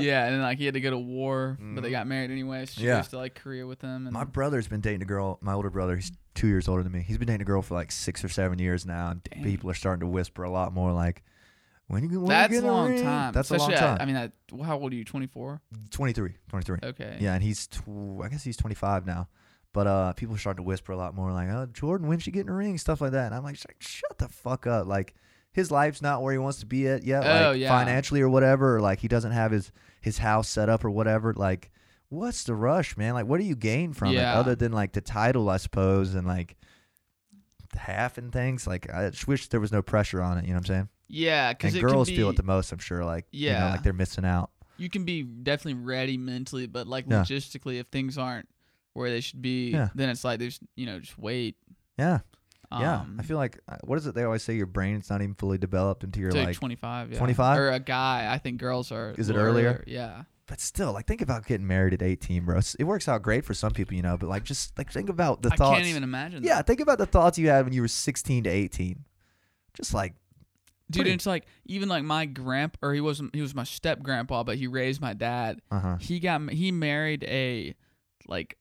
and 0.00 0.34
then 0.34 0.42
like 0.42 0.58
he 0.58 0.64
had 0.64 0.74
to 0.74 0.80
go 0.80 0.90
to 0.90 0.98
war, 0.98 1.58
but 1.60 1.82
they 1.82 1.88
Mhm. 1.88 1.92
got 1.92 2.06
married 2.06 2.30
anyway. 2.30 2.66
So 2.66 2.80
she 2.80 2.86
Yeah. 2.86 2.96
goes 2.96 3.08
to 3.08 3.18
like 3.18 3.34
Korea 3.34 3.66
with 3.66 3.80
him. 3.82 4.06
And 4.06 4.12
My 4.12 4.24
brother's 4.24 4.68
been 4.68 4.80
dating 4.80 5.02
a 5.02 5.06
girl. 5.06 5.38
My 5.40 5.52
older 5.54 5.70
brother, 5.70 5.96
he's 5.96 6.12
two 6.34 6.46
years 6.48 6.68
older 6.68 6.82
than 6.82 6.92
me. 6.92 7.00
He's 7.02 7.18
been 7.18 7.26
dating 7.28 7.42
a 7.42 7.44
girl 7.44 7.62
for 7.62 7.74
like 7.74 7.92
six 7.92 8.24
or 8.24 8.28
seven 8.28 8.58
years 8.58 8.86
now, 8.86 9.10
and 9.10 9.22
Dang. 9.24 9.42
people 9.44 9.70
are 9.70 9.74
starting 9.74 10.00
to 10.00 10.06
whisper 10.06 10.42
a 10.44 10.50
lot 10.50 10.72
more 10.72 10.92
like, 10.92 11.22
"When 11.88 12.02
you 12.04 12.08
when 12.20 12.20
you 12.22 12.26
that's 12.28 12.52
get 12.52 12.64
a 12.64 12.66
long 12.66 12.90
ring?" 12.90 13.02
time. 13.02 13.32
That's 13.32 13.50
Especially 13.50 13.74
a 13.74 13.80
long 13.80 13.96
time. 13.96 13.98
I 14.00 14.04
mean, 14.06 14.14
that, 14.14 14.32
how 14.64 14.78
old 14.78 14.92
are 14.92 14.96
you? 14.96 15.04
Twenty 15.04 15.26
four. 15.26 15.60
23, 15.90 16.34
23. 16.48 16.78
Okay. 16.82 17.16
Yeah, 17.20 17.34
and 17.34 17.42
he's 17.42 17.66
tw- 17.66 18.20
I 18.22 18.28
guess 18.28 18.44
he's 18.44 18.56
25 18.56 19.06
now. 19.06 19.28
But 19.72 19.86
uh, 19.86 20.12
people 20.14 20.34
are 20.34 20.38
starting 20.38 20.64
to 20.64 20.66
whisper 20.66 20.90
a 20.92 20.96
lot 20.96 21.14
more 21.14 21.30
like, 21.32 21.48
"Oh, 21.48 21.66
Jordan, 21.72 22.08
when's 22.08 22.24
she 22.24 22.30
getting 22.32 22.50
a 22.50 22.54
ring?" 22.54 22.76
Stuff 22.78 23.00
like 23.00 23.12
that. 23.12 23.26
And 23.26 23.34
I'm 23.34 23.44
like, 23.44 23.56
"Shut- 23.56 23.74
"Shut 23.78 24.18
the 24.18 24.28
fuck 24.28 24.66
up!" 24.66 24.86
Like 24.88 25.14
his 25.52 25.70
life's 25.70 26.00
not 26.00 26.22
where 26.22 26.32
he 26.32 26.38
wants 26.38 26.58
to 26.60 26.66
be 26.66 26.86
at 26.88 27.04
yet, 27.04 27.24
Oh, 27.24 27.50
like 27.50 27.60
yeah. 27.60 27.68
financially 27.68 28.20
or 28.20 28.28
whatever. 28.28 28.76
Or 28.76 28.80
like 28.80 29.00
he 29.00 29.08
doesn't 29.08 29.32
have 29.32 29.50
his 29.50 29.72
his 30.00 30.18
house 30.18 30.48
set 30.48 30.68
up 30.68 30.84
or 30.84 30.90
whatever. 30.90 31.34
Like, 31.34 31.70
what's 32.08 32.44
the 32.44 32.54
rush, 32.54 32.96
man? 32.96 33.14
Like, 33.14 33.26
what 33.26 33.38
do 33.40 33.44
you 33.46 33.56
gain 33.56 33.92
from 33.92 34.12
Yeah. 34.12 34.32
it 34.32 34.36
other 34.38 34.54
than 34.54 34.72
like 34.72 34.92
the 34.92 35.00
title, 35.00 35.50
I 35.50 35.56
suppose, 35.58 36.14
and 36.14 36.26
like 36.26 36.56
half 37.76 38.18
and 38.18 38.32
things? 38.32 38.66
Like, 38.66 38.92
I 38.92 39.10
just 39.10 39.28
wish 39.28 39.48
there 39.48 39.60
was 39.60 39.72
no 39.72 39.82
pressure 39.82 40.22
on 40.22 40.38
it. 40.38 40.42
You 40.44 40.50
know 40.50 40.54
what 40.56 40.70
I'm 40.70 40.74
saying? 40.74 40.88
Yeah, 41.08 41.52
because 41.52 41.76
girls 41.76 42.08
can 42.08 42.14
be, 42.14 42.20
feel 42.20 42.30
it 42.30 42.36
the 42.36 42.42
most. 42.42 42.72
I'm 42.72 42.78
sure. 42.78 43.04
Like, 43.04 43.26
you 43.32 43.50
know, 43.50 43.56
Yeah. 43.56 43.70
like 43.72 43.82
they're 43.82 43.92
missing 43.92 44.24
out. 44.24 44.50
you 44.76 44.88
can 44.88 45.04
be 45.04 45.22
definitely 45.22 45.74
ready 45.82 46.16
mentally, 46.16 46.66
but 46.66 46.86
like 46.86 47.04
Yeah. 47.06 47.20
logistically, 47.20 47.78
if 47.80 47.88
things 47.88 48.16
aren't 48.16 48.48
where 48.94 49.10
they 49.10 49.20
should 49.20 49.42
be, 49.42 49.72
Yeah. 49.72 49.90
then 49.94 50.08
it's 50.08 50.24
like 50.24 50.38
there's 50.38 50.58
you 50.74 50.86
know 50.86 51.00
just 51.00 51.18
wait. 51.18 51.56
Yeah, 51.98 52.20
yeah. 52.72 53.00
Um, 53.00 53.16
I 53.18 53.22
feel 53.22 53.36
like 53.36 53.58
uh, 53.68 53.76
what 53.84 53.98
is 53.98 54.06
it? 54.06 54.14
They 54.14 54.22
always 54.24 54.42
say 54.42 54.54
your 54.54 54.66
brain's 54.66 55.10
not 55.10 55.22
even 55.22 55.34
fully 55.34 55.58
developed 55.58 56.04
until 56.04 56.22
you're 56.22 56.32
like, 56.32 56.46
like 56.46 56.56
25. 56.56 57.12
Yeah. 57.12 57.18
25? 57.18 57.58
or 57.58 57.70
a 57.70 57.80
guy. 57.80 58.28
I 58.32 58.38
think 58.38 58.58
girls 58.60 58.92
are. 58.92 59.14
Is 59.18 59.28
it 59.28 59.34
little 59.34 59.48
earlier? 59.50 59.82
Yeah. 59.86 60.22
but 60.46 60.60
still, 60.60 60.92
like 60.92 61.06
think 61.06 61.20
about 61.22 61.46
getting 61.46 61.66
married 61.66 61.94
at 61.94 62.02
18, 62.02 62.44
bro. 62.44 62.60
It 62.78 62.84
works 62.84 63.08
out 63.08 63.22
great 63.22 63.44
for 63.44 63.54
some 63.54 63.72
people, 63.72 63.94
you 63.94 64.02
know, 64.02 64.16
but 64.16 64.28
like 64.28 64.44
just 64.44 64.76
like 64.78 64.92
think 64.92 65.08
about 65.08 65.42
the 65.42 65.50
I 65.52 65.56
thoughts. 65.56 65.76
can't 65.78 65.88
even 65.88 66.02
imagine. 66.04 66.42
yeah, 66.44 66.56
that. 66.56 66.66
think 66.66 66.80
about 66.80 66.98
the 66.98 67.06
thoughts 67.06 67.38
you 67.38 67.48
had 67.48 67.64
when 67.64 67.72
you 67.72 67.80
were 67.82 67.88
16 67.88 68.44
to 68.44 68.50
18. 68.50 69.04
Just 69.74 69.94
like 69.94 70.14
dude. 70.90 71.02
pretty- 71.02 71.14
It's 71.14 71.26
like 71.26 71.46
even 71.66 71.88
like 71.88 72.04
my 72.04 72.26
grandpa, 72.26 72.78
or 72.82 72.94
he 72.94 73.00
wasn't. 73.00 73.34
He 73.34 73.40
was 73.42 73.54
my 73.54 73.64
step 73.64 74.02
grandpa, 74.02 74.42
but 74.44 74.58
he 74.58 74.66
raised 74.66 75.00
my 75.00 75.12
dad. 75.14 75.60
uh 75.70 75.80
huh. 75.80 75.96
He 76.00 76.18
got 76.20 76.50
he 76.50 76.70
married 76.72 77.24
a 77.24 77.74
like 78.28 78.56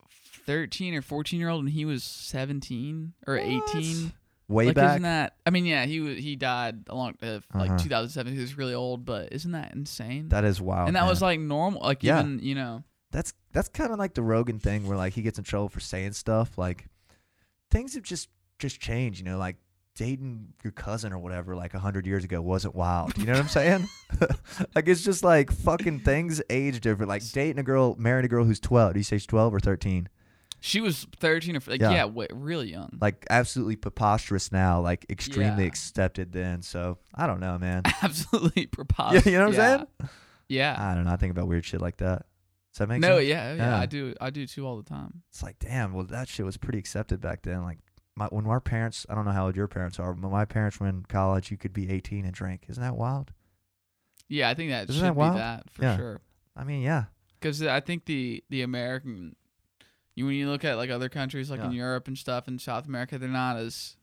13 0.50 0.96
or 0.96 1.02
14 1.04 1.40
year 1.40 1.50
old 1.50 1.64
when 1.64 1.72
he 1.72 1.86
was 1.86 2.04
17 2.04 3.14
or 3.28 3.36
What? 3.36 3.44
18. 3.76 4.14
Way 4.48 4.66
like 4.66 4.76
back. 4.76 4.90
isn't 4.94 5.04
that? 5.04 5.36
I 5.46 5.52
mean, 5.52 5.68
yeah, 5.68 5.86
he 5.86 6.00
was 6.00 6.18
he 6.18 6.36
died 6.36 6.86
along 6.90 7.18
uh, 7.22 7.40
like 7.54 7.70
Uh-huh. 7.70 7.78
2007. 7.78 8.34
He 8.34 8.40
was 8.40 8.58
really 8.58 8.74
old, 8.74 9.06
but 9.06 9.32
isn't 9.32 9.52
that 9.52 9.76
insane? 9.76 10.30
that 10.30 10.44
is 10.46 10.60
wild. 10.60 10.88
and 10.88 10.96
that 10.96 11.02
man. 11.02 11.10
was 11.10 11.22
like 11.22 11.40
normal. 11.40 11.82
Like 11.84 12.02
Yeah. 12.04 12.20
even 12.22 12.40
you 12.40 12.56
know, 12.56 12.84
that's 13.12 13.34
that's 13.52 13.70
kind 13.70 13.92
of 13.94 14.00
like 14.00 14.16
the 14.16 14.24
Rogan 14.24 14.58
thing 14.60 14.88
where 14.88 14.98
like 14.98 15.14
he 15.14 15.22
gets 15.22 15.38
in 15.38 15.44
trouble 15.44 15.70
for 15.70 15.80
saying 15.80 16.14
stuff 16.14 16.58
like 16.58 16.88
things 17.70 17.94
have 17.94 18.02
just 18.02 18.28
just 18.58 18.80
changed, 18.80 19.20
you 19.20 19.26
know, 19.26 19.38
like 19.38 19.58
dating 19.96 20.48
your 20.64 20.72
cousin 20.72 21.12
or 21.14 21.20
whatever 21.20 21.56
like 21.56 21.76
a 21.76 21.80
hundred 21.80 22.08
years 22.08 22.24
ago 22.24 22.42
wasn't 22.42 22.74
wild. 22.74 23.16
You 23.20 23.26
know 23.26 23.34
what 23.34 23.42
I'm 23.42 23.48
saying? 23.50 23.88
like 24.76 24.88
it's 24.88 25.04
just 25.04 25.24
like 25.24 25.52
fucking 25.52 26.00
things 26.00 26.42
age 26.50 26.82
different. 26.82 27.08
Like 27.10 27.22
dating 27.34 27.60
a 27.60 27.64
girl, 27.64 27.96
marrying 28.00 28.26
a 28.26 28.30
girl 28.30 28.46
who's 28.46 28.60
12. 28.60 28.94
Do 28.94 29.00
you 29.00 29.04
say 29.04 29.18
she's 29.18 29.28
12 29.28 29.54
or 29.54 29.60
13? 29.60 30.10
She 30.62 30.82
was 30.82 31.06
13 31.20 31.56
or 31.56 31.62
like 31.68 31.82
Yeah. 31.82 31.92
yeah, 31.92 32.04
wa- 32.06 32.28
really 32.34 32.72
young. 32.72 32.98
Like 33.02 33.26
absolutely 33.30 33.76
preposterous 33.76 34.52
now, 34.52 34.82
like 34.82 35.06
extremely 35.10 35.64
Yeah. 35.64 35.68
accepted 35.70 36.32
then. 36.32 36.62
So 36.62 36.98
I 37.16 37.28
don't 37.28 37.40
know, 37.40 37.58
man. 37.58 37.84
Absolutely 38.02 38.66
preposterous. 38.72 39.26
you 39.26 39.34
know 39.34 39.48
what 39.50 39.60
I'm 39.60 39.88
saying? 40.00 40.10
Yeah. 40.48 40.76
I 40.78 40.96
don't 40.96 41.06
know. 41.06 41.12
I 41.12 41.18
think 41.18 41.32
about 41.32 41.48
weird 41.48 41.66
shit 41.66 41.82
like 41.82 41.98
that. 41.98 42.26
Does 42.74 42.80
that 42.80 42.90
make 42.90 43.02
no, 43.02 43.18
sense? 43.18 43.28
yeah, 43.30 43.54
yeah, 43.54 43.56
Yeah. 43.72 43.80
I 43.80 43.86
do. 43.86 44.14
I 44.22 44.30
do 44.30 44.46
too 44.46 44.66
all 44.68 44.78
the 44.78 44.84
time. 44.84 45.24
it's 45.30 45.42
like 45.44 45.58
damn 45.60 45.94
well 45.94 46.06
that 46.06 46.28
shit 46.28 46.46
was 46.46 46.58
pretty 46.58 46.78
accepted 46.80 47.20
back 47.22 47.42
then 47.42 47.64
like 47.64 47.80
my 48.16 48.26
when 48.28 48.46
our 48.46 48.60
parents 48.60 49.06
i 49.10 49.16
don't 49.16 49.24
know 49.26 49.32
how 49.32 49.46
old 49.46 49.56
your 49.56 49.68
parents 49.68 49.98
are 50.00 50.14
but 50.14 50.30
my 50.30 50.44
parents 50.46 50.80
were 50.80 50.88
in 50.88 51.04
college 51.08 51.52
you 51.52 51.58
could 51.58 51.72
be 51.74 51.90
18 51.90 52.26
and 52.26 52.34
drink 52.34 52.66
isn't 52.68 52.84
that 52.84 52.96
wild 52.98 53.32
Yeah, 54.28 54.50
I 54.50 54.54
think 54.56 54.70
that 54.72 54.90
Isn't 54.90 54.96
should 54.96 55.06
that 55.06 55.14
be 55.14 55.18
wild? 55.18 55.38
that 55.38 55.70
for 55.72 55.84
Yeah. 55.84 55.98
sure. 55.98 56.22
i 56.56 56.64
mean 56.64 56.82
yeah 56.82 57.06
Because 57.40 57.64
I 57.64 57.80
think 57.80 58.06
the 58.06 58.44
the 58.50 58.62
American, 58.62 59.36
you 60.20 60.26
when 60.28 60.36
you 60.36 60.50
look 60.50 60.64
at 60.66 60.76
like 60.78 60.90
other 60.90 61.10
countries 61.10 61.50
like 61.50 61.62
in 61.62 61.72
Europe 61.72 62.08
and 62.08 62.18
stuff 62.18 62.48
in 62.48 62.60
South 62.60 62.86
America, 62.86 63.18
they're 63.18 63.30
not 63.30 63.58
as 63.58 63.96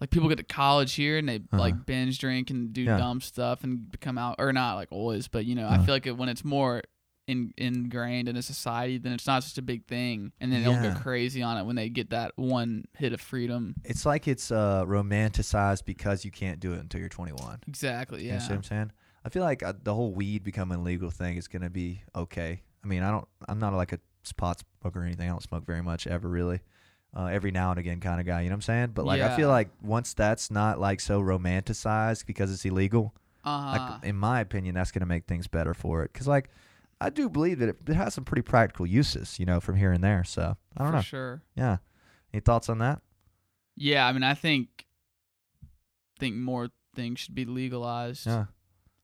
like 0.00 0.10
people 0.10 0.28
get 0.28 0.36
to 0.38 0.44
college 0.44 0.94
here 0.94 1.18
and 1.18 1.28
they 1.28 1.36
Uh-huh. 1.36 1.58
like 1.58 1.86
binge 1.86 2.18
drink 2.18 2.50
and 2.50 2.72
do 2.72 2.82
Yeah. 2.82 2.96
dumb 2.98 3.20
stuff 3.20 3.64
and 3.64 3.90
become 3.90 4.16
out 4.18 4.36
or 4.38 4.52
not 4.52 4.74
like 4.76 4.88
always, 4.92 5.28
but 5.28 5.44
you 5.44 5.54
know 5.54 5.66
I 5.68 5.74
Uh-huh. 5.76 5.84
feel 5.84 5.94
like 5.94 6.06
it, 6.06 6.16
when 6.16 6.28
it's 6.28 6.44
more 6.44 6.82
in, 7.28 7.52
ingrained 7.58 8.28
in 8.28 8.36
a 8.36 8.42
society, 8.42 8.98
then 8.98 9.12
it's 9.12 9.26
not 9.26 9.42
such 9.42 9.58
a 9.58 9.62
big 9.62 9.84
thing, 9.86 10.30
and 10.40 10.52
then 10.52 10.62
they'll 10.62 10.74
Yeah. 10.80 10.94
go 10.94 11.00
crazy 11.00 11.42
on 11.42 11.56
it 11.58 11.64
when 11.64 11.74
they 11.74 11.88
get 11.88 12.10
that 12.10 12.30
one 12.36 12.84
hit 12.96 13.12
of 13.12 13.20
freedom. 13.20 13.74
it's 13.84 14.06
like 14.06 14.28
it's 14.28 14.50
uh 14.52 14.84
romanticized 14.86 15.84
because 15.84 16.24
you 16.24 16.30
can't 16.30 16.60
do 16.60 16.72
it 16.72 16.78
until 16.80 17.00
you're 17.00 17.08
21 17.08 17.60
Exactly. 17.66 18.18
Yeah. 18.20 18.24
you 18.24 18.30
Yeah. 18.32 18.38
know 18.38 18.44
what 18.44 18.54
i'm 18.56 18.62
saying 18.62 18.92
i 19.24 19.28
feel 19.28 19.42
like 19.42 19.62
uh, 19.62 19.72
the 19.82 19.94
whole 19.94 20.12
weed 20.12 20.44
becoming 20.44 20.84
legal 20.84 21.10
thing 21.10 21.36
is 21.36 21.48
going 21.48 21.62
to 21.62 21.70
be 21.70 22.02
okay 22.14 22.62
i 22.84 22.86
mean 22.86 23.02
i 23.02 23.10
don't 23.10 23.26
i'm 23.48 23.58
not 23.58 23.72
like 23.74 23.92
a 23.92 23.98
pot 24.32 24.62
smoker 24.80 25.00
or 25.00 25.04
anything 25.04 25.28
i 25.28 25.30
don't 25.30 25.42
smoke 25.42 25.64
very 25.66 25.82
much 25.82 26.06
ever 26.06 26.28
really. 26.28 26.60
Uh, 27.16 27.26
every 27.26 27.50
now 27.50 27.70
and 27.70 27.78
again 27.78 27.98
kind 27.98 28.20
of 28.20 28.26
guy 28.26 28.42
you 28.42 28.48
know 28.48 28.52
what 28.52 28.56
i'm 28.56 28.62
saying? 28.62 28.90
But 28.94 29.06
like 29.06 29.22
i 29.22 29.34
feel 29.36 29.48
like 29.48 29.70
once 29.82 30.12
that's 30.12 30.50
not 30.50 30.78
like 30.78 31.00
so 31.00 31.20
romanticized 31.20 32.26
because 32.26 32.52
it's 32.52 32.64
illegal 32.64 33.14
Uh 33.44 33.78
like 33.78 34.04
in 34.04 34.16
my 34.16 34.40
opinion 34.40 34.74
that's 34.74 34.90
going 34.90 35.00
to 35.00 35.06
make 35.06 35.26
things 35.26 35.46
better 35.46 35.72
for 35.72 36.02
it. 36.02 36.12
Because 36.12 36.28
like 36.28 36.50
i 37.00 37.08
do 37.08 37.28
believe 37.30 37.58
that 37.60 37.70
it, 37.70 37.76
it 37.88 37.94
has 37.94 38.12
some 38.14 38.24
pretty 38.24 38.42
practical 38.42 38.84
uses 38.86 39.38
you 39.38 39.46
know 39.46 39.60
from 39.60 39.76
here 39.76 39.92
and 39.92 40.02
there 40.04 40.24
so 40.24 40.56
i 40.76 40.82
don't 40.82 40.92
for 40.92 40.96
know. 40.96 41.02
sure. 41.02 41.42
yeah. 41.54 41.76
Any 42.34 42.40
thoughts 42.40 42.68
on 42.68 42.78
that? 42.80 43.00
Yeah, 43.76 44.06
I 44.06 44.12
mean, 44.12 44.22
I 44.22 44.34
think 44.34 44.84
think 46.18 46.34
more 46.34 46.68
things 46.94 47.20
should 47.20 47.34
be 47.34 47.44
legalized. 47.44 48.26
yeah. 48.26 48.46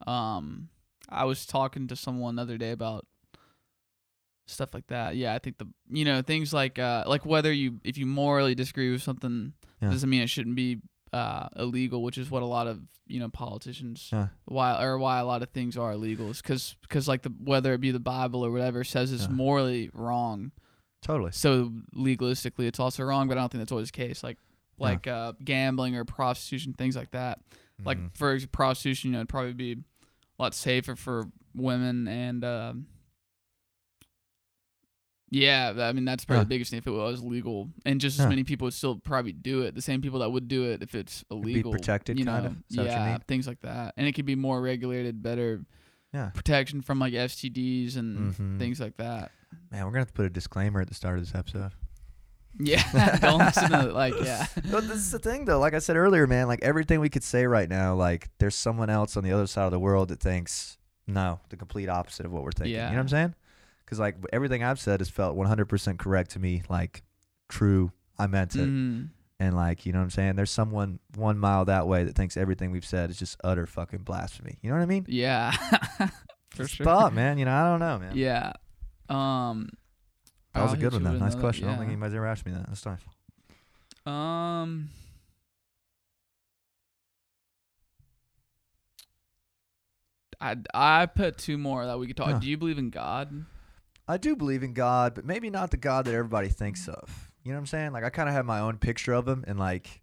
Um, 0.07 0.69
I 1.09 1.25
was 1.25 1.47
talking 1.47 1.87
to 1.89 1.97
someone 1.97 2.37
the 2.37 2.43
other 2.43 2.59
day 2.59 2.73
about 2.73 3.07
stuff 4.47 4.75
like 4.75 4.87
that. 4.89 5.17
Yeah, 5.17 5.35
I 5.35 5.39
think 5.39 5.59
the 5.59 5.67
you 5.91 6.05
know 6.05 6.23
things 6.23 6.53
like 6.53 6.79
uh 6.79 7.05
like 7.07 7.25
whether 7.27 7.53
you 7.53 7.81
if 7.85 7.97
you 7.99 8.07
morally 8.07 8.55
disagree 8.55 8.91
with 8.91 9.03
something 9.03 9.53
Yeah. 9.81 9.91
doesn't 9.91 10.09
mean 10.11 10.23
it 10.23 10.29
shouldn't 10.31 10.57
be 10.57 10.81
uh 11.13 11.49
illegal, 11.57 12.03
which 12.03 12.19
is 12.19 12.31
what 12.31 12.43
a 12.43 12.47
lot 12.47 12.67
of 12.67 12.81
you 13.07 13.21
know 13.21 13.29
politicians 13.29 14.09
yeah 14.13 14.29
why 14.47 14.83
or 14.83 14.97
why 14.99 15.19
a 15.19 15.25
lot 15.25 15.43
of 15.43 15.51
things 15.51 15.77
are 15.77 15.93
illegal 15.93 16.31
is 16.31 16.41
because 16.41 16.77
because 16.83 17.07
like 17.09 17.23
the 17.23 17.31
whether 17.45 17.73
it 17.75 17.81
be 17.81 17.91
the 17.91 18.01
Bible 18.01 18.45
or 18.45 18.51
whatever 18.51 18.85
says 18.85 19.13
it's 19.13 19.25
Yeah. 19.25 19.31
morally 19.31 19.91
wrong. 19.93 20.53
totally 21.03 21.33
So 21.33 21.73
legalistically, 21.95 22.67
it's 22.67 22.81
also 22.81 23.03
wrong, 23.05 23.29
but 23.29 23.37
I 23.37 23.41
don't 23.43 23.51
think 23.53 23.61
that's 23.61 23.73
always 23.73 23.91
the 23.91 23.97
case. 23.97 24.23
Like 24.23 24.39
like 24.79 25.07
uh, 25.07 25.33
gambling 25.45 25.95
or 25.97 26.05
prostitution, 26.05 26.73
things 26.73 26.97
like 26.97 27.11
that. 27.13 27.41
Like 27.85 27.99
Mhm. 27.99 28.17
for 28.17 28.39
prostitution, 28.49 29.11
you 29.11 29.13
know, 29.13 29.19
it'd 29.21 29.29
probably 29.29 29.53
be 29.53 29.73
a 29.73 30.43
lot 30.43 30.55
safer 30.55 30.97
for 30.97 31.25
women 31.55 32.09
and. 32.09 32.45
Um, 32.45 32.87
yeah, 35.35 35.73
I 35.79 35.93
mean 35.93 36.05
that's 36.05 36.25
probably 36.27 36.45
the 36.45 36.49
biggest 36.49 36.71
thing. 36.71 36.79
If 36.79 36.87
it 36.87 36.91
was 36.91 37.23
legal, 37.23 37.71
and 37.87 38.01
just 38.01 38.21
as 38.21 38.27
many 38.27 38.45
people 38.45 38.67
would 38.67 38.75
still 38.75 38.97
probably 38.97 39.33
do 39.33 39.63
it, 39.63 39.75
the 39.75 39.81
same 39.81 40.03
people 40.03 40.19
that 40.21 40.31
would 40.31 40.47
do 40.47 40.71
it 40.71 40.83
if 40.83 40.95
it's 40.95 41.23
be 41.25 41.37
illegal, 41.37 41.73
protected, 41.73 42.19
you 42.19 42.25
know, 42.27 42.35
kinda? 42.35 42.57
Is 42.69 42.77
that 42.77 42.83
what 42.83 42.91
you 42.91 42.97
yeah, 42.99 43.19
things 43.27 43.47
like 43.49 43.61
that, 43.63 43.95
and 43.97 44.07
it 44.07 44.13
could 44.13 44.27
be 44.27 44.35
more 44.37 44.61
regulated, 44.61 45.23
better 45.23 45.63
yeah 46.13 46.29
protection 46.35 46.83
from 46.83 46.99
like 46.99 47.15
STDs 47.15 47.97
and 47.97 48.35
Mhm. 48.35 48.59
things 48.59 48.79
like 48.79 48.99
that. 48.99 49.31
man 49.71 49.85
we're 49.87 49.91
gonna 49.93 50.01
have 50.01 50.09
to 50.09 50.13
put 50.13 50.27
a 50.27 50.31
disclaimer 50.31 50.83
at 50.83 50.89
the 50.89 50.95
start 50.95 51.19
of 51.19 51.25
this 51.25 51.35
episode 51.35 51.73
Yeah, 52.61 53.17
don't 53.21 53.39
listen 53.39 53.71
to 53.71 53.85
like 53.95 54.15
yeah. 54.23 54.47
but 54.71 54.83
this 54.87 54.99
is 54.99 55.11
the 55.11 55.19
thing 55.19 55.47
though 55.47 55.59
like 55.59 55.73
i 55.73 55.79
said 55.79 55.97
earlier 55.97 56.27
man 56.27 56.49
like 56.49 56.63
everything 56.63 57.01
we 57.01 57.09
could 57.09 57.23
say 57.25 57.47
right 57.47 57.69
now 57.69 57.95
like 57.95 58.29
there's 58.39 58.55
someone 58.55 58.91
else 58.91 59.17
on 59.17 59.25
the 59.25 59.33
other 59.33 59.47
side 59.47 59.65
of 59.65 59.71
the 59.71 59.79
world 59.81 60.09
that 60.09 60.21
thinks 60.21 60.77
no 61.07 61.41
the 61.49 61.57
complete 61.57 61.89
opposite 61.89 62.27
of 62.27 62.33
what 62.33 62.43
we're 62.43 62.53
thinking 62.53 62.75
Yeah. 62.75 62.89
you 62.89 62.93
know 62.93 62.99
what 62.99 63.03
i'm 63.05 63.09
saying 63.09 63.35
because 63.93 64.01
like 64.01 64.17
everything 64.33 64.65
i've 64.65 64.81
said 64.81 65.01
has 65.01 65.11
felt 65.11 65.37
100% 65.37 65.99
correct 65.99 66.31
to 66.31 66.39
me 66.39 66.63
like 66.71 67.03
true 67.51 67.93
i 68.19 68.27
meant 68.27 68.55
it 68.55 68.67
Mhm. 68.67 69.11
and 69.39 69.55
like 69.55 69.85
you 69.85 69.93
know 69.93 69.99
what 69.99 70.05
i'm 70.05 70.11
saying 70.11 70.35
there's 70.37 70.51
someone 70.51 70.99
one 71.17 71.39
mile 71.39 71.67
that 71.67 71.87
way 71.87 72.05
that 72.05 72.15
thinks 72.17 72.39
everything 72.39 72.71
we've 72.71 72.87
said 72.87 73.11
is 73.11 73.19
just 73.19 73.37
utter 73.45 73.67
fucking 73.67 73.99
blasphemy 74.01 74.57
you 74.63 74.71
know 74.71 74.77
what 74.77 74.83
i 74.83 74.87
mean 74.87 75.05
Yeah, 75.07 75.51
for 76.51 76.63
Just 76.63 76.77
sure. 76.77 76.85
thought 76.85 77.13
man 77.13 77.37
you 77.37 77.45
know 77.45 77.53
i 77.53 77.69
don't 77.69 77.81
know 77.81 77.99
man 77.99 78.17
Yeah. 78.17 78.53
Um. 79.11 79.69
that 80.55 80.63
was 80.63 80.71
I'll 80.71 80.77
a 80.79 80.81
good 80.81 80.93
one 80.95 81.03
though 81.03 81.11
nice 81.11 81.21
another- 81.35 81.41
question 81.41 81.65
i 81.67 81.73
don't 81.73 81.79
think 81.81 81.89
yeah. 81.91 81.93
anybody's 81.93 82.15
ever 82.15 82.27
asked 82.27 82.47
me 82.47 82.53
that 82.53 82.67
that's 82.69 82.87
nice 82.87 83.01
Um. 84.07 84.89
I 90.41 90.57
I 90.75 91.07
put 91.07 91.39
two 91.39 91.59
more 91.59 91.87
that 91.87 91.99
we 91.99 92.07
could 92.07 92.17
talk. 92.17 92.29
Yeah. 92.31 92.39
Do 92.41 92.49
you 92.49 92.57
believe 92.57 92.79
in 92.79 92.91
God? 92.91 93.45
I 94.09 94.17
do 94.17 94.37
believe 94.37 94.63
in 94.63 94.73
God, 94.73 95.15
but 95.15 95.25
maybe 95.25 95.51
not 95.51 95.71
the 95.71 95.77
God 95.77 96.05
that 96.07 96.15
everybody 96.15 96.49
thinks 96.49 96.89
of. 96.89 97.31
You 97.45 97.53
know 97.53 97.57
what 97.57 97.63
I'm 97.63 97.67
saying? 97.67 97.93
Like 97.93 98.05
I 98.05 98.11
kind 98.11 98.29
of 98.29 98.35
have 98.35 98.45
my 98.45 98.61
own 98.61 98.79
picture 98.79 99.13
of 99.13 99.27
him, 99.27 99.45
and 99.47 99.59
like 99.59 100.03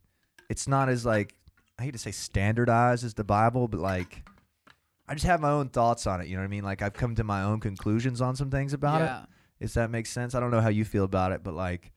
it's 0.49 0.67
not 0.67 0.89
as 0.89 1.05
like 1.05 1.35
I 1.77 1.83
hate 1.83 1.91
to 1.91 1.97
say 1.97 2.11
standardized 2.11 3.03
as 3.05 3.13
the 3.13 3.23
Bible, 3.23 3.67
but 3.67 3.79
like 3.79 4.23
I 5.07 5.13
just 5.13 5.25
have 5.25 5.39
my 5.41 5.51
own 5.51 5.69
thoughts 5.69 6.05
on 6.05 6.21
it. 6.21 6.27
You 6.27 6.35
know 6.35 6.41
what 6.41 6.47
I 6.47 6.49
mean? 6.49 6.63
Like 6.63 6.81
I've 6.81 6.93
come 6.93 7.15
to 7.15 7.23
my 7.23 7.43
own 7.43 7.59
conclusions 7.59 8.21
on 8.21 8.35
some 8.35 8.49
things 8.49 8.73
about 8.73 9.01
it. 9.01 9.05
yeah. 9.05 9.25
If 9.59 9.73
that 9.73 9.89
makes 9.89 10.09
sense. 10.09 10.35
I 10.35 10.39
don't 10.39 10.51
know 10.51 10.61
how 10.61 10.69
you 10.69 10.85
feel 10.85 11.03
about 11.03 11.31
it, 11.33 11.43
but 11.43 11.53
like 11.53 11.91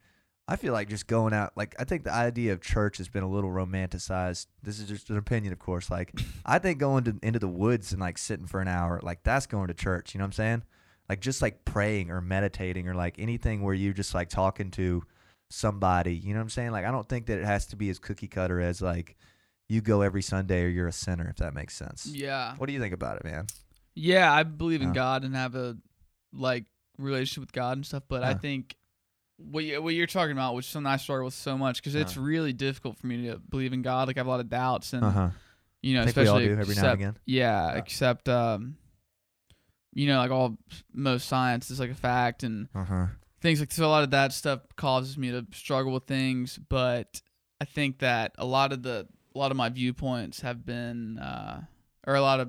I 0.48 0.56
feel 0.56 0.72
like 0.72 0.88
just 0.88 1.06
going 1.06 1.32
out 1.32 1.52
like 1.56 1.74
I 1.78 1.84
think 1.84 2.04
the 2.04 2.12
idea 2.12 2.52
of 2.52 2.60
church 2.60 2.98
has 2.98 3.08
been 3.08 3.22
a 3.22 3.28
little 3.28 3.50
romanticized. 3.50 4.46
This 4.62 4.78
is 4.80 4.88
just 4.88 5.10
an 5.10 5.16
opinion, 5.16 5.52
of 5.52 5.58
course. 5.58 5.90
Like 5.90 6.12
I 6.44 6.58
think 6.58 6.78
going 6.78 7.04
to 7.04 7.16
into 7.22 7.38
the 7.38 7.48
woods 7.48 7.92
and 7.92 8.00
like 8.00 8.18
sitting 8.18 8.46
for 8.46 8.60
an 8.60 8.68
hour, 8.68 9.00
like 9.02 9.22
that's 9.22 9.46
going 9.46 9.68
to 9.68 9.74
church, 9.74 10.14
you 10.14 10.18
know 10.18 10.24
what 10.24 10.28
I'm 10.28 10.32
saying? 10.32 10.62
Like 11.12 11.20
just 11.20 11.42
like 11.42 11.66
praying 11.66 12.10
or 12.10 12.22
meditating 12.22 12.88
or 12.88 12.94
like 12.94 13.18
anything 13.18 13.60
where 13.62 13.74
you're 13.74 13.92
just 13.92 14.14
like 14.14 14.30
talking 14.30 14.70
to 14.70 15.02
somebody, 15.50 16.14
you 16.14 16.32
know 16.32 16.38
what 16.40 16.44
I'm 16.44 16.48
saying? 16.48 16.70
Like 16.70 16.86
I 16.86 16.90
don't 16.90 17.06
think 17.06 17.26
that 17.26 17.38
it 17.38 17.44
has 17.44 17.66
to 17.66 17.76
be 17.76 17.90
as 17.90 17.98
cookie 17.98 18.28
cutter 18.28 18.62
as 18.62 18.80
like 18.80 19.16
you 19.68 19.82
go 19.82 20.00
every 20.00 20.22
Sunday 20.22 20.64
or 20.64 20.68
you're 20.68 20.88
a 20.88 20.92
sinner, 20.92 21.28
if 21.28 21.36
that 21.36 21.52
makes 21.52 21.76
sense. 21.76 22.06
Yeah. 22.06 22.54
What 22.56 22.66
do 22.66 22.72
you 22.72 22.80
think 22.80 22.94
about 22.94 23.18
it, 23.18 23.24
man? 23.24 23.44
Yeah, 23.94 24.32
I 24.32 24.42
believe 24.42 24.80
in 24.80 24.88
Yeah. 24.88 24.94
God 24.94 25.24
and 25.24 25.36
have 25.36 25.54
a 25.54 25.76
like 26.32 26.64
relationship 26.96 27.42
with 27.42 27.52
God 27.52 27.76
and 27.76 27.84
stuff, 27.84 28.04
but 28.08 28.22
I 28.22 28.32
think 28.32 28.74
what 29.36 29.64
you, 29.64 29.82
what 29.82 29.92
you're 29.92 30.06
talking 30.06 30.32
about, 30.32 30.54
which 30.54 30.64
is 30.64 30.70
something 30.72 30.90
I 30.90 30.96
struggle 30.96 31.26
with 31.26 31.34
so 31.34 31.58
much, 31.58 31.76
because 31.82 31.94
it's 31.94 32.16
really 32.16 32.54
difficult 32.54 32.96
for 32.96 33.06
me 33.06 33.26
to 33.26 33.36
believe 33.36 33.74
in 33.74 33.82
God. 33.82 34.08
Like 34.08 34.16
I 34.16 34.20
have 34.20 34.26
a 34.28 34.30
lot 34.30 34.40
of 34.40 34.48
doubts, 34.48 34.94
and 34.94 35.04
Uh 35.04 35.10
huh. 35.10 35.30
you 35.82 35.92
know, 35.94 36.02
I 36.02 36.04
think 36.06 36.16
we 36.16 36.26
all 36.28 36.36
especially 36.38 36.54
do 36.54 36.60
every 36.62 36.74
now 36.76 36.84
and 36.84 36.92
again. 37.00 37.16
Yeah, 37.26 37.72
Yeah. 37.72 37.78
except 37.78 38.28
um, 38.30 38.76
you 39.94 40.06
know, 40.06 40.18
like 40.18 40.30
all 40.30 40.56
most 40.92 41.28
science 41.28 41.70
is 41.70 41.78
like 41.80 41.90
a 41.90 41.94
fact, 41.94 42.42
and 42.42 42.68
Uh 42.74 42.84
huh. 42.84 43.06
things 43.40 43.60
like 43.60 43.72
so. 43.72 43.86
A 43.86 43.88
lot 43.88 44.04
of 44.04 44.10
that 44.10 44.32
stuff 44.32 44.60
causes 44.76 45.16
me 45.18 45.30
to 45.30 45.46
struggle 45.52 45.92
with 45.92 46.04
things, 46.04 46.58
but 46.68 47.20
I 47.60 47.64
think 47.64 47.98
that 47.98 48.34
a 48.38 48.46
lot 48.46 48.72
of 48.72 48.82
the 48.82 49.06
a 49.34 49.38
lot 49.38 49.50
of 49.50 49.56
my 49.56 49.68
viewpoints 49.70 50.40
have 50.42 50.64
been, 50.66 51.18
uh, 51.18 51.62
or 52.06 52.14
a 52.14 52.20
lot 52.22 52.40
of 52.40 52.48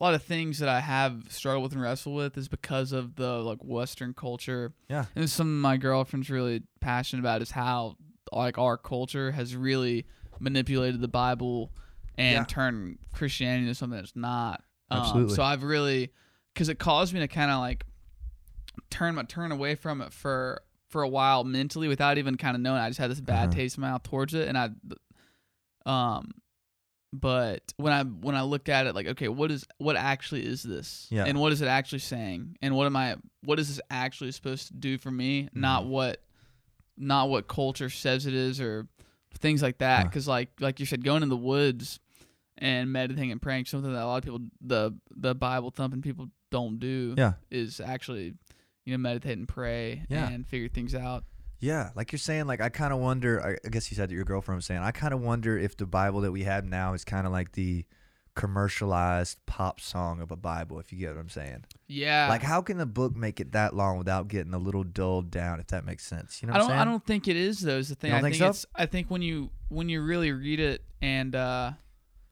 a 0.00 0.02
lot 0.04 0.14
of 0.14 0.22
things 0.22 0.58
that 0.58 0.68
I 0.68 0.80
have 0.80 1.24
struggled 1.30 1.62
with 1.64 1.72
and 1.72 1.80
wrestled 1.82 2.16
with 2.16 2.36
is 2.36 2.48
because 2.48 2.92
of 2.92 3.14
the 3.16 3.38
like 3.38 3.58
Western 3.62 4.12
culture. 4.14 4.72
Yeah. 4.88 5.04
and 5.14 5.30
some 5.30 5.46
of 5.48 5.60
my 5.60 5.76
girlfriend's 5.76 6.30
really 6.30 6.62
passionate 6.80 7.20
about 7.20 7.42
is 7.42 7.52
how 7.52 7.96
like 8.32 8.58
our 8.58 8.76
culture 8.76 9.30
has 9.32 9.54
really 9.54 10.06
manipulated 10.40 11.00
the 11.00 11.08
Bible 11.08 11.72
and 12.16 12.32
Yeah. 12.34 12.44
turned 12.44 12.98
Christianity 13.12 13.62
into 13.62 13.74
something 13.74 13.98
that's 13.98 14.16
not. 14.16 14.62
Um, 14.90 14.98
Absolutely. 15.00 15.36
so 15.36 15.42
I've 15.42 15.62
really, 15.62 16.10
because 16.54 16.68
it 16.68 16.78
caused 16.78 17.12
me 17.12 17.20
to 17.20 17.28
kind 17.28 17.50
of 17.50 17.58
like 17.58 17.84
turn 18.90 19.14
my 19.16 19.24
turn 19.24 19.52
away 19.52 19.74
from 19.74 20.00
it 20.00 20.12
for 20.12 20.62
for 20.88 21.02
a 21.02 21.08
while 21.08 21.42
mentally 21.44 21.88
without 21.88 22.16
even 22.18 22.36
kind 22.36 22.54
of 22.54 22.62
knowing. 22.62 22.80
I 22.80 22.88
just 22.88 23.00
had 23.00 23.10
this 23.10 23.20
bad 23.20 23.48
Uh-huh. 23.48 23.56
taste 23.56 23.76
in 23.76 23.82
my 23.82 23.90
mouth 23.90 24.04
towards 24.04 24.32
it, 24.34 24.46
and 24.48 24.56
I, 24.56 24.70
um, 25.86 26.30
but 27.12 27.72
when 27.76 27.92
I 27.92 28.02
when 28.02 28.34
I 28.34 28.42
look 28.42 28.68
at 28.68 28.86
it, 28.86 28.94
like, 28.94 29.06
okay, 29.06 29.28
what 29.28 29.50
is 29.50 29.64
what 29.78 29.96
actually 29.96 30.44
is 30.46 30.62
this? 30.62 31.06
Yeah. 31.10 31.24
And 31.24 31.38
what 31.40 31.52
is 31.52 31.62
it 31.62 31.66
actually 31.68 32.00
saying? 32.00 32.56
And 32.62 32.74
what 32.76 32.86
am 32.86 32.96
I? 32.96 33.16
What 33.44 33.60
is 33.60 33.68
this 33.68 33.80
actually 33.90 34.32
supposed 34.32 34.68
to 34.68 34.74
do 34.74 34.98
for 34.98 35.10
me? 35.10 35.48
Not 35.52 35.84
Mhm. 35.84 35.88
what, 35.88 36.22
not 36.96 37.28
what 37.28 37.46
culture 37.46 37.88
says 37.90 38.26
it 38.26 38.34
is, 38.34 38.60
or 38.60 38.88
things 39.38 39.62
like 39.62 39.78
that. 39.78 39.98
Huh. 39.98 40.04
Because 40.04 40.26
like 40.28 40.50
like 40.60 40.80
you 40.80 40.86
said, 40.86 41.04
going 41.04 41.22
in 41.22 41.28
the 41.28 41.36
woods 41.36 42.00
and 42.58 42.92
meditating 42.92 43.30
and 43.30 43.40
praying, 43.42 43.66
something 43.66 43.92
that 43.92 44.02
a 44.02 44.06
lot 44.06 44.16
of 44.18 44.24
people 44.24 44.40
the 44.60 44.92
the 45.14 45.34
Bible 45.36 45.70
thumping 45.70 46.02
people 46.02 46.30
don't 46.54 46.78
do 46.78 47.14
Yeah. 47.18 47.34
is 47.50 47.80
actually 47.80 48.34
you 48.84 48.92
know 48.94 48.98
meditate 48.98 49.36
and 49.38 49.48
pray 49.48 50.04
Yeah. 50.08 50.28
and 50.28 50.46
figure 50.46 50.68
things 50.68 50.94
out. 50.94 51.24
Yeah, 51.60 51.90
like 51.94 52.12
you're 52.12 52.18
saying, 52.18 52.46
like 52.46 52.60
I 52.60 52.68
kind 52.68 52.92
of 52.92 52.98
wonder. 52.98 53.42
I, 53.42 53.50
I 53.66 53.70
guess 53.70 53.90
you 53.90 53.94
said 53.96 54.10
that 54.10 54.14
your 54.14 54.24
girlfriend 54.24 54.56
was 54.56 54.66
saying. 54.66 54.80
I 54.82 54.90
kind 54.90 55.14
of 55.14 55.20
wonder 55.20 55.56
if 55.56 55.76
the 55.76 55.86
Bible 55.86 56.20
that 56.22 56.32
we 56.32 56.42
have 56.44 56.64
now 56.66 56.92
is 56.92 57.04
kind 57.04 57.26
of 57.26 57.32
like 57.32 57.52
the 57.52 57.86
commercialized 58.34 59.38
pop 59.46 59.80
song 59.80 60.20
of 60.20 60.30
a 60.30 60.36
Bible. 60.36 60.78
If 60.78 60.92
you 60.92 60.98
get 60.98 61.14
what 61.14 61.20
I'm 61.20 61.28
saying. 61.28 61.64
Yeah. 61.86 62.28
Like, 62.28 62.42
how 62.42 62.60
can 62.60 62.76
the 62.78 62.86
book 62.86 63.16
make 63.16 63.40
it 63.40 63.52
that 63.52 63.74
long 63.74 63.96
without 63.98 64.28
getting 64.28 64.52
a 64.54 64.58
little 64.58 64.84
dulled 64.84 65.30
down? 65.30 65.58
If 65.60 65.68
that 65.68 65.84
makes 65.84 66.04
sense, 66.06 66.42
you 66.42 66.48
know. 66.48 66.54
I 66.54 66.58
don't. 66.58 66.70
I 66.70 66.84
don't 66.84 67.04
think 67.06 67.28
it 67.28 67.36
is 67.36 67.60
though. 67.60 67.78
Is 67.78 67.88
the 67.88 67.94
thing. 67.94 68.12
I 68.12 68.20
think 68.20 68.34
think, 68.34 68.42
so? 68.42 68.48
it's. 68.50 68.66
I 68.74 68.86
think 68.86 69.10
when 69.10 69.22
you 69.22 69.50
when 69.68 69.88
you 69.88 70.02
really 70.02 70.32
read 70.32 70.60
it 70.60 70.82
and 71.00 71.34
uh, 71.34 71.72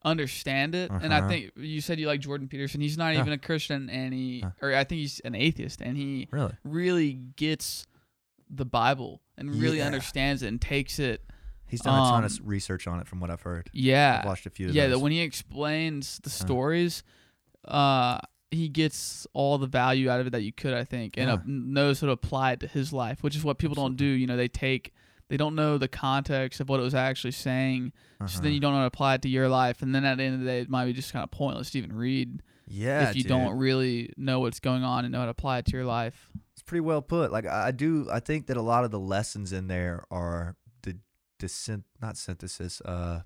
understand 0.05 0.74
it, 0.74 0.90
and 0.90 1.12
I 1.14 1.18
Uh-huh. 1.18 1.28
think 1.28 1.53
you 1.57 1.80
said 1.80 1.98
you 2.00 2.07
like 2.07 2.20
Jordan 2.20 2.48
Peterson. 2.48 2.80
He's 2.80 2.98
not 2.98 3.14
Yeah. 3.14 3.20
even 3.20 3.32
a 3.32 3.38
Christian, 3.38 3.88
and 3.90 4.12
he 4.12 4.40
Huh. 4.40 4.50
or 4.61 4.74
I 4.74 4.84
think 4.84 5.00
he's 5.00 5.20
an 5.20 5.34
atheist, 5.34 5.80
and 5.80 5.96
he 5.96 6.28
Really? 6.30 6.55
really 6.64 7.12
gets 7.36 7.86
the 8.50 8.64
Bible 8.64 9.22
and 9.38 9.50
really 9.61 9.78
Yeah. 9.78 9.86
understands 9.86 10.42
it 10.42 10.48
and 10.48 10.61
takes 10.61 10.98
it. 10.98 11.24
He's 11.68 11.80
done 11.80 11.94
a 11.98 12.11
ton 12.11 12.24
of 12.24 12.32
Um, 12.32 12.46
research 12.46 12.86
on 12.86 13.00
it, 13.00 13.07
from 13.09 13.18
what 13.20 13.30
I've 13.30 13.40
heard. 13.42 13.70
Yeah, 13.72 14.16
I've 14.18 14.24
Yeah. 14.24 14.28
watched 14.28 14.46
a 14.46 14.50
few. 14.50 14.68
Yeah. 14.68 14.88
those. 14.88 14.98
That 14.98 15.03
when 15.03 15.12
he 15.12 15.20
explains 15.20 16.18
the 16.18 16.28
Uh. 16.28 16.32
stories, 16.32 17.03
uh, 17.64 18.18
he 18.50 18.68
gets 18.68 19.26
all 19.32 19.57
the 19.57 19.66
value 19.66 20.11
out 20.11 20.20
of 20.20 20.26
it 20.26 20.30
that 20.30 20.42
you 20.42 20.53
could, 20.53 20.74
I 20.74 20.84
think, 20.84 21.16
and 21.16 21.28
Yeah. 21.28 21.34
uh, 21.36 21.42
knows 21.46 22.00
how 22.03 22.09
to 22.09 22.12
apply 22.12 22.53
it 22.53 22.61
to 22.61 22.66
his 22.66 22.92
life, 22.92 23.22
which 23.22 23.34
is 23.36 23.42
what 23.44 23.59
people 23.59 23.74
don't 23.74 23.96
do. 23.96 24.05
You 24.05 24.26
know, 24.26 24.36
they 24.36 24.48
take, 24.48 24.92
they 25.33 25.39
don't 25.39 25.55
know 25.55 25.78
the 25.78 25.89
context 25.89 26.61
of 26.61 26.68
what 26.68 26.78
it 26.78 26.83
was 26.83 26.95
actually 26.95 27.30
saying, 27.30 27.91
so 28.18 28.24
Uh-huh. 28.26 28.41
then 28.43 28.53
you 28.53 28.61
don't 28.61 28.72
know 28.72 28.78
how 28.80 28.83
to 28.83 28.89
apply 28.89 29.14
it 29.14 29.22
to 29.22 29.30
your 29.30 29.49
life, 29.49 29.80
and 29.80 29.95
then 29.95 30.05
at 30.05 30.18
the 30.18 30.24
end 30.24 30.35
of 30.35 30.41
the 30.41 30.47
day, 30.47 30.61
it 30.61 30.68
might 30.68 30.85
be 30.85 30.93
just 30.93 31.11
kind 31.11 31.22
of 31.24 31.30
pointless 31.30 31.70
to 31.70 31.78
even 31.78 31.95
read 31.97 32.43
yeah, 32.66 33.09
if 33.09 33.16
you 33.16 33.22
dude. 33.22 33.30
don't 33.30 33.57
really 33.57 34.12
know 34.18 34.41
what's 34.41 34.61
going 34.61 34.85
on 34.85 35.07
and 35.07 35.12
know 35.12 35.20
how 35.20 35.24
to 35.24 35.30
apply 35.30 35.57
it 35.59 35.64
to 35.66 35.72
your 35.72 35.87
life. 35.87 36.28
It's 36.53 36.62
pretty 36.62 36.83
well 36.83 37.01
put. 37.01 37.33
Like 37.33 37.47
I 37.47 37.70
do, 37.70 38.09
I 38.12 38.20
think 38.20 38.47
that 38.49 38.59
a 38.59 38.62
lot 38.62 38.85
of 38.85 38.91
the 38.91 38.99
lessons 39.01 39.53
in 39.55 39.68
there 39.68 40.05
are 40.11 40.55
the 40.83 40.99
the 41.39 41.83
not 42.03 42.18
synthesis. 42.18 42.83
Uh, 42.83 43.22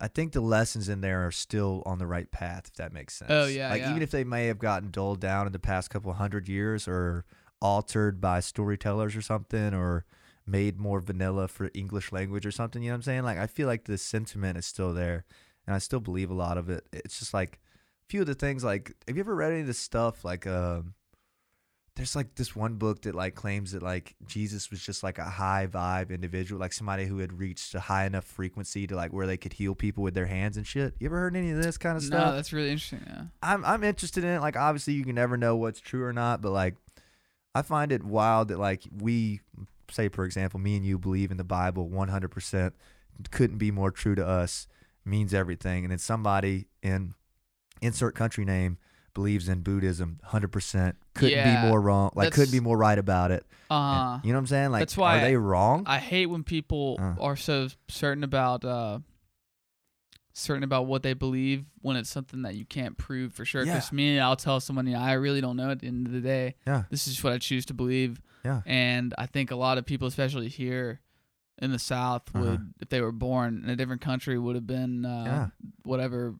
I 0.00 0.08
think 0.08 0.32
the 0.32 0.40
lessons 0.40 0.88
in 0.88 1.00
there 1.00 1.26
are 1.26 1.30
still 1.32 1.82
on 1.86 1.98
the 1.98 2.06
right 2.06 2.30
path. 2.30 2.66
If 2.68 2.74
that 2.74 2.92
makes 2.92 3.14
sense. 3.14 3.30
Oh, 3.32 3.46
yeah, 3.46 3.70
Like 3.70 3.82
yeah. 3.82 3.90
even 3.90 4.02
if 4.02 4.10
they 4.12 4.24
may 4.24 4.46
have 4.46 4.58
gotten 4.58 4.90
dulled 4.90 5.20
down 5.20 5.46
in 5.46 5.52
the 5.52 5.58
past 5.58 5.90
couple 5.90 6.12
hundred 6.12 6.48
years, 6.48 6.86
or 6.88 7.24
altered 7.60 8.20
by 8.20 8.40
storytellers 8.40 9.14
or 9.14 9.22
something, 9.22 9.74
or 9.74 10.04
made 10.46 10.78
more 10.78 11.00
vanilla 11.00 11.48
for 11.48 11.70
English 11.74 12.12
language 12.12 12.46
or 12.46 12.50
something. 12.50 12.82
You 12.82 12.90
know 12.90 12.94
what 12.94 12.98
I'm 12.98 13.02
saying? 13.02 13.22
Like 13.22 13.38
I 13.38 13.46
feel 13.46 13.66
like 13.66 13.84
the 13.84 13.98
sentiment 13.98 14.58
is 14.58 14.66
still 14.66 14.92
there, 14.94 15.24
and 15.66 15.74
I 15.74 15.78
still 15.78 16.00
believe 16.00 16.30
a 16.30 16.34
lot 16.34 16.58
of 16.58 16.70
it. 16.70 16.86
It's 16.92 17.18
just 17.18 17.34
like 17.34 17.60
a 18.04 18.06
few 18.08 18.20
of 18.20 18.26
the 18.26 18.34
things. 18.34 18.64
Like, 18.64 18.94
have 19.06 19.16
you 19.16 19.20
ever 19.20 19.34
read 19.34 19.52
any 19.52 19.60
of 19.62 19.66
this 19.66 19.78
stuff? 19.78 20.24
Like, 20.24 20.46
um 20.46 20.94
there's 21.94 22.16
like 22.16 22.34
this 22.36 22.56
one 22.56 22.76
book 22.76 23.02
that 23.02 23.14
like 23.14 23.34
claims 23.34 23.72
that 23.72 23.82
like 23.82 24.14
Jesus 24.26 24.70
was 24.70 24.80
just 24.80 25.02
like 25.02 25.18
a 25.18 25.24
high 25.24 25.66
vibe 25.70 26.10
individual, 26.10 26.58
like 26.58 26.72
somebody 26.72 27.04
who 27.04 27.18
had 27.18 27.38
reached 27.38 27.74
a 27.74 27.80
high 27.80 28.06
enough 28.06 28.24
frequency 28.24 28.86
to 28.86 28.96
like 28.96 29.12
where 29.12 29.26
they 29.26 29.36
could 29.36 29.52
heal 29.52 29.74
people 29.74 30.02
with 30.02 30.14
their 30.14 30.26
hands 30.26 30.56
and 30.56 30.66
shit. 30.66 30.94
You 30.98 31.06
ever 31.06 31.18
heard 31.18 31.36
any 31.36 31.50
of 31.50 31.62
this 31.62 31.76
kind 31.76 31.96
of 31.96 32.02
stuff? 32.02 32.28
No, 32.28 32.34
that's 32.34 32.52
really 32.52 32.70
interesting. 32.70 33.02
Yeah. 33.06 33.24
I'm 33.42 33.64
I'm 33.64 33.84
interested 33.84 34.24
in 34.24 34.30
it. 34.30 34.40
Like 34.40 34.56
obviously 34.56 34.94
you 34.94 35.04
can 35.04 35.14
never 35.14 35.36
know 35.36 35.56
what's 35.56 35.80
true 35.80 36.02
or 36.02 36.14
not, 36.14 36.40
but 36.40 36.52
like 36.52 36.76
I 37.54 37.60
find 37.60 37.92
it 37.92 38.02
wild 38.02 38.48
that 38.48 38.58
like 38.58 38.84
we 38.90 39.40
say 39.92 40.08
for 40.08 40.24
example, 40.24 40.58
me 40.60 40.76
and 40.76 40.84
you 40.84 40.98
believe 40.98 41.30
in 41.30 41.36
the 41.36 41.44
Bible 41.44 41.88
100% 41.88 42.72
couldn't 43.30 43.58
be 43.58 43.70
more 43.70 43.90
true 43.90 44.14
to 44.14 44.26
us 44.26 44.66
means 45.04 45.34
everything 45.34 45.84
and 45.84 45.90
then 45.90 45.98
somebody 45.98 46.66
in 46.82 47.14
insert 47.80 48.14
country 48.14 48.44
name 48.44 48.78
believes 49.14 49.48
in 49.48 49.60
Buddhism 49.60 50.18
100% 50.30 50.94
couldn't 51.14 51.30
Yeah, 51.30 51.60
be 51.60 51.68
more 51.68 51.80
wrong 51.80 52.10
like 52.14 52.32
couldn't 52.32 52.52
be 52.52 52.60
more 52.60 52.78
right 52.78 52.98
about 52.98 53.30
it. 53.30 53.44
Uh 53.70 54.14
And- 54.14 54.24
you 54.24 54.32
know 54.32 54.38
what 54.38 54.40
I'm 54.40 54.46
saying? 54.46 54.70
Like 54.70 54.80
That's 54.80 54.96
why 54.96 55.18
are 55.18 55.20
they 55.20 55.36
wrong? 55.36 55.84
I 55.86 55.98
hate 55.98 56.26
when 56.26 56.44
people 56.44 56.98
Uh. 57.00 57.14
are 57.20 57.36
so 57.36 57.68
certain 57.88 58.24
about 58.24 58.64
uh 58.64 59.00
certain 60.34 60.62
about 60.64 60.86
what 60.86 61.02
they 61.02 61.12
believe 61.14 61.64
when 61.80 61.96
it's 61.96 62.08
something 62.10 62.42
that 62.42 62.54
you 62.54 62.64
can't 62.64 62.96
prove 62.96 63.32
for 63.34 63.44
sure. 63.44 63.64
Yeah. 63.64 63.74
Because 63.74 63.92
me, 63.92 64.18
I'll 64.18 64.36
tell 64.36 64.60
someone, 64.60 64.86
yeah, 64.86 65.02
I 65.02 65.12
really 65.12 65.40
don't 65.40 65.56
know 65.56 65.70
at 65.70 65.80
the 65.80 65.88
end 65.88 66.06
of 66.06 66.12
the 66.12 66.20
day. 66.20 66.54
Yeah. 66.66 66.84
This 66.90 67.06
is 67.06 67.14
just 67.14 67.24
what 67.24 67.32
I 67.32 67.38
choose 67.38 67.66
to 67.66 67.74
believe. 67.74 68.20
Yeah. 68.44 68.62
And 68.66 69.14
I 69.18 69.26
think 69.26 69.50
a 69.50 69.56
lot 69.56 69.78
of 69.78 69.84
people, 69.86 70.08
especially 70.08 70.48
here 70.48 71.00
in 71.60 71.70
the 71.70 71.78
South, 71.78 72.22
Uh-huh. 72.34 72.44
would, 72.44 72.74
if 72.80 72.88
they 72.88 73.00
were 73.00 73.12
born 73.12 73.60
in 73.62 73.70
a 73.70 73.76
different 73.76 74.00
country, 74.00 74.38
would 74.38 74.54
have 74.56 74.66
been 74.66 75.04
uh, 75.04 75.24
Yeah. 75.26 75.48
whatever 75.84 76.34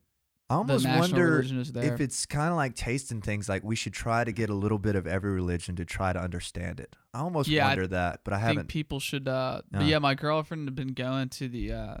I 0.49 0.55
almost 0.55 0.85
wonder 0.85 1.31
religion 1.31 1.59
is 1.59 1.71
there. 1.71 1.93
if 1.93 2.01
it's 2.01 2.25
kind 2.25 2.49
of 2.49 2.57
like 2.57 2.75
tasting 2.75 3.21
things 3.21 3.47
like 3.47 3.63
we 3.63 3.75
should 3.75 3.93
try 3.93 4.23
to 4.23 4.31
get 4.31 4.49
a 4.49 4.53
little 4.53 4.77
bit 4.77 4.95
of 4.95 5.07
every 5.07 5.31
religion 5.31 5.75
to 5.77 5.85
try 5.85 6.13
to 6.13 6.19
understand 6.19 6.79
it 6.79 6.95
i 7.13 7.19
almost 7.21 7.47
Yeah, 7.49 7.65
I 7.65 7.69
wonder 7.69 7.87
that 7.87 8.19
but 8.23 8.33
i 8.33 8.37
I 8.37 8.39
think 8.41 8.47
haven't 8.49 8.67
people 8.67 8.99
should. 8.99 9.27
Uh, 9.27 9.61
but 9.71 9.81
Uh. 9.81 9.85
yeah, 9.85 9.99
my 9.99 10.13
girlfriend 10.15 10.67
had 10.67 10.75
been 10.75 10.93
going 10.93 11.29
to 11.29 11.47
the 11.47 11.71
uh, 11.71 11.97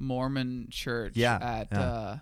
Mormon 0.00 0.68
church 0.70 1.16
Yeah, 1.16 1.38
at 1.40 1.68
yeah. 1.72 1.80
Uh, 1.80 2.18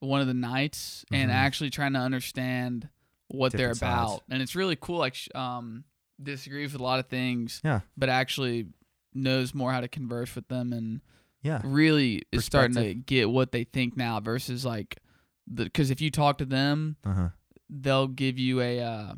one 0.00 0.20
of 0.20 0.26
the 0.26 0.34
nights 0.34 1.04
and 1.12 1.30
Mhm. 1.30 1.34
actually 1.34 1.70
trying 1.70 1.94
to 1.94 1.98
understand 1.98 2.88
what 3.28 3.52
they're 3.52 3.68
Different 3.72 3.78
sides. 3.78 4.12
about. 4.12 4.22
And 4.30 4.42
it's 4.42 4.54
really 4.54 4.76
cool. 4.76 4.98
Like, 4.98 5.16
um, 5.34 5.84
disagrees 6.22 6.72
with 6.72 6.80
a 6.80 6.84
lot 6.84 7.00
of 7.00 7.08
things. 7.08 7.60
Yeah. 7.64 7.80
But 7.96 8.08
actually 8.08 8.66
knows 9.14 9.54
more 9.54 9.72
how 9.72 9.80
to 9.80 9.88
converse 9.88 10.34
with 10.34 10.48
them 10.48 10.72
and 10.72 11.00
yeah 11.42 11.60
really 11.62 12.22
is 12.32 12.44
starting 12.44 12.74
to 12.74 12.94
get 12.94 13.30
what 13.30 13.52
they 13.52 13.62
think 13.62 13.96
now 13.96 14.18
versus 14.18 14.64
like 14.64 14.98
the 15.46 15.64
because 15.64 15.90
if 15.90 16.00
you 16.00 16.10
talk 16.10 16.38
to 16.38 16.44
them 16.44 16.96
uh-huh 17.04 17.28
they'll 17.70 18.08
give 18.08 18.36
you 18.38 18.60
a 18.60 18.80
uh, 18.80 19.14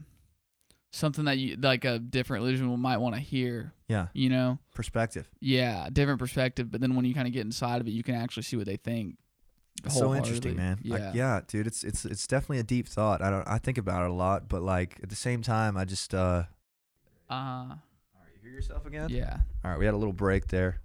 something 0.96 1.24
that 1.26 1.38
you 1.38 1.56
like 1.56 1.84
a 1.84 1.98
different 1.98 2.42
religion 2.44 2.78
might 2.80 2.98
want 2.98 3.14
to 3.14 3.20
hear. 3.20 3.72
yeah 3.88 4.08
You 4.14 4.30
know, 4.30 4.58
perspective 4.74 5.28
yeah, 5.40 5.88
different 5.92 6.18
perspective. 6.18 6.70
But 6.70 6.80
then 6.80 6.94
when 6.96 7.04
you 7.04 7.14
kind 7.14 7.26
of 7.26 7.32
get 7.32 7.44
inside 7.44 7.80
of 7.80 7.86
it, 7.86 7.90
you 7.92 8.02
can 8.02 8.14
actually 8.14 8.42
see 8.44 8.56
what 8.56 8.66
they 8.66 8.76
think 8.76 9.16
so 9.88 10.14
interesting, 10.14 10.56
man. 10.56 10.78
Yeah. 10.82 10.94
Like, 10.94 11.14
yeah, 11.14 11.40
dude. 11.46 11.66
It's 11.66 11.84
it's 11.84 12.04
it's 12.04 12.26
definitely 12.26 12.58
a 12.58 12.64
deep 12.64 12.88
thought. 12.88 13.20
I 13.22 13.30
don't. 13.30 13.46
I 13.46 13.58
think 13.58 13.78
about 13.78 14.04
it 14.04 14.10
a 14.10 14.14
lot, 14.14 14.48
but 14.48 14.62
like 14.62 14.98
at 15.02 15.10
the 15.10 15.16
same 15.16 15.42
time, 15.42 15.76
I 15.76 15.84
just. 15.84 16.14
uh 16.14 16.44
Uh, 17.28 17.34
All 17.34 17.68
right, 17.68 17.78
you 18.34 18.40
hear 18.42 18.52
yourself 18.52 18.86
again? 18.86 19.08
yeah. 19.10 19.40
All 19.64 19.70
right, 19.70 19.78
we 19.78 19.84
had 19.84 19.94
a 19.94 19.96
little 19.98 20.14
break 20.14 20.48
there. 20.48 20.80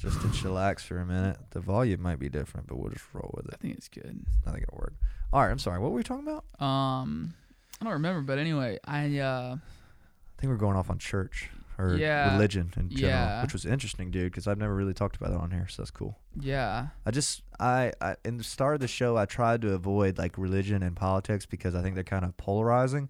Just 0.00 0.20
to 0.20 0.26
chillax 0.28 0.80
for 0.80 0.98
a 0.98 1.06
minute. 1.06 1.38
The 1.50 1.60
volume 1.60 2.02
might 2.02 2.18
be 2.18 2.28
different, 2.28 2.66
but 2.66 2.78
we'll 2.78 2.90
just 2.90 3.04
roll 3.14 3.32
with 3.36 3.46
it. 3.46 3.54
I 3.54 3.56
think 3.56 3.76
it's 3.76 3.88
good. 3.88 4.24
I 4.46 4.50
think 4.50 4.64
it'll 4.64 4.78
work. 4.78 4.94
All 5.32 5.40
right, 5.42 5.50
I'm 5.50 5.58
sorry. 5.58 5.78
What 5.78 5.90
were 5.90 5.96
we 5.96 6.02
talking 6.02 6.26
about? 6.28 6.44
Um, 6.64 7.34
I 7.80 7.84
don't 7.84 7.92
remember, 7.94 8.22
but 8.22 8.38
anyway, 8.38 8.78
I 8.84 9.18
uh, 9.18 9.56
I 9.58 10.40
think 10.40 10.50
we're 10.50 10.56
going 10.56 10.76
off 10.76 10.90
on 10.90 10.98
church 10.98 11.50
or 11.78 11.96
Yeah, 11.96 12.32
religion 12.32 12.72
in 12.76 12.88
general, 12.88 13.10
yeah. 13.12 13.42
which 13.42 13.52
was 13.52 13.66
interesting, 13.66 14.10
dude, 14.10 14.32
because 14.32 14.46
I've 14.46 14.56
never 14.58 14.74
really 14.74 14.94
talked 14.94 15.16
about 15.16 15.30
that 15.30 15.38
on 15.40 15.50
here, 15.50 15.68
so 15.68 15.82
that's 15.82 15.90
cool. 15.90 16.18
yeah, 16.40 16.88
I 17.04 17.10
just 17.10 17.42
I, 17.60 17.92
I 18.00 18.16
in 18.24 18.38
the 18.38 18.44
start 18.44 18.74
of 18.74 18.80
the 18.80 18.88
show 18.88 19.16
I 19.16 19.26
tried 19.26 19.60
to 19.62 19.74
avoid 19.74 20.16
like 20.18 20.38
religion 20.38 20.82
and 20.82 20.96
politics 20.96 21.44
because 21.46 21.74
I 21.74 21.82
think 21.82 21.94
they're 21.94 22.04
kind 22.04 22.24
of 22.24 22.36
polarizing. 22.36 23.08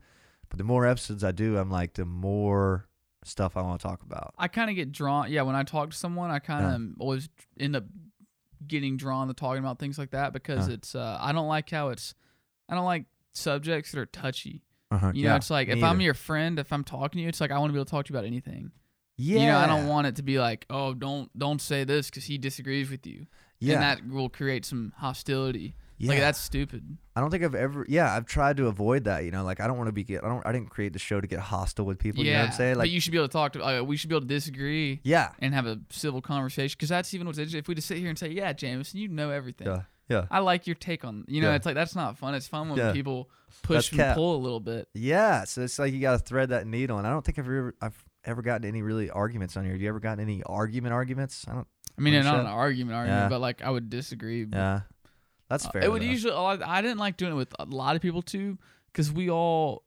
But 0.49 0.59
the 0.59 0.65
more 0.65 0.87
episodes 0.87 1.23
I 1.25 1.33
do, 1.33 1.59
I'm 1.59 1.71
like 1.71 1.95
the 1.95 2.05
more 2.05 2.87
stuff 3.25 3.57
I 3.57 3.63
want 3.63 3.81
to 3.81 3.87
talk 3.87 4.03
about. 4.03 4.35
I 4.39 4.47
kind 4.49 4.71
of 4.71 4.77
get 4.77 4.93
drawn. 4.93 5.31
Yeah, 5.31 5.43
when 5.43 5.57
I 5.57 5.63
talk 5.65 5.91
to 5.91 5.97
someone, 5.97 6.31
I 6.31 6.39
kind 6.39 6.67
of 6.67 7.01
always 7.01 7.29
end 7.59 7.75
up 7.77 7.85
getting 8.67 8.97
drawn 8.97 9.27
to 9.29 9.35
talking 9.35 9.59
about 9.59 9.79
things 9.79 9.99
like 9.99 10.11
that 10.11 10.33
because 10.33 10.67
Huh. 10.67 10.73
it's. 10.75 10.95
Uh, 10.95 11.19
I 11.21 11.33
don't 11.33 11.49
like 11.49 11.71
how 11.71 11.89
it's. 11.91 12.15
I 12.69 12.75
don't 12.75 12.85
like 12.85 13.05
subjects 13.37 13.93
that 13.93 14.01
are 14.01 14.07
touchy. 14.07 14.63
Uh-huh. 14.91 15.13
You 15.15 15.25
yeah, 15.25 15.31
know, 15.31 15.37
it's 15.37 15.51
like 15.51 15.69
if 15.69 15.83
I'm 15.83 16.01
your 16.01 16.15
friend, 16.15 16.59
if 16.59 16.73
I'm 16.73 16.85
talking 16.85 17.19
to 17.19 17.23
you, 17.23 17.29
it's 17.29 17.41
like 17.41 17.51
I 17.51 17.59
want 17.59 17.71
to 17.71 17.73
be 17.73 17.79
able 17.79 17.87
to 17.87 17.91
talk 17.91 18.07
to 18.07 18.13
you 18.13 18.19
about 18.19 18.27
anything. 18.27 18.71
yeah, 19.17 19.41
You 19.41 19.47
know, 19.47 19.59
I 19.59 19.67
don't 19.67 19.89
want 19.89 20.07
it 20.07 20.17
to 20.17 20.23
be 20.23 20.39
like, 20.39 20.65
oh, 20.71 20.95
don't 20.95 21.37
don't 21.39 21.61
say 21.61 21.85
this 21.85 22.09
because 22.09 22.25
he 22.25 22.39
disagrees 22.39 22.89
with 22.91 23.07
you, 23.07 23.27
yeah, 23.59 23.75
and 23.75 23.83
that 23.83 24.07
will 24.09 24.29
create 24.29 24.65
some 24.65 24.93
hostility. 24.99 25.75
yeah. 25.99 26.11
Like 26.11 26.21
that's 26.21 26.39
stupid. 26.41 26.99
I 27.17 27.21
don't 27.21 27.31
think 27.31 27.43
I've 27.43 27.55
ever. 27.55 27.85
Yeah, 27.89 28.15
I've 28.15 28.27
tried 28.27 28.59
to 28.59 28.67
avoid 28.69 29.05
that. 29.05 29.25
You 29.25 29.31
know, 29.33 29.43
like 29.43 29.61
I 29.61 29.67
don't 29.67 29.77
want 29.79 29.89
to 29.89 29.93
be 29.93 30.05
get. 30.05 30.23
I 30.23 30.29
don't. 30.29 30.47
I 30.47 30.53
didn't 30.53 30.71
create 30.71 30.93
the 30.93 30.99
show 31.01 31.21
to 31.21 31.27
get 31.27 31.41
hostile 31.41 31.85
with 31.87 31.99
people. 31.99 32.23
yeah, 32.23 32.31
You 32.31 32.37
know 32.37 32.43
what 32.45 32.51
I'm 32.51 32.57
saying? 32.57 32.75
but 32.75 32.79
Like, 32.81 32.91
you 32.91 33.01
should 33.01 33.13
be 33.13 33.19
able 33.19 33.29
to 33.29 33.33
talk 33.33 33.55
to. 33.55 33.65
Uh, 33.67 33.83
we 33.83 33.97
should 33.97 34.09
be 34.11 34.15
able 34.15 34.27
to 34.29 34.35
disagree 34.35 35.01
yeah, 35.03 35.31
and 35.41 35.53
have 35.55 35.67
a 35.67 35.81
civil 35.91 36.21
conversation 36.23 36.77
because 36.79 36.91
that's 36.91 37.13
even 37.15 37.27
what's 37.27 37.39
interesting. 37.39 37.59
If 37.61 37.67
we 37.69 37.75
just 37.75 37.89
sit 37.89 37.99
here 37.99 38.09
and 38.11 38.19
say, 38.19 38.29
yeah, 38.29 38.53
Jameson, 38.53 39.01
you 39.01 39.09
know 39.09 39.31
everything. 39.31 39.67
yeah, 39.67 39.83
yeah, 40.09 40.27
I 40.31 40.39
like 40.41 40.67
your 40.67 40.75
take 40.77 41.05
on. 41.05 41.25
You 41.29 41.41
know, 41.43 41.51
Yeah. 41.51 41.57
it's 41.57 41.67
like 41.67 41.75
that's 41.75 41.95
not 41.95 42.19
fun. 42.19 42.35
It's 42.35 42.49
fun 42.49 42.69
when 42.69 42.79
Yeah. 42.79 42.93
people 42.93 43.31
push 43.63 43.77
That's 43.77 43.89
and 43.91 43.99
cap. 44.01 44.17
pull 44.17 44.37
a 44.37 44.43
little 44.43 44.61
bit. 44.61 44.89
yeah. 44.95 45.45
So 45.45 45.63
it's 45.63 45.79
like 45.79 45.93
you 45.93 46.01
got 46.01 46.13
to 46.13 46.19
thread 46.19 46.51
that 46.51 46.67
needle, 46.67 46.99
and 46.99 47.07
I 47.07 47.11
don't 47.11 47.25
think 47.25 47.39
I've 47.39 47.47
ever. 47.47 47.75
I've 47.81 48.05
ever 48.25 48.43
gotten 48.43 48.67
any 48.67 48.83
really 48.83 49.09
arguments 49.09 49.57
on 49.57 49.63
here. 49.65 49.73
Have 49.73 49.81
you 49.81 49.89
ever 49.89 50.01
gotten 50.01 50.19
any 50.21 50.43
argument 50.43 50.93
arguments? 50.93 51.45
I 51.49 51.53
don't. 51.53 51.67
I 51.97 52.03
mean, 52.03 52.13
not 52.25 52.41
an 52.41 52.47
argument, 52.47 52.97
argument, 52.97 53.23
Yeah. 53.23 53.29
but 53.29 53.41
like 53.41 53.63
I 53.63 53.71
would 53.71 53.89
disagree. 53.89 54.45
but- 54.45 54.57
Yeah, 54.59 54.81
that's 55.49 55.65
Uh, 55.67 55.71
fair. 55.71 55.85
It 55.85 55.91
would 55.93 56.03
though. 56.03 56.07
usually. 56.07 56.35
I 56.35 56.83
didn't 56.83 56.99
like 56.99 57.17
doing 57.17 57.33
it 57.33 57.37
with 57.37 57.55
a 57.59 57.65
lot 57.65 57.97
of 57.97 58.03
people 58.03 58.23
too, 58.23 58.59
because 58.93 59.11
we 59.13 59.31
all, 59.31 59.85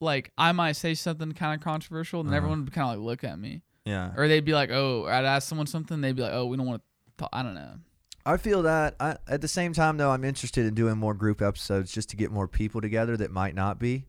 like, 0.00 0.32
I 0.38 0.52
might 0.52 0.72
say 0.72 0.94
something 0.94 1.32
kind 1.32 1.54
of 1.60 1.64
controversial, 1.64 2.20
and 2.20 2.28
Uh-huh. 2.28 2.36
everyone 2.36 2.64
would 2.64 2.72
kind 2.72 2.88
of 2.90 2.98
like 3.00 3.04
look 3.04 3.24
at 3.24 3.38
me, 3.38 3.62
Yeah, 3.84 4.12
or 4.16 4.28
they'd 4.28 4.44
be 4.44 4.54
like, 4.54 4.70
"Oh," 4.70 5.02
or 5.02 5.10
I'd 5.12 5.24
ask 5.24 5.48
someone 5.48 5.66
something, 5.66 6.00
they'd 6.00 6.14
be 6.16 6.22
like, 6.22 6.32
"Oh, 6.32 6.46
we 6.46 6.56
don't 6.56 6.66
want 6.66 6.80
to." 6.80 6.86
talk. 7.18 7.28
I 7.32 7.42
don't 7.42 7.54
know. 7.54 7.74
I 8.24 8.36
feel 8.36 8.62
that. 8.62 8.94
I, 9.00 9.16
at 9.28 9.40
the 9.40 9.48
same 9.48 9.72
time, 9.72 9.96
though, 9.96 10.10
I'm 10.10 10.24
interested 10.24 10.66
in 10.66 10.74
doing 10.74 10.96
more 10.96 11.14
group 11.14 11.42
episodes 11.42 11.92
just 11.92 12.08
to 12.10 12.16
get 12.16 12.30
more 12.30 12.46
people 12.48 12.80
together 12.80 13.16
that 13.16 13.30
might 13.30 13.54
not 13.54 13.78
be. 13.78 14.06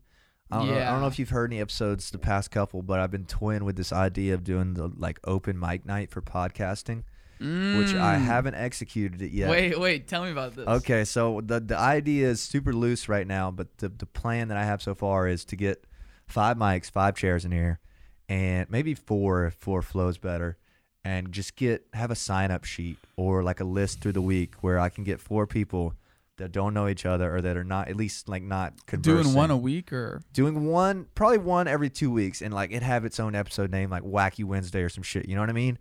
I 0.50 0.58
don't, 0.58 0.68
know, 0.68 0.74
I 0.76 0.84
don't 0.90 1.00
know 1.00 1.06
if 1.08 1.18
you've 1.18 1.30
heard 1.30 1.50
any 1.52 1.60
episodes 1.60 2.10
the 2.10 2.18
past 2.18 2.50
couple, 2.50 2.82
but 2.82 3.00
I've 3.00 3.10
been 3.10 3.24
toying 3.24 3.64
with 3.64 3.76
this 3.76 3.92
idea 3.92 4.34
of 4.34 4.44
doing 4.44 4.74
the 4.74 4.88
like 4.96 5.18
open 5.24 5.58
mic 5.58 5.84
night 5.84 6.10
for 6.10 6.20
podcasting, 6.22 7.02
which 7.40 7.94
I 7.94 8.16
Mm. 8.16 8.24
haven't 8.24 8.54
executed 8.54 9.20
it 9.22 9.32
yet. 9.32 9.50
Wait, 9.50 9.80
wait. 9.80 10.06
Tell 10.06 10.22
me 10.22 10.30
about 10.30 10.54
this. 10.54 10.68
Okay, 10.68 11.04
so 11.04 11.40
the 11.44 11.58
the 11.60 11.76
idea 11.78 12.28
is 12.28 12.40
super 12.40 12.72
loose 12.72 13.08
right 13.08 13.26
now, 13.26 13.50
but 13.50 13.78
the 13.78 13.88
the 13.88 14.06
plan 14.06 14.48
that 14.48 14.56
I 14.56 14.64
have 14.64 14.80
so 14.82 14.94
far 14.94 15.26
is 15.26 15.44
to 15.46 15.56
get 15.56 15.84
five 16.28 16.56
mics, 16.56 16.88
five 16.90 17.16
chairs 17.16 17.44
in 17.44 17.50
here, 17.50 17.80
and 18.28 18.70
maybe 18.70 18.94
four 18.94 19.46
if 19.46 19.54
four 19.54 19.82
flows 19.82 20.18
better, 20.18 20.58
and 21.04 21.32
just 21.32 21.56
get 21.56 21.86
have 21.92 22.10
a 22.10 22.14
sign 22.14 22.50
up 22.50 22.64
sheet 22.64 22.98
or 23.16 23.42
like 23.42 23.60
a 23.60 23.64
list 23.64 24.00
through 24.00 24.12
the 24.12 24.22
week 24.22 24.54
where 24.62 24.78
I 24.78 24.88
can 24.88 25.04
get 25.04 25.20
four 25.20 25.46
people 25.46 25.94
that 26.36 26.50
don't 26.50 26.74
know 26.74 26.88
each 26.88 27.06
other 27.06 27.34
or 27.34 27.40
that 27.42 27.56
are 27.56 27.64
not 27.64 27.88
at 27.88 27.96
least 27.96 28.28
like 28.28 28.42
not 28.42 28.86
conversing. 28.86 29.22
Doing 29.22 29.34
one 29.34 29.50
a 29.50 29.56
week 29.56 29.92
or? 29.92 30.20
Doing 30.32 30.66
one 30.66 31.06
probably 31.14 31.38
one 31.38 31.68
every 31.68 31.90
two 31.90 32.10
weeks 32.10 32.42
and 32.42 32.52
like 32.52 32.72
it 32.72 32.82
have 32.82 33.04
its 33.04 33.20
own 33.20 33.34
episode 33.34 33.70
name 33.70 33.90
like 33.90 34.02
wacky 34.02 34.44
wednesday 34.44 34.82
or 34.82 34.88
some 34.88 35.04
shit 35.04 35.28
you 35.28 35.34
know 35.34 35.42
what 35.42 35.50
i 35.50 35.54
mean? 35.54 35.78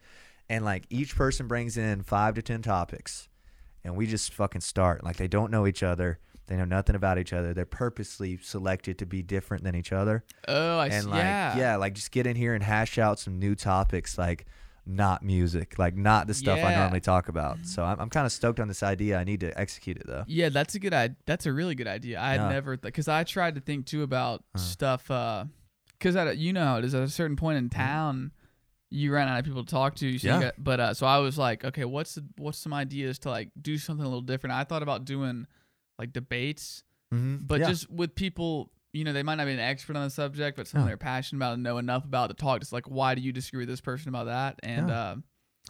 And 0.49 0.65
like 0.65 0.85
each 0.89 1.15
person 1.15 1.47
brings 1.47 1.77
in 1.77 2.03
five 2.03 2.35
to 2.35 2.41
ten 2.41 2.61
topics 2.61 3.29
and 3.83 3.95
we 3.95 4.07
just 4.07 4.33
fucking 4.33 4.61
start. 4.61 5.03
Like 5.03 5.17
they 5.17 5.27
don't 5.27 5.51
know 5.51 5.65
each 5.65 5.83
other. 5.83 6.19
They 6.47 6.57
know 6.57 6.65
nothing 6.65 6.95
about 6.95 7.17
each 7.17 7.31
other. 7.31 7.53
They're 7.53 7.65
purposely 7.65 8.37
selected 8.37 8.97
to 8.99 9.05
be 9.05 9.21
different 9.21 9.63
than 9.63 9.75
each 9.75 9.93
other. 9.93 10.25
Oh, 10.47 10.77
I 10.77 10.87
and 10.87 11.05
see. 11.05 11.09
like 11.09 11.21
yeah, 11.21 11.77
like 11.77 11.93
just 11.93 12.11
get 12.11 12.27
in 12.27 12.35
here 12.35 12.53
and 12.53 12.61
hash 12.61 12.97
out 12.97 13.19
some 13.19 13.39
new 13.39 13.55
topics. 13.55 14.17
Like 14.17 14.45
not 14.85 15.23
music 15.23 15.79
like 15.79 15.95
not 15.95 16.27
the 16.27 16.33
stuff 16.33 16.59
i 16.59 16.71
Yeah. 16.71 16.79
normally 16.79 16.99
talk 16.99 17.29
about 17.29 17.65
so 17.65 17.83
i'm, 17.83 17.99
I'm 18.01 18.09
kind 18.09 18.25
of 18.25 18.31
stoked 18.33 18.59
on 18.59 18.67
this 18.67 18.83
idea 18.83 19.17
i 19.17 19.23
need 19.23 19.39
to 19.39 19.57
execute 19.59 19.95
it 19.97 20.05
though 20.05 20.25
Yeah, 20.27 20.49
that's 20.49 20.75
a 20.75 20.79
good 20.79 20.93
idea. 20.93 21.15
That's 21.25 21.45
a 21.45 21.53
really 21.53 21.73
good 21.75 21.87
idea. 21.87 22.19
I 22.19 22.31
had 22.31 22.41
Yeah. 22.41 22.49
never 22.49 22.75
because 22.77 23.07
I 23.07 23.23
tried 23.23 23.55
to 23.55 23.61
think 23.61 23.85
too 23.85 24.03
about 24.03 24.43
Uh. 24.55 24.59
stuff. 24.59 25.03
Because 25.07 26.15
at 26.15 26.27
a, 26.27 26.35
you 26.35 26.51
know 26.53 26.63
how 26.65 26.77
it 26.79 26.85
is 26.85 26.93
at 26.93 27.03
a 27.03 27.07
certain 27.09 27.35
point 27.37 27.57
in 27.59 27.69
Mhm. 27.69 27.73
town, 27.75 28.31
you 28.89 29.13
run 29.13 29.27
out 29.27 29.39
of 29.39 29.45
people 29.45 29.63
to 29.63 29.71
talk 29.71 29.95
to. 29.95 30.17
So 30.19 30.27
Yeah. 30.27 30.35
you 30.37 30.41
got, 30.43 30.53
but 30.57 30.79
uh, 30.79 30.93
so 30.93 31.07
I 31.07 31.17
was 31.19 31.37
like, 31.37 31.63
okay, 31.63 31.85
what's 31.85 32.15
the, 32.15 32.25
what's 32.37 32.57
some 32.57 32.73
ideas 32.73 33.19
to 33.19 33.29
like 33.29 33.51
do 33.59 33.77
something 33.77 34.05
a 34.05 34.07
little 34.09 34.21
different? 34.21 34.53
I 34.53 34.63
thought 34.65 34.83
about 34.83 35.05
doing 35.05 35.47
like 35.97 36.11
debates, 36.13 36.83
mm-hmm. 37.13 37.45
but 37.45 37.61
yeah. 37.61 37.69
just 37.69 37.89
with 37.89 38.15
people. 38.15 38.69
You 38.93 39.03
know, 39.03 39.11
they 39.13 39.23
might 39.23 39.35
not 39.35 39.45
be 39.47 39.53
an 39.53 39.59
expert 39.59 39.95
on 39.97 40.03
the 40.03 40.09
subject, 40.09 40.55
but 40.55 40.67
something 40.67 40.85
Yeah. 40.85 40.89
they're 40.91 40.97
passionate 40.97 41.39
about 41.39 41.55
and 41.55 41.63
know 41.63 41.77
enough 41.79 42.05
about 42.05 42.27
to 42.27 42.35
talk. 42.35 42.59
Just 42.59 42.71
like, 42.71 42.85
why 42.85 43.15
do 43.15 43.21
you 43.21 43.31
disagree 43.33 43.61
with 43.61 43.69
this 43.69 43.81
person 43.81 44.09
about 44.09 44.27
that? 44.27 44.59
And 44.63 44.91
uh, 44.91 45.15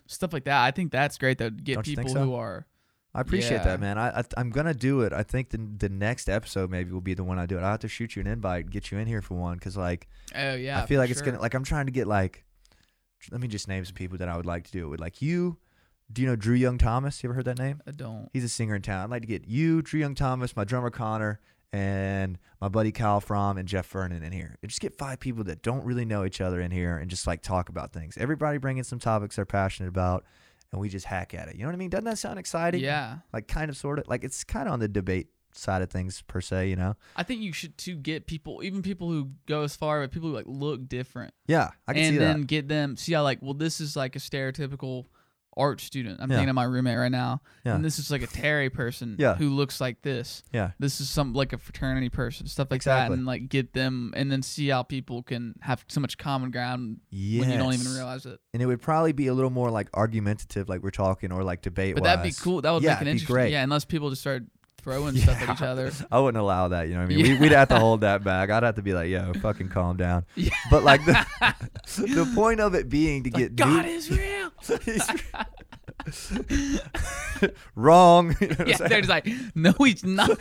stuff 0.08 0.34
like 0.34 0.44
that. 0.46 0.62
I 0.62 0.72
think 0.72 0.92
that's 0.92 1.18
great. 1.18 1.38
Though, 1.38 1.50
get 1.50 1.76
Don't 1.76 1.86
people 1.86 2.10
so? 2.10 2.24
who 2.26 2.36
are 2.36 2.68
I 3.16 3.22
appreciate 3.22 3.58
Yeah. 3.58 3.64
that, 3.66 3.80
man. 3.80 3.98
I, 3.98 4.20
I 4.20 4.24
I'm 4.38 4.50
gonna 4.50 4.74
do 4.74 5.02
it. 5.02 5.14
I 5.14 5.22
think 5.24 5.52
the 5.52 5.58
the 5.78 5.88
next 5.90 6.28
episode 6.28 6.70
maybe 6.72 6.92
will 6.92 7.00
be 7.00 7.14
the 7.14 7.24
one 7.24 7.38
I 7.40 7.46
do 7.46 7.58
it. 7.58 7.64
I 7.64 7.70
have 7.72 7.80
to 7.82 7.88
shoot 7.88 8.16
you 8.16 8.20
an 8.22 8.28
invite, 8.28 8.70
get 8.72 8.92
you 8.92 8.98
in 8.98 9.08
here 9.08 9.22
for 9.22 9.36
one, 9.36 9.58
because 9.58 9.78
like 9.78 10.08
oh 10.36 10.56
yeah, 10.56 10.82
I 10.82 10.86
feel 10.88 11.00
like 11.00 11.10
it's 11.12 11.22
gonna 11.22 11.40
like 11.40 11.54
I'm 11.54 11.64
trying 11.64 11.86
to 11.86 11.92
get 11.92 12.08
like, 12.08 12.44
let 13.32 13.40
me 13.40 13.48
just 13.48 13.68
name 13.68 13.86
some 13.86 13.94
people 13.96 14.18
that 14.18 14.28
I 14.28 14.36
would 14.36 14.46
like 14.48 14.66
to 14.66 14.72
do 14.72 14.86
it 14.86 14.90
with. 14.90 15.00
Like 15.00 15.22
you, 15.22 15.58
do 16.12 16.24
you 16.24 16.28
know 16.28 16.36
Drew 16.36 16.56
Young 16.56 16.78
Thomas? 16.80 17.22
You 17.24 17.30
ever 17.30 17.36
heard 17.36 17.46
that 17.46 17.60
name? 17.60 17.82
I 17.88 17.92
don't. 17.92 18.30
He's 18.34 18.44
a 18.44 18.50
singer 18.50 18.76
in 18.76 18.82
town. 18.82 19.04
I'd 19.04 19.10
like 19.12 19.22
to 19.22 19.28
get 19.28 19.48
you, 19.48 19.82
Drew 19.84 20.00
Young 20.00 20.16
Thomas, 20.16 20.56
my 20.56 20.64
drummer 20.64 20.90
Connor, 20.90 21.40
and 21.74 22.38
my 22.62 22.70
buddy 22.70 22.92
Kyle 22.92 23.20
Fromm 23.20 23.58
and 23.58 23.68
Jeff 23.68 23.88
Vernon 23.88 24.22
in 24.24 24.32
here. 24.32 24.58
And 24.62 24.70
just 24.70 24.80
get 24.80 24.96
five 24.96 25.20
people 25.20 25.44
that 25.46 25.64
don't 25.64 25.84
really 25.84 26.06
know 26.06 26.24
each 26.24 26.40
other 26.40 26.62
in 26.62 26.70
here 26.70 26.98
and 26.98 27.10
just 27.10 27.26
like 27.26 27.42
talk 27.42 27.68
about 27.68 27.92
things. 27.92 28.16
Everybody 28.16 28.60
bring 28.60 28.78
in 28.78 28.84
some 28.84 29.00
topics 29.00 29.36
they're 29.36 29.46
passionate 29.46 29.90
about, 29.90 30.24
and 30.72 30.80
we 30.80 30.88
just 30.88 31.08
hack 31.08 31.34
at 31.34 31.50
it. 31.50 31.56
You 31.56 31.62
know 31.62 31.70
what 31.70 31.74
I 31.74 31.78
mean? 31.78 31.90
Doesn't 31.90 32.06
that 32.06 32.20
sound 32.20 32.38
exciting? 32.38 32.82
Yeah. 32.82 33.18
like 33.34 33.48
kind 33.48 33.70
of 33.70 33.76
sort 33.76 34.00
of 34.00 34.08
like 34.08 34.24
it's 34.24 34.44
kind 34.44 34.68
of 34.68 34.74
on 34.74 34.80
the 34.80 34.88
debate 34.88 35.30
side 35.56 35.84
of 35.84 35.92
things 35.92 36.24
per 36.24 36.42
se 36.42 36.68
you 36.68 36.76
know 36.76 36.96
I 37.16 37.22
think 37.22 37.42
you 37.42 37.54
should 37.54 37.78
to 37.80 37.96
get 37.96 38.26
people, 38.26 38.64
even 38.64 38.82
people 38.82 39.10
who 39.10 39.32
go 39.48 39.62
as 39.64 39.76
far, 39.76 40.02
but 40.02 40.12
people 40.12 40.30
who 40.30 40.36
like 40.36 40.46
look 40.48 40.88
different, 40.88 41.34
yeah 41.48 41.72
i 41.88 41.94
can 41.94 42.04
and 42.04 42.14
see 42.14 42.18
then 42.20 42.42
get 42.44 42.68
them 42.68 42.98
see 42.98 43.14
how 43.14 43.24
like, 43.24 43.40
well, 43.42 43.54
this 43.56 43.82
is 43.82 43.96
like 43.96 44.16
a 44.16 44.20
stereotypical 44.20 45.06
art 45.58 45.82
student. 45.82 46.20
I'm 46.22 46.30
Yeah. 46.30 46.38
thinking 46.38 46.50
of 46.50 46.56
my 46.56 46.64
roommate 46.64 46.98
right 46.98 47.12
now, 47.12 47.42
Yeah. 47.66 47.76
and 47.76 47.84
this 47.86 48.00
is 48.00 48.10
like 48.12 48.22
a 48.22 48.28
Terry 48.28 48.70
person, 48.70 49.16
Yeah. 49.20 49.36
who 49.36 49.50
looks 49.50 49.80
like 49.82 50.02
this. 50.02 50.44
yeah 50.52 50.72
This 50.80 51.00
is 51.02 51.10
some 51.10 51.34
like 51.34 51.54
a 51.54 51.58
fraternity 51.58 52.10
person, 52.10 52.48
stuff 52.48 52.70
like 52.72 52.78
Exactly. 52.80 53.16
that, 53.16 53.18
and 53.20 53.26
like 53.26 53.50
get 53.50 53.74
them, 53.74 54.14
and 54.16 54.32
then 54.32 54.42
see 54.42 54.68
how 54.70 54.84
people 54.84 55.24
can 55.24 55.56
have 55.62 55.84
so 55.88 56.00
much 56.02 56.18
common 56.18 56.52
ground 56.52 56.98
yes. 57.10 57.42
when 57.42 57.52
you 57.52 57.58
don't 57.58 57.74
even 57.74 57.94
realize 57.94 58.26
it. 58.26 58.40
and 58.54 58.62
it 58.62 58.66
would 58.66 58.82
probably 58.82 59.12
be 59.14 59.28
a 59.28 59.34
little 59.34 59.50
more 59.52 59.70
like 59.72 59.90
argumentative 59.94 60.70
like 60.70 60.82
we're 60.84 60.90
talking 60.92 61.32
or 61.32 61.44
like 61.44 61.62
debate 61.62 61.96
But 61.96 62.04
that'd 62.04 62.24
be 62.24 62.32
cool. 62.32 62.62
That 62.62 62.72
would 62.72 62.84
Yeah, 62.84 62.96
make 62.96 63.00
be 63.06 63.10
interesting. 63.12 63.34
great. 63.34 63.52
Yeah, 63.52 63.64
unless 63.64 63.86
people 63.86 64.10
just 64.10 64.22
start 64.22 64.44
throwing 64.84 65.16
stuff 65.18 65.42
at 65.42 65.56
each 65.56 65.62
other. 65.62 65.92
I 66.12 66.20
wouldn't 66.20 66.42
allow 66.42 66.68
that, 66.70 66.88
you 66.88 66.94
know 66.94 67.00
what 67.02 67.06
I 67.12 67.16
mean? 67.16 67.26
Yeah. 67.26 67.34
We, 67.36 67.40
we'd 67.40 67.52
have 67.54 67.70
to 67.70 67.80
hold 67.80 68.02
that 68.02 68.24
back. 68.26 68.50
I'd 68.50 68.64
have 68.64 68.76
to 68.76 68.82
be 68.82 68.94
like, 68.94 69.10
yo, 69.10 69.34
fucking 69.42 69.70
calm 69.70 69.98
down. 69.98 70.26
Yeah. 70.36 70.50
But 70.70 70.84
like 70.84 71.04
the, 71.06 71.26
the 71.98 72.32
point 72.36 72.60
of 72.60 72.76
it 72.76 72.90
being 72.90 73.24
to 73.24 73.30
Like, 73.30 73.40
get 73.40 73.56
God 73.56 73.86
new- 73.86 73.92
is 73.92 74.10
real. 74.12 74.52
wrong. 77.76 78.36
You 78.42 78.48
know 78.48 78.56
yeah, 78.66 78.78
they're 78.78 79.02
just 79.02 79.10
like, 79.10 79.28
no, 79.56 79.74
he's 79.80 80.04
not. 80.04 80.38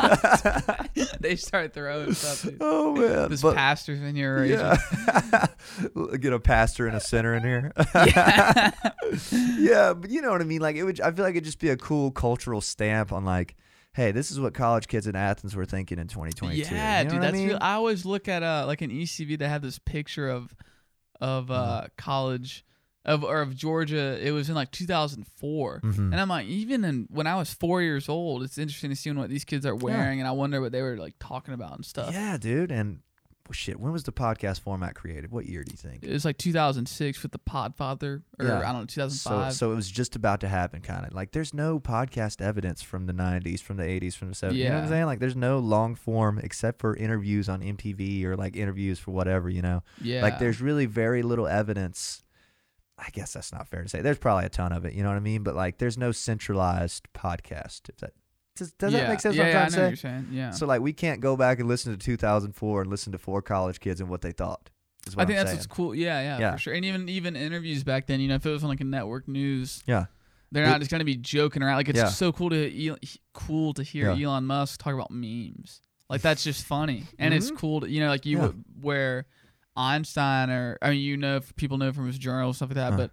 they 1.21 1.37
start 1.37 1.73
throwing 1.75 2.15
stuff. 2.15 2.43
Dude. 2.43 2.57
oh 2.61 2.95
man, 2.97 3.31
This 3.31 3.43
but- 3.43 3.55
pastor's 3.55 4.01
in 4.01 4.17
your 4.17 4.41
region. 4.41 4.59
yeah. 4.61 5.47
get 6.21 6.33
a 6.33 6.41
pastor 6.41 6.87
and 6.87 6.97
a 6.97 7.01
sinner 7.01 7.35
in 7.35 7.43
here. 7.43 7.73
Yeah. 7.95 8.71
yeah, 9.59 9.93
but 9.95 10.11
you 10.11 10.23
know 10.23 10.31
what 10.31 10.41
I 10.41 10.45
mean. 10.45 10.61
Like 10.61 10.77
it 10.77 10.85
would. 10.85 11.01
I 11.01 11.11
feel 11.13 11.25
like 11.25 11.33
it'd 11.35 11.45
just 11.45 11.59
be 11.61 11.69
a 11.71 11.77
cool 11.77 12.11
cultural 12.11 12.61
stamp 12.61 13.13
on 13.13 13.25
like, 13.25 13.57
hey, 13.95 14.11
this 14.13 14.31
is 14.31 14.41
what 14.41 14.55
college 14.55 14.89
kids 14.89 15.07
in 15.07 15.15
Athens 15.17 15.55
were 15.55 15.67
thinking 15.67 15.99
in 15.99 16.09
2022. 16.09 16.75
Yeah, 16.75 17.01
You 17.01 17.05
know 17.05 17.11
dude, 17.11 17.23
that's 17.23 17.35
I 17.35 17.37
mean? 17.37 17.49
real. 17.49 17.59
I 17.61 17.73
always 17.75 18.05
look 18.05 18.29
at 18.29 18.43
uh 18.43 18.65
like 18.67 18.81
an 18.83 18.91
ECV 18.91 19.39
that 19.39 19.49
have 19.49 19.63
this 19.63 19.79
picture 19.79 20.29
of 20.31 20.55
of 21.21 21.51
uh 21.51 21.55
Mm-hmm. 21.83 21.87
college 21.97 22.65
of 23.05 23.25
or 23.25 23.41
of 23.43 23.55
Georgia. 23.57 24.19
It 24.25 24.31
was 24.31 24.49
in 24.49 24.55
like 24.55 24.71
2004, 24.71 25.81
Mhm. 25.85 25.99
and 26.13 26.21
I'm 26.21 26.29
like, 26.29 26.47
even 26.47 26.85
in 26.85 27.07
when 27.11 27.27
I 27.27 27.35
was 27.37 27.53
four 27.53 27.83
years 27.83 28.09
old, 28.09 28.43
it's 28.45 28.59
interesting 28.59 28.91
to 28.91 28.97
see 28.97 29.11
what 29.11 29.29
these 29.29 29.45
kids 29.45 29.67
are 29.67 29.75
wearing, 29.75 30.21
and 30.21 30.29
I 30.29 30.33
wonder 30.33 30.61
what 30.61 30.73
they 30.73 30.83
were 30.83 30.97
like 30.97 31.15
talking 31.19 31.53
about 31.55 31.75
and 31.75 31.85
stuff. 31.85 32.13
Yeah, 32.15 32.37
dude. 32.39 32.71
And 32.71 33.01
well, 33.49 33.55
shit, 33.55 33.81
when 33.81 33.93
was 33.93 34.05
the 34.05 34.13
podcast 34.13 34.61
format 34.61 34.95
created? 34.95 35.31
What 35.33 35.47
year 35.47 35.65
do 35.65 35.73
you 35.73 35.77
think? 35.77 36.05
It 36.05 36.13
was 36.13 36.25
like 36.25 36.39
2006 36.39 37.23
with 37.23 37.33
the 37.33 37.39
Podfather, 37.39 38.23
or 38.39 38.47
Yeah. 38.47 38.59
I 38.61 38.73
don't 38.73 38.75
know, 38.75 38.81
So, 38.83 38.95
2005. 39.09 39.53
so 39.53 39.57
so, 39.59 39.73
it 39.73 39.75
was 39.75 39.91
just 39.91 40.15
about 40.17 40.41
to 40.41 40.49
happen, 40.49 40.81
kind 40.81 41.05
of. 41.07 41.13
Like, 41.13 41.33
there's 41.33 41.53
no 41.53 41.81
podcast 41.81 42.41
evidence 42.41 42.83
from 42.83 43.07
the 43.07 43.13
90s, 43.13 43.61
from 43.61 43.77
the 43.79 43.85
80s, 43.85 44.15
from 44.15 44.29
the 44.29 44.35
70s. 44.35 44.55
You 44.59 44.69
know 44.69 44.75
what 44.77 44.83
I'm 44.85 44.89
saying? 44.91 45.07
Like, 45.07 45.19
there's 45.19 45.37
no 45.37 45.59
long 45.59 45.95
form 45.95 46.39
except 46.39 46.81
for 46.81 46.95
interviews 46.97 47.49
on 47.49 47.61
MTV 47.63 48.25
or 48.25 48.37
like 48.37 48.57
interviews 48.57 48.99
for 48.99 49.11
whatever, 49.11 49.51
you 49.51 49.63
know? 49.63 49.83
yeah, 50.01 50.23
Like, 50.23 50.39
there's 50.39 50.61
really 50.61 50.87
very 50.87 51.23
little 51.23 51.47
evidence. 51.49 52.23
I 52.99 53.09
guess 53.11 53.33
that's 53.33 53.53
not 53.53 53.67
fair 53.67 53.83
to 53.83 53.89
say. 53.89 54.01
There's 54.03 54.19
probably 54.19 54.45
a 54.45 54.49
ton 54.51 54.71
of 54.73 54.85
it, 54.85 54.93
you 54.95 55.03
know 55.03 55.09
what 55.09 55.17
I 55.17 55.21
mean? 55.21 55.43
But 55.43 55.57
like, 55.57 55.79
there's 55.79 55.99
no 55.99 56.13
centralized 56.13 57.09
podcast. 57.13 57.89
If 57.89 57.97
that 57.97 58.13
does, 58.57 58.73
does 58.73 58.93
that 58.93 59.09
make 59.09 59.21
sense? 59.21 59.35
Yeah, 59.37 59.43
what 59.43 59.49
I'm 59.49 59.53
yeah, 59.55 59.69
trying 59.69 59.91
to 59.91 59.97
say? 59.97 60.21
Yeah, 60.31 60.51
So 60.51 60.67
like, 60.67 60.81
we 60.83 60.93
can't 60.93 61.21
go 61.21 61.37
back 61.37 61.59
and 61.59 61.69
listen 61.69 61.93
to 61.93 61.99
2004 61.99 62.83
and 62.83 62.91
listen 62.91 63.13
to 63.13 63.19
four 63.19 63.41
college 63.43 63.81
kids 63.81 64.01
and 64.01 64.09
what 64.11 64.21
they 64.23 64.33
thought. 64.33 64.69
Is 65.07 65.17
what 65.17 65.23
I 65.23 65.27
think 65.27 65.39
I'm 65.39 65.47
that's 65.47 65.51
saying. 65.51 65.59
what's 65.59 65.67
cool. 65.67 65.95
Yeah, 65.95 66.21
yeah, 66.21 66.39
Yeah. 66.39 66.53
for 66.53 66.59
sure. 66.59 66.75
And 66.75 66.85
even 66.85 67.09
even 67.09 67.35
interviews 67.35 67.83
back 67.83 68.07
then, 68.07 68.21
you 68.21 68.29
know, 68.29 68.37
if 68.37 68.47
it 68.47 68.51
was 68.51 68.63
on 68.63 68.69
like 68.69 68.81
a 68.81 68.85
network 68.85 69.27
news, 69.27 69.83
Yeah. 69.87 70.05
they're 70.53 70.63
It- 70.65 70.69
not 70.69 70.79
just 70.81 70.91
gonna 70.93 71.05
be 71.05 71.17
joking 71.17 71.63
around. 71.63 71.77
Like 71.77 71.89
it's 71.89 71.99
Yeah. 71.99 72.09
so 72.09 72.31
cool 72.31 72.51
to 72.51 72.87
El- 72.89 72.99
cool 73.33 73.73
to 73.75 73.83
hear 73.83 74.13
Yeah. 74.13 74.29
Elon 74.29 74.45
Musk 74.45 74.81
talk 74.81 74.95
about 74.95 75.11
memes. 75.11 75.81
Like 76.09 76.21
that's 76.23 76.45
just 76.45 76.65
funny, 76.67 77.05
and 77.19 77.33
it's 77.35 77.51
Mhm. 77.51 77.57
cool 77.57 77.81
to 77.81 77.91
you 77.91 77.99
know, 78.01 78.09
like 78.11 78.27
you 78.27 78.39
Yeah. 78.39 78.49
where 78.81 79.27
Einstein 79.75 80.51
or 80.51 80.79
I 80.83 80.91
mean, 80.91 81.01
you 81.01 81.17
know, 81.17 81.41
people 81.57 81.79
know 81.79 81.93
from 81.93 82.07
his 82.07 82.19
journal 82.19 82.53
stuff 82.53 82.69
like 82.69 82.77
that, 82.77 82.97
but 82.97 83.11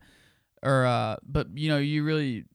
or 0.62 0.86
uh, 0.86 1.16
but 1.26 1.58
you 1.58 1.70
know, 1.70 1.78
you 1.80 2.04
really 2.04 2.46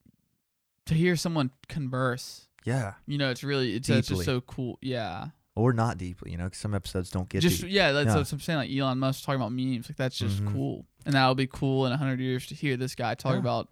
to 0.87 0.95
hear 0.95 1.17
someone 1.17 1.51
converse. 1.69 2.47
Yeah. 2.65 2.95
You 3.07 3.19
know, 3.19 3.31
it's 3.31 3.45
really 3.45 3.75
it's, 3.75 3.89
it's 3.89 4.09
just 4.09 4.25
so 4.25 4.41
cool. 4.41 4.79
Yeah, 4.83 5.29
Or 5.55 5.73
not 5.73 5.99
deeply, 5.99 6.33
you 6.33 6.37
know, 6.39 6.49
'cause 6.49 6.59
some 6.59 6.75
episodes 6.75 7.11
don't 7.11 7.29
get 7.29 7.41
just 7.43 7.61
deep. 7.63 7.71
yeah, 7.71 7.93
that's 7.93 8.09
Yeah. 8.09 8.17
what 8.17 8.33
I'm 8.33 8.41
saying. 8.41 8.59
Like 8.59 8.71
Elon 8.71 8.99
Musk 8.99 9.25
talking 9.25 9.41
about 9.41 9.53
memes, 9.53 9.89
like 9.89 9.97
that's 9.97 10.19
just 10.19 10.43
Mhm. 10.43 10.53
cool, 10.53 10.87
and 11.07 11.15
that'll 11.15 11.35
be 11.35 11.47
cool 11.47 11.87
in 11.87 11.93
a 11.93 11.97
hundred 11.97 12.21
years 12.21 12.47
to 12.49 12.55
hear 12.55 12.77
this 12.77 12.95
guy 12.95 13.15
talk 13.15 13.35
Yeah. 13.35 13.39
about 13.41 13.69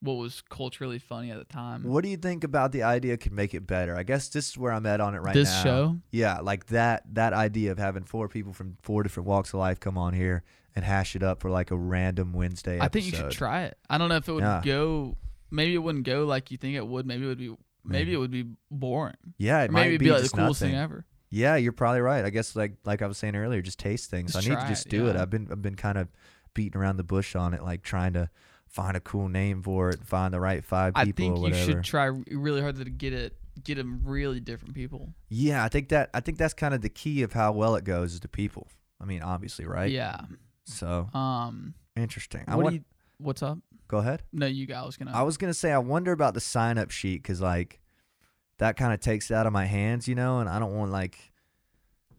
what 0.00 0.14
was 0.14 0.42
culturally 0.50 0.98
funny 0.98 1.30
at 1.30 1.38
the 1.38 1.44
time. 1.44 1.84
What 1.84 2.02
do 2.02 2.08
you 2.10 2.16
think 2.16 2.42
about 2.42 2.72
the 2.72 2.82
idea 2.82 3.16
could 3.16 3.30
make 3.32 3.54
it 3.54 3.68
better? 3.68 3.96
I 3.96 4.02
guess 4.02 4.28
this 4.28 4.48
is 4.50 4.58
where 4.58 4.72
I'm 4.72 4.84
at 4.86 5.00
on 5.00 5.14
it 5.14 5.18
right 5.18 5.32
this 5.34 5.48
now. 5.48 5.54
This 5.54 5.62
show, 5.62 5.96
Yeah, 6.10 6.40
like 6.40 6.66
that 6.66 7.04
that 7.14 7.32
idea 7.32 7.70
of 7.70 7.78
having 7.78 8.02
four 8.02 8.28
people 8.28 8.52
from 8.52 8.78
four 8.82 9.04
different 9.04 9.28
walks 9.28 9.50
of 9.50 9.60
life 9.60 9.78
come 9.78 9.96
on 9.96 10.14
here 10.14 10.42
and 10.74 10.84
hash 10.84 11.14
it 11.14 11.22
up 11.22 11.40
for 11.40 11.50
like 11.50 11.70
a 11.70 11.76
random 11.76 12.32
Wednesday 12.32 12.78
episode. 12.80 12.84
I 12.84 12.88
think 12.88 13.06
you 13.06 13.12
should 13.12 13.30
try 13.30 13.62
it. 13.64 13.78
I 13.88 13.96
don't 13.98 14.08
know 14.08 14.16
if 14.16 14.28
it 14.28 14.32
would 14.32 14.42
Yeah. 14.42 14.60
go. 14.64 15.16
Maybe 15.52 15.74
it 15.74 15.78
wouldn't 15.78 16.04
go 16.04 16.24
like 16.24 16.50
you 16.50 16.56
think 16.56 16.74
it 16.76 16.84
would. 16.88 17.06
Maybe 17.06 17.24
it 17.24 17.28
would 17.28 17.38
be. 17.38 17.54
Maybe 17.84 18.12
it 18.12 18.16
would 18.16 18.30
be 18.30 18.46
boring. 18.70 19.14
Yeah, 19.38 19.62
it 19.62 19.70
Or 19.70 19.72
might 19.72 19.80
maybe 19.82 19.94
it'd 19.96 20.00
be, 20.04 20.10
like 20.12 20.22
the 20.22 20.28
coolest 20.28 20.60
nothing. 20.62 20.74
thing 20.74 20.80
ever. 20.80 21.04
Yeah, 21.30 21.56
you're 21.56 21.72
probably 21.72 22.00
right. 22.02 22.24
I 22.24 22.30
guess 22.30 22.54
like 22.54 22.74
like 22.84 23.02
I 23.02 23.06
was 23.06 23.18
saying 23.18 23.34
earlier, 23.36 23.62
just 23.62 23.78
taste 23.78 24.10
things. 24.10 24.32
Just 24.34 24.46
I 24.46 24.50
need 24.50 24.60
to 24.60 24.68
just 24.68 24.86
it, 24.86 24.90
do 24.90 25.08
it. 25.08 25.16
I've 25.16 25.30
been 25.30 25.48
I've 25.50 25.62
been 25.62 25.74
kind 25.76 25.98
of 25.98 26.08
beating 26.54 26.80
around 26.80 26.98
the 26.98 27.04
bush 27.04 27.34
on 27.34 27.54
it, 27.54 27.62
like 27.62 27.82
trying 27.82 28.12
to 28.12 28.28
find 28.68 28.96
a 28.96 29.00
cool 29.00 29.28
name 29.28 29.62
for 29.62 29.90
it, 29.90 30.04
find 30.04 30.32
the 30.34 30.40
right 30.40 30.62
five 30.64 30.94
people. 30.94 31.46
I 31.46 31.50
think 31.50 31.54
you 31.56 31.64
should 31.64 31.84
try 31.84 32.06
really 32.30 32.60
hard 32.60 32.76
to 32.76 32.84
get 32.84 33.12
it. 33.12 33.36
Get 33.64 33.74
them 33.76 34.00
really 34.04 34.40
different 34.40 34.74
people. 34.74 35.12
yeah, 35.28 35.62
I 35.64 35.68
think 35.68 35.90
that 35.90 36.08
I 36.14 36.20
think 36.20 36.38
that's 36.38 36.54
kind 36.54 36.72
of 36.74 36.80
the 36.80 36.88
key 36.88 37.22
of 37.22 37.32
how 37.34 37.52
well 37.52 37.76
it 37.76 37.84
goes 37.84 38.14
is 38.14 38.20
the 38.20 38.28
people. 38.28 38.68
I 39.00 39.04
mean, 39.04 39.20
obviously, 39.22 39.66
right? 39.66 39.90
Yeah. 39.90 40.20
So 40.64 41.08
Um. 41.12 41.74
interesting. 41.96 42.44
I 42.46 42.56
want, 42.56 42.74
you? 42.76 42.84
What's 43.18 43.42
up? 43.42 43.58
Go 43.92 43.98
ahead. 43.98 44.22
No, 44.32 44.46
you 44.46 44.66
guys 44.66 44.86
was 44.86 44.96
gonna. 44.96 45.12
I 45.14 45.22
was 45.22 45.36
gonna 45.36 45.54
say 45.54 45.70
I 45.70 45.78
wonder 45.78 46.12
about 46.12 46.32
the 46.32 46.40
sign 46.40 46.78
up 46.78 46.90
sheet 46.90 47.22
because 47.22 47.42
like 47.42 47.78
that 48.58 48.76
kind 48.76 48.92
of 48.92 49.00
takes 49.00 49.30
it 49.30 49.34
out 49.34 49.46
of 49.46 49.52
my 49.52 49.66
hands, 49.66 50.08
you 50.08 50.14
know, 50.14 50.40
and 50.40 50.48
I 50.48 50.58
don't 50.58 50.74
want 50.74 50.90
like 50.90 51.18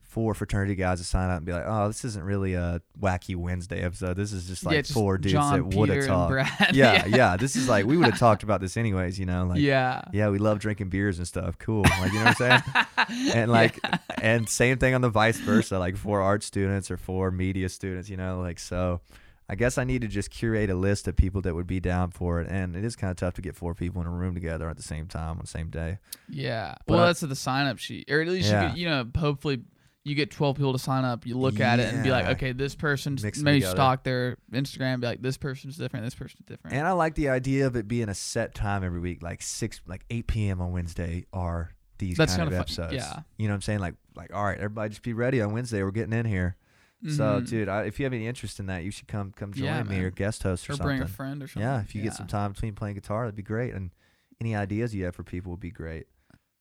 four 0.03 0.35
fraternity 0.35 0.75
guys 0.75 0.99
to 0.99 1.03
sign 1.03 1.31
up 1.31 1.37
and 1.37 1.45
be 1.47 1.51
like, 1.51 1.63
oh, 1.65 1.87
this 1.87 2.05
isn't 2.05 2.23
really 2.23 2.53
a 2.53 2.79
wacky 3.01 3.35
Wednesday 3.35 3.81
episode. 3.81 4.15
This 4.15 4.31
is 4.31 4.45
just 4.45 4.63
like 4.63 4.75
yeah, 4.75 4.81
just 4.81 4.93
four 4.93 5.17
dudes 5.17 5.33
John, 5.33 5.67
that 5.67 5.75
would 5.75 5.89
have 5.89 6.05
talked. 6.05 6.31
Brad. 6.31 6.75
Yeah, 6.75 7.07
yeah, 7.07 7.37
This 7.37 7.55
is 7.55 7.67
like 7.67 7.87
we 7.87 7.97
would 7.97 8.05
have 8.05 8.19
talked 8.19 8.43
about 8.43 8.61
this 8.61 8.77
anyways, 8.77 9.17
you 9.17 9.25
know, 9.25 9.47
like 9.47 9.59
yeah. 9.59 10.03
yeah. 10.13 10.29
we 10.29 10.37
love 10.37 10.59
drinking 10.59 10.89
beers 10.89 11.17
and 11.17 11.27
stuff. 11.27 11.57
Cool, 11.57 11.81
like 11.81 12.13
you 12.13 12.19
know 12.19 12.25
what 12.25 12.41
I'm 12.41 12.61
saying. 12.61 12.61
And 13.33 13.51
like, 13.51 13.79
and 14.21 14.47
same 14.47 14.77
thing 14.77 14.93
on 14.93 15.01
the 15.01 15.09
vice 15.09 15.37
versa, 15.37 15.79
like 15.79 15.97
four 15.97 16.21
art 16.21 16.43
students 16.43 16.91
or 16.91 16.97
four 16.97 17.31
media 17.31 17.67
students, 17.67 18.09
you 18.09 18.17
know, 18.17 18.39
like 18.39 18.59
so. 18.59 19.01
I 19.49 19.55
guess 19.55 19.77
I 19.77 19.83
need 19.83 20.01
to 20.01 20.07
just 20.07 20.29
curate 20.31 20.69
a 20.69 20.75
list 20.75 21.07
of 21.07 21.15
people 21.17 21.41
that 21.41 21.53
would 21.53 21.67
be 21.67 21.79
down 21.79 22.11
for 22.11 22.39
it, 22.41 22.47
and 22.49 22.75
it 22.75 22.83
is 22.85 22.95
kind 22.95 23.11
of 23.11 23.17
tough 23.17 23.33
to 23.35 23.41
get 23.41 23.55
four 23.55 23.73
people 23.73 24.01
in 24.01 24.07
a 24.07 24.11
room 24.11 24.33
together 24.33 24.69
at 24.69 24.77
the 24.77 24.83
same 24.83 25.07
time 25.07 25.31
on 25.31 25.39
the 25.41 25.47
same 25.47 25.69
day. 25.69 25.99
Yeah. 26.29 26.75
But 26.87 26.93
well, 26.95 27.05
that's 27.07 27.19
the 27.19 27.35
sign 27.35 27.67
up 27.67 27.77
sheet, 27.77 28.09
or 28.09 28.21
at 28.21 28.27
least 28.27 28.49
Yeah. 28.49 28.63
you, 28.63 28.69
get, 28.69 28.77
you 28.77 28.89
know, 28.89 29.05
hopefully 29.17 29.61
you 30.05 30.15
get 30.15 30.31
twelve 30.31 30.55
people 30.57 30.73
to 30.73 30.79
sign 30.79 31.05
up. 31.05 31.25
You 31.25 31.37
look 31.37 31.59
at 31.59 31.79
it 31.79 31.93
and 31.93 32.03
be 32.03 32.11
like, 32.11 32.25
okay, 32.27 32.51
this 32.51 32.75
person's 32.75 33.23
Mix 33.23 33.39
maybe 33.39 33.61
stalk 33.65 34.03
their 34.03 34.37
Instagram, 34.51 34.99
be 35.01 35.07
like, 35.07 35.21
this 35.21 35.37
person's 35.37 35.77
different, 35.77 36.05
this 36.05 36.15
person's 36.15 36.45
different. 36.45 36.75
And 36.75 36.85
I 36.87 36.91
like 36.91 37.15
the 37.15 37.29
idea 37.29 37.67
of 37.67 37.75
it 37.75 37.87
being 37.87 38.09
a 38.09 38.13
set 38.13 38.53
time 38.55 38.83
every 38.83 38.99
week, 38.99 39.21
like 39.23 39.41
six, 39.41 39.81
like 39.87 40.03
eight 40.09 40.27
p.m. 40.27 40.61
on 40.61 40.71
Wednesday 40.71 41.25
are 41.33 41.71
these 41.99 42.17
That's 42.17 42.35
kind 42.35 42.47
of 42.47 42.53
kinda 42.53 42.65
fun- 42.65 42.85
episodes. 42.85 42.93
yeah. 42.93 43.21
you 43.37 43.47
know 43.47 43.53
what 43.53 43.55
I'm 43.57 43.61
saying? 43.61 43.79
Like, 43.79 43.95
like 44.15 44.33
all 44.33 44.43
right, 44.43 44.57
everybody, 44.57 44.89
just 44.89 45.03
be 45.03 45.13
ready 45.13 45.41
on 45.41 45.53
Wednesday. 45.53 45.83
We're 45.83 45.91
getting 45.91 46.13
in 46.13 46.25
here. 46.25 46.55
So, 47.05 47.41
Mhm. 47.41 47.49
dude, 47.49 47.67
I, 47.69 47.83
if 47.83 47.99
you 47.99 48.05
have 48.05 48.13
any 48.13 48.27
interest 48.27 48.59
in 48.59 48.67
that, 48.67 48.83
you 48.83 48.91
should 48.91 49.07
come 49.07 49.31
come 49.33 49.51
join 49.53 49.65
Yeah, 49.65 49.83
me 49.83 49.97
man. 49.97 50.05
or 50.05 50.09
guest 50.11 50.43
host 50.43 50.69
or, 50.69 50.73
or 50.73 50.75
something. 50.77 50.87
bring 50.97 51.01
a 51.01 51.07
friend 51.07 51.43
or 51.43 51.47
something. 51.47 51.61
Yeah, 51.67 51.81
if 51.81 51.93
you 51.93 52.01
get 52.01 52.13
some 52.13 52.27
time 52.27 52.53
between 52.53 52.75
playing 52.75 52.95
guitar, 52.95 53.25
that'd 53.25 53.35
be 53.35 53.41
great. 53.43 53.73
And 53.73 53.91
any 54.39 54.55
ideas 54.55 54.95
you 54.95 55.03
have 55.05 55.15
for 55.15 55.23
people 55.23 55.51
would 55.51 55.59
be 55.59 55.71
great. 55.71 56.07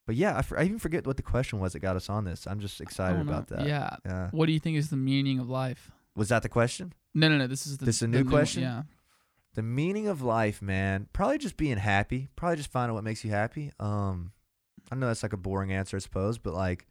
But 0.05 0.17
yeah, 0.17 0.37
I, 0.57 0.61
I 0.61 0.65
even 0.65 0.81
forget 0.81 1.07
what 1.07 1.17
the 1.17 1.23
question 1.23 1.61
was 1.61 1.75
that 1.75 1.79
got 1.81 1.95
us 1.95 2.09
on 2.11 2.25
this. 2.25 2.47
I'm 2.47 2.59
just 2.59 2.81
excited 2.81 3.21
about 3.21 3.47
that. 3.49 3.67
Yeah. 3.67 3.97
Yeah. 4.05 4.31
What 4.33 4.47
do 4.47 4.53
you 4.53 4.59
think 4.59 4.77
is 4.77 4.91
the 4.91 4.97
meaning 4.97 5.39
of 5.39 5.49
life? 5.49 5.93
Was 6.17 6.29
that 6.31 6.43
the 6.43 6.49
question? 6.49 6.93
No, 7.15 7.29
no, 7.29 7.39
no. 7.39 7.47
This 7.47 7.67
is 7.67 7.79
the, 7.79 7.85
This 7.85 7.97
is 7.97 8.03
a 8.03 8.09
new 8.09 8.25
question? 8.25 8.63
Yeah. 8.63 8.83
The 9.55 9.63
meaning 9.63 10.09
of 10.09 10.21
life, 10.23 10.61
man. 10.61 11.07
Probably 11.13 11.39
just 11.39 11.57
being 11.57 11.77
happy. 11.77 12.29
Probably 12.35 12.57
just 12.57 12.73
finding 12.73 12.95
what 12.95 13.05
makes 13.05 13.23
you 13.25 13.31
happy. 13.31 13.71
Um, 13.79 14.33
I 14.91 14.97
know 14.97 15.07
that's 15.07 15.23
like 15.23 15.33
a 15.35 15.37
boring 15.37 15.73
answer, 15.73 15.97
I 15.97 16.01
suppose, 16.01 16.37
but 16.39 16.53
like, 16.53 16.87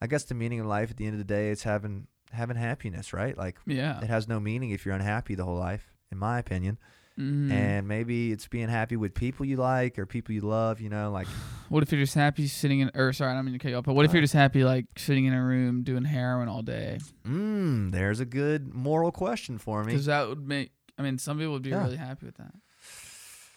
I 0.00 0.06
guess 0.06 0.24
the 0.24 0.34
meaning 0.34 0.60
of 0.60 0.66
life 0.66 0.90
at 0.90 0.96
the 0.96 1.06
end 1.06 1.14
of 1.14 1.18
the 1.18 1.24
day 1.24 1.50
is 1.50 1.62
having 1.64 2.06
having 2.34 2.56
happiness, 2.56 3.12
right? 3.12 3.36
Like, 3.36 3.56
Yeah. 3.66 4.00
it 4.02 4.06
has 4.08 4.28
no 4.28 4.38
meaning 4.40 4.70
if 4.70 4.84
you're 4.84 4.94
unhappy 4.94 5.34
the 5.34 5.44
whole 5.44 5.58
life, 5.58 5.92
in 6.12 6.18
my 6.18 6.38
opinion. 6.38 6.78
Mhm. 7.18 7.52
And 7.52 7.86
maybe 7.86 8.32
it's 8.32 8.48
being 8.48 8.68
happy 8.68 8.96
with 8.96 9.14
people 9.14 9.46
you 9.46 9.56
like 9.56 10.00
or 10.00 10.04
people 10.06 10.34
you 10.34 10.40
love. 10.40 10.80
You 10.80 10.88
know, 10.88 11.12
like 11.12 11.28
what 11.68 11.82
if 11.84 11.92
you're 11.92 12.00
just 12.02 12.14
happy 12.16 12.48
sitting 12.48 12.80
in, 12.80 12.90
or 12.94 13.12
sorry, 13.12 13.30
I 13.30 13.34
don't 13.36 13.44
mean 13.44 13.54
to 13.54 13.58
cut 13.60 13.70
you 13.70 13.76
off, 13.76 13.84
but 13.84 13.94
what 13.94 14.04
if 14.04 14.10
Uh. 14.10 14.14
you're 14.14 14.22
just 14.22 14.34
happy 14.34 14.64
like 14.64 14.86
sitting 14.96 15.24
in 15.24 15.32
a 15.32 15.44
room 15.44 15.84
doing 15.84 16.02
heroin 16.04 16.48
all 16.48 16.62
day? 16.62 16.98
Mm, 17.24 17.92
there's 17.92 18.18
a 18.18 18.24
good 18.24 18.74
moral 18.74 19.12
question 19.12 19.58
for 19.58 19.84
me. 19.84 19.92
Because 19.92 20.06
that 20.06 20.28
would 20.28 20.46
make, 20.46 20.72
I 20.98 21.02
mean, 21.02 21.18
some 21.18 21.38
people 21.38 21.52
would 21.52 21.62
be 21.62 21.70
Yeah. 21.70 21.84
really 21.84 21.96
happy 21.98 22.26
with 22.26 22.36
that. 22.36 22.54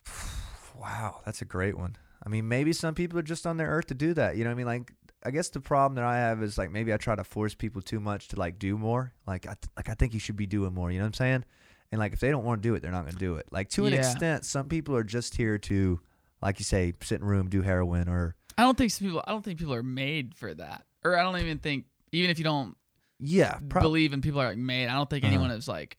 Wow, 0.80 1.22
that's 1.26 1.42
a 1.42 1.46
great 1.46 1.76
one. 1.78 1.96
I 2.24 2.30
mean, 2.30 2.48
maybe 2.48 2.72
some 2.72 2.94
people 2.94 3.18
are 3.18 3.24
just 3.24 3.48
on 3.48 3.58
their 3.58 3.68
earth 3.70 3.88
to 3.88 3.96
do 3.96 4.14
that. 4.14 4.38
You 4.38 4.44
know 4.44 4.52
what 4.52 4.56
I 4.56 4.58
mean? 4.58 4.66
Like, 4.68 4.94
I 5.24 5.32
guess 5.32 5.50
the 5.50 5.60
problem 5.60 5.96
that 5.96 6.04
I 6.06 6.18
have 6.18 6.42
is 6.44 6.58
like 6.58 6.72
maybe 6.72 6.94
I 6.94 6.98
try 6.98 7.16
to 7.16 7.24
force 7.24 7.56
people 7.56 7.82
too 7.82 8.00
much 8.00 8.28
to 8.30 8.36
like 8.40 8.60
do 8.60 8.78
more. 8.78 9.14
Like, 9.26 9.46
I 9.46 9.56
th- 9.56 9.72
like 9.76 9.90
I 9.90 9.94
think 9.94 10.14
you 10.14 10.20
should 10.20 10.36
be 10.38 10.46
doing 10.46 10.74
more. 10.74 10.92
You 10.92 11.00
know 11.00 11.04
what 11.06 11.08
I'm 11.08 11.14
saying? 11.14 11.46
And 11.92 12.00
like, 12.00 12.14
if 12.14 12.20
they 12.20 12.30
don't 12.30 12.44
want 12.44 12.62
to 12.62 12.68
do 12.70 12.76
it, 12.76 12.82
they're 12.82 12.92
not 12.92 13.04
going 13.04 13.14
to 13.14 13.20
do 13.20 13.36
it. 13.36 13.48
Like 13.52 13.70
to 13.70 13.86
an 13.86 13.94
Yeah. 13.94 14.00
extent, 14.00 14.46
some 14.46 14.68
people 14.68 14.96
are 14.96 15.04
just 15.04 15.36
here 15.36 15.58
to, 15.60 16.00
like 16.42 16.60
you 16.60 16.66
say, 16.66 16.94
sit 17.02 17.16
in 17.20 17.24
a 17.24 17.26
room, 17.28 17.50
do 17.50 17.62
heroin, 17.62 18.08
or 18.10 18.36
I 18.58 18.64
don't 18.64 18.78
think 18.78 18.92
some 18.92 19.08
people. 19.08 19.24
I 19.26 19.32
don't 19.32 19.44
think 19.44 19.58
people 19.60 19.74
are 19.74 19.84
made 19.84 20.36
for 20.36 20.54
that, 20.54 20.86
or 21.04 21.18
I 21.18 21.24
don't 21.24 21.38
even 21.40 21.60
think 21.60 21.86
even 22.12 22.30
if 22.30 22.38
you 22.38 22.44
don't 22.44 22.76
yeah, 23.20 23.58
pro- 23.70 23.82
believe 23.82 24.14
in 24.14 24.22
people 24.22 24.40
are 24.42 24.50
like 24.50 24.58
made. 24.58 24.88
I 24.88 24.94
don't 24.94 25.10
think 25.10 25.24
Uh-huh. 25.24 25.34
anyone 25.34 25.52
is 25.52 25.68
like. 25.68 25.98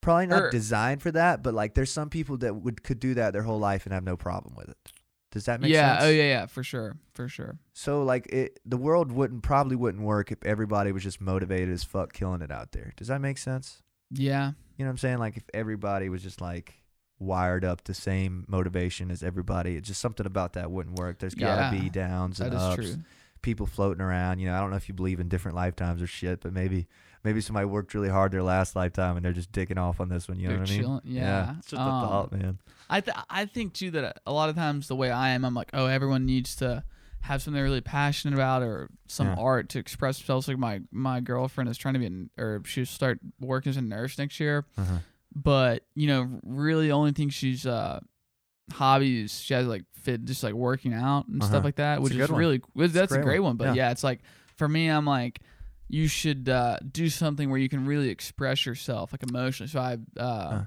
probably 0.00 0.26
not 0.26 0.42
or- 0.44 0.50
designed 0.50 1.02
for 1.02 1.10
that. 1.12 1.42
But 1.42 1.54
like, 1.54 1.74
there's 1.74 1.90
some 1.92 2.10
people 2.10 2.36
that 2.38 2.54
would 2.54 2.82
could 2.84 3.00
do 3.00 3.14
that 3.14 3.32
their 3.32 3.42
whole 3.42 3.58
life 3.58 3.86
and 3.86 3.92
have 3.92 4.04
no 4.04 4.16
problem 4.16 4.54
with 4.54 4.68
it. 4.68 4.76
Does 5.32 5.46
that 5.46 5.60
make 5.60 5.72
yeah. 5.72 5.96
Oh, 5.98 6.00
sense? 6.00 6.02
Yeah. 6.02 6.08
Oh 6.08 6.10
yeah. 6.12 6.22
Yeah. 6.40 6.46
For 6.46 6.62
sure. 6.62 6.96
For 7.14 7.28
sure. 7.28 7.58
So 7.72 8.04
like 8.04 8.26
it, 8.26 8.60
the 8.64 8.76
world 8.76 9.10
wouldn't 9.10 9.42
probably 9.42 9.74
wouldn't 9.76 10.04
work 10.04 10.30
if 10.30 10.44
everybody 10.44 10.92
was 10.92 11.02
just 11.02 11.20
motivated 11.20 11.70
as 11.70 11.82
fuck 11.82 12.12
killing 12.12 12.42
it 12.42 12.52
out 12.52 12.72
there. 12.72 12.92
Does 12.96 13.08
that 13.08 13.20
make 13.20 13.38
sense? 13.38 13.82
Yeah. 14.10 14.52
You 14.76 14.84
know 14.84 14.90
what 14.90 14.92
I'm 14.92 14.98
saying? 14.98 15.18
Like 15.18 15.36
if 15.36 15.44
everybody 15.52 16.08
was 16.08 16.22
just 16.22 16.40
like 16.40 16.74
wired 17.18 17.64
up 17.64 17.84
the 17.84 17.94
same 17.94 18.44
motivation 18.48 19.10
as 19.10 19.22
everybody, 19.22 19.76
it's 19.76 19.88
just 19.88 20.00
something 20.00 20.26
about 20.26 20.52
that 20.54 20.70
wouldn't 20.70 20.98
work. 20.98 21.18
There's 21.18 21.34
gotta 21.34 21.74
Yeah, 21.76 21.82
be 21.82 21.88
downs 21.90 22.40
and 22.40 22.52
That 22.52 22.56
is 22.56 22.62
ups, 22.62 22.76
true. 22.76 23.02
people 23.40 23.66
floating 23.66 24.02
around. 24.02 24.38
You 24.38 24.46
know, 24.48 24.54
I 24.56 24.60
don't 24.60 24.70
know 24.70 24.76
if 24.76 24.88
you 24.88 24.94
believe 24.94 25.18
in 25.20 25.28
different 25.28 25.56
lifetimes 25.56 26.02
or 26.02 26.06
shit, 26.06 26.40
but 26.40 26.52
maybe 26.52 26.88
maybe 27.24 27.40
somebody 27.40 27.66
worked 27.66 27.94
really 27.94 28.08
hard 28.08 28.32
their 28.32 28.42
last 28.42 28.74
lifetime 28.76 29.16
and 29.16 29.24
they're 29.24 29.32
just 29.32 29.52
dicking 29.52 29.78
off 29.78 30.00
on 30.00 30.08
this 30.08 30.28
one. 30.28 30.38
You 30.40 30.48
know 30.48 30.58
what 30.58 30.68
I 30.68 30.72
mean? 30.72 30.80
chilling. 30.82 31.00
Yeah. 31.04 31.54
it's 31.58 31.68
just 31.70 31.80
Um, 31.80 31.88
a 31.88 32.06
thought, 32.06 32.32
man. 32.32 32.58
I 32.90 33.00
th- 33.00 33.16
I 33.30 33.46
think 33.46 33.72
too 33.74 33.90
that 33.92 34.20
a 34.26 34.32
lot 34.32 34.48
of 34.48 34.56
times 34.56 34.88
the 34.88 34.96
way 34.96 35.10
I 35.10 35.30
am, 35.30 35.44
I'm 35.44 35.54
like, 35.54 35.70
oh, 35.72 35.86
everyone 35.86 36.26
needs 36.26 36.56
to 36.56 36.84
have 37.22 37.40
something 37.40 37.54
they're 37.54 37.64
really 37.64 37.80
passionate 37.80 38.34
about 38.34 38.62
or 38.62 38.90
some 39.06 39.28
Yeah. 39.28 39.36
art 39.38 39.68
to 39.70 39.78
express 39.78 40.18
themselves. 40.18 40.48
Like 40.48 40.58
my 40.58 40.80
my 40.90 41.20
girlfriend 41.20 41.70
is 41.70 41.78
trying 41.78 41.94
to 41.94 42.00
be, 42.00 42.06
an, 42.06 42.30
or 42.36 42.62
she'll 42.64 42.84
start 42.84 43.20
working 43.40 43.70
as 43.70 43.76
a 43.76 43.82
nurse 43.82 44.18
next 44.18 44.40
year. 44.40 44.64
Uh-huh. 44.76 44.98
but 45.34 45.84
you 45.94 46.08
know, 46.08 46.40
really, 46.42 46.88
the 46.88 46.92
only 46.92 47.12
thing 47.12 47.28
she's 47.30 47.64
uh 47.66 48.00
hobbies 48.72 49.40
she 49.40 49.54
has 49.54 49.66
like 49.66 49.84
fit 49.94 50.24
just 50.24 50.42
like 50.42 50.54
working 50.54 50.92
out 50.94 51.26
and 51.28 51.42
Uh-huh. 51.42 51.50
stuff 51.50 51.64
like 51.64 51.76
that, 51.76 52.00
which 52.02 52.14
is 52.14 52.28
one. 52.30 52.38
really 52.38 52.62
that's 52.74 53.12
a 53.12 53.14
a 53.14 53.18
great 53.18 53.24
great 53.24 53.38
one. 53.40 53.50
one. 53.50 53.56
But 53.56 53.64
Yeah. 53.68 53.74
yeah. 53.86 53.90
it's 53.92 54.04
like 54.04 54.20
for 54.56 54.68
me, 54.68 54.88
I'm 54.88 55.06
like. 55.06 55.40
You 55.88 56.08
should 56.08 56.48
uh, 56.48 56.78
do 56.90 57.08
something 57.10 57.50
where 57.50 57.58
you 57.58 57.68
can 57.68 57.84
really 57.86 58.08
express 58.08 58.64
yourself, 58.64 59.12
like 59.12 59.22
emotionally. 59.22 59.68
So 59.70 59.78
I 59.80 59.98
uh, 60.18 60.50
Huh. 60.50 60.62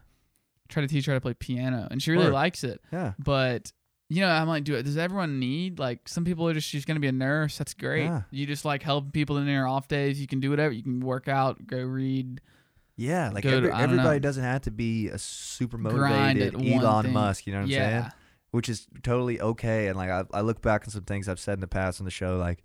try 0.69 0.81
to 0.81 0.87
teach 0.87 1.05
her 1.07 1.13
how 1.13 1.17
to 1.17 1.21
play 1.21 1.33
piano, 1.33 1.87
and 1.89 2.01
she 2.01 2.11
really 2.11 2.25
Word. 2.25 2.33
likes 2.33 2.63
it. 2.63 2.79
Yeah. 2.91 3.13
But 3.17 3.71
you 4.07 4.21
know, 4.21 4.29
I'm 4.29 4.47
like, 4.47 4.63
do 4.65 4.75
it. 4.75 4.83
Does 4.83 4.97
everyone 4.97 5.39
need 5.39 5.79
like 5.79 6.07
some 6.07 6.25
people 6.25 6.47
are 6.47 6.53
just 6.53 6.67
she's 6.69 6.85
gonna 6.85 6.99
be 6.99 7.07
a 7.07 7.11
nurse? 7.11 7.57
That's 7.57 7.73
great. 7.73 8.03
Yeah. 8.05 8.21
You 8.29 8.45
just 8.45 8.65
like 8.65 8.83
helping 8.83 9.09
people 9.11 9.37
in 9.37 9.47
their 9.47 9.67
off 9.67 9.87
days. 9.87 10.21
You 10.21 10.27
can 10.27 10.39
do 10.39 10.51
whatever. 10.51 10.73
You 10.73 10.83
can 10.83 10.99
work 10.99 11.27
out, 11.27 11.65
go 11.65 11.79
read. 11.81 12.39
Yeah, 12.97 13.31
like 13.33 13.43
to- 13.43 13.49
every, 13.49 13.69
don't 13.69 13.79
everybody 13.79 14.17
know. 14.17 14.19
doesn't 14.19 14.43
have 14.43 14.61
to 14.61 14.71
be 14.71 15.07
a 15.07 15.17
super 15.17 15.77
motivated 15.79 16.53
Elon. 16.55 17.11
Musk. 17.11 17.47
You 17.47 17.53
know 17.53 17.59
what 17.59 17.63
I'm 17.65 17.69
yeah, 17.71 18.01
saying? 18.01 18.11
Which 18.51 18.69
is 18.69 18.87
totally 19.03 19.41
okay. 19.41 19.87
And 19.87 19.97
like 19.97 20.09
I, 20.11 20.23
I 20.33 20.41
look 20.41 20.61
back 20.61 20.83
on 20.83 20.91
some 20.91 21.03
things 21.03 21.27
I've 21.27 21.39
said 21.39 21.55
in 21.55 21.59
the 21.61 21.67
past 21.67 21.99
on 21.99 22.05
the 22.05 22.11
show, 22.11 22.37
like, 22.37 22.63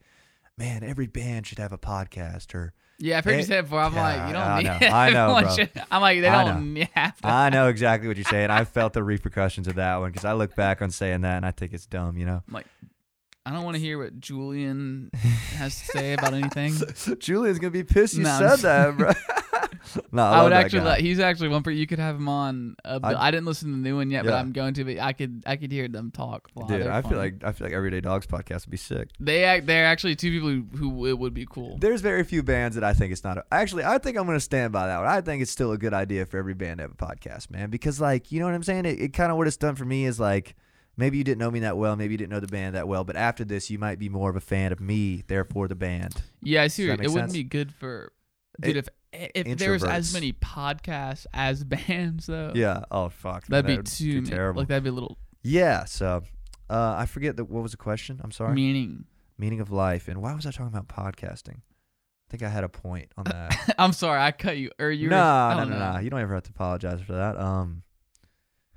man, 0.58 0.82
every 0.84 1.06
band 1.06 1.46
should 1.46 1.58
have 1.58 1.72
a 1.72 1.78
podcast 1.78 2.54
or 2.54 2.72
yeah. 2.98 3.16
I've 3.18 3.24
heard 3.24 3.32
you 3.32 3.38
eh, 3.38 3.42
say 3.44 3.58
it 3.58 3.62
before. 3.62 3.80
I'm 3.80 3.94
like, 3.94 4.26
you 4.28 4.34
don't 4.34 4.42
I 4.42 4.58
need. 4.58 4.64
know, 4.66 4.88
I 4.88 5.10
know, 5.14 5.40
bro. 5.40 5.54
should- 5.56 5.70
I'm 5.90 6.02
like, 6.02 6.20
they 6.20 6.28
I 6.28 6.44
don't 6.44 6.76
have 6.94 7.20
to. 7.22 7.26
I 7.26 7.48
know 7.48 7.68
exactly 7.68 8.08
what 8.08 8.16
you're 8.18 8.24
saying. 8.24 8.50
I 8.50 8.64
felt 8.64 8.92
the 8.92 9.02
repercussions 9.02 9.68
of 9.68 9.76
that 9.76 9.96
one 9.96 10.10
because 10.10 10.24
I 10.26 10.32
look 10.34 10.54
back 10.54 10.82
on 10.82 10.90
saying 10.90 11.22
that 11.22 11.36
and 11.38 11.46
I 11.46 11.50
think 11.50 11.72
it's 11.72 11.86
dumb, 11.86 12.18
you 12.18 12.26
know. 12.26 12.42
Like 12.50 12.66
I 13.46 13.52
don't 13.52 13.64
want 13.64 13.76
to 13.76 13.80
hear 13.80 13.98
what 13.98 14.20
Julian 14.20 15.10
has 15.56 15.78
to 15.80 15.84
say 15.86 16.12
about 16.12 16.34
anything. 16.34 16.74
Julian's 17.18 17.58
gonna 17.58 17.70
be 17.70 17.84
pissed 17.84 18.14
you 18.14 18.24
No, 18.24 18.38
said 18.38 18.58
that, 18.58 18.96
bro. 18.98 19.12
no, 20.12 20.22
I, 20.22 20.38
I, 20.38 20.42
would 20.42 20.52
actually. 20.52 20.80
Let, 20.82 21.00
he's 21.00 21.20
actually 21.20 21.48
one 21.48 21.62
for 21.62 21.70
you 21.70 21.86
could 21.86 21.98
have 21.98 22.16
him 22.16 22.28
on. 22.28 22.76
Uh, 22.84 23.00
I- 23.02 23.28
I, 23.28 23.30
didn't 23.30 23.46
listen 23.46 23.70
to 23.70 23.76
the 23.76 23.82
new 23.82 23.96
one 23.96 24.10
yet, 24.10 24.24
but 24.24 24.34
I'm 24.34 24.52
going 24.52 24.74
to. 24.74 24.84
But 24.84 24.98
I 24.98 25.12
could. 25.12 25.42
I 25.46 25.56
could 25.56 25.72
hear 25.72 25.88
them 25.88 26.10
talk. 26.10 26.48
Wow, 26.54 26.66
Dude, 26.66 26.86
I 26.86 27.02
feel 27.02 27.18
like 27.18 27.42
I 27.44 27.52
feel 27.52 27.66
like 27.66 27.74
Everyday 27.74 28.00
Dogs 28.00 28.26
podcast 28.26 28.66
would 28.66 28.70
be 28.70 28.76
sick. 28.76 29.08
they 29.18 29.44
act. 29.44 29.66
They're 29.66 29.86
actually 29.86 30.16
two 30.16 30.30
people 30.30 30.48
who, 30.48 30.64
who 30.76 31.06
it 31.06 31.18
would 31.18 31.34
be 31.34 31.46
cool. 31.48 31.78
There's 31.78 32.00
very 32.00 32.24
few 32.24 32.42
bands 32.42 32.74
that 32.76 32.84
I 32.84 32.92
think 32.92 33.12
it's 33.12 33.24
not. 33.24 33.38
A, 33.38 33.44
actually, 33.52 33.84
I 33.84 33.98
think 33.98 34.16
I'm 34.16 34.26
going 34.26 34.36
to 34.36 34.40
stand 34.40 34.72
by 34.72 34.86
that 34.86 34.98
one. 34.98 35.08
I 35.08 35.20
think 35.20 35.42
it's 35.42 35.50
still 35.50 35.72
a 35.72 35.78
good 35.78 35.94
idea 35.94 36.26
for 36.26 36.38
every 36.38 36.54
band 36.54 36.78
to 36.78 36.82
have 36.84 36.92
a 36.92 36.94
podcast, 36.94 37.50
man. 37.50 37.70
Because 37.70 38.00
like, 38.00 38.30
you 38.32 38.40
know 38.40 38.46
what 38.46 38.54
I'm 38.54 38.62
saying? 38.62 38.86
It, 38.86 39.00
it 39.00 39.12
kind 39.12 39.30
of 39.30 39.38
what 39.38 39.46
it's 39.46 39.56
done 39.56 39.74
for 39.76 39.84
me 39.84 40.04
is 40.04 40.18
like, 40.20 40.54
maybe 40.96 41.18
you 41.18 41.24
didn't 41.24 41.38
know 41.38 41.50
me 41.50 41.60
that 41.60 41.76
well, 41.76 41.96
maybe 41.96 42.14
you 42.14 42.18
didn't 42.18 42.30
know 42.30 42.40
the 42.40 42.46
band 42.46 42.74
that 42.74 42.86
well, 42.88 43.04
but 43.04 43.16
after 43.16 43.44
this, 43.44 43.70
you 43.70 43.78
might 43.78 43.98
be 43.98 44.08
more 44.08 44.30
of 44.30 44.36
a 44.36 44.40
fan 44.40 44.72
of 44.72 44.80
me, 44.80 45.22
therefore 45.26 45.66
the 45.68 45.74
band. 45.74 46.22
Yeah, 46.42 46.62
I 46.62 46.68
see. 46.68 46.86
Does 46.86 46.90
what 46.92 46.98
that 46.98 47.04
It 47.04 47.08
wouldn't 47.08 47.30
sense? 47.30 47.38
be 47.38 47.44
good 47.44 47.72
for 47.72 48.12
dude. 48.60 48.76
It- 48.76 48.78
if 48.80 48.88
if 49.12 49.58
there 49.58 49.72
was 49.72 49.84
as 49.84 50.12
many 50.14 50.32
podcasts 50.32 51.26
as 51.32 51.64
bands 51.64 52.26
though, 52.26 52.52
Yeah. 52.54 52.84
Oh 52.90 53.08
fuck. 53.08 53.46
that'd 53.46 53.66
be 53.66 53.72
that 53.72 53.78
would 53.78 53.86
too 53.86 54.22
ma- 54.22 54.28
terrible. 54.28 54.60
Like 54.62 54.68
that'd 54.68 54.84
be 54.84 54.90
a 54.90 54.92
little 54.92 55.18
yeah. 55.42 55.84
So, 55.84 56.22
uh, 56.68 56.94
I 56.98 57.06
forget 57.06 57.36
the, 57.36 57.44
what 57.44 57.62
was 57.62 57.72
the 57.72 57.78
question. 57.78 58.20
I'm 58.22 58.30
sorry. 58.32 58.54
meaning. 58.54 59.04
Meaning 59.38 59.60
of 59.60 59.70
life, 59.72 60.06
and 60.08 60.20
why 60.20 60.34
was 60.34 60.44
I 60.44 60.50
talking 60.50 60.66
about 60.76 60.86
podcasting? 60.88 61.56
I 61.56 62.28
think 62.30 62.42
I 62.42 62.48
had 62.50 62.62
a 62.62 62.68
point 62.68 63.10
on 63.16 63.24
that. 63.30 63.74
I'm 63.78 63.92
sorry, 63.94 64.20
I 64.20 64.32
cut 64.32 64.58
you. 64.58 64.70
Or 64.78 64.90
you? 64.90 65.08
no, 65.08 65.16
were, 65.16 65.54
no, 65.54 65.64
no, 65.64 65.78
know. 65.78 65.92
no. 65.94 65.98
You 66.00 66.10
don't 66.10 66.20
ever 66.20 66.34
have 66.34 66.42
to 66.44 66.50
apologize 66.50 67.00
for 67.00 67.14
that. 67.14 67.38
Um, 67.38 67.82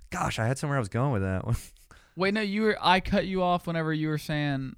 gosh, 0.09 0.39
I 0.39 0.47
had 0.47 0.57
somewhere 0.57 0.77
I 0.77 0.79
was 0.79 0.87
going 0.89 1.11
with 1.11 1.21
that 1.23 1.45
one. 1.45 1.57
Wait, 2.15 2.33
no, 2.33 2.39
you 2.41 2.61
were. 2.61 2.77
I 2.81 3.01
cut 3.01 3.25
you 3.27 3.43
off 3.43 3.67
whenever 3.67 3.93
you 3.93 4.07
were 4.07 4.17
saying. 4.17 4.75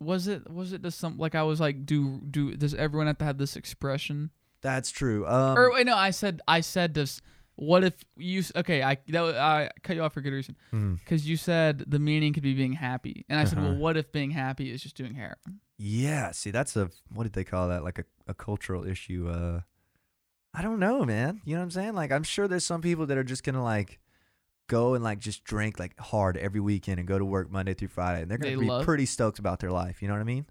Was 0.00 0.26
it? 0.26 0.50
Was 0.50 0.72
it 0.72 0.82
just 0.82 0.98
some 0.98 1.18
like 1.18 1.34
I 1.34 1.42
was 1.42 1.60
like, 1.60 1.84
do 1.84 2.20
do 2.30 2.56
does 2.56 2.74
everyone 2.74 3.06
have 3.08 3.18
to 3.18 3.24
have 3.26 3.36
this 3.38 3.56
expression? 3.56 4.30
That's 4.64 4.90
true. 4.90 5.24
Um, 5.28 5.56
or 5.56 5.70
wait, 5.72 5.86
no, 5.86 5.94
I 5.94 6.10
said 6.10 6.40
I 6.48 6.60
said 6.60 6.94
this. 6.94 7.20
What 7.56 7.84
if 7.84 7.94
you? 8.16 8.42
Okay, 8.56 8.82
I 8.82 8.96
that 9.08 9.20
was, 9.20 9.36
I 9.36 9.70
cut 9.84 9.94
you 9.94 10.02
off 10.02 10.14
for 10.14 10.20
good 10.22 10.32
reason 10.32 10.56
because 10.98 11.28
you 11.28 11.36
said 11.36 11.84
the 11.86 12.00
meaning 12.00 12.32
could 12.32 12.42
be 12.42 12.54
being 12.54 12.72
happy, 12.72 13.24
and 13.28 13.38
I 13.38 13.44
said, 13.44 13.58
well, 13.58 13.68
Uh-huh. 13.72 13.78
what 13.78 13.96
if 13.96 14.10
being 14.10 14.32
happy 14.32 14.72
is 14.72 14.82
just 14.82 14.96
doing 14.96 15.14
heroin? 15.14 15.60
Yeah, 15.78 16.32
see, 16.32 16.50
that's 16.50 16.74
a 16.76 16.90
what 17.12 17.22
did 17.24 17.34
they 17.34 17.44
call 17.44 17.68
that? 17.68 17.84
Like 17.84 18.00
a, 18.00 18.04
a 18.26 18.34
cultural 18.34 18.84
issue. 18.84 19.28
Uh, 19.30 19.60
I 20.52 20.62
don't 20.62 20.80
know, 20.80 21.04
man. 21.04 21.42
You 21.44 21.54
know 21.54 21.60
what 21.60 21.64
I'm 21.64 21.70
saying? 21.72 21.94
Like, 21.94 22.10
I'm 22.10 22.22
sure 22.24 22.48
there's 22.48 22.64
some 22.64 22.80
people 22.80 23.06
that 23.06 23.18
are 23.18 23.22
just 23.24 23.44
gonna 23.44 23.62
like 23.62 24.00
go 24.68 24.94
and 24.94 25.04
like 25.04 25.18
just 25.20 25.44
drink 25.44 25.78
like 25.78 25.96
hard 26.00 26.36
every 26.38 26.60
weekend 26.60 26.98
and 26.98 27.06
go 27.06 27.18
to 27.18 27.24
work 27.24 27.50
Monday 27.52 27.74
through 27.74 27.88
Friday, 27.88 28.22
and 28.22 28.30
they're 28.30 28.38
gonna 28.38 28.56
They 28.56 28.60
be 28.62 28.66
love- 28.66 28.84
pretty 28.84 29.04
stoked 29.06 29.38
about 29.38 29.60
their 29.60 29.70
life. 29.70 30.00
You 30.00 30.08
know 30.08 30.14
what 30.14 30.20
I 30.20 30.24
mean? 30.24 30.46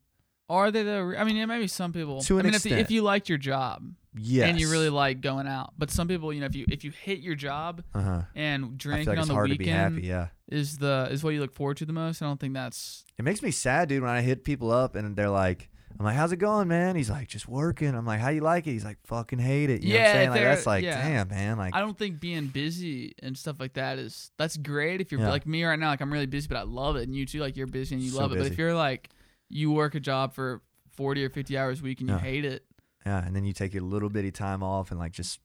Are 0.49 0.71
they 0.71 0.83
the? 0.83 1.15
I 1.17 1.23
mean, 1.25 1.35
yeah, 1.35 1.45
maybe 1.47 1.67
some 1.67 1.91
people. 1.91 2.21
To 2.21 2.37
I 2.37 2.39
an 2.41 2.45
mean, 2.45 2.53
if, 2.55 2.63
the- 2.63 2.79
if 2.79 2.91
you 2.91 3.01
liked 3.01 3.27
your 3.27 3.37
job 3.37 3.83
Yes. 4.15 4.49
and 4.49 4.59
you 4.59 4.69
really 4.69 4.89
like 4.89 5.21
going 5.21 5.47
out, 5.47 5.73
but 5.77 5.89
some 5.89 6.07
people, 6.07 6.31
you 6.31 6.39
know, 6.39 6.45
if 6.45 6.55
you 6.55 6.65
if 6.69 6.83
you 6.83 6.91
hate 6.91 7.21
your 7.21 7.35
job 7.35 7.83
Uh 7.93 8.01
huh. 8.01 8.21
and 8.35 8.77
drinking 8.77 9.07
like 9.07 9.17
on 9.19 9.27
the 9.27 9.33
hard 9.33 9.49
to 9.49 9.55
be 9.57 9.65
weekend 9.65 9.95
happy. 9.95 10.07
Yeah. 10.07 10.27
is 10.49 10.77
the 10.77 11.07
is 11.11 11.23
what 11.23 11.33
you 11.33 11.39
look 11.41 11.53
forward 11.53 11.77
to 11.77 11.85
the 11.85 11.93
most, 11.93 12.21
I 12.21 12.25
don't 12.25 12.39
think 12.39 12.53
that's 12.53 13.05
It 13.17 13.23
makes 13.25 13.41
me 13.41 13.51
sad, 13.51 13.89
dude, 13.89 14.01
when 14.03 14.11
I 14.11 14.21
hit 14.21 14.43
people 14.43 14.71
up 14.71 14.95
and 14.95 15.15
they're 15.15 15.29
like, 15.29 15.69
I'm 15.99 16.05
like, 16.05 16.15
how's 16.15 16.31
it 16.31 16.37
going, 16.37 16.67
man? 16.67 16.95
He's 16.95 17.09
like, 17.09 17.27
just 17.27 17.47
working. 17.47 17.93
I'm 17.93 18.05
like, 18.05 18.19
how 18.19 18.29
you 18.29 18.41
like 18.41 18.65
it? 18.65 18.71
He's 18.71 18.83
like, 18.83 18.97
fucking 19.05 19.37
hate 19.39 19.69
it. 19.69 19.83
You 19.83 19.93
know 19.93 19.99
what 19.99 20.03
Yeah, 20.03 20.09
I'm 20.09 20.15
saying? 20.15 20.29
Like, 20.31 20.41
that's 20.41 20.65
like, 20.65 20.83
yeah. 20.83 21.07
damn, 21.07 21.27
man. 21.27 21.57
Like, 21.59 21.75
I 21.75 21.81
don't 21.81 21.95
think 21.97 22.19
being 22.19 22.47
busy 22.47 23.13
and 23.21 23.37
stuff 23.37 23.57
like 23.59 23.73
that 23.73 23.99
is 23.99 24.31
that's 24.37 24.57
great 24.57 25.01
if 25.01 25.11
you're 25.11 25.21
Yeah. 25.21 25.29
like 25.29 25.45
me 25.45 25.63
right 25.63 25.77
now. 25.77 25.89
Like 25.89 26.01
I'm 26.01 26.11
really 26.11 26.25
busy, 26.25 26.47
but 26.47 26.57
I 26.57 26.63
love 26.63 26.95
it, 26.95 27.03
and 27.03 27.15
you 27.15 27.25
too. 27.27 27.39
Like 27.39 27.55
you're 27.57 27.67
busy 27.67 27.93
and 27.95 28.03
you 28.03 28.09
So 28.11 28.19
love 28.21 28.31
it. 28.31 28.37
But 28.39 28.47
if 28.47 28.57
you're 28.57 28.73
like 28.75 29.09
you 29.49 29.71
work 29.71 29.93
a 29.93 29.99
job 29.99 30.33
for 30.33 30.61
forty 30.95 31.23
or 31.23 31.29
fifty 31.29 31.57
hours 31.57 31.79
a 31.79 31.83
week 31.83 31.99
and 31.99 32.09
you 32.09 32.15
Yeah. 32.15 32.21
hate 32.21 32.45
it, 32.45 32.65
yeah. 33.05 33.23
And 33.25 33.35
then 33.35 33.43
you 33.45 33.53
take 33.53 33.75
a 33.75 33.79
little 33.79 34.09
bitty 34.09 34.31
time 34.31 34.63
off 34.63 34.91
and 34.91 34.99
like 34.99 35.11
just, 35.11 35.39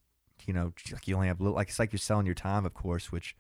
you 0.47 0.53
know, 0.55 0.73
like 0.93 1.07
you 1.09 1.15
only 1.17 1.29
have 1.29 1.41
little, 1.41 1.57
like, 1.57 1.69
it's 1.69 1.79
like 1.79 1.93
you're 1.93 1.99
selling 1.99 2.27
your 2.27 2.35
time, 2.35 2.65
of 2.67 2.75
course, 2.75 3.11
which 3.13 3.35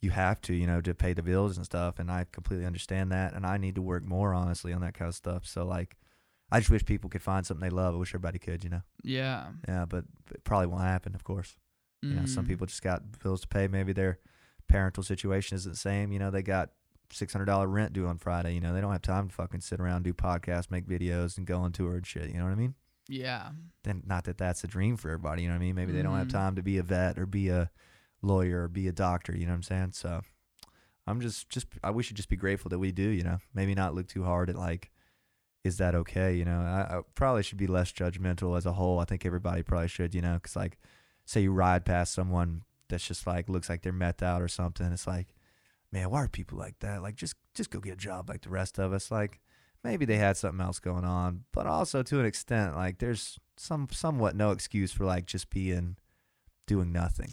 you 0.00 0.10
have 0.10 0.40
to, 0.42 0.54
you 0.54 0.66
know, 0.66 0.80
to 0.80 0.94
pay 0.94 1.12
the 1.12 1.22
bills 1.22 1.56
and 1.56 1.64
stuff. 1.66 1.98
And 1.98 2.10
I 2.10 2.26
completely 2.30 2.66
understand 2.66 3.10
that. 3.12 3.32
And 3.34 3.44
I 3.46 3.56
need 3.56 3.74
to 3.76 3.82
work 3.82 4.04
more, 4.04 4.32
honestly, 4.34 4.72
on 4.72 4.80
that 4.82 4.94
kind 4.94 5.08
of 5.08 5.14
stuff. 5.14 5.46
So, 5.46 5.64
like, 5.64 5.96
I 6.52 6.60
just 6.60 6.70
wish 6.70 6.84
people 6.84 7.10
could 7.10 7.22
find 7.22 7.44
something 7.44 7.62
they 7.68 7.74
love. 7.74 7.94
I 7.94 7.98
wish 7.98 8.10
everybody 8.10 8.38
could, 8.38 8.62
you 8.62 8.70
know? 8.70 8.82
yeah. 9.02 9.48
Yeah, 9.66 9.84
but 9.86 10.04
it 10.32 10.44
probably 10.44 10.68
won't 10.68 10.82
happen, 10.84 11.14
of 11.14 11.24
course. 11.24 11.56
You 12.02 12.10
know, 12.14 12.26
some 12.26 12.44
Mm. 12.44 12.48
people 12.48 12.66
just 12.68 12.82
got 12.82 13.18
bills 13.20 13.40
to 13.40 13.48
pay. 13.48 13.66
Maybe 13.66 13.92
their 13.92 14.20
parental 14.68 15.02
situation 15.02 15.56
isn't 15.56 15.72
the 15.72 15.76
same. 15.76 16.12
You 16.12 16.20
know, 16.20 16.30
they 16.30 16.42
got 16.42 16.70
six 17.10 17.32
hundred 17.32 17.46
dollar 17.46 17.66
rent 17.66 17.94
due 17.94 18.06
on 18.06 18.18
Friday. 18.18 18.52
You 18.54 18.60
know, 18.60 18.72
they 18.72 18.80
don't 18.80 18.92
have 18.92 19.02
time 19.02 19.28
to 19.28 19.34
fucking 19.34 19.60
sit 19.62 19.80
around, 19.80 20.04
do 20.04 20.12
podcasts, 20.12 20.70
make 20.70 20.86
videos, 20.86 21.36
and 21.36 21.46
go 21.46 21.58
on 21.58 21.72
tour 21.72 21.96
and 21.96 22.06
shit. 22.06 22.28
You 22.30 22.38
know 22.38 22.44
what 22.44 22.52
I 22.52 22.56
mean? 22.56 22.74
Yeah. 23.08 23.50
Then, 23.84 24.02
not 24.06 24.24
that 24.24 24.38
that's 24.38 24.64
a 24.64 24.66
dream 24.66 24.96
for 24.96 25.08
everybody. 25.10 25.42
You 25.42 25.48
know 25.48 25.54
what 25.54 25.60
I 25.62 25.66
mean? 25.66 25.74
Maybe 25.74 25.92
they 25.92 26.02
don't 26.02 26.16
have 26.16 26.28
Mhm. 26.28 26.32
time 26.32 26.56
to 26.56 26.62
be 26.62 26.78
a 26.78 26.82
vet 26.82 27.18
or 27.18 27.26
be 27.26 27.48
a 27.48 27.70
lawyer 28.22 28.64
or 28.64 28.68
be 28.68 28.88
a 28.88 28.92
doctor. 28.92 29.36
You 29.36 29.46
know 29.46 29.52
what 29.52 29.56
I'm 29.56 29.62
saying? 29.62 29.92
So, 29.92 30.22
I'm 31.06 31.20
just, 31.20 31.48
just, 31.48 31.66
I 31.84 31.90
wish 31.90 32.10
you'd 32.10 32.16
just 32.16 32.28
be 32.28 32.36
grateful 32.36 32.68
that 32.70 32.78
we 32.80 32.90
do. 32.92 33.08
You 33.08 33.22
know, 33.22 33.38
maybe 33.54 33.74
not 33.74 33.94
look 33.94 34.08
too 34.08 34.24
hard 34.24 34.50
at 34.50 34.56
like. 34.56 34.90
Is 35.64 35.78
that 35.78 35.96
okay? 35.96 36.32
You 36.36 36.44
know, 36.44 36.60
I, 36.60 36.98
I 36.98 37.00
probably 37.16 37.42
should 37.42 37.58
be 37.58 37.66
less 37.66 37.90
judgmental 37.90 38.56
as 38.56 38.66
a 38.66 38.72
whole. 38.74 39.00
I 39.00 39.04
think 39.04 39.26
everybody 39.26 39.64
probably 39.64 39.88
should, 39.88 40.14
you 40.14 40.20
know, 40.20 40.34
because 40.34 40.54
like, 40.54 40.78
say 41.24 41.40
you 41.42 41.50
ride 41.52 41.84
past 41.84 42.12
someone 42.14 42.62
that's 42.88 43.04
just 43.04 43.26
like 43.26 43.48
looks 43.48 43.68
like 43.68 43.82
they're 43.82 43.92
methed 43.92 44.22
out 44.22 44.40
or 44.40 44.46
something. 44.46 44.86
It's 44.92 45.08
like, 45.08 45.34
man, 45.90 46.08
why 46.10 46.22
are 46.22 46.28
people 46.28 46.56
like 46.56 46.78
that? 46.80 47.02
Like, 47.02 47.16
just 47.16 47.34
just 47.52 47.70
go 47.70 47.80
get 47.80 47.94
a 47.94 47.96
job 47.96 48.28
like 48.28 48.42
the 48.42 48.48
rest 48.48 48.78
of 48.78 48.92
us. 48.92 49.10
Like, 49.10 49.40
maybe 49.86 50.04
they 50.04 50.16
had 50.18 50.36
something 50.36 50.60
else 50.60 50.78
going 50.78 51.04
on, 51.04 51.44
but 51.52 51.66
also 51.66 52.02
to 52.02 52.20
an 52.20 52.26
extent, 52.26 52.74
like 52.76 52.98
there's 52.98 53.38
some 53.56 53.88
somewhat 53.90 54.36
no 54.36 54.50
excuse 54.50 54.92
for 54.92 55.04
like 55.04 55.26
just 55.26 55.48
being 55.50 55.96
doing 56.66 56.92
nothing. 56.92 57.32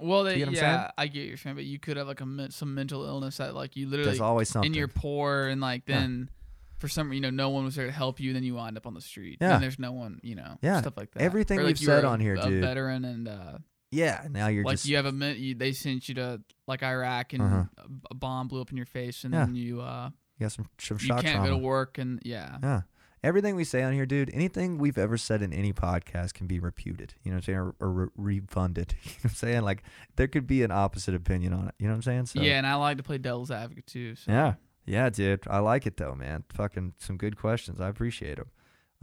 Well, 0.00 0.22
they, 0.24 0.34
you 0.34 0.38
get 0.38 0.46
what 0.46 0.48
I'm 0.50 0.54
saying? 0.56 0.72
yeah, 0.74 0.90
I 0.96 1.06
get 1.08 1.26
your 1.26 1.36
saying, 1.36 1.56
but 1.56 1.64
you 1.64 1.78
could 1.80 1.96
have 1.96 2.06
like 2.06 2.20
a 2.20 2.52
some 2.52 2.74
mental 2.74 3.04
illness 3.04 3.38
that 3.38 3.54
like 3.54 3.74
you 3.76 3.86
literally 3.88 4.10
There's 4.10 4.20
always 4.20 4.48
something. 4.48 4.68
and 4.68 4.76
you're 4.76 4.86
poor 4.88 5.48
and 5.48 5.60
like 5.60 5.82
Yeah. 5.88 5.98
then 6.00 6.30
for 6.78 6.86
some 6.86 7.12
you 7.12 7.20
know 7.20 7.30
no 7.30 7.48
one 7.50 7.64
was 7.64 7.74
there 7.74 7.86
to 7.86 7.92
help 7.92 8.20
you 8.20 8.32
then 8.32 8.44
you 8.44 8.54
wind 8.54 8.76
up 8.76 8.86
on 8.86 8.94
the 8.94 9.00
street 9.00 9.38
Yeah. 9.40 9.54
and 9.54 9.62
there's 9.64 9.80
no 9.80 9.90
one 9.90 10.20
you 10.22 10.36
know 10.36 10.56
Yeah. 10.62 10.80
stuff 10.80 10.96
like 10.96 11.10
that 11.12 11.22
Everything 11.22 11.58
Or, 11.58 11.62
like, 11.64 11.70
we've 11.70 11.78
said 11.78 12.04
on 12.04 12.20
here, 12.20 12.36
a 12.36 12.42
dude. 12.42 12.62
veteran 12.62 13.04
and 13.04 13.26
uh 13.26 13.58
yeah. 13.90 14.26
Now 14.30 14.46
you're 14.48 14.62
like 14.64 14.74
just 14.74 14.86
you 14.86 14.94
have 14.96 15.06
a 15.06 15.12
min- 15.12 15.38
you, 15.40 15.54
they 15.56 15.72
sent 15.72 16.08
you 16.08 16.14
to 16.16 16.40
like 16.68 16.84
Iraq 16.84 17.32
and 17.32 17.42
Uh-huh. 17.42 17.64
a, 17.78 17.84
a 18.12 18.14
bomb 18.14 18.46
blew 18.46 18.60
up 18.60 18.70
in 18.70 18.76
your 18.76 18.86
face 18.86 19.24
and 19.24 19.34
Yeah. 19.34 19.46
then 19.46 19.56
you 19.56 19.80
uh 19.80 20.10
you 20.38 20.44
got 20.44 20.52
some 20.52 20.68
some 20.78 20.98
you 21.00 21.06
shock 21.06 21.22
can't 21.22 21.36
trauma. 21.36 21.50
go 21.50 21.56
to 21.58 21.62
work 21.62 21.98
and 21.98 22.20
yeah 22.24 22.58
Yeah. 22.62 22.80
Everything 23.24 23.56
we 23.56 23.64
say 23.64 23.82
on 23.82 23.92
here, 23.92 24.06
dude, 24.06 24.30
anything 24.32 24.78
we've 24.78 24.96
ever 24.96 25.16
said 25.16 25.42
in 25.42 25.52
any 25.52 25.72
podcast 25.72 26.34
can 26.34 26.46
be 26.46 26.60
reputed. 26.60 27.14
You 27.24 27.32
know 27.32 27.38
what 27.38 27.38
I'm 27.38 27.42
saying? 27.46 27.58
Or, 27.58 27.74
or 27.80 27.90
re- 27.90 28.08
refunded. 28.16 28.94
You 29.04 29.10
know 29.10 29.14
what 29.22 29.30
I'm 29.32 29.34
saying? 29.34 29.62
Like, 29.62 29.82
there 30.14 30.28
could 30.28 30.46
be 30.46 30.62
an 30.62 30.70
opposite 30.70 31.16
opinion 31.16 31.52
on 31.52 31.66
it. 31.66 31.74
You 31.80 31.88
know 31.88 31.94
what 31.94 31.96
I'm 31.96 32.02
saying? 32.02 32.26
So, 32.26 32.40
yeah 32.40 32.58
and 32.58 32.66
I 32.66 32.76
like 32.76 32.96
to 32.98 33.02
play 33.02 33.18
devil's 33.18 33.50
advocate 33.50 33.88
too 33.88 34.14
so 34.14 34.30
Yeah. 34.30 34.54
Yeah, 34.86 35.10
dude. 35.10 35.40
I 35.50 35.58
like 35.58 35.84
it, 35.84 35.96
though, 35.96 36.14
man. 36.14 36.44
Fucking 36.54 36.92
some 36.98 37.16
good 37.16 37.36
questions. 37.36 37.80
I 37.80 37.88
appreciate 37.88 38.36
them. 38.36 38.50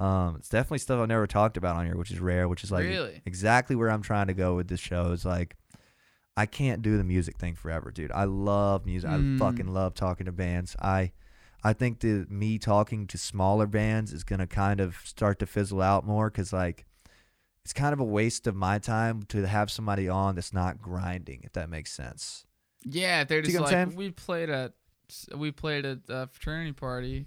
Um, 0.03 0.38
it's 0.38 0.49
definitely 0.49 0.80
stuff 0.80 0.99
I've 1.02 1.07
never 1.10 1.28
talked 1.28 1.57
about 1.57 1.76
on 1.76 1.86
here, 1.86 1.95
which 1.98 2.10
is 2.12 2.20
rare, 2.20 2.48
which 2.48 2.64
is 2.64 2.72
like 2.72 2.86
really 2.86 3.22
exactly 3.26 3.76
where 3.76 3.90
I'm 3.91 4.02
trying 4.02 4.28
to 4.28 4.34
go 4.34 4.56
with 4.56 4.68
this 4.70 4.80
show. 4.80 5.12
Is 5.12 5.26
like, 5.26 5.56
I 6.38 6.45
can't 6.45 6.82
do 6.82 6.98
the 6.98 7.03
music 7.03 7.38
thing 7.38 7.56
forever, 7.56 7.91
dude. 7.91 8.12
I 8.12 8.24
love 8.26 8.86
music. 8.86 9.10
I 9.10 9.20
fucking 9.38 9.68
love 9.68 9.94
talking 9.94 10.26
to 10.26 10.32
bands. 10.32 10.76
I, 10.82 11.12
I 11.66 11.74
think 11.74 12.00
that 12.02 12.30
me 12.30 12.60
talking 12.60 13.08
to 13.08 13.18
smaller 13.18 13.66
bands 13.66 14.14
is 14.14 14.24
gonna 14.24 14.48
kind 14.48 14.80
of 14.80 14.98
start 15.04 15.40
to 15.40 15.46
fizzle 15.46 15.82
out 15.82 16.06
more 16.06 16.30
because 16.30 16.54
like, 16.54 16.86
it's 17.64 17.74
kind 17.74 17.92
of 17.92 18.00
a 18.00 18.04
waste 18.04 18.46
of 18.46 18.56
my 18.56 18.78
time 18.78 19.24
to 19.30 19.48
have 19.48 19.72
somebody 19.72 20.08
on 20.08 20.36
that's 20.36 20.54
not 20.54 20.80
grinding, 20.80 21.42
if 21.44 21.54
that 21.54 21.68
makes 21.70 21.92
sense. 21.92 22.46
Yeah, 22.84 23.24
they're 23.24 23.42
just 23.42 23.54
get 23.54 23.62
what 23.62 23.74
I'm 23.74 23.90
like 23.90 23.98
we 23.98 24.12
played 24.12 24.50
at 24.52 24.74
we 25.36 25.52
played 25.52 25.86
at 25.86 26.00
a 26.08 26.28
fraternity 26.28 26.74
party 26.74 27.26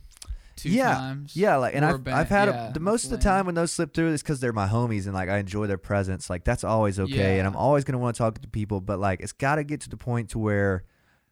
two 0.56 0.70
Yeah, 0.70 0.94
times. 0.94 1.36
Yeah, 1.36 1.56
like, 1.56 1.74
and 1.74 1.85
I've, 1.85 2.06
I've 2.09 2.28
had 2.28 2.48
yeah, 2.48 2.70
a, 2.70 2.73
the 2.73 2.81
most 2.81 3.05
of 3.05 3.10
the 3.10 3.19
time 3.19 3.47
when 3.47 3.55
those 3.55 3.73
slip 3.73 3.94
through 3.94 4.12
is 4.12 4.23
because 4.23 4.40
they're 4.40 4.52
my 4.52 4.69
homies 4.69 5.06
and 5.06 5.15
like 5.15 5.28
I 5.28 5.39
enjoy 5.39 5.66
their 5.66 5.78
presence. 5.78 6.28
Like 6.31 6.44
that's 6.44 6.65
always 6.65 7.01
okay, 7.01 7.39
and 7.39 7.47
I'm 7.47 7.56
always 7.56 7.85
gonna 7.85 7.98
want 7.98 8.16
to 8.16 8.19
talk 8.19 8.40
to 8.40 8.48
people. 8.48 8.81
But 8.81 8.98
like 9.01 9.20
it's 9.20 9.32
got 9.32 9.56
to 9.56 9.65
get 9.65 9.81
to 9.82 9.90
the 9.90 9.97
point 9.97 10.31
to 10.31 10.39
where, 10.39 10.85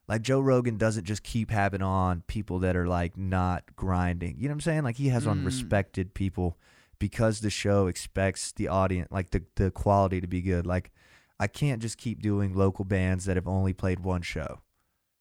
like 0.09 0.23
Joe 0.23 0.41
Rogan 0.41 0.77
doesn't 0.77 1.05
just 1.05 1.23
keep 1.23 1.51
having 1.51 1.83
on 1.83 2.23
people 2.27 2.59
that 2.61 2.77
are 2.77 2.87
like 2.87 3.16
not 3.16 3.65
grinding. 3.77 4.37
You 4.39 4.45
know 4.49 4.53
what 4.53 4.57
I'm 4.57 4.61
saying? 4.61 4.83
Like 4.85 4.97
he 4.97 5.09
has 5.09 5.27
on 5.27 5.41
Mm. 5.43 5.47
respected 5.47 6.15
people 6.15 6.57
because 6.99 7.41
the 7.41 7.51
show 7.51 7.87
expects 7.89 8.53
the 8.53 8.69
audience, 8.69 9.09
like 9.11 9.31
the 9.31 9.43
the 9.57 9.70
quality 9.70 10.20
to 10.20 10.27
be 10.27 10.41
good. 10.43 10.66
Like 10.66 10.93
I 11.39 11.47
can't 11.49 11.83
just 11.83 11.99
keep 11.99 12.23
doing 12.23 12.55
local 12.55 12.85
bands 12.85 13.24
that 13.27 13.37
have 13.37 13.47
only 13.49 13.73
played 13.73 14.01
one 14.01 14.23
show. 14.23 14.61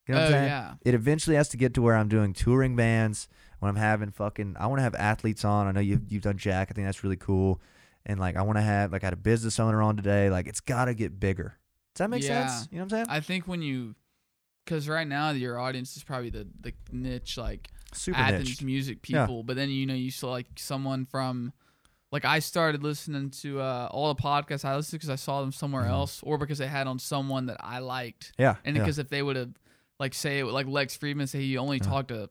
You 0.08 0.14
know 0.14 0.22
what 0.22 0.24
oh 0.24 0.28
I'm 0.28 0.32
saying? 0.34 0.46
yeah. 0.50 0.74
it 0.86 0.94
eventually 0.94 1.36
has 1.36 1.50
to 1.50 1.58
get 1.58 1.74
to 1.74 1.82
where 1.82 1.96
I'm 1.96 2.08
doing 2.08 2.32
touring 2.34 2.76
bands 2.76 3.28
when 3.60 3.70
I'm 3.70 3.76
having 3.76 4.12
fucking 4.12 4.56
I 4.60 4.68
want 4.68 4.78
to 4.80 4.84
have 4.84 4.94
athletes 4.96 5.44
on. 5.44 5.68
I 5.68 5.72
know 5.72 5.80
you've 5.80 6.04
you've 6.10 6.22
done 6.22 6.38
Jack. 6.38 6.68
I 6.70 6.74
think 6.74 6.86
that's 6.88 7.04
really 7.04 7.18
cool. 7.18 7.60
And 8.06 8.20
like 8.20 8.36
I 8.38 8.44
want 8.44 8.58
to 8.60 8.62
have 8.62 8.92
like 8.92 9.04
I 9.04 9.08
had 9.08 9.14
a 9.14 9.18
business 9.18 9.60
owner 9.60 9.82
on 9.82 9.98
today. 9.98 10.30
Like 10.30 10.48
it's 10.48 10.60
got 10.62 10.86
to 10.86 10.94
get 10.94 11.20
bigger. 11.20 11.58
Does 11.96 12.00
that 12.00 12.10
make 12.12 12.22
Yeah. 12.24 12.46
sense? 12.48 12.68
You 12.72 12.78
know 12.78 12.84
what 12.86 12.94
I'm 12.94 12.98
saying? 12.98 13.06
I 13.10 13.20
think 13.20 13.48
when 13.48 13.62
you, 13.64 13.96
because 14.66 14.90
right 14.90 15.08
now 15.08 15.30
your 15.32 15.60
audience 15.60 15.96
is 15.96 16.04
probably 16.04 16.30
the 16.32 16.48
the 16.60 16.74
niche 16.92 17.38
like 17.38 17.70
Super 17.94 18.18
Athens 18.20 18.50
niche. 18.50 18.62
music 18.64 18.98
Yeah. 19.08 19.26
people, 19.26 19.44
but 19.44 19.56
then 19.56 19.70
you 19.70 19.86
know 19.86 19.94
you 19.94 20.12
saw 20.12 20.32
like 20.32 20.48
someone 20.58 21.06
from. 21.06 21.54
Like 22.12 22.24
I 22.24 22.40
started 22.40 22.82
listening 22.82 23.30
to 23.42 23.60
uh, 23.60 23.90
all 23.92 24.14
the 24.14 24.22
podcasts 24.22 24.64
I 24.64 24.74
listened 24.76 25.00
because 25.02 25.10
I 25.10 25.16
saw 25.16 25.42
them 25.42 25.52
somewhere 25.52 25.84
Mhm. 25.84 25.90
else, 25.90 26.22
or 26.24 26.38
because 26.38 26.60
they 26.60 26.68
had 26.68 26.88
on 26.88 26.98
someone 26.98 27.48
that 27.48 27.58
I 27.60 27.80
liked. 27.80 28.32
Yeah. 28.38 28.56
And 28.64 28.76
yeah. 28.76 28.84
because 28.84 29.00
if 29.00 29.10
they 29.10 29.22
would 29.22 29.36
have, 29.36 29.50
like, 30.00 30.14
say, 30.14 30.42
like 30.44 30.66
Lex 30.68 30.96
Fridman 30.96 31.28
say 31.28 31.42
he 31.42 31.58
only 31.58 31.82
Uh-huh. 31.82 31.90
talked 31.90 32.08
to 32.10 32.30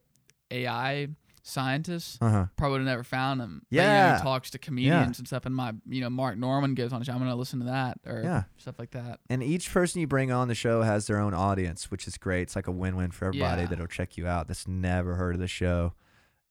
AI 0.51 1.09
scientists, 1.47 2.17
uh-huh. 2.23 2.47
probably 2.57 2.73
would 2.79 2.87
have 2.87 2.87
never 2.97 3.05
found 3.05 3.39
him. 3.41 3.63
But, 3.71 3.77
you 3.77 3.83
know, 3.83 3.87
Yeah. 3.87 4.17
he 4.17 4.23
talks 4.23 4.51
to 4.51 4.59
comedians 4.59 5.19
and 5.19 5.27
stuff, 5.29 5.45
and 5.45 5.55
my, 5.55 5.75
you 5.87 6.01
know, 6.01 6.09
Mark 6.09 6.39
Normand 6.39 6.75
gives 6.75 6.91
on 6.93 7.01
the 7.01 7.05
show. 7.05 7.13
I'm 7.13 7.19
gonna 7.19 7.37
listen 7.37 7.59
to 7.61 7.67
that 7.67 8.01
or 8.07 8.23
Yeah. 8.23 8.45
stuff 8.57 8.79
like 8.79 8.93
that. 8.93 9.21
And 9.29 9.43
each 9.43 9.71
person 9.71 10.01
you 10.01 10.07
bring 10.07 10.33
on 10.33 10.49
the 10.49 10.55
show 10.55 10.81
has 10.83 11.07
their 11.07 11.19
own 11.21 11.35
audience, 11.35 11.91
which 11.91 12.09
is 12.09 12.17
great. 12.17 12.43
It's 12.43 12.57
like 12.57 12.67
a 12.67 12.73
win-win 12.73 13.11
for 13.11 13.27
everybody 13.27 13.63
Yeah. 13.63 13.69
that'll 13.69 13.87
check 13.87 14.17
you 14.17 14.27
out 14.27 14.49
that's 14.49 14.67
never 14.67 15.17
heard 15.17 15.35
of 15.35 15.41
the 15.41 15.47
show. 15.47 15.93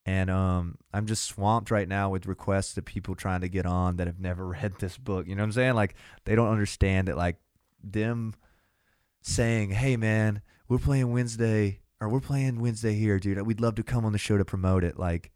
And 0.06 0.30
um, 0.30 0.78
I'm 0.94 1.07
just 1.07 1.24
swamped 1.24 1.72
right 1.72 1.88
now 1.88 2.10
with 2.10 2.28
requests 2.28 2.78
of 2.78 2.86
people 2.86 3.15
trying 3.15 3.41
to 3.41 3.49
get 3.49 3.65
on 3.65 3.95
that 3.98 4.06
have 4.06 4.20
never 4.20 4.45
read 4.61 4.74
this 4.80 4.98
book. 4.98 5.28
You 5.28 5.36
know 5.36 5.41
what 5.41 5.48
I'm 5.48 5.52
saying? 5.53 5.74
Like 5.74 5.95
they 6.26 6.36
don't 6.36 6.49
understand 6.52 7.07
that 7.07 7.18
like 7.18 7.38
them 7.84 8.36
saying, 9.22 9.72
"Hey 9.72 9.98
man, 9.98 10.41
we're 10.68 10.78
playing 10.78 11.11
Wednesday 11.11 11.80
or 12.04 12.10
we're 12.10 12.20
playing 12.20 12.60
Wednesday 12.60 12.94
here, 12.94 13.20
dude. 13.20 13.42
We'd 13.42 13.62
love 13.62 13.76
to 13.76 13.84
come 13.84 14.06
on 14.06 14.12
the 14.12 14.18
show 14.18 14.38
to 14.38 14.46
promote 14.46 14.84
it." 14.84 15.00
Like 15.00 15.32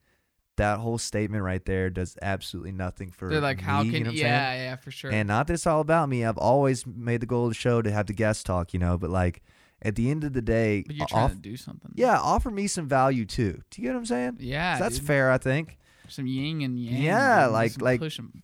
that 0.57 0.79
whole 0.79 0.97
statement 0.97 1.43
right 1.43 1.63
there 1.65 1.89
does 1.89 2.17
absolutely 2.21 2.71
nothing 2.71 3.11
for 3.11 3.29
They're 3.29 3.39
like, 3.39 3.61
how 3.61 3.83
can 3.83 3.93
you 3.93 3.99
know 4.03 4.09
I'm 4.09 4.17
saying? 4.17 4.25
yeah, 4.27 4.53
yeah, 4.55 4.75
for 4.75 4.89
sure. 4.91 5.11
And 5.11 5.27
not 5.27 5.45
that 5.47 5.53
it's 5.53 5.67
all 5.67 5.81
about 5.81 6.09
me. 6.09 6.25
I've 6.25 6.37
always 6.37 6.85
made 6.85 7.21
the 7.21 7.27
goal 7.27 7.43
of 7.45 7.51
the 7.51 7.55
show 7.55 7.81
to 7.83 7.91
have 7.91 8.07
the 8.07 8.13
guest 8.13 8.45
talk, 8.47 8.73
you 8.73 8.79
know, 8.79 8.97
but 8.97 9.11
like 9.11 9.43
at 9.83 9.95
the 9.95 10.09
end 10.09 10.23
of 10.23 10.33
the 10.33 10.41
day, 10.41 10.83
but 10.87 10.95
you're 10.95 11.05
trying 11.07 11.23
off- 11.25 11.31
to 11.33 11.37
do 11.37 11.55
something. 11.57 11.91
yeah, 11.93 12.17
offer 12.19 12.49
me 12.49 12.65
some 12.65 12.87
value 12.87 13.23
too. 13.25 13.61
Do 13.69 13.81
you 13.81 13.87
get 13.87 13.93
what 13.93 13.99
I'm 13.99 14.05
saying? 14.07 14.37
yeah. 14.39 14.77
So 14.77 14.83
that's 14.85 14.97
dude. 14.97 15.07
fair, 15.07 15.31
I 15.31 15.37
think. 15.37 15.77
Some 16.09 16.27
yin 16.27 16.61
and 16.61 16.79
yang. 16.79 17.01
Yeah, 17.01 17.47
like- 17.47 17.81
like. 17.81 18.01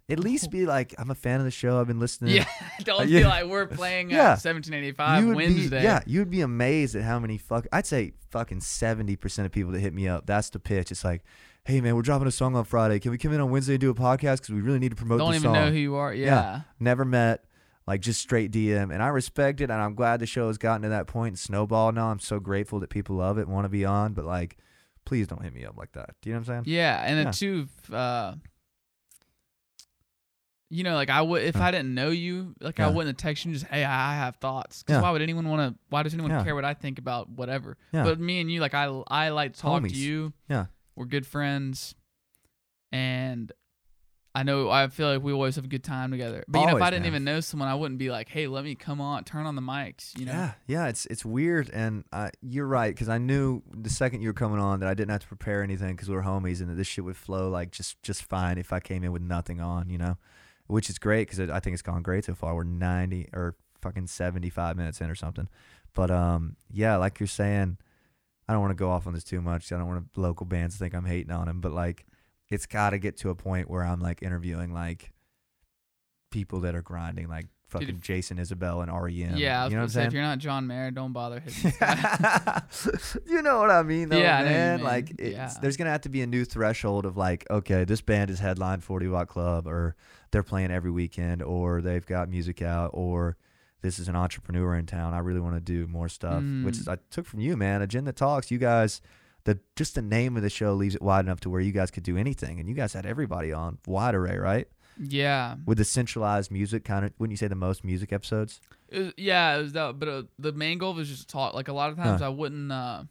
At 0.09 0.19
least 0.19 0.51
be 0.51 0.65
like, 0.65 0.93
I'm 0.97 1.09
a 1.11 1.15
fan 1.15 1.39
of 1.39 1.45
the 1.45 1.51
show. 1.51 1.79
I've 1.79 1.87
been 1.87 1.99
listening. 1.99 2.35
Yeah, 2.35 2.45
don't 2.83 3.07
yeah. 3.09 3.19
be 3.19 3.25
like 3.25 3.45
we're 3.45 3.65
playing 3.67 4.11
uh, 4.13 4.15
Yeah. 4.17 4.29
1785 4.31 5.35
Wednesday. 5.35 5.79
Be, 5.79 5.83
yeah, 5.83 6.01
you'd 6.05 6.29
be 6.29 6.41
amazed 6.41 6.95
at 6.95 7.03
how 7.03 7.19
many 7.19 7.37
fuck. 7.37 7.67
I'd 7.71 7.85
say 7.85 8.13
fucking 8.31 8.61
seventy 8.61 9.15
percent 9.15 9.45
of 9.45 9.51
people 9.51 9.71
that 9.73 9.79
hit 9.79 9.93
me 9.93 10.07
up. 10.07 10.25
That's 10.25 10.49
the 10.49 10.59
pitch. 10.59 10.91
It's 10.91 11.03
like, 11.03 11.23
hey 11.65 11.79
man, 11.81 11.95
we're 11.95 12.01
dropping 12.01 12.27
a 12.27 12.31
song 12.31 12.55
on 12.55 12.65
Friday. 12.65 12.99
Can 12.99 13.11
we 13.11 13.17
come 13.17 13.33
in 13.33 13.39
on 13.41 13.49
Wednesday 13.51 13.73
and 13.75 13.81
do 13.81 13.89
a 13.89 13.95
podcast 13.95 14.37
because 14.41 14.49
we 14.49 14.61
really 14.61 14.79
need 14.79 14.89
to 14.89 14.95
promote 14.95 15.19
Don't 15.19 15.29
the 15.31 15.35
even 15.37 15.43
song. 15.43 15.53
know 15.53 15.71
who 15.71 15.77
you 15.77 15.95
are. 15.95 16.13
Yeah. 16.13 16.25
Yeah. 16.25 16.61
never 16.79 17.05
met, 17.05 17.45
like 17.87 18.01
just 18.01 18.19
straight 18.21 18.51
DM. 18.51 18.93
And 18.93 19.01
I 19.01 19.07
respect 19.07 19.61
it, 19.61 19.65
and 19.71 19.73
I'm 19.81 19.95
glad 19.95 20.19
the 20.19 20.25
show 20.25 20.47
has 20.47 20.57
gotten 20.57 20.81
to 20.83 20.89
that 20.89 21.07
point 21.07 21.29
and 21.33 21.39
snowball 21.39 21.91
now. 21.91 22.07
I'm 22.09 22.19
so 22.19 22.39
grateful 22.39 22.79
that 22.81 22.89
people 22.89 23.15
love 23.17 23.37
it 23.37 23.47
want 23.47 23.65
to 23.65 23.69
be 23.69 23.85
on, 23.85 24.13
but 24.13 24.25
like, 24.25 24.57
please 25.05 25.27
don't 25.27 25.41
hit 25.43 25.53
me 25.53 25.65
up 25.65 25.77
like 25.77 25.91
that. 25.93 26.15
Do 26.21 26.29
you 26.29 26.35
know 26.35 26.39
what 26.41 26.49
I'm 26.49 26.63
saying? 26.65 26.75
Yeah, 26.75 27.03
and 27.05 27.17
then 27.17 27.25
Yeah. 27.27 27.31
too, 27.31 27.67
uh, 27.93 28.35
you 30.69 30.83
know, 30.83 30.95
like 30.95 31.09
I 31.09 31.21
would 31.21 31.43
if. 31.43 31.55
I 31.55 31.69
didn't 31.71 31.93
know 31.93 32.09
you, 32.09 32.55
like 32.59 32.79
I 32.79 32.87
wouldn't 32.87 33.21
have 33.21 33.31
texted 33.35 33.45
you 33.45 33.53
just, 33.53 33.65
hey, 33.67 33.83
I 33.83 34.13
I 34.13 34.15
have 34.15 34.37
thoughts. 34.37 34.81
Because 34.81 34.97
Yeah. 34.97 35.01
why 35.03 35.11
would 35.11 35.21
anyone 35.21 35.47
want 35.47 35.73
to? 35.75 35.79
Why 35.89 36.01
does 36.03 36.13
anyone 36.13 36.31
Yeah. 36.31 36.43
care 36.43 36.55
what 36.55 36.65
I 36.65 36.73
think 36.73 36.97
about 36.97 37.29
whatever? 37.29 37.77
Yeah. 37.91 38.03
But 38.03 38.19
me 38.19 38.41
and 38.41 38.51
you, 38.51 38.59
like 38.59 38.73
I, 38.73 38.85
I 39.07 39.29
like 39.29 39.53
to 39.53 39.59
talk 39.59 39.83
Homies. 39.83 39.89
to 39.89 39.95
you. 39.97 40.33
Yeah. 40.49 40.65
we're 40.95 41.05
good 41.05 41.25
friends, 41.27 41.95
and 42.91 43.51
I 44.35 44.41
know 44.41 44.69
I 44.69 44.87
feel 44.87 45.07
like 45.13 45.21
we 45.21 45.31
always 45.31 45.57
have 45.57 45.65
a 45.65 45.67
good 45.67 45.83
time 45.83 46.09
together. 46.09 46.43
But 46.47 46.61
you 46.61 46.67
know, 46.67 46.77
if 46.77 46.81
I 46.81 46.89
didn't 46.89 47.03
man. 47.03 47.11
even 47.11 47.23
know 47.23 47.39
someone, 47.39 47.69
I 47.69 47.75
wouldn't 47.75 47.99
be 47.99 48.09
like, 48.09 48.29
hey, 48.29 48.47
let 48.47 48.63
me 48.63 48.73
come 48.73 48.99
on, 48.99 49.23
turn 49.25 49.45
on 49.45 49.55
the 49.55 49.61
mics. 49.61 50.17
You 50.17 50.25
know? 50.25 50.31
Yeah, 50.31 50.51
yeah, 50.65 50.87
it's 50.87 51.05
it's 51.05 51.23
weird, 51.23 51.69
and 51.71 52.03
uh, 52.11 52.29
you're 52.41 52.65
right 52.65 52.93
because 52.93 53.09
I 53.09 53.19
knew 53.19 53.61
the 53.71 53.91
second 53.91 54.21
you 54.21 54.29
were 54.29 54.33
coming 54.33 54.59
on 54.59 54.79
that 54.79 54.89
I 54.89 54.95
didn't 54.95 55.11
have 55.11 55.21
to 55.21 55.27
prepare 55.27 55.61
anything 55.61 55.95
because 55.95 56.09
we 56.09 56.15
were 56.15 56.23
homies, 56.23 56.61
and 56.61 56.69
that 56.69 56.75
this 56.75 56.87
shit 56.87 57.05
would 57.05 57.17
flow 57.17 57.49
like 57.49 57.71
just 57.71 58.01
just 58.01 58.23
fine 58.23 58.57
if 58.57 58.73
I 58.73 58.79
came 58.79 59.03
in 59.03 59.11
with 59.11 59.21
nothing 59.21 59.61
on, 59.61 59.89
you 59.89 59.99
know, 59.99 60.17
which 60.65 60.89
is 60.89 60.97
great 60.97 61.27
because 61.27 61.51
I 61.51 61.59
think 61.59 61.75
it's 61.75 61.83
gone 61.83 62.01
great 62.01 62.25
so 62.25 62.33
far. 62.33 62.55
We're 62.55 62.63
ninety 62.63 63.29
or 63.33 63.55
fucking 63.81 64.07
seventy 64.07 64.49
five 64.49 64.77
minutes 64.77 64.99
in 64.99 65.11
or 65.11 65.15
something, 65.15 65.47
but 65.93 66.09
um, 66.09 66.55
yeah, 66.71 66.95
like 66.95 67.19
you're 67.19 67.27
saying, 67.27 67.77
I 68.49 68.53
don't 68.53 68.61
want 68.61 68.71
to 68.71 68.81
go 68.81 68.89
off 68.89 69.05
on 69.05 69.13
this 69.13 69.23
too 69.23 69.41
much. 69.41 69.71
I 69.71 69.77
don't 69.77 69.87
want 69.87 70.07
local 70.15 70.47
bands 70.47 70.75
to 70.75 70.79
think 70.79 70.95
I'm 70.95 71.05
hating 71.05 71.31
on 71.31 71.45
them, 71.45 71.61
but 71.61 71.71
like, 71.71 72.07
it's 72.53 72.65
got 72.65 72.91
to 72.91 72.99
get 72.99 73.17
to 73.17 73.29
a 73.29 73.35
point 73.35 73.69
where 73.69 73.83
I'm 73.83 73.99
like 73.99 74.21
interviewing 74.23 74.73
like 74.73 75.11
people 76.31 76.61
that 76.61 76.75
are 76.75 76.81
grinding, 76.81 77.27
like 77.27 77.47
fucking 77.67 77.89
if- 77.89 78.01
Jason 78.01 78.37
Isbell 78.37 78.81
and 78.83 78.91
REM. 78.91 79.37
Yeah, 79.37 79.61
I 79.61 79.63
was 79.65 79.71
you 79.71 79.77
know 79.77 79.81
what 79.81 79.81
gonna 79.81 79.81
I'm 79.83 79.87
say, 79.89 79.93
saying? 79.93 80.07
if 80.07 80.13
you're 80.13 80.21
not 80.23 80.39
John 80.39 80.67
Mayer, 80.67 80.91
don't 80.91 81.13
bother 81.13 81.39
hitting. 81.39 81.73
you 83.27 83.41
know 83.41 83.59
what 83.59 83.69
I 83.71 83.83
mean, 83.83 84.09
though, 84.09 84.17
Yeah, 84.17 84.37
I 84.37 84.41
know 84.41 84.45
what 84.45 84.49
you 84.51 84.55
man. 84.57 84.75
mean. 84.77 84.85
Like, 84.85 85.13
Yeah. 85.19 85.53
there's 85.61 85.77
gonna 85.77 85.89
have 85.91 86.01
to 86.01 86.09
be 86.09 86.21
a 86.21 86.27
new 86.27 86.45
threshold 86.45 87.05
of 87.05 87.17
like, 87.17 87.45
okay, 87.49 87.83
this 87.83 88.01
band 88.01 88.29
is 88.29 88.39
headline 88.39 88.79
40 88.81 89.07
Watt 89.07 89.27
Club, 89.27 89.67
or 89.67 89.95
they're 90.31 90.43
playing 90.43 90.71
every 90.71 90.91
weekend, 90.91 91.41
or 91.41 91.81
they've 91.81 92.05
got 92.05 92.29
music 92.29 92.61
out, 92.61 92.91
or 92.93 93.37
this 93.81 93.99
is 93.99 94.07
an 94.07 94.15
entrepreneur 94.15 94.75
in 94.75 94.85
town. 94.85 95.13
I 95.13 95.19
really 95.19 95.39
want 95.41 95.55
to 95.55 95.61
do 95.61 95.87
more 95.87 96.07
stuff, 96.09 96.35
which 96.41 96.75
Mm. 96.75 96.79
is 96.81 96.87
I 96.87 96.97
took 97.09 97.25
from 97.25 97.41
you, 97.41 97.57
man. 97.57 97.81
Agenda 97.81 98.11
Talks. 98.13 98.49
You 98.49 98.57
guys, 98.57 99.01
the 99.45 99.59
just 99.75 99.95
the 99.95 100.01
name 100.01 100.35
of 100.37 100.43
the 100.43 100.49
show 100.49 100.73
leaves 100.73 100.95
it 100.95 101.01
wide 101.01 101.25
enough 101.25 101.39
to 101.41 101.49
where 101.49 101.61
you 101.61 101.71
guys 101.71 101.91
could 101.91 102.03
do 102.03 102.17
anything, 102.17 102.59
and 102.59 102.67
you 102.69 102.75
guys 102.75 102.93
had 102.93 103.05
everybody 103.05 103.51
on 103.51 103.77
wide 103.87 104.15
array, 104.15 104.37
right? 104.37 104.67
yeah, 104.99 105.55
With 105.65 105.79
the 105.79 105.85
centralized 105.85 106.51
music, 106.51 106.85
kind 106.85 107.03
of. 107.05 107.13
Wouldn't 107.17 107.31
you 107.31 107.37
say 107.37 107.47
the 107.47 107.55
most 107.55 107.83
music 107.83 108.13
episodes? 108.13 108.61
It 108.89 108.99
was, 108.99 109.13
yeah, 109.17 109.55
it 109.57 109.61
was 109.63 109.73
that. 109.73 109.97
But 109.99 110.07
uh, 110.09 110.23
the 110.37 110.51
main 110.51 110.77
goal 110.77 110.93
was 110.93 111.09
just 111.09 111.21
to 111.21 111.27
talk. 111.27 111.53
Like 111.55 111.67
a 111.67 111.73
lot 111.73 111.89
of 111.89 111.97
times, 111.97 112.21
Huh. 112.21 112.27
I 112.27 112.29
wouldn't, 112.29 112.71
uh, 112.71 113.03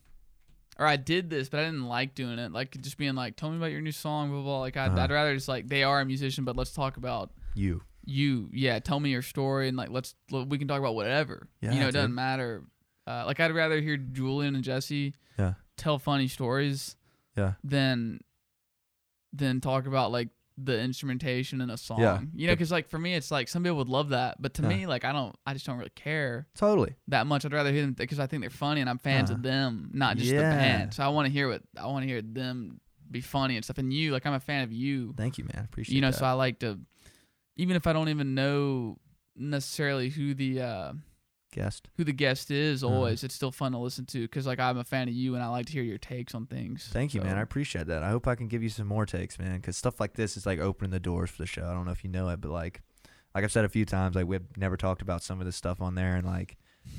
or 0.79 0.87
I 0.87 0.97
did 0.97 1.29
this, 1.29 1.49
but 1.49 1.59
I 1.61 1.65
didn't 1.65 1.87
like 1.89 2.15
doing 2.15 2.39
it. 2.39 2.53
Like 2.53 2.81
just 2.81 2.99
being 2.99 3.15
like, 3.17 3.37
"Tell 3.37 3.51
me 3.51 3.57
about 3.57 3.73
your 3.73 3.81
new 3.81 3.91
song," 3.93 4.29
blah 4.31 4.39
blah. 4.43 4.45
blah. 4.45 4.61
Like 4.61 4.77
I'd, 4.77 4.91
Uh-huh. 4.93 5.01
I'd 5.01 5.11
rather 5.11 5.35
just 5.35 5.49
like 5.49 5.67
they 5.69 5.83
are 5.83 6.01
a 6.01 6.05
musician, 6.07 6.45
but 6.45 6.57
let's 6.57 6.71
talk 6.73 6.97
about 6.99 7.31
You. 7.55 7.83
you. 8.05 8.49
Yeah, 8.53 8.79
tell 8.79 9.01
me 9.01 9.11
your 9.11 9.23
story, 9.23 9.67
and 9.69 9.77
like 9.77 9.91
let's 9.91 10.15
we 10.31 10.59
can 10.59 10.69
talk 10.69 10.79
about 10.79 10.95
whatever. 10.95 11.49
Yeah, 11.61 11.73
you 11.73 11.81
know, 11.81 11.87
it 11.87 11.89
dude. 11.89 11.95
doesn't 11.95 12.15
matter. 12.15 12.63
Uh, 13.09 13.25
like 13.27 13.41
I'd 13.41 13.53
rather 13.53 13.81
hear 13.81 13.97
Julian 13.97 14.55
and 14.55 14.63
Jesse 14.63 15.15
Yeah. 15.37 15.55
Tell 15.83 15.99
funny 15.99 16.29
stories 16.29 16.97
Yeah. 17.37 17.55
than 17.65 18.21
than 19.33 19.61
talk 19.61 19.87
about 19.87 20.13
like 20.13 20.29
the 20.59 20.79
instrumentation 20.79 21.61
in 21.61 21.71
a 21.71 21.77
song. 21.77 22.01
Yeah, 22.03 22.21
You 22.35 22.47
know, 22.49 22.53
because 22.53 22.71
like 22.71 22.89
for 22.89 22.99
me, 22.99 23.15
it's 23.15 23.31
like 23.31 23.49
some 23.49 23.63
people 23.63 23.79
would 23.79 23.89
love 23.89 24.11
that, 24.11 24.41
but 24.41 24.55
to 24.55 24.63
Yeah. 24.63 24.69
me, 24.69 24.87
like 24.87 25.05
I 25.05 25.13
don't, 25.13 25.35
I 25.47 25.55
just 25.55 25.65
don't 25.65 25.79
really 25.79 25.91
care 25.95 26.47
Totally. 26.55 26.95
that 27.09 27.27
much. 27.27 27.45
I'd 27.45 27.53
rather 27.55 27.73
hear 27.73 27.83
them 27.83 27.95
because 27.95 28.21
I 28.21 28.27
think 28.27 28.43
they're 28.43 28.51
funny 28.51 28.81
and 28.83 28.91
I'm 28.91 28.99
fans 28.99 29.31
Uh-huh. 29.31 29.39
of 29.39 29.43
them, 29.43 29.91
not 29.95 30.19
just 30.19 30.31
the 30.31 30.43
band. 30.43 30.93
So 30.95 31.03
I 31.03 31.09
want 31.09 31.27
to 31.27 31.33
hear 31.33 31.49
what 31.49 31.63
I 31.79 31.87
want 31.87 32.03
to 32.03 32.07
hear 32.09 32.21
them 32.23 32.81
be 33.11 33.21
funny 33.23 33.57
and 33.57 33.65
stuff. 33.65 33.79
And 33.79 33.93
you, 33.93 34.13
like 34.13 34.27
I'm 34.27 34.35
a 34.35 34.41
fan 34.41 34.63
of 34.63 34.73
you. 34.73 35.15
Thank 35.17 35.39
you, 35.39 35.45
man. 35.45 35.65
Appreciate 35.65 35.95
You 35.95 36.01
know, 36.03 36.11
that. 36.11 36.17
so 36.19 36.27
I 36.27 36.33
like 36.33 36.59
to, 36.61 36.79
even 37.57 37.75
if 37.77 37.87
I 37.87 37.93
don't 37.95 38.09
even 38.11 38.35
know 38.35 38.99
necessarily 39.35 40.11
who 40.11 40.35
the 40.35 40.61
uh 40.61 40.93
Guest. 41.53 41.89
who 41.97 42.05
the 42.05 42.13
guest 42.13 42.51
is, 42.51 42.83
Uh-huh. 42.83 42.93
always 42.95 43.23
it's 43.23 43.35
still 43.35 43.53
fun 43.53 43.73
to 43.73 43.79
listen 43.79 44.05
to 44.07 44.23
because 44.23 44.47
like 44.47 44.59
I'm 44.59 44.79
a 44.79 44.85
fan 44.85 45.07
of 45.09 45.15
you 45.15 45.35
and 45.35 45.43
I 45.45 45.49
like 45.49 45.67
to 45.67 45.73
hear 45.73 45.83
your 45.83 45.99
takes 45.99 46.35
on 46.35 46.47
things. 46.47 46.89
Thank 46.93 47.15
you, 47.15 47.21
man. 47.21 47.37
I 47.39 47.43
appreciate 47.43 47.87
that. 47.87 48.03
I 48.03 48.11
hope 48.11 48.27
I 48.27 48.35
can 48.35 48.49
give 48.49 48.63
you 48.63 48.69
some 48.71 48.87
more 48.89 49.07
takes, 49.07 49.39
man, 49.39 49.57
because 49.57 49.77
stuff 49.77 50.01
like 50.01 50.15
this 50.15 50.37
is 50.37 50.47
like 50.47 50.59
opening 50.59 50.91
the 50.91 50.99
doors 51.01 51.31
for 51.31 51.39
the 51.43 51.47
show. 51.47 51.65
I 51.67 51.73
don't 51.73 51.85
know 51.85 51.93
if 51.93 52.03
you 52.05 52.11
know 52.11 52.29
it, 52.31 52.41
but 52.41 52.51
like, 52.51 52.81
like 53.35 53.45
I've 53.45 53.53
said 53.53 53.65
a 53.65 53.69
few 53.69 53.85
times, 53.85 54.17
like 54.17 54.27
we've 54.27 54.41
never 54.57 54.77
talked 54.77 55.03
about 55.03 55.23
some 55.23 55.39
of 55.41 55.47
this 55.47 55.57
stuff 55.57 55.81
on 55.81 55.95
there, 55.95 56.17
and 56.17 56.27
like, 56.27 56.57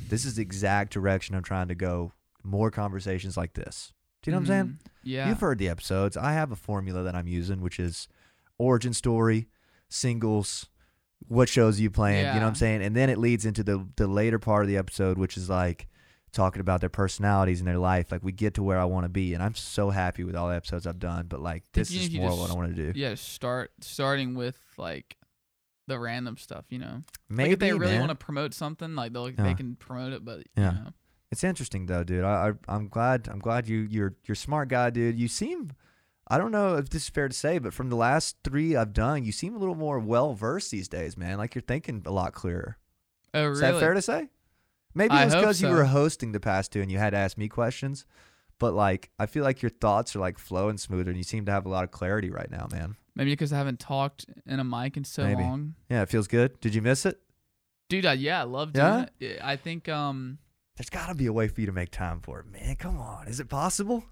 this 0.10 0.24
is 0.24 0.36
the 0.36 0.42
exact 0.42 0.94
direction 0.94 1.36
I'm 1.36 1.44
trying 1.44 1.68
to 1.68 1.76
go. 1.76 2.14
More 2.44 2.70
conversations 2.72 3.36
like 3.38 3.54
this. 3.54 3.94
Do 4.22 4.30
you 4.30 4.34
know 4.34 4.38
what 4.38 4.42
I'm 4.44 4.48
saying? 4.48 4.66
Mhm. 4.66 4.78
Yeah. 5.04 5.30
You've 5.30 5.40
heard 5.42 5.58
the 5.58 5.68
episodes. 5.70 6.16
I 6.16 6.34
have 6.34 6.52
a 6.52 6.56
formula 6.56 7.04
that 7.04 7.16
I'm 7.16 7.28
using, 7.28 7.60
which 7.62 7.80
is 7.80 8.08
origin 8.58 8.94
story, 8.94 9.48
singles, 9.90 10.68
what 11.28 11.50
shows 11.50 11.80
you 11.80 11.90
playing, 11.90 12.20
you 12.28 12.34
know 12.34 12.40
what 12.42 12.44
I'm 12.50 12.56
saying? 12.56 12.82
And 12.84 12.96
then 12.96 13.10
it 13.10 13.18
leads 13.18 13.46
into 13.46 13.64
the 13.64 13.88
the 13.96 14.08
later 14.08 14.40
part 14.40 14.64
of 14.64 14.68
the 14.68 14.78
episode, 14.78 15.18
which 15.18 15.38
is 15.38 15.50
like 15.50 15.88
talking 16.32 16.60
about 16.62 16.80
their 16.82 16.90
personalities 16.90 17.60
and 17.60 17.68
their 17.68 17.78
life. 17.78 18.12
Like 18.12 18.24
we 18.24 18.32
get 18.32 18.56
to 18.56 18.64
where 18.64 18.80
I 18.80 18.86
want 18.86 19.06
to 19.06 19.10
be, 19.10 19.34
and 19.34 19.44
I'm 19.44 19.56
so 19.56 19.90
happy 19.92 20.24
with 20.24 20.36
all 20.36 20.50
the 20.50 20.56
episodes 20.56 20.88
I've 20.88 21.00
done. 21.00 21.28
But 21.28 21.42
like 21.42 21.64
this 21.74 21.92
is 21.92 22.10
you 22.10 22.22
more 22.22 22.30
just- 22.30 22.42
what 22.42 22.52
I 22.52 22.54
want 22.56 22.76
to 22.76 22.92
do. 22.94 23.00
Yeah, 23.00 23.16
start 23.16 23.72
starting 23.82 24.36
with 24.36 24.58
like 24.78 25.18
the 25.88 26.00
random 26.00 26.38
stuff, 26.38 26.66
you 26.70 26.80
know. 26.80 27.02
Maybe 27.30 27.50
like 27.50 27.54
if 27.54 27.60
they 27.60 27.74
really 27.74 28.00
want 28.00 28.10
to 28.10 28.16
promote 28.16 28.54
something, 28.54 28.96
like 28.96 29.14
they'll 29.14 29.30
Yeah. 29.30 29.44
they 29.44 29.54
can 29.54 29.76
promote 29.76 30.14
it, 30.14 30.24
but 30.24 30.44
Yeah. 30.58 30.72
you 30.72 30.78
know. 30.80 30.90
It's 31.32 31.44
interesting 31.44 31.88
though, 31.88 32.04
dude. 32.04 32.24
I, 32.24 32.50
I 32.68 32.76
I'm 32.76 32.88
glad 32.88 33.28
I'm 33.28 33.40
glad 33.40 33.68
you 33.68 33.80
you're 33.80 34.16
you're 34.26 34.34
a 34.34 34.38
smart 34.38 34.70
guy, 34.70 34.92
dude. 34.92 35.18
You 35.20 35.28
seem 35.28 35.72
I 36.28 36.38
don't 36.38 36.52
know 36.52 36.76
if 36.78 36.90
this 36.90 37.04
is 37.04 37.10
fair 37.10 37.28
to 37.28 37.34
say, 37.34 37.60
but 37.60 37.74
from 37.74 37.90
the 37.90 37.96
last 37.96 38.38
three 38.44 38.76
I've 38.76 38.94
done, 38.94 39.26
you 39.26 39.32
seem 39.32 39.56
a 39.56 39.60
little 39.60 39.76
more 39.76 40.00
well 40.00 40.34
versed 40.34 40.72
these 40.72 40.88
days, 40.88 41.18
man. 41.18 41.38
Like 41.38 41.54
you're 41.56 41.62
thinking 41.62 42.02
a 42.06 42.12
lot 42.12 42.34
clearer. 42.34 42.78
Oh, 43.34 43.42
really? 43.42 43.52
Is 43.54 43.60
that 43.60 43.80
fair 43.80 43.94
to 43.94 44.02
say? 44.02 44.30
Maybe 44.96 45.16
it 45.16 45.26
was 45.26 45.36
because 45.36 45.62
you 45.62 45.70
were 45.70 45.86
hosting 45.86 46.32
the 46.32 46.40
past 46.40 46.72
two 46.72 46.82
and 46.82 46.92
you 46.92 46.98
had 47.00 47.10
to 47.12 47.18
ask 47.18 47.38
me 47.38 47.48
questions. 47.50 48.06
But 48.60 48.74
like 48.74 49.10
I 49.20 49.26
feel 49.26 49.44
like 49.44 49.62
your 49.62 49.72
thoughts 49.72 50.16
are 50.16 50.20
like 50.20 50.38
flowing 50.38 50.78
smoother 50.78 51.10
and 51.10 51.18
you 51.18 51.24
seem 51.24 51.46
to 51.48 51.52
have 51.52 51.66
a 51.66 51.70
lot 51.70 51.84
of 51.84 51.92
clarity 51.92 52.30
right 52.30 52.50
now, 52.50 52.68
man. 52.72 52.96
Maybe 53.16 53.32
because 53.32 53.52
I 53.52 53.58
haven't 53.58 53.80
talked 53.80 54.26
in 54.46 54.60
a 54.60 54.64
mic 54.64 54.96
in 54.96 55.04
so 55.04 55.24
Maybe. 55.26 55.44
long. 55.44 55.76
Yeah, 55.90 56.04
it 56.04 56.10
feels 56.10 56.28
good. 56.28 56.60
Did 56.62 56.74
you 56.74 56.82
miss 56.82 57.06
it? 57.06 57.20
Dude, 57.90 58.06
I, 58.06 58.14
yeah, 58.14 58.40
I 58.42 58.44
love 58.44 58.72
doing 58.74 58.86
Yeah? 58.86 59.06
it. 59.28 59.40
I 59.44 59.56
think 59.56 59.90
um 59.90 60.38
There's 60.78 60.90
gotta 60.90 61.16
be 61.16 61.26
a 61.26 61.34
way 61.34 61.48
for 61.48 61.60
you 61.62 61.68
to 61.68 61.74
make 61.74 61.92
time 61.92 62.22
for 62.22 62.40
it, 62.40 62.46
man. 62.48 62.76
Come 62.78 62.98
on. 63.00 63.28
Is 63.28 63.40
it 63.40 63.50
possible? 63.50 64.04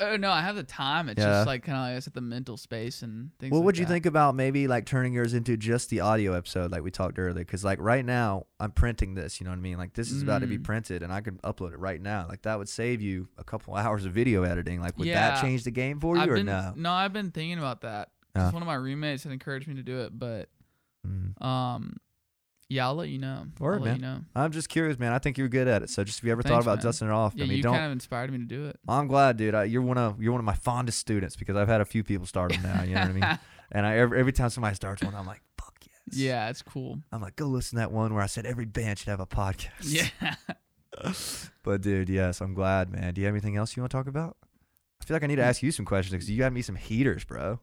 Oh 0.00 0.16
no, 0.16 0.30
I 0.30 0.42
have 0.42 0.56
the 0.56 0.62
time. 0.62 1.08
It's 1.08 1.18
Yeah. 1.18 1.26
just 1.30 1.46
like 1.46 1.62
kind 1.64 1.76
of 1.76 1.82
like 1.82 1.96
I 1.96 1.98
said 2.00 2.14
the 2.14 2.20
mental 2.20 2.56
space 2.56 3.02
and 3.02 3.30
things 3.38 3.50
What 3.52 3.58
like 3.58 3.64
would 3.66 3.78
you 3.78 3.84
that. 3.84 3.92
think 3.92 4.06
about 4.06 4.34
maybe 4.34 4.68
like 4.68 4.86
turning 4.86 5.12
yours 5.12 5.34
into 5.34 5.56
just 5.56 5.90
the 5.90 6.00
audio 6.00 6.32
episode, 6.34 6.70
like 6.72 6.82
we 6.82 6.90
talked 6.90 7.18
earlier? 7.18 7.44
Because 7.44 7.64
like 7.64 7.78
right 7.80 8.04
now, 8.04 8.46
I'm 8.60 8.70
printing 8.70 9.14
this. 9.14 9.40
You 9.40 9.44
know 9.44 9.50
what 9.50 9.58
I 9.58 9.62
mean? 9.62 9.78
Like 9.78 9.94
this 9.94 10.10
is 10.10 10.22
about 10.22 10.40
to 10.40 10.46
be 10.46 10.58
Mm. 10.58 10.64
printed, 10.64 11.02
and 11.02 11.12
I 11.12 11.20
can 11.20 11.38
upload 11.38 11.72
it 11.72 11.78
right 11.78 12.00
now. 12.00 12.26
Like 12.28 12.42
that 12.42 12.58
would 12.58 12.68
save 12.68 13.00
you 13.02 13.28
a 13.38 13.44
couple 13.44 13.74
hours 13.74 14.04
of 14.04 14.12
video 14.12 14.42
editing. 14.44 14.80
Like 14.80 14.96
would 14.98 15.08
Yeah. 15.08 15.30
that 15.30 15.40
change 15.42 15.64
the 15.64 15.70
game 15.70 16.00
for 16.00 16.16
you 16.16 16.22
I've 16.22 16.30
or 16.30 16.34
been, 16.34 16.46
no? 16.46 16.92
I've 16.92 17.12
been 17.12 17.30
thinking 17.30 17.58
about 17.58 17.80
that. 17.82 18.10
'cause 18.34 18.44
Yeah. 18.44 18.50
one 18.52 18.62
of 18.62 18.66
my 18.66 18.74
roommates 18.74 19.24
had 19.24 19.32
encouraged 19.32 19.66
me 19.68 19.74
to 19.74 19.82
do 19.82 20.00
it, 20.00 20.16
but 20.18 20.48
Mm. 21.06 21.40
um 21.44 21.96
yeah, 22.68 22.86
I'll 22.86 22.94
let 22.94 23.08
you 23.08 23.18
know. 23.18 23.46
Word, 23.58 23.78
I'll 23.78 23.84
man. 23.84 23.96
you 23.96 24.02
know. 24.02 24.20
I'm 24.34 24.52
just 24.52 24.68
curious, 24.68 24.98
man. 24.98 25.12
I 25.12 25.18
think 25.18 25.38
you're 25.38 25.48
good 25.48 25.68
at 25.68 25.82
it. 25.82 25.90
So 25.90 26.04
just 26.04 26.18
if 26.18 26.24
you 26.24 26.32
ever 26.32 26.42
thought 26.42 26.62
about 26.62 26.78
man. 26.78 26.84
dusting 26.84 27.08
it 27.08 27.12
off, 27.12 27.32
Yeah, 27.34 27.44
I 27.44 27.48
mean, 27.48 27.56
you 27.56 27.62
don't. 27.62 27.74
kind 27.74 27.86
of 27.86 27.92
inspired 27.92 28.30
me 28.30 28.38
to 28.38 28.44
do 28.44 28.66
it. 28.66 28.78
I'm 28.86 29.06
glad, 29.06 29.36
dude. 29.38 29.54
I, 29.54 29.64
you're 29.64 29.82
one 29.82 29.98
of 29.98 30.20
you're 30.22 30.32
one 30.32 30.40
of 30.40 30.44
my 30.44 30.54
fondest 30.54 30.98
students 30.98 31.36
because 31.36 31.56
I've 31.56 31.68
had 31.68 31.80
a 31.80 31.86
few 31.86 32.04
people 32.04 32.26
start 32.26 32.52
them 32.52 32.62
now. 32.62 32.82
You 32.82 32.94
know 32.94 33.00
what 33.00 33.10
I 33.10 33.12
mean? 33.12 33.38
And 33.70 33.84
I 33.84 33.98
every, 33.98 34.18
every 34.18 34.32
time 34.32 34.48
somebody 34.48 34.74
starts 34.74 35.02
one, 35.02 35.14
I'm 35.14 35.26
like, 35.26 35.42
fuck 35.60 35.74
yes. 35.82 36.16
yeah, 36.18 36.48
it's 36.48 36.62
cool. 36.62 37.00
I'm 37.12 37.20
like, 37.20 37.36
go 37.36 37.44
listen 37.44 37.76
to 37.76 37.80
that 37.80 37.92
one 37.92 38.14
where 38.14 38.22
I 38.22 38.26
said 38.26 38.46
every 38.46 38.64
band 38.64 38.98
should 38.98 39.08
have 39.08 39.20
a 39.20 39.26
podcast. 39.26 39.68
Yeah. 39.82 40.34
But 41.62 41.82
dude, 41.82 42.08
yes, 42.08 42.40
I'm 42.40 42.54
glad, 42.54 42.90
man. 42.90 43.12
Do 43.12 43.20
you 43.20 43.26
have 43.26 43.34
anything 43.34 43.56
else 43.56 43.76
you 43.76 43.82
want 43.82 43.90
to 43.90 43.96
talk 43.96 44.06
about? 44.06 44.38
I 45.02 45.04
feel 45.04 45.14
like 45.14 45.22
I 45.22 45.26
need 45.26 45.36
to 45.36 45.42
mm. 45.42 45.46
ask 45.46 45.62
you 45.62 45.70
some 45.70 45.84
questions 45.84 46.12
because 46.12 46.30
you 46.30 46.38
got 46.38 46.52
me 46.52 46.62
some 46.62 46.76
heaters, 46.76 47.24
bro. 47.24 47.60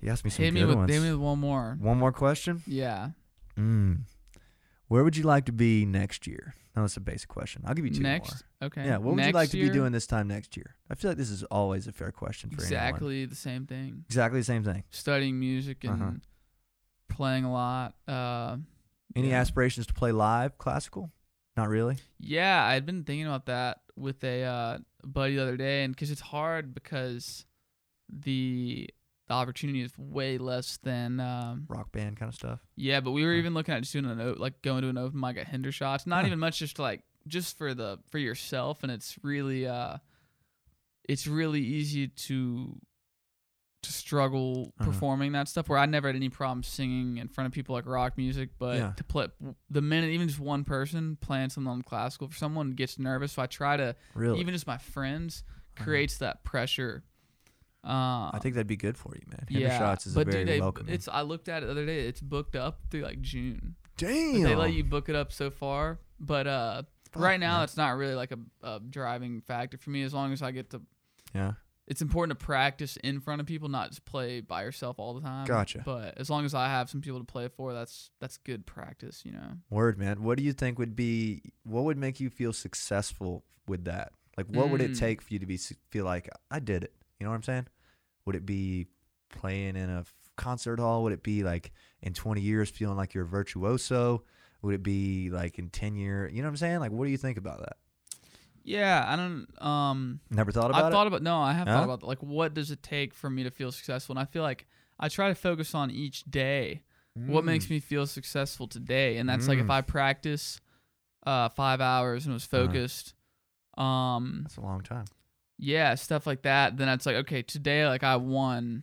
You 0.00 0.10
asked 0.10 0.24
me 0.24 0.30
some 0.30 0.44
hit 0.44 0.54
me 0.54 0.60
good 0.60 0.68
with 0.68 0.76
ones. 0.76 0.92
hit 0.92 1.02
me 1.02 1.10
with 1.10 1.20
one 1.20 1.38
more. 1.38 1.76
One 1.80 1.98
more 1.98 2.12
question. 2.12 2.62
Yeah. 2.66 3.10
Mm. 3.58 4.00
Where 4.88 5.02
would 5.02 5.16
you 5.16 5.24
like 5.24 5.46
to 5.46 5.52
be 5.52 5.84
next 5.84 6.26
year? 6.26 6.54
No, 6.76 6.82
that's 6.82 6.96
a 6.96 7.00
basic 7.00 7.28
question. 7.28 7.62
I'll 7.66 7.74
give 7.74 7.86
you 7.86 7.90
two 7.90 8.02
Next. 8.02 8.44
Okay. 8.62 8.84
Yeah, 8.84 8.98
what 8.98 9.14
would 9.14 9.16
Next 9.16 9.28
you 9.28 9.32
like 9.32 9.50
to 9.50 9.56
be 9.60 9.70
doing 9.70 9.92
this 9.92 10.06
time 10.06 10.28
next 10.28 10.56
year? 10.56 10.76
I 10.90 10.94
feel 10.94 11.10
like 11.10 11.18
this 11.18 11.30
is 11.30 11.42
always 11.44 11.86
a 11.86 11.92
fair 11.92 12.12
question 12.12 12.50
for 12.50 12.62
anyone. 12.62 12.84
Exactly 12.84 13.24
the 13.24 13.34
same 13.34 13.66
thing. 13.66 14.04
Exactly 14.06 14.40
the 14.40 14.44
same 14.44 14.62
thing. 14.62 14.84
Studying 14.90 15.40
music 15.40 15.84
and 15.84 16.02
Uh-huh. 16.02 16.10
playing 17.08 17.44
a 17.44 17.52
lot. 17.52 17.94
Uh, 18.06 18.58
Any 19.16 19.30
yeah. 19.30 19.40
aspirations 19.40 19.86
to 19.86 19.94
play 19.94 20.12
live 20.12 20.58
classical? 20.58 21.10
Not 21.56 21.70
really. 21.70 21.96
Yeah, 22.20 22.62
I'd 22.66 22.84
been 22.84 23.04
thinking 23.04 23.26
about 23.26 23.46
that 23.46 23.80
with 23.96 24.22
a 24.22 24.42
uh, 24.44 24.78
buddy 25.02 25.36
the 25.36 25.42
other 25.42 25.56
day, 25.56 25.82
and 25.84 25.94
because 25.96 26.10
it's 26.10 26.20
hard 26.20 26.74
because 26.74 27.46
the 28.10 28.90
the 29.28 29.34
opportunity 29.34 29.82
is 29.82 29.92
way 29.98 30.38
less 30.38 30.76
than 30.78 31.18
um, 31.20 31.64
Rock 31.68 31.90
band 31.92 32.16
kind 32.16 32.28
of 32.28 32.34
stuff. 32.34 32.60
yeah. 32.76 33.00
But 33.00 33.10
we 33.12 33.24
were 33.24 33.32
Huh. 33.32 33.38
even 33.38 33.54
looking 33.54 33.74
at 33.74 33.80
just 33.82 33.92
doing 33.92 34.04
an 34.06 34.20
o- 34.20 34.36
like 34.38 34.62
going 34.62 34.82
to 34.82 34.88
an 34.88 34.98
open 34.98 35.18
mic 35.20 35.36
at 35.36 35.46
Hendershots. 35.48 36.06
Not 36.06 36.20
Huh. 36.22 36.26
even 36.28 36.38
much, 36.38 36.58
just 36.58 36.78
like 36.78 37.02
just 37.26 37.58
for 37.58 37.74
the 37.74 37.98
for 38.10 38.18
yourself, 38.18 38.82
and 38.82 38.92
it's 38.92 39.18
really 39.22 39.66
uh, 39.66 39.98
it's 41.08 41.26
really 41.26 41.60
easy 41.60 42.08
to 42.08 42.78
to 43.82 43.92
struggle 43.92 44.72
Uh-huh. 44.80 44.90
performing 44.90 45.32
that 45.32 45.48
stuff. 45.48 45.68
Where 45.68 45.78
I 45.78 45.86
never 45.86 46.08
had 46.08 46.16
any 46.16 46.28
problem 46.28 46.62
singing 46.62 47.18
in 47.18 47.28
front 47.28 47.46
of 47.46 47.52
people 47.52 47.74
like 47.74 47.86
rock 47.86 48.16
music, 48.16 48.50
but 48.58 48.76
Yeah. 48.78 48.92
to 48.96 49.04
play 49.04 49.28
the 49.70 49.82
minute 49.82 50.10
even 50.10 50.26
just 50.28 50.40
one 50.40 50.64
person 50.64 51.16
playing 51.16 51.50
something 51.50 51.70
on 51.70 51.82
classical, 51.82 52.28
for 52.28 52.36
someone 52.36 52.72
gets 52.72 52.98
nervous. 52.98 53.32
So 53.32 53.42
I 53.42 53.46
try 53.46 53.76
to 53.76 53.94
Really? 54.14 54.40
even 54.40 54.54
just 54.54 54.66
my 54.66 54.78
friends 54.78 55.44
Uh-huh. 55.76 55.84
creates 55.84 56.18
that 56.18 56.42
pressure. 56.42 57.04
Uh, 57.86 58.30
I 58.34 58.38
think 58.42 58.54
that'd 58.54 58.66
be 58.66 58.76
good 58.76 58.98
for 58.98 59.12
you, 59.14 59.22
man. 59.28 59.44
yeah, 59.48 59.78
Hendershots 59.78 60.06
is 60.08 60.14
but 60.14 60.26
a 60.26 60.30
very 60.32 60.44
dude, 60.44 60.54
they, 60.54 60.60
welcoming. 60.60 60.92
it's 60.94 61.06
I 61.08 61.22
looked 61.22 61.48
at 61.48 61.62
it 61.62 61.66
the 61.66 61.72
other 61.72 61.86
day. 61.86 62.00
It's 62.08 62.20
booked 62.20 62.56
up 62.56 62.80
through 62.90 63.02
like 63.02 63.20
June. 63.20 63.76
But 63.98 64.06
Damn. 64.08 64.42
they 64.42 64.54
let 64.56 64.72
you 64.72 64.84
book 64.84 65.08
it 65.08 65.14
up 65.14 65.32
so 65.32 65.50
far, 65.50 65.98
but 66.20 66.46
uh, 66.46 66.82
Fuck, 67.12 67.22
right 67.22 67.40
now 67.40 67.54
man. 67.56 67.64
it's 67.64 67.76
not 67.76 67.96
really 67.96 68.14
like 68.14 68.32
a, 68.32 68.38
a 68.66 68.80
driving 68.80 69.40
factor 69.40 69.78
for 69.78 69.90
me. 69.90 70.02
As 70.02 70.12
long 70.12 70.32
as 70.32 70.42
I 70.42 70.50
get 70.50 70.70
to, 70.70 70.82
yeah. 71.34 71.52
it's 71.86 72.02
important 72.02 72.38
to 72.38 72.44
practice 72.44 72.96
in 72.98 73.20
front 73.20 73.40
of 73.40 73.46
people, 73.46 73.68
not 73.70 73.90
just 73.90 74.04
play 74.04 74.40
by 74.42 74.64
yourself 74.64 74.98
all 74.98 75.14
the 75.14 75.20
time. 75.22 75.46
Gotcha. 75.46 75.82
But 75.84 76.18
as 76.18 76.28
long 76.28 76.44
as 76.44 76.52
I 76.54 76.68
have 76.68 76.90
some 76.90 77.00
people 77.00 77.20
to 77.20 77.24
play 77.24 77.48
for, 77.48 77.72
that's 77.72 78.10
that's 78.20 78.36
good 78.36 78.66
practice. 78.66 79.22
You 79.24 79.32
know. 79.32 79.52
Word, 79.70 79.96
man. 79.98 80.22
What 80.22 80.36
do 80.38 80.44
you 80.44 80.52
think 80.52 80.78
would 80.78 80.96
be? 80.96 81.40
What 81.62 81.84
would 81.84 81.96
make 81.96 82.20
you 82.20 82.28
feel 82.30 82.52
successful 82.52 83.44
with 83.68 83.84
that? 83.84 84.12
Like, 84.36 84.46
what 84.48 84.68
would 84.68 84.82
it 84.82 84.90
Mm. 84.90 84.98
take 84.98 85.22
for 85.22 85.32
you 85.32 85.38
to 85.38 85.46
be 85.46 85.56
feel 85.88 86.04
like 86.04 86.28
I 86.50 86.58
did 86.58 86.84
it? 86.84 86.92
You 87.18 87.24
know 87.24 87.30
what 87.30 87.36
I'm 87.36 87.42
saying? 87.44 87.66
Would 88.26 88.36
it 88.36 88.44
be 88.44 88.86
playing 89.30 89.76
in 89.76 89.88
a 89.88 90.00
f- 90.00 90.12
concert 90.36 90.78
hall? 90.78 91.02
Would 91.04 91.12
it 91.12 91.22
be 91.22 91.42
like 91.42 91.72
in 92.02 92.12
20 92.12 92.40
years 92.40 92.68
feeling 92.68 92.96
like 92.96 93.14
you're 93.14 93.24
a 93.24 93.26
virtuoso? 93.28 94.24
Would 94.62 94.74
it 94.74 94.82
be 94.82 95.30
like 95.30 95.58
in 95.58 95.70
10 95.70 95.94
year? 95.96 96.28
You 96.28 96.42
know 96.42 96.48
what 96.48 96.50
I'm 96.52 96.56
saying? 96.58 96.80
Like, 96.80 96.90
what 96.92 97.04
do 97.04 97.10
you 97.10 97.16
think 97.18 97.38
about 97.38 97.60
that? 97.60 97.76
Yeah, 98.64 99.04
I 99.06 99.14
don't. 99.14 99.46
Um, 99.64 100.20
Never 100.28 100.50
thought 100.50 100.70
about 100.70 100.78
it. 100.78 100.82
I've 100.86 100.90
it. 100.90 100.92
thought 100.92 101.06
about 101.06 101.22
no, 101.22 101.38
I 101.40 101.52
have 101.52 101.68
Huh? 101.68 101.74
thought 101.74 101.84
about 101.84 102.02
it. 102.02 102.06
like 102.06 102.22
what 102.22 102.52
does 102.52 102.72
it 102.72 102.82
take 102.82 103.14
for 103.14 103.30
me 103.30 103.44
to 103.44 103.50
feel 103.50 103.70
successful, 103.70 104.12
and 104.14 104.18
I 104.20 104.24
feel 104.24 104.42
like 104.42 104.66
I 104.98 105.08
try 105.08 105.28
to 105.28 105.34
focus 105.36 105.74
on 105.74 105.90
each 105.90 106.24
day. 106.24 106.82
What 107.14 107.44
makes 107.44 107.70
me 107.70 107.80
feel 107.80 108.06
successful 108.06 108.66
today, 108.68 109.16
and 109.16 109.26
that's 109.26 109.48
like 109.48 109.58
if 109.58 109.68
Mm. 109.68 109.70
I 109.70 109.80
practice 109.80 110.60
uh, 111.24 111.48
five 111.48 111.80
hours 111.80 112.26
and 112.26 112.34
was 112.34 112.44
Uh-huh. 112.52 112.66
focused, 112.66 113.14
um, 113.78 114.40
That's 114.42 114.58
a 114.58 114.60
long 114.60 114.82
time. 114.82 115.06
Yeah, 115.58 115.94
stuff 115.94 116.26
like 116.26 116.42
that. 116.42 116.76
Then 116.76 116.88
it's 116.88 117.06
like 117.06 117.16
okay, 117.16 117.42
today 117.42 117.86
like 117.86 118.02
I 118.02 118.16
won, 118.16 118.82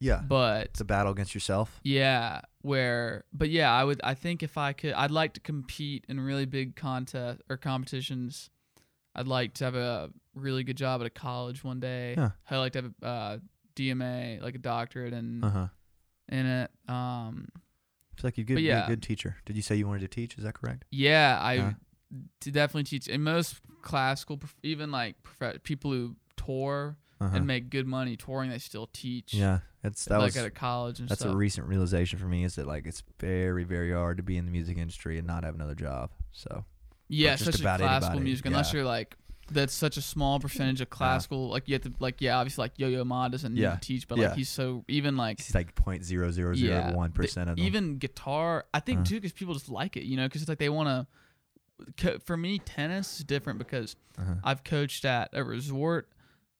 Yeah. 0.00 0.22
but 0.26 0.66
It's 0.66 0.80
a 0.80 0.84
battle 0.84 1.12
against 1.12 1.34
yourself. 1.34 1.80
yeah, 1.84 2.40
where 2.62 3.24
but 3.32 3.50
yeah, 3.50 3.72
I 3.72 3.84
would 3.84 4.00
I 4.04 4.14
think 4.14 4.42
if 4.42 4.56
I 4.58 4.72
could, 4.72 4.92
I'd 4.92 5.10
like 5.10 5.34
to 5.34 5.40
compete 5.40 6.04
in 6.08 6.20
really 6.20 6.46
big 6.46 6.76
contest 6.76 7.40
or 7.48 7.56
competitions. 7.56 8.50
I'd 9.14 9.26
like 9.28 9.54
to 9.54 9.64
have 9.64 9.74
a 9.74 10.10
really 10.34 10.62
good 10.62 10.76
job 10.76 11.00
at 11.00 11.06
a 11.06 11.10
college 11.10 11.64
one 11.64 11.80
day. 11.80 12.14
Huh. 12.16 12.30
I'd 12.50 12.58
like 12.58 12.72
to 12.74 12.82
have 12.82 12.92
a 13.02 13.06
uh, 13.06 13.38
DMA, 13.74 14.40
like 14.42 14.54
a 14.54 14.58
doctorate 14.58 15.12
in 15.12 15.42
Uh 15.42 15.50
huh. 15.50 15.66
in 16.28 16.46
it. 16.46 16.70
Um, 16.88 17.48
It's 18.14 18.22
like 18.22 18.38
you 18.38 18.44
could 18.44 18.54
But 18.56 18.60
be 18.60 18.66
yeah. 18.66 18.84
a 18.84 18.88
good 18.88 19.02
teacher. 19.02 19.36
Did 19.46 19.56
you 19.56 19.62
say 19.62 19.74
you 19.76 19.86
wanted 19.88 20.00
to 20.02 20.08
teach? 20.08 20.36
Is 20.38 20.44
that 20.44 20.54
correct? 20.54 20.84
yeah, 20.90 21.38
I. 21.40 21.74
to 22.40 22.50
definitely 22.50 22.84
teach 22.84 23.06
in 23.08 23.22
most 23.22 23.56
classical, 23.82 24.40
even 24.62 24.90
like 24.90 25.16
prof- 25.22 25.62
people 25.62 25.90
who 25.92 26.16
tour 26.36 26.96
Uh-huh. 27.20 27.36
and 27.36 27.46
make 27.46 27.68
good 27.68 27.86
money 27.86 28.16
touring, 28.16 28.48
they 28.50 28.58
still 28.58 28.88
teach. 28.92 29.34
Yeah, 29.34 29.58
it's 29.82 30.04
that 30.04 30.18
like 30.18 30.26
was 30.26 30.36
at 30.36 30.46
a 30.46 30.50
college 30.50 31.00
and 31.00 31.08
that's 31.08 31.20
stuff. 31.22 31.34
a 31.34 31.36
recent 31.36 31.66
realization 31.66 32.18
for 32.18 32.26
me 32.26 32.44
is 32.44 32.54
that 32.54 32.66
like 32.66 32.86
it's 32.86 33.02
very 33.18 33.64
very 33.64 33.92
hard 33.92 34.18
to 34.18 34.22
be 34.22 34.36
in 34.36 34.44
the 34.46 34.52
music 34.52 34.78
industry 34.78 35.18
and 35.18 35.26
not 35.26 35.42
have 35.44 35.54
another 35.56 35.74
job. 35.74 36.10
So 36.32 36.64
yeah, 37.08 37.30
just 37.36 37.42
especially 37.48 37.64
about 37.64 37.80
classical 37.80 38.06
anybody, 38.10 38.24
music, 38.24 38.46
unless 38.46 38.72
yeah. 38.72 38.78
you're 38.78 38.86
like. 38.86 39.16
That's 39.50 39.72
such 39.72 39.96
a 39.96 40.02
small 40.02 40.38
percentage 40.38 40.82
of 40.82 40.90
classical. 40.90 41.48
Like 41.48 41.68
you 41.68 41.74
have 41.74 41.80
to, 41.84 41.92
like 42.00 42.20
yeah, 42.20 42.36
obviously 42.36 42.64
like 42.64 42.72
Yo 42.76 42.86
Yo 42.88 43.02
Ma 43.02 43.28
doesn't 43.28 43.54
need 43.54 43.62
Yeah. 43.62 43.76
to 43.76 43.80
teach, 43.80 44.06
but 44.06 44.18
Yeah. 44.18 44.28
like 44.28 44.36
he's 44.36 44.50
so 44.50 44.84
even 44.88 45.16
like 45.16 45.38
he's 45.40 45.54
like 45.54 45.74
point 45.74 46.04
zero 46.04 46.30
zero 46.30 46.52
zero 46.54 46.92
one 46.94 47.12
percent 47.12 47.48
of 47.48 47.56
them. 47.56 47.64
even 47.64 47.96
guitar 47.96 48.66
i 48.74 48.80
think 48.80 48.98
Uh. 49.00 49.04
too 49.04 49.14
because 49.14 49.32
people 49.32 49.54
just 49.54 49.70
like 49.70 49.96
it 49.96 50.04
you 50.04 50.18
know 50.18 50.26
because 50.28 50.42
it's 50.42 50.50
like 50.50 50.58
they 50.58 50.68
want 50.68 50.88
to 50.90 51.06
for 52.24 52.36
me 52.36 52.58
tennis 52.58 53.18
is 53.18 53.24
different 53.24 53.58
because 53.58 53.96
uh-huh. 54.18 54.34
i've 54.44 54.64
coached 54.64 55.04
at 55.04 55.30
a 55.32 55.42
resort 55.44 56.08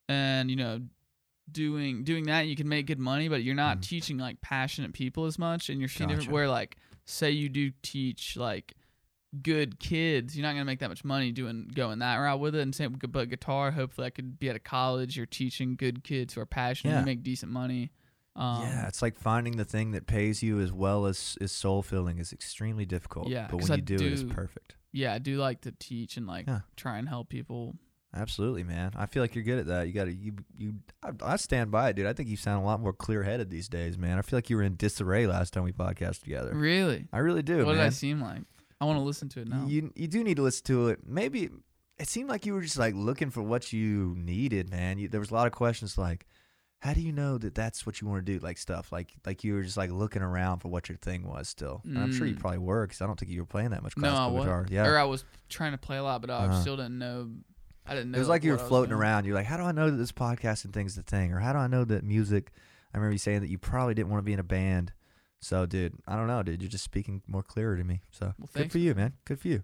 and 0.08 0.50
you 0.50 0.56
know 0.56 0.80
doing 1.50 2.04
doing 2.04 2.26
that 2.26 2.46
you 2.46 2.54
can 2.54 2.68
make 2.68 2.86
good 2.86 2.98
money 2.98 3.28
but 3.28 3.42
you're 3.42 3.54
not 3.54 3.78
Mhm. 3.78 3.82
teaching 3.82 4.18
like 4.18 4.40
passionate 4.40 4.92
people 4.92 5.24
as 5.24 5.38
much 5.38 5.70
and 5.70 5.80
you're 5.80 5.88
seeing 5.88 6.08
different 6.08 6.26
Gotcha. 6.28 6.34
where 6.34 6.48
like 6.48 6.76
say 7.06 7.30
you 7.30 7.48
do 7.48 7.72
teach 7.82 8.36
like 8.36 8.74
good 9.42 9.78
kids 9.78 10.36
you're 10.36 10.42
not 10.46 10.52
gonna 10.52 10.64
make 10.64 10.78
that 10.80 10.88
much 10.88 11.04
money 11.04 11.32
doing 11.32 11.68
going 11.74 11.98
that 12.00 12.16
route 12.16 12.40
with 12.40 12.54
it 12.54 12.60
and 12.60 12.74
same 12.74 12.92
but 13.08 13.28
guitar 13.28 13.70
hopefully 13.70 14.06
i 14.06 14.10
could 14.10 14.38
be 14.38 14.48
at 14.48 14.56
a 14.56 14.60
college 14.60 15.16
you're 15.16 15.26
teaching 15.26 15.74
good 15.76 16.02
kids 16.04 16.34
who 16.34 16.40
are 16.40 16.46
passionate 16.46 16.92
Yeah. 16.92 16.96
and 16.98 17.06
make 17.06 17.22
decent 17.22 17.50
money 17.52 17.90
Um, 18.36 18.62
yeah, 18.62 18.86
it's 18.86 19.02
like 19.02 19.16
finding 19.18 19.56
the 19.56 19.64
thing 19.64 19.90
that 19.92 20.06
pays 20.06 20.44
you 20.44 20.60
as 20.60 20.70
well 20.72 21.06
as 21.06 21.36
is 21.40 21.50
soul 21.50 21.82
filling 21.82 22.18
is 22.20 22.32
extremely 22.32 22.86
difficult. 22.86 23.26
Yeah, 23.28 23.48
but 23.50 23.60
when 23.60 23.72
you 23.78 23.82
do, 23.82 23.96
it, 23.96 24.12
it's 24.12 24.22
perfect. 24.22 24.76
Yeah, 24.92 25.12
I 25.14 25.18
do 25.18 25.36
like 25.36 25.60
to 25.62 25.72
teach 25.72 26.16
and 26.16 26.26
like 26.26 26.46
Yeah. 26.46 26.60
try 26.76 26.98
and 26.98 27.08
help 27.08 27.28
people. 27.28 27.76
Absolutely, 28.14 28.64
man. 28.64 28.92
I 28.96 29.04
feel 29.06 29.22
like 29.22 29.34
you're 29.34 29.44
good 29.44 29.58
at 29.58 29.66
that. 29.66 29.86
You 29.86 29.92
got 29.92 30.06
to 30.06 30.12
you 30.14 30.32
you. 30.56 30.74
I, 31.02 31.10
I 31.22 31.36
stand 31.36 31.70
by 31.70 31.90
it, 31.90 31.96
dude. 31.96 32.06
I 32.06 32.14
think 32.14 32.28
you 32.30 32.36
sound 32.38 32.62
a 32.62 32.66
lot 32.66 32.80
more 32.80 32.92
clear 32.94 33.22
headed 33.22 33.50
these 33.50 33.68
days, 33.68 33.98
man. 33.98 34.18
I 34.18 34.22
feel 34.22 34.38
like 34.38 34.48
you 34.48 34.56
were 34.56 34.62
in 34.62 34.76
disarray 34.76 35.26
last 35.26 35.52
time 35.52 35.62
we 35.64 35.72
podcast 35.72 36.22
together. 36.22 36.54
Really? 36.54 37.06
I 37.12 37.18
really 37.18 37.42
do, 37.42 37.66
what 37.66 37.72
did 37.72 37.82
I 37.82 37.90
seem 37.90 38.20
like? 38.22 38.42
I 38.80 38.86
want 38.86 38.98
to 38.98 39.02
listen 39.02 39.28
to 39.30 39.40
it 39.40 39.48
now. 39.48 39.66
You 39.66 39.92
you 39.94 40.08
do 40.08 40.24
need 40.24 40.36
to 40.36 40.42
listen 40.42 40.64
to 40.66 40.88
it. 40.88 41.00
Maybe 41.06 41.50
it 41.98 42.08
seemed 42.08 42.30
like 42.30 42.46
you 42.46 42.54
were 42.54 42.62
just 42.62 42.78
like 42.78 42.94
looking 42.94 43.28
for 43.30 43.42
what 43.42 43.72
you 43.74 44.14
needed, 44.16 44.70
man. 44.70 44.98
You, 44.98 45.08
there 45.08 45.20
was 45.20 45.30
a 45.30 45.34
lot 45.34 45.46
of 45.46 45.52
questions 45.52 45.98
like, 45.98 46.26
how 46.80 46.94
do 46.94 47.00
you 47.00 47.12
know 47.12 47.38
that 47.38 47.54
that's 47.54 47.84
what 47.84 48.00
you 48.00 48.06
want 48.06 48.24
to 48.24 48.32
do? 48.32 48.38
Like 48.44 48.56
stuff 48.58 48.92
like 48.92 49.14
like 49.26 49.42
you 49.44 49.54
were 49.54 49.62
just 49.62 49.76
like 49.76 49.90
looking 49.90 50.22
around 50.22 50.60
for 50.60 50.68
what 50.68 50.88
your 50.88 50.98
thing 50.98 51.26
was 51.26 51.48
still. 51.48 51.82
And 51.84 51.98
I'm 51.98 52.12
sure 52.12 52.26
you 52.26 52.34
Mm. 52.36 52.40
probably 52.40 52.58
were 52.58 52.86
because 52.86 53.00
I 53.02 53.06
don't 53.06 53.18
think 53.18 53.32
you 53.32 53.40
were 53.40 53.46
playing 53.46 53.70
that 53.70 53.82
much 53.82 53.96
no, 53.96 54.08
I 54.08 54.12
classical 54.12 54.34
was. 54.34 54.44
guitar. 54.44 54.66
Yeah, 54.70 54.86
Or 54.86 54.96
I 54.98 55.04
was 55.04 55.24
trying 55.48 55.72
to 55.72 55.78
play 55.78 55.96
a 55.96 56.02
lot, 56.02 56.20
but 56.20 56.30
I 56.30 56.44
Uh-huh. 56.46 56.60
still 56.60 56.76
didn't 56.76 56.98
know. 56.98 57.30
I 57.86 57.94
didn't 57.94 58.10
know. 58.12 58.16
It 58.16 58.20
was 58.20 58.28
like 58.28 58.44
you 58.44 58.50
were 58.50 58.56
what 58.56 58.60
I 58.60 58.64
was 58.64 58.68
floating 58.68 58.92
around. 58.92 59.24
You're 59.24 59.34
like, 59.34 59.46
how 59.46 59.56
do 59.56 59.62
I 59.64 59.72
know 59.72 59.90
that 59.90 59.96
this 59.96 60.12
podcasting 60.12 60.72
thing's 60.72 60.94
the 60.94 61.02
thing? 61.02 61.32
Or 61.32 61.38
how 61.40 61.52
do 61.52 61.58
I 61.58 61.66
know 61.66 61.84
that 61.84 62.04
music? 62.04 62.52
I 62.94 62.98
remember 62.98 63.12
you 63.12 63.18
saying 63.18 63.40
that 63.40 63.48
you 63.48 63.58
probably 63.58 63.94
didn't 63.94 64.10
want 64.10 64.20
to 64.20 64.24
be 64.24 64.32
in 64.34 64.38
a 64.38 64.44
band. 64.44 64.92
So, 65.40 65.66
dude, 65.66 65.94
I 66.06 66.14
don't 66.16 66.26
know, 66.26 66.42
dude. 66.42 66.60
You're 66.62 66.70
just 66.70 66.84
speaking 66.84 67.22
more 67.26 67.42
clearer 67.42 67.76
to 67.76 67.84
me. 67.84 68.02
So, 68.10 68.34
Well, 68.38 68.48
good 68.54 68.70
for 68.72 68.78
you, 68.78 68.94
man. 68.94 69.14
Good 69.24 69.40
for 69.40 69.48
you. 69.48 69.62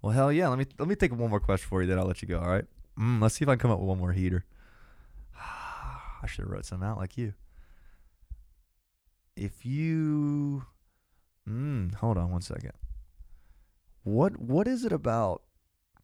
Well, 0.00 0.12
hell 0.12 0.32
yeah. 0.32 0.48
Let 0.48 0.58
me 0.58 0.66
let 0.78 0.88
me 0.88 0.94
think 0.94 1.12
of 1.12 1.18
one 1.18 1.30
more 1.30 1.40
question 1.40 1.68
for 1.68 1.82
you. 1.82 1.88
Then 1.88 1.98
I'll 1.98 2.06
let 2.06 2.22
you 2.22 2.28
go. 2.28 2.38
All 2.40 2.48
right. 2.48 2.64
Mm, 2.98 3.20
let's 3.20 3.34
see 3.36 3.44
if 3.44 3.48
I 3.48 3.52
can 3.52 3.58
come 3.60 3.70
up 3.70 3.78
with 3.80 3.88
one 3.88 3.98
more 3.98 4.12
heater. 4.12 4.44
I 6.22 6.26
should 6.26 6.44
have 6.44 6.50
wrote 6.52 6.64
some 6.66 6.82
out 6.82 6.98
like 6.98 7.16
you. 7.16 7.34
If 9.36 9.64
you, 9.64 10.64
mm, 11.48 11.94
hold 11.94 12.18
on 12.18 12.30
one 12.30 12.42
second. 12.42 12.72
What 14.02 14.38
what 14.40 14.66
is 14.66 14.84
it 14.84 14.92
about 14.92 15.42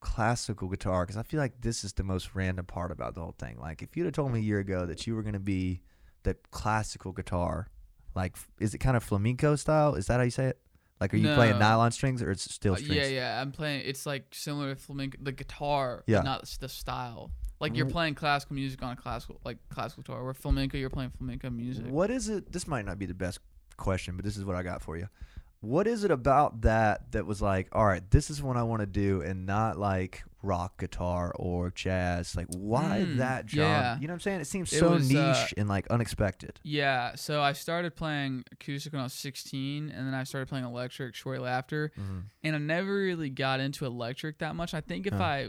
classical 0.01 0.69
guitar? 0.69 1.05
Because 1.05 1.17
I 1.17 1.23
feel 1.23 1.41
like 1.41 1.61
this 1.63 1.83
is 1.85 1.95
the 1.95 2.05
most 2.05 2.35
random 2.35 2.67
part 2.67 2.93
about 2.93 3.15
the 3.15 3.23
whole 3.23 3.35
thing. 3.39 3.59
Like, 3.59 3.83
if 3.83 3.97
you'd 3.97 4.05
have 4.05 4.13
told 4.15 4.33
me 4.33 4.39
a 4.41 4.43
year 4.43 4.59
ago 4.61 4.87
that 4.87 5.07
you 5.07 5.15
were 5.17 5.23
gonna 5.23 5.41
be 5.41 5.81
that 6.25 6.51
classical 6.51 7.13
guitar, 7.13 7.69
like, 8.15 8.37
is 8.61 8.75
it 8.75 8.79
kind 8.79 8.97
of 8.97 9.03
flamenco 9.03 9.57
style? 9.57 9.95
Is 9.95 10.07
that 10.07 10.19
how 10.19 10.23
you 10.23 10.31
say 10.31 10.47
it? 10.47 10.61
Like, 11.01 11.13
are 11.13 11.17
you 11.17 11.35
playing 11.35 11.59
nylon 11.59 11.91
strings 11.91 12.23
or 12.23 12.31
it's 12.31 12.51
steel 12.51 12.75
Uh, 12.75 12.77
strings? 12.77 12.95
yeah, 12.95 13.07
yeah. 13.07 13.41
I'm 13.41 13.51
playing. 13.51 13.83
It's 13.85 14.07
like 14.07 14.27
similar 14.33 14.75
to 14.75 14.81
flamenco, 14.81 15.19
the 15.21 15.33
guitar, 15.33 16.05
Yeah. 16.07 16.19
but 16.19 16.25
not 16.25 16.57
the 16.61 16.69
style. 16.69 17.33
Like 17.61 17.77
you're 17.77 17.87
playing 17.87 18.15
classical 18.15 18.55
music 18.57 18.83
on 18.83 18.93
a 18.93 18.97
classical, 18.97 19.41
like 19.45 19.59
classical 19.71 20.03
guitar. 20.03 20.21
or 20.21 20.35
flamenco, 20.35 20.77
you're 20.77 20.91
playing 20.91 21.11
flamenco 21.11 21.51
music. 21.51 21.87
What 21.87 22.11
is 22.11 22.29
it? 22.29 22.53
This 22.53 22.67
might 22.67 22.85
not 22.85 22.99
be 22.99 23.07
the 23.07 23.15
best 23.15 23.39
question, 23.77 24.17
but 24.17 24.25
this 24.25 24.37
is 24.37 24.45
what 24.45 24.57
I 24.57 24.63
got 24.63 24.83
for 24.83 24.97
you. 24.97 25.09
What 25.61 25.87
is 25.87 26.05
it 26.05 26.11
about 26.11 26.61
that 26.63 27.13
that 27.13 27.25
was 27.25 27.41
like, 27.41 27.69
all 27.73 27.87
right, 27.87 28.03
this 28.11 28.29
is 28.29 28.43
what 28.43 28.59
I 28.59 28.63
want 28.65 28.81
to 28.81 28.87
do, 28.87 29.23
and 29.23 29.47
not 29.47 29.79
like 29.79 30.23
rock 30.43 30.79
guitar 30.79 31.33
or 31.37 31.71
jazz? 31.71 32.37
Like, 32.37 32.49
why 32.51 33.03
Mm, 33.07 33.17
that 33.17 33.49
genre? 33.49 33.67
yeah. 33.67 33.95
You 33.99 34.07
know 34.09 34.13
what 34.13 34.17
I'm 34.17 34.21
saying? 34.21 34.41
It 34.43 34.47
seems 34.47 34.71
It 34.71 34.79
so 34.81 34.91
was, 34.91 35.09
niche 35.09 35.19
uh, 35.23 35.47
and 35.57 35.67
like 35.67 35.87
unexpected. 35.87 36.61
Yeah, 36.65 37.15
so 37.15 37.41
I 37.41 37.55
started 37.55 37.97
playing 37.97 38.45
acoustic 38.53 38.93
when 38.93 39.01
I 39.01 39.05
was 39.05 39.15
16, 39.15 39.89
and 39.91 40.07
then 40.07 40.13
I 40.13 40.25
started 40.25 40.49
playing 40.51 40.67
electric 40.67 41.15
shortly 41.15 41.49
after. 41.49 41.93
Mm-hmm. 41.99 42.19
And 42.43 42.55
I 42.57 42.59
never 42.59 42.95
really 42.95 43.31
got 43.31 43.61
into 43.61 43.87
electric 43.87 44.41
that 44.41 44.55
much. 44.55 44.75
I 44.75 44.83
think 44.83 45.07
if 45.07 45.15
Huh. 45.15 45.23
I 45.23 45.49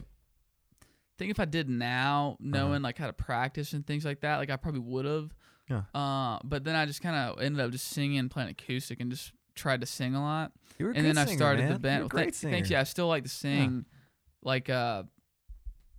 think 1.17 1.31
if 1.31 1.39
I 1.39 1.45
did 1.45 1.69
now, 1.69 2.37
Uh-huh. 2.39 2.49
knowing 2.49 2.81
like 2.81 2.97
how 2.97 3.07
to 3.07 3.13
practice 3.13 3.73
and 3.73 3.85
things 3.85 4.05
like 4.05 4.21
that, 4.21 4.37
like 4.37 4.49
I 4.49 4.55
probably 4.57 4.81
would 4.81 5.05
have. 5.05 5.33
Yeah. 5.69 5.83
Uh, 5.99 6.39
but 6.43 6.63
then 6.63 6.75
I 6.75 6.85
just 6.85 7.01
kind 7.01 7.15
of 7.15 7.41
ended 7.41 7.59
up 7.63 7.71
just 7.71 7.87
singing 7.87 8.17
and 8.19 8.29
playing 8.29 8.49
acoustic 8.49 8.99
and 8.99 9.09
just 9.11 9.31
tried 9.55 9.81
to 9.81 9.87
sing 9.87 10.13
a 10.13 10.21
lot. 10.21 10.51
You 10.77 10.87
were 10.87 10.91
and 10.91 11.05
then 11.05 11.17
I 11.17 11.25
started 11.25 11.63
man. 11.63 11.73
the 11.73 11.79
band. 11.79 12.13
Well, 12.13 12.31
singer. 12.31 12.51
thanks. 12.53 12.69
Yeah, 12.69 12.81
I 12.81 12.83
still 12.83 13.07
like 13.07 13.23
to 13.23 13.29
sing. 13.29 13.85
Like 14.43 14.69
uh, 14.69 15.03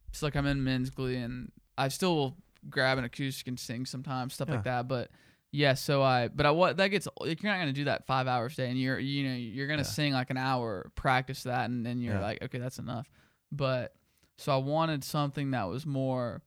it's 0.09 0.23
like 0.23 0.37
I'm 0.37 0.47
in 0.47 0.63
men's 0.63 0.91
glee, 0.91 1.17
and 1.17 1.51
I 1.77 1.89
still 1.89 2.15
will 2.15 2.37
grab 2.71 2.99
an 2.99 3.05
acoustic 3.05 3.49
and 3.49 3.59
sing 3.59 3.87
sometimes, 3.87 4.35
stuff 4.35 4.49
Yeah. 4.49 4.55
like 4.57 4.65
that. 4.65 4.89
But 4.89 5.11
yeah, 5.53 5.75
so 5.75 6.03
I, 6.03 6.29
but 6.29 6.47
I 6.47 6.51
what 6.53 6.77
that 6.77 6.89
gets 6.89 7.09
like 7.19 7.43
you're 7.43 7.53
not 7.53 7.59
gonna 7.59 7.73
do 7.73 7.85
that 7.85 8.07
five 8.07 8.27
hours 8.27 8.53
a 8.55 8.57
day, 8.59 8.71
and 8.71 8.79
you're 8.79 8.99
you 8.99 9.29
know 9.29 9.35
you're 9.35 9.67
gonna 9.67 9.79
Yeah. 9.81 9.85
sing 9.85 10.13
like 10.13 10.31
an 10.31 10.37
hour, 10.37 10.91
practice 10.95 11.43
that, 11.45 11.69
and 11.71 11.85
then 11.85 11.99
you're 12.01 12.15
Yeah. 12.15 12.21
like, 12.21 12.43
okay, 12.43 12.59
that's 12.59 12.79
enough. 12.79 13.09
But 13.51 13.95
so 14.39 14.53
I 14.53 14.57
wanted 14.59 15.03
something 15.05 15.51
that 15.53 15.65
was 15.69 15.87
more 15.87 16.43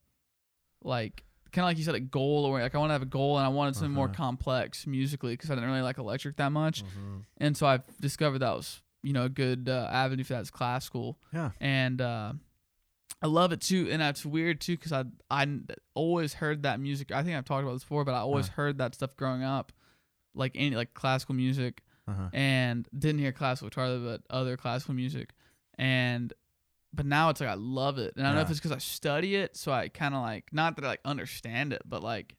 like 0.84 1.24
kind 1.52 1.64
of 1.64 1.70
like 1.70 1.78
you 1.78 1.84
said, 1.84 1.96
a 1.96 2.00
goal 2.00 2.46
or 2.46 2.62
like 2.62 2.76
I 2.76 2.78
want 2.78 2.90
to 2.90 2.94
have 2.94 3.02
a 3.02 3.06
goal, 3.06 3.38
and 3.38 3.46
I 3.46 3.50
wanted 3.50 3.76
something 3.76 3.92
more 3.92 4.06
Uh-huh. 4.06 4.14
complex 4.16 4.86
musically 4.86 5.34
because 5.34 5.50
I 5.50 5.56
didn't 5.56 5.70
really 5.70 5.82
like 5.82 5.98
electric 5.98 6.36
that 6.38 6.52
much. 6.52 6.84
Mhm. 6.84 7.24
And 7.38 7.58
so 7.58 7.66
I've 7.66 7.84
discovered 8.00 8.40
that 8.40 8.56
was, 8.56 8.82
you 9.02 9.14
know, 9.14 9.24
a 9.26 9.30
good 9.30 9.68
uh, 9.68 9.88
avenue 9.92 10.24
for 10.24 10.34
that 10.34 10.42
is 10.42 10.52
classical. 10.52 11.18
Yeah. 11.34 11.52
And 11.60 12.02
uh, 12.02 12.34
I 13.22 13.28
love 13.28 13.52
it 13.52 13.62
too. 13.62 13.88
And 13.90 14.02
that's 14.02 14.26
weird 14.26 14.62
too 14.62 14.78
because 14.78 14.92
I 14.92 15.06
I 15.32 15.48
always 15.96 16.36
heard 16.36 16.64
that 16.64 16.80
music. 16.80 17.12
I 17.12 17.24
think 17.24 17.36
I've 17.36 17.46
talked 17.46 17.64
about 17.64 17.74
this 17.74 17.84
before, 17.84 18.06
but 18.06 18.14
I 18.14 18.20
always 18.20 18.48
Huh. 18.50 18.54
heard 18.56 18.78
that 18.78 18.94
stuff 18.94 19.16
growing 19.16 19.42
up, 19.44 19.72
like 20.36 20.52
any 20.56 20.76
like 20.76 20.94
classical 20.94 21.34
music, 21.34 21.82
Uh-huh. 22.08 22.30
and 22.32 22.88
didn't 22.98 23.20
hear 23.20 23.32
classical 23.32 23.70
guitar 23.70 23.98
but 23.98 24.22
other 24.30 24.56
classical 24.56 24.94
music, 24.94 25.34
and 25.80 26.32
but 26.94 27.06
now 27.06 27.30
it's 27.30 27.40
like 27.42 27.50
I 27.50 27.54
love 27.56 27.98
it, 28.00 28.14
and 28.18 28.26
I 28.26 28.30
don't 28.30 28.36
know 28.38 28.42
if 28.42 28.50
it's 28.50 28.60
because 28.60 28.72
I 28.72 28.78
study 28.80 29.36
it, 29.36 29.56
so 29.58 29.72
I 29.72 29.90
kind 29.90 30.14
of 30.16 30.22
like 30.22 30.46
not 30.52 30.76
that 30.76 30.86
I 30.86 30.88
like 30.90 31.02
understand 31.06 31.74
it, 31.74 31.82
but 31.86 32.04
like. 32.04 32.36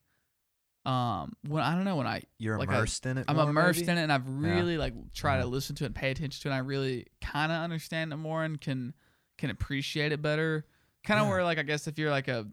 Um, 0.86 1.34
when 1.46 1.62
I 1.62 1.74
don't 1.74 1.84
know 1.84 1.96
when 1.96 2.06
I 2.06 2.22
You're 2.38 2.56
like 2.58 2.70
I- 2.70 2.76
immersed 2.76 3.04
in 3.04 3.18
it. 3.18 3.26
I'm 3.28 3.36
more, 3.36 3.50
immersed 3.50 3.80
maybe? 3.80 3.92
in 3.92 3.98
it, 3.98 4.02
and 4.04 4.12
I've 4.12 4.26
really 4.26 4.78
like 4.78 4.94
tried 5.12 5.34
Uh-huh. 5.34 5.42
to 5.42 5.48
listen 5.48 5.76
to 5.76 5.84
it 5.84 5.88
and 5.88 5.94
pay 5.94 6.10
attention 6.10 6.40
to 6.40 6.48
it. 6.48 6.52
And 6.52 6.54
I 6.54 6.64
really 6.66 7.06
kind 7.20 7.52
of 7.52 7.58
understand 7.60 8.14
it 8.14 8.16
more 8.16 8.44
and 8.44 8.58
can 8.58 8.94
can 9.36 9.50
appreciate 9.50 10.10
it 10.10 10.22
better. 10.22 10.64
Kind 11.04 11.20
of 11.20 11.26
Yeah. 11.26 11.30
where 11.32 11.44
like 11.44 11.58
I 11.58 11.64
guess 11.64 11.86
if 11.86 11.98
you're 11.98 12.10
like 12.10 12.28
a 12.28 12.46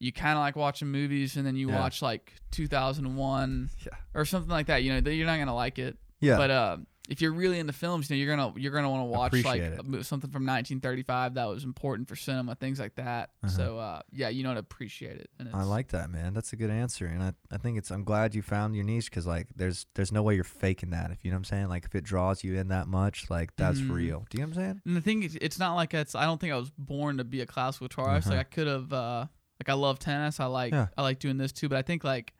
you 0.00 0.12
kind 0.12 0.32
of 0.36 0.40
like 0.40 0.54
watching 0.54 0.88
movies 0.88 1.38
and 1.38 1.46
then 1.46 1.56
you 1.56 1.70
Yeah. 1.70 1.80
watch 1.80 2.02
like 2.02 2.34
2001 2.50 3.70
Yeah. 3.86 3.92
or 4.12 4.26
something 4.26 4.50
like 4.50 4.66
that. 4.66 4.82
You 4.82 4.92
know, 4.92 5.00
that 5.00 5.14
you're 5.14 5.26
not 5.26 5.38
gonna 5.38 5.54
like 5.54 5.78
it. 5.78 5.96
Yeah. 6.20 6.36
But 6.36 6.50
uh, 6.50 6.76
if 7.08 7.20
you're 7.20 7.32
really 7.32 7.58
into 7.58 7.72
films, 7.72 8.08
you 8.08 8.16
know, 8.16 8.20
you're 8.22 8.36
gonna 8.36 8.52
you're 8.60 8.72
gonna 8.72 8.88
want 8.88 9.00
to 9.02 9.06
watch 9.06 9.44
like 9.44 9.60
it. 9.60 9.74
something 10.06 10.30
from 10.30 10.46
1935 10.46 11.34
that 11.34 11.44
was 11.46 11.64
important 11.64 12.08
for 12.08 12.14
cinema, 12.16 12.54
things 12.54 12.78
like 12.78 12.94
that. 12.94 13.30
Uh-huh. 13.42 13.48
So 13.52 13.78
uh, 13.78 14.02
yeah, 14.12 14.28
you 14.28 14.44
know 14.44 14.54
to 14.54 14.60
appreciate 14.60 15.16
it. 15.16 15.28
And 15.38 15.48
I 15.52 15.64
like 15.64 15.88
that, 15.88 16.10
man. 16.10 16.32
That's 16.32 16.52
a 16.52 16.56
good 16.56 16.70
answer, 16.70 17.06
and 17.06 17.22
I, 17.22 17.32
I 17.50 17.56
think 17.58 17.76
it's. 17.78 17.90
I'm 17.90 18.04
glad 18.04 18.34
you 18.34 18.42
found 18.42 18.74
your 18.76 18.84
niche 18.84 19.10
because 19.10 19.26
like 19.26 19.48
there's 19.56 19.86
there's 19.94 20.12
no 20.12 20.22
way 20.22 20.34
you're 20.36 20.44
faking 20.44 20.90
that. 20.90 21.10
If 21.10 21.24
you 21.24 21.30
know 21.30 21.36
what 21.36 21.40
I'm 21.40 21.44
saying, 21.44 21.68
like 21.68 21.84
if 21.84 21.94
it 21.94 22.04
draws 22.04 22.44
you 22.44 22.54
in 22.56 22.68
that 22.68 22.86
much, 22.86 23.28
like 23.30 23.56
that's 23.56 23.80
Mhm. 23.80 23.90
real. 23.90 24.26
Do 24.30 24.38
you 24.38 24.44
know 24.44 24.50
what 24.50 24.58
I'm 24.58 24.62
saying? 24.62 24.82
And 24.86 24.96
the 24.96 25.00
thing 25.00 25.22
is, 25.24 25.36
it's 25.40 25.58
not 25.58 25.74
like 25.74 25.94
it's. 25.94 26.14
I 26.14 26.24
don't 26.24 26.40
think 26.40 26.52
I 26.52 26.56
was 26.56 26.70
born 26.78 27.18
to 27.18 27.24
be 27.24 27.40
a 27.40 27.46
classical 27.46 27.88
guitarist. 27.88 28.26
Uh-huh. 28.26 28.30
Like 28.30 28.38
I 28.38 28.44
could 28.44 28.66
have. 28.68 28.92
uh 28.92 29.26
Like 29.60 29.68
I 29.68 29.74
love 29.74 29.98
tennis. 29.98 30.38
I 30.38 30.46
like. 30.46 30.72
Yeah. 30.72 30.86
I 30.96 31.02
like 31.02 31.18
doing 31.18 31.36
this 31.36 31.50
too. 31.52 31.68
But 31.68 31.78
I 31.78 31.82
think 31.82 32.04
like. 32.04 32.32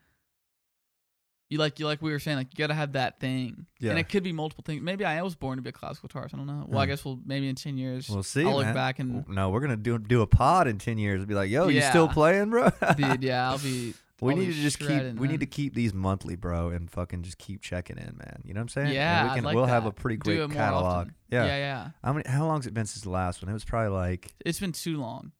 You 1.52 1.58
like 1.58 1.78
you 1.78 1.84
like 1.84 2.00
we 2.00 2.10
were 2.12 2.18
saying 2.18 2.38
like 2.38 2.46
you 2.50 2.56
gotta 2.56 2.72
have 2.72 2.92
that 2.92 3.20
thing, 3.20 3.66
Yeah. 3.78 3.90
and 3.90 3.98
it 3.98 4.08
could 4.08 4.22
be 4.22 4.32
multiple 4.32 4.64
things. 4.66 4.80
Maybe 4.80 5.04
I 5.04 5.20
was 5.20 5.34
born 5.34 5.58
to 5.58 5.62
be 5.62 5.68
a 5.68 5.72
classical 5.72 6.08
guitarist. 6.08 6.32
I 6.32 6.38
don't 6.38 6.46
know. 6.46 6.64
Well, 6.66 6.80
I 6.80 6.86
hmm. 6.86 6.92
guess 6.92 7.04
we'll 7.04 7.20
maybe 7.26 7.46
in 7.46 7.56
ten 7.56 7.76
years 7.76 8.08
We'll 8.08 8.22
see, 8.22 8.42
I'll 8.42 8.56
look 8.56 8.64
man. 8.64 8.74
back 8.74 8.98
and 9.00 9.28
No, 9.28 9.50
we're 9.50 9.60
gonna 9.60 9.76
do 9.76 9.98
do 9.98 10.22
a 10.22 10.26
pod 10.26 10.66
in 10.66 10.78
ten 10.78 10.96
years 10.96 11.18
and 11.18 11.28
be 11.28 11.34
like, 11.34 11.50
yo, 11.50 11.68
you 11.68 11.82
still 11.82 12.08
playing, 12.08 12.48
bro? 12.48 12.70
dude, 12.96 13.22
yeah, 13.22 13.50
I'll 13.50 13.58
be. 13.58 13.92
we 14.22 14.32
I'll 14.32 14.38
need 14.38 14.46
be 14.46 14.54
to 14.54 14.60
just 14.62 14.78
keep 14.78 15.14
we 15.16 15.28
need 15.28 15.40
to 15.40 15.46
keep 15.46 15.74
these 15.74 15.92
monthly, 15.92 16.36
bro, 16.36 16.70
and 16.70 16.90
fucking 16.90 17.20
just 17.20 17.36
keep 17.36 17.60
checking 17.60 17.98
in, 17.98 18.16
man. 18.16 18.40
You 18.46 18.54
know 18.54 18.60
what 18.60 18.62
I'm 18.62 18.68
saying? 18.68 18.86
And 18.86 18.94
Yeah, 18.94 19.28
we 19.28 19.34
can, 19.34 19.44
like 19.44 19.54
we'll 19.54 19.66
have 19.66 19.84
a 19.84 19.92
pretty 19.92 20.16
great 20.16 20.50
catalog. 20.52 21.10
Yeah. 21.28 21.44
yeah, 21.44 21.56
yeah. 21.58 21.90
How 22.02 22.14
many? 22.14 22.26
How 22.26 22.46
long's 22.46 22.66
it 22.66 22.72
been 22.72 22.86
since 22.86 23.02
the 23.02 23.10
last 23.10 23.42
one? 23.42 23.50
It 23.50 23.52
was 23.52 23.64
probably 23.64 23.90
like 23.90 24.32
It's 24.46 24.58
been 24.58 24.72
too 24.72 24.96
long. 24.96 25.32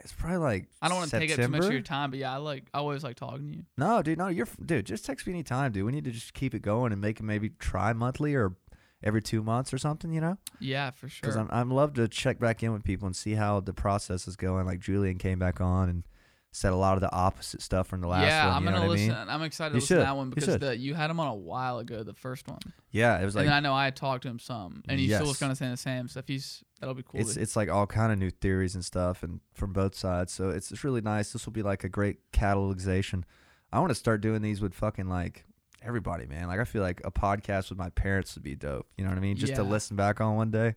It's 0.00 0.12
probably 0.12 0.38
like 0.38 0.68
I 0.80 0.88
don't 0.88 0.98
want 0.98 1.10
to 1.10 1.18
take 1.18 1.30
up 1.30 1.36
too 1.36 1.48
much 1.48 1.64
of 1.64 1.72
your 1.72 1.80
time, 1.80 2.10
but 2.10 2.18
yeah, 2.18 2.34
I 2.34 2.36
like. 2.38 2.64
I 2.72 2.78
always 2.78 3.04
like 3.04 3.16
talking 3.16 3.48
to 3.48 3.56
you. 3.58 3.64
No, 3.76 4.02
dude, 4.02 4.18
no, 4.18 4.28
you're 4.28 4.48
dude. 4.64 4.86
Just 4.86 5.04
text 5.04 5.26
me 5.26 5.32
anytime, 5.32 5.72
dude. 5.72 5.84
We 5.84 5.92
need 5.92 6.04
to 6.04 6.10
just 6.10 6.34
keep 6.34 6.54
it 6.54 6.62
going 6.62 6.92
and 6.92 7.00
make 7.00 7.20
it 7.20 7.22
maybe 7.22 7.50
try 7.58 7.92
monthly 7.92 8.34
or 8.34 8.54
every 9.02 9.22
two 9.22 9.42
months 9.42 9.72
or 9.72 9.78
something, 9.78 10.12
you 10.12 10.20
know? 10.20 10.38
Yeah, 10.60 10.90
for 10.90 11.08
sure. 11.08 11.20
Because. 11.22 11.36
I'm 11.36 11.48
I'm 11.50 11.70
love 11.70 11.94
to 11.94 12.08
check 12.08 12.38
back 12.38 12.62
in 12.62 12.72
with 12.72 12.84
people 12.84 13.06
and 13.06 13.14
see 13.14 13.34
how 13.34 13.60
the 13.60 13.72
process 13.72 14.26
is 14.26 14.36
going. 14.36 14.66
Like 14.66 14.80
Julian 14.80 15.18
came 15.18 15.38
back 15.38 15.60
on 15.60 15.88
and 15.88 16.04
said 16.58 16.72
a 16.72 16.76
lot 16.76 16.94
of 16.94 17.00
the 17.00 17.12
opposite 17.12 17.62
stuff 17.62 17.86
from 17.86 18.00
the 18.00 18.08
last 18.08 18.20
one. 18.20 18.28
yeah, 18.28 18.46
one. 18.48 18.56
I'm 18.56 18.64
gonna 18.64 18.84
I 18.84 18.88
listen. 18.88 19.08
mean? 19.08 19.16
I'm 19.28 19.42
excited 19.42 19.70
to 19.70 19.76
You 19.76 19.80
listen 19.80 19.96
to 19.98 20.02
that 20.02 20.16
one 20.16 20.30
because 20.30 20.44
should. 20.44 20.60
the, 20.60 20.76
you 20.76 20.94
had 20.94 21.10
him 21.10 21.20
on 21.20 21.28
a 21.28 21.34
while 21.34 21.78
ago, 21.78 22.02
the 22.02 22.14
first 22.14 22.48
one. 22.48 22.58
Yeah, 22.90 23.20
it 23.20 23.24
was 23.24 23.34
like 23.36 23.46
and 23.46 23.54
I 23.54 23.60
know 23.60 23.74
I 23.74 23.84
had 23.84 23.96
talked 23.96 24.22
to 24.22 24.28
him 24.28 24.38
some, 24.38 24.82
and 24.88 24.98
he 24.98 25.08
still 25.08 25.26
was 25.28 25.38
kind 25.38 25.52
of 25.52 25.58
saying 25.58 25.70
the 25.70 25.76
same 25.76 26.08
stuff. 26.08 26.24
He's 26.26 26.62
that'll 26.80 26.94
be 26.94 27.02
cool. 27.02 27.20
it's 27.20 27.34
to- 27.34 27.40
it's 27.40 27.56
like 27.56 27.68
all 27.70 27.86
kind 27.86 28.12
of 28.12 28.18
new 28.18 28.30
theories 28.30 28.74
and 28.74 28.84
stuff 28.84 29.22
and 29.22 29.40
from 29.54 29.72
both 29.72 29.94
sides. 29.94 30.32
So 30.32 30.50
it's 30.50 30.70
it's 30.72 30.84
really 30.84 31.00
nice. 31.00 31.32
This 31.32 31.46
will 31.46 31.52
be 31.52 31.62
like 31.62 31.84
a 31.84 31.88
great 31.88 32.18
catalogization. 32.32 33.24
I 33.72 33.78
want 33.80 33.90
to 33.90 33.94
start 33.94 34.20
doing 34.20 34.42
these 34.42 34.60
with 34.60 34.74
fucking 34.74 35.08
like 35.08 35.44
everybody, 35.82 36.26
man. 36.26 36.48
Like 36.48 36.60
I 36.60 36.64
feel 36.64 36.82
like 36.82 37.00
a 37.04 37.10
podcast 37.12 37.70
with 37.70 37.78
my 37.78 37.90
parents 37.90 38.34
would 38.34 38.42
be 38.44 38.54
dope. 38.56 38.86
You 38.96 39.04
know 39.04 39.10
what 39.10 39.18
I 39.18 39.22
mean? 39.22 39.36
Just 39.36 39.54
to 39.54 39.62
listen 39.62 39.96
back 39.96 40.20
on 40.20 40.36
one 40.36 40.50
day. 40.50 40.74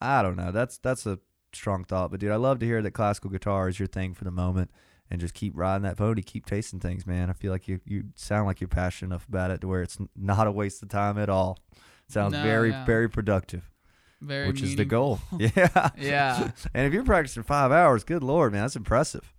I 0.00 0.22
don't 0.22 0.36
know. 0.36 0.52
That's 0.52 0.78
that's 0.78 1.06
a 1.06 1.18
strong 1.52 1.82
thought, 1.82 2.10
but 2.10 2.20
dude, 2.20 2.30
I 2.30 2.36
love 2.36 2.58
to 2.60 2.66
hear 2.66 2.82
that 2.82 2.90
classical 2.92 3.30
guitar 3.30 3.68
is 3.68 3.78
your 3.80 3.88
thing 3.88 4.12
for 4.14 4.24
the 4.24 4.30
moment. 4.30 4.70
And 5.10 5.20
just 5.20 5.34
keep 5.34 5.52
riding 5.56 5.82
that 5.82 5.96
pony, 5.96 6.22
keep 6.22 6.46
tasting 6.46 6.80
things, 6.80 7.06
man. 7.06 7.30
I 7.30 7.32
feel 7.32 7.52
like 7.52 7.68
you 7.68 7.80
you 7.86 8.04
sound 8.14 8.46
like 8.46 8.60
you're 8.60 8.68
passionate 8.68 9.08
enough 9.10 9.26
about 9.28 9.50
it 9.50 9.60
to 9.62 9.68
where 9.68 9.82
it's 9.82 9.98
not 10.16 10.46
a 10.46 10.52
waste 10.52 10.82
of 10.82 10.88
time 10.88 11.18
at 11.18 11.28
all. 11.28 11.58
Sounds 12.08 12.32
No, 12.32 12.42
very 12.42 12.70
yeah. 12.70 12.84
very 12.84 13.08
productive, 13.08 13.70
Very 14.20 14.46
which 14.48 14.62
is 14.62 14.76
the 14.76 14.84
goal. 14.84 15.20
yeah. 15.38 15.90
Yeah. 15.98 16.50
and 16.74 16.86
if 16.86 16.92
you're 16.92 17.04
practicing 17.04 17.42
five 17.42 17.70
hours, 17.72 18.04
good 18.04 18.22
lord, 18.22 18.52
man, 18.52 18.62
that's 18.62 18.76
impressive. 18.76 19.32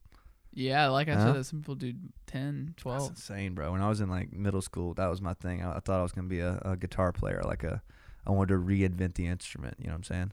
Yeah, 0.52 0.88
like 0.90 1.08
I 1.08 1.16
Huh? 1.16 1.34
said, 1.34 1.46
some 1.46 1.60
people 1.62 1.76
do 1.76 1.94
10, 2.26 2.74
That's 2.76 2.82
12. 2.82 3.10
insane, 3.12 3.54
bro. 3.54 3.72
When 3.72 3.82
I 3.82 3.90
was 3.90 4.02
in 4.02 4.10
like 4.10 4.34
middle 4.34 4.62
school, 4.62 4.94
that 4.96 5.08
was 5.08 5.22
my 5.22 5.34
thing. 5.36 5.64
I, 5.64 5.78
I 5.78 5.80
thought 5.80 6.00
I 6.00 6.04
was 6.04 6.12
gonna 6.12 6.28
be 6.28 6.40
a, 6.40 6.60
a 6.66 6.76
guitar 6.78 7.12
player, 7.12 7.42
like 7.46 7.64
a. 7.64 7.82
I 8.26 8.32
wanted 8.32 8.54
to 8.54 8.60
reinvent 8.60 9.14
the 9.16 9.28
instrument. 9.28 9.76
You 9.80 9.88
know 9.88 9.92
what 9.94 9.98
I'm 9.98 10.04
saying? 10.04 10.32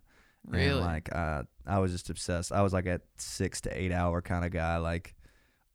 Really? 0.49 0.71
And 0.73 0.81
like, 0.81 1.15
uh, 1.15 1.43
I 1.67 1.79
was 1.79 1.93
just 1.93 2.11
obsessed. 2.11 2.51
I 2.53 2.63
was 2.63 2.73
like 2.73 2.87
a 2.87 3.01
six 3.19 3.61
to 3.63 3.71
eight 3.79 3.93
hour 3.93 4.21
kind 4.23 4.45
of 4.45 4.51
guy. 4.53 4.77
Like, 4.79 5.15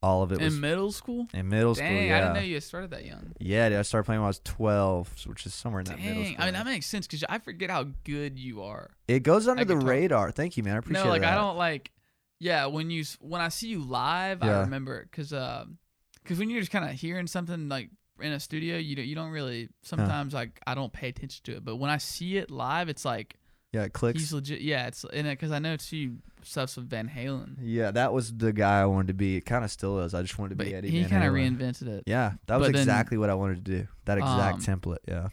all 0.03 0.23
of 0.23 0.31
it 0.31 0.39
was 0.41 0.55
In 0.55 0.61
middle 0.61 0.91
school? 0.91 1.27
in 1.33 1.47
middle 1.49 1.73
Dang, 1.75 1.85
school. 1.87 2.01
Yeah. 2.07 2.17
I 2.17 2.19
didn't 2.21 2.33
know 2.35 2.39
you 2.41 2.59
started 2.59 2.89
that 2.91 3.05
young. 3.05 3.33
yeah. 3.39 3.69
Dude, 3.69 3.77
I 3.79 3.81
started 3.83 4.05
playing 4.05 4.21
when 4.21 4.25
I 4.25 4.29
was 4.29 4.41
12, 4.43 5.25
which 5.27 5.45
is 5.45 5.53
somewhere 5.53 5.81
in 5.81 5.85
that 5.85 5.99
middle 5.99 6.23
school. 6.25 6.35
I 6.39 6.45
mean 6.45 6.53
that 6.55 6.65
makes 6.65 6.85
sense 6.87 7.05
because 7.07 7.23
I 7.29 7.37
forget 7.39 7.69
how 7.69 7.85
good 8.03 8.39
you 8.39 8.63
are. 8.63 8.89
it 9.07 9.21
goes 9.23 9.47
under 9.47 9.63
the 9.65 9.75
guitar. 9.75 9.89
radar. 9.89 10.31
Thank 10.31 10.57
you, 10.57 10.63
man. 10.63 10.75
I 10.75 10.77
appreciate 10.79 11.01
it. 11.03 11.05
no, 11.05 11.11
like 11.11 11.21
that. 11.21 11.33
I 11.33 11.35
don't 11.35 11.57
like. 11.57 11.91
Yeah, 12.39 12.65
when 12.65 12.89
you 12.89 13.03
when 13.19 13.39
I 13.41 13.49
see 13.49 13.67
you 13.67 13.79
live, 13.83 14.41
I 14.41 14.47
Yeah. 14.47 14.59
remember 14.61 15.03
because 15.09 15.29
because 15.29 15.61
um, 15.61 16.37
when 16.39 16.49
you're 16.49 16.59
just 16.61 16.71
kind 16.71 16.85
of 16.89 16.91
hearing 16.91 17.27
something 17.27 17.69
like 17.69 17.91
in 18.19 18.31
a 18.31 18.39
studio, 18.39 18.77
you 18.77 18.95
don't 18.95 19.05
you 19.05 19.13
don't 19.13 19.29
really 19.29 19.69
sometimes 19.83 20.33
like 20.33 20.59
I 20.65 20.73
don't 20.73 20.91
pay 20.91 21.09
attention 21.09 21.41
to 21.45 21.57
it, 21.57 21.63
but 21.65 21.75
when 21.75 21.91
I 21.91 21.97
see 21.97 22.37
it 22.37 22.49
live, 22.49 22.89
it's 22.89 23.05
like 23.05 23.35
Yeah, 23.73 23.83
it 23.83 23.93
clicks. 23.93 24.19
he's 24.19 24.33
legit. 24.33 24.61
Yeah, 24.61 24.87
it's 24.87 25.03
in 25.13 25.25
it 25.25 25.33
because 25.33 25.51
I 25.51 25.59
know 25.59 25.77
too 25.77 26.17
stuff's 26.43 26.75
with 26.75 26.89
Van 26.89 27.07
Halen, 27.07 27.55
Yeah, 27.61 27.91
that 27.91 28.11
was 28.11 28.33
the 28.35 28.51
guy 28.51 28.81
I 28.81 28.85
wanted 28.85 29.07
to 29.07 29.13
be. 29.13 29.37
It 29.37 29.45
kind 29.45 29.63
of 29.63 29.71
still 29.71 29.99
is. 30.01 30.13
I 30.13 30.21
just 30.23 30.37
wanted 30.37 30.49
to 30.51 30.55
but 30.57 30.65
be 30.67 30.75
Eddie. 30.75 30.89
he 30.89 31.05
kind 31.05 31.23
of 31.23 31.33
reinvented 31.33 31.87
it. 31.87 32.03
Yeah, 32.05 32.33
that 32.47 32.59
was 32.59 32.67
But 32.67 32.73
then- 32.73 32.81
exactly 32.81 33.17
what 33.17 33.29
I 33.29 33.33
wanted 33.35 33.63
to 33.63 33.71
do. 33.79 33.87
That 34.05 34.17
exact 34.17 34.67
Um, 34.67 34.79
template. 34.79 34.97
Yeah. 35.07 35.29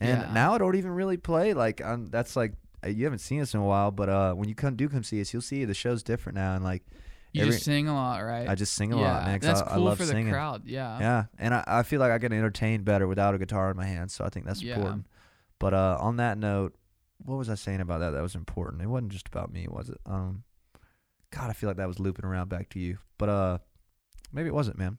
And 0.00 0.20
yeah. 0.22 0.32
now 0.32 0.54
I 0.54 0.58
don't 0.58 0.76
even 0.76 0.90
really 0.92 1.16
play 1.18 1.52
like 1.54 1.80
i 1.82 1.94
that's 1.98 2.34
like 2.34 2.54
uh, 2.84 2.88
you 2.88 3.04
haven't 3.04 3.18
seen 3.20 3.40
us 3.42 3.52
in 3.54 3.60
a 3.60 3.64
while, 3.64 3.90
but 3.90 4.08
uh, 4.08 4.32
when 4.34 4.48
you 4.48 4.54
come 4.54 4.74
do 4.76 4.88
come 4.88 5.02
see 5.02 5.20
us, 5.20 5.32
you'll 5.32 5.42
see 5.42 5.64
the 5.64 5.74
show's 5.74 6.02
different 6.02 6.36
now. 6.36 6.54
And 6.54 6.64
like 6.64 6.82
You 7.32 7.42
every- 7.42 7.52
just 7.54 7.64
sing 7.64 7.88
a 7.88 7.94
lot, 7.94 8.18
right? 8.20 8.48
I 8.48 8.54
just 8.56 8.74
sing 8.74 8.92
a 8.92 8.96
yeah, 8.96 9.02
lot, 9.02 9.24
man. 9.26 9.40
that's 9.40 9.60
I, 9.62 9.64
cool 9.64 9.72
I 9.72 9.76
love 9.88 9.98
for 9.98 10.04
the 10.04 10.12
singing. 10.12 10.32
crowd. 10.32 10.62
Yeah. 10.66 10.98
Yeah, 10.98 11.24
and 11.38 11.54
I, 11.54 11.64
I 11.66 11.82
feel 11.82 12.00
like 12.00 12.12
I 12.12 12.18
can 12.18 12.32
entertain 12.32 12.82
better 12.82 13.06
without 13.06 13.34
a 13.34 13.38
guitar 13.38 13.70
in 13.70 13.76
my 13.76 13.86
hand, 13.86 14.10
so 14.10 14.24
I 14.24 14.28
think 14.30 14.44
that's 14.46 14.62
Yeah. 14.62 14.76
important. 14.76 15.06
But 15.58 15.74
uh, 15.74 15.98
on 16.00 16.16
that 16.16 16.38
note, 16.38 16.74
what 17.24 17.36
was 17.36 17.50
I 17.50 17.54
saying 17.54 17.80
about 17.80 18.00
that? 18.00 18.10
That 18.10 18.22
was 18.22 18.34
important. 18.34 18.82
It 18.82 18.86
wasn't 18.88 19.12
just 19.12 19.28
about 19.28 19.52
me, 19.52 19.66
was 19.68 19.88
it? 19.88 19.98
Um, 20.06 20.44
God, 21.30 21.50
I 21.50 21.52
feel 21.52 21.68
like 21.68 21.76
that 21.76 21.88
was 21.88 22.00
looping 22.00 22.24
around 22.24 22.48
back 22.48 22.68
to 22.70 22.78
you. 22.80 22.98
But 23.18 23.28
uh, 23.28 23.58
maybe 24.32 24.48
it 24.48 24.54
wasn't, 24.54 24.78
man. 24.78 24.98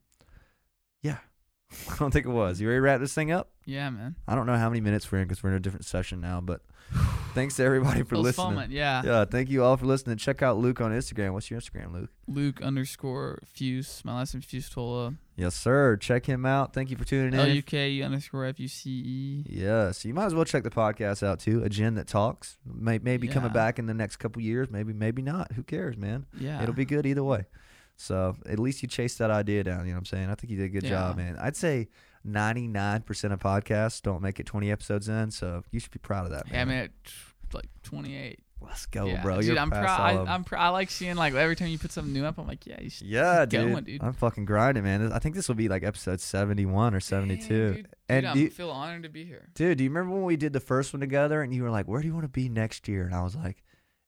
Yeah, 1.02 1.18
I 1.90 1.98
don't 1.98 2.12
think 2.12 2.26
it 2.26 2.30
was. 2.30 2.62
You 2.62 2.68
ready 2.68 2.78
to 2.78 2.82
wrap 2.82 3.00
this 3.00 3.14
thing 3.14 3.32
up? 3.32 3.50
Yeah, 3.66 3.90
man. 3.90 4.16
I 4.28 4.36
don't 4.36 4.46
know 4.46 4.58
how 4.58 4.70
many 4.70 4.82
minutes 4.82 5.12
we're 5.12 5.20
in 5.20 5.26
because 5.28 5.44
we're 5.44 5.50
in 5.52 5.56
a 5.56 5.60
different 5.60 5.86
session 5.86 6.22
now. 6.22 6.42
But 6.42 6.62
thanks 7.34 7.56
to 7.56 7.64
everybody 7.64 8.04
for 8.04 8.18
listening. 8.18 8.46
Fulfillment, 8.46 8.72
yeah. 8.72 9.02
Yeah, 9.04 9.26
thank 9.26 9.50
you 9.50 9.64
all 9.64 9.78
for 9.78 9.86
listening. 9.86 10.18
Check 10.18 10.42
out 10.42 10.58
Luke 10.58 10.82
on 10.82 10.92
Instagram. 10.92 11.34
What's 11.34 11.50
your 11.50 11.60
Instagram, 11.60 11.94
Luke? 11.94 12.10
Luke 12.28 12.62
underscore 12.62 13.40
Fuse. 13.46 14.02
My 14.04 14.16
last 14.18 14.34
name 14.34 14.42
Fucetola. 14.42 15.18
Yes, 15.36 15.56
sir. 15.56 15.98
Check 15.98 16.26
him 16.26 16.46
out. 16.46 16.74
Thank 16.74 16.90
you 16.92 16.98
for 16.98 17.06
tuning 17.06 17.34
in. 17.34 17.40
L 17.40 17.48
U 17.48 17.62
K 17.62 18.02
underscore 18.02 18.46
F 18.46 18.60
U 18.60 18.68
C 18.68 18.90
E. 18.90 19.46
Yes, 19.50 20.06
you 20.06 20.14
might 20.14 20.26
as 20.26 20.36
well 20.36 20.46
check 20.46 20.64
the 20.64 20.70
podcast 20.70 21.24
out 21.24 21.40
too. 21.40 21.64
A 21.64 21.70
Gen 21.70 21.96
that 21.96 22.08
talks 22.08 22.58
may 22.66 23.00
maybe 23.00 23.28
coming 23.28 23.52
back 23.52 23.80
in 23.80 23.86
the 23.86 23.94
next 23.94 24.18
couple 24.18 24.42
years. 24.42 24.70
Maybe 24.70 24.94
maybe 24.94 25.22
not. 25.22 25.54
Who 25.54 25.64
cares, 25.64 25.98
man? 25.98 26.26
Yeah. 26.38 26.62
It'll 26.62 26.76
be 26.76 26.86
good 26.86 27.06
either 27.06 27.24
way. 27.24 27.46
So 27.98 28.36
at 28.48 28.58
least 28.60 28.82
you 28.82 28.88
chased 28.88 29.20
that 29.20 29.30
idea 29.32 29.64
down. 29.64 29.86
You 29.86 29.92
know 29.92 29.98
what 29.98 30.00
I'm 30.00 30.06
saying? 30.06 30.30
I 30.30 30.36
think 30.36 30.52
you 30.52 30.58
did 30.58 30.66
a 30.66 30.70
good 30.70 30.86
job, 30.86 31.18
man. 31.18 31.38
I'd 31.40 31.56
say 31.56 31.90
99% 32.28 33.32
of 33.32 33.40
podcasts 33.40 34.02
don't 34.02 34.22
make 34.22 34.40
it 34.40 34.46
20 34.46 34.72
episodes 34.72 35.08
in, 35.10 35.32
so 35.32 35.64
you 35.72 35.80
should 35.80 35.92
be 35.92 36.00
proud 36.00 36.26
of 36.26 36.32
that, 36.32 36.44
Yeah, 36.48 36.66
man. 36.66 36.78
I'm 36.78 36.84
at 36.86 36.92
like 37.54 37.70
28. 37.84 38.40
Let's 38.64 38.86
go, 38.86 39.08
yeah. 39.08 39.24
bro. 39.24 39.38
Dude, 39.38 39.46
You're 39.46 39.58
I'm 39.60 39.72
proud. 39.72 40.28
I. 40.28 40.34
I'm 40.34 40.44
pr- 40.44 40.56
I 40.56 40.70
like 40.70 40.92
seeing 40.92 41.16
like 41.16 41.34
every 41.34 41.56
time 41.56 41.70
you 41.70 41.80
put 41.80 41.92
something 41.92 42.14
new 42.14 42.26
up, 42.26 42.38
I'm 42.38 42.46
like, 42.46 42.68
yeah, 42.68 42.80
you 42.80 42.92
should 42.92 43.08
yeah, 43.08 43.44
dude. 43.46 43.72
going, 43.72 43.84
dude. 43.84 44.04
I'm 44.04 44.14
fucking 44.14 44.46
grinding, 44.46 44.84
man. 44.84 45.12
I 45.12 45.18
think 45.18 45.34
this 45.34 45.48
will 45.48 45.56
be 45.56 45.68
like 45.68 45.84
episode 45.84 46.22
71 46.22 46.94
or 46.94 47.00
72. 47.00 47.48
Dang, 47.48 47.74
dude. 47.76 47.88
And 48.08 48.34
dude, 48.36 48.52
I 48.52 48.54
feel 48.54 48.70
honored 48.70 49.02
to 49.02 49.10
be 49.10 49.26
here. 49.26 49.50
Dude, 49.56 49.80
do 49.80 49.84
you 49.84 49.90
remember 49.90 50.14
when 50.14 50.26
we 50.26 50.36
did 50.38 50.54
the 50.54 50.60
first 50.60 50.94
one 50.94 51.00
together 51.00 51.42
and 51.42 51.52
you 51.56 51.64
were 51.64 51.72
like, 51.72 51.88
"Where 51.88 52.02
do 52.02 52.08
you 52.08 52.14
want 52.14 52.26
to 52.26 52.30
be 52.30 52.50
next 52.50 52.88
year?" 52.88 53.04
And 53.06 53.16
I 53.16 53.24
was 53.24 53.36
like, 53.36 53.64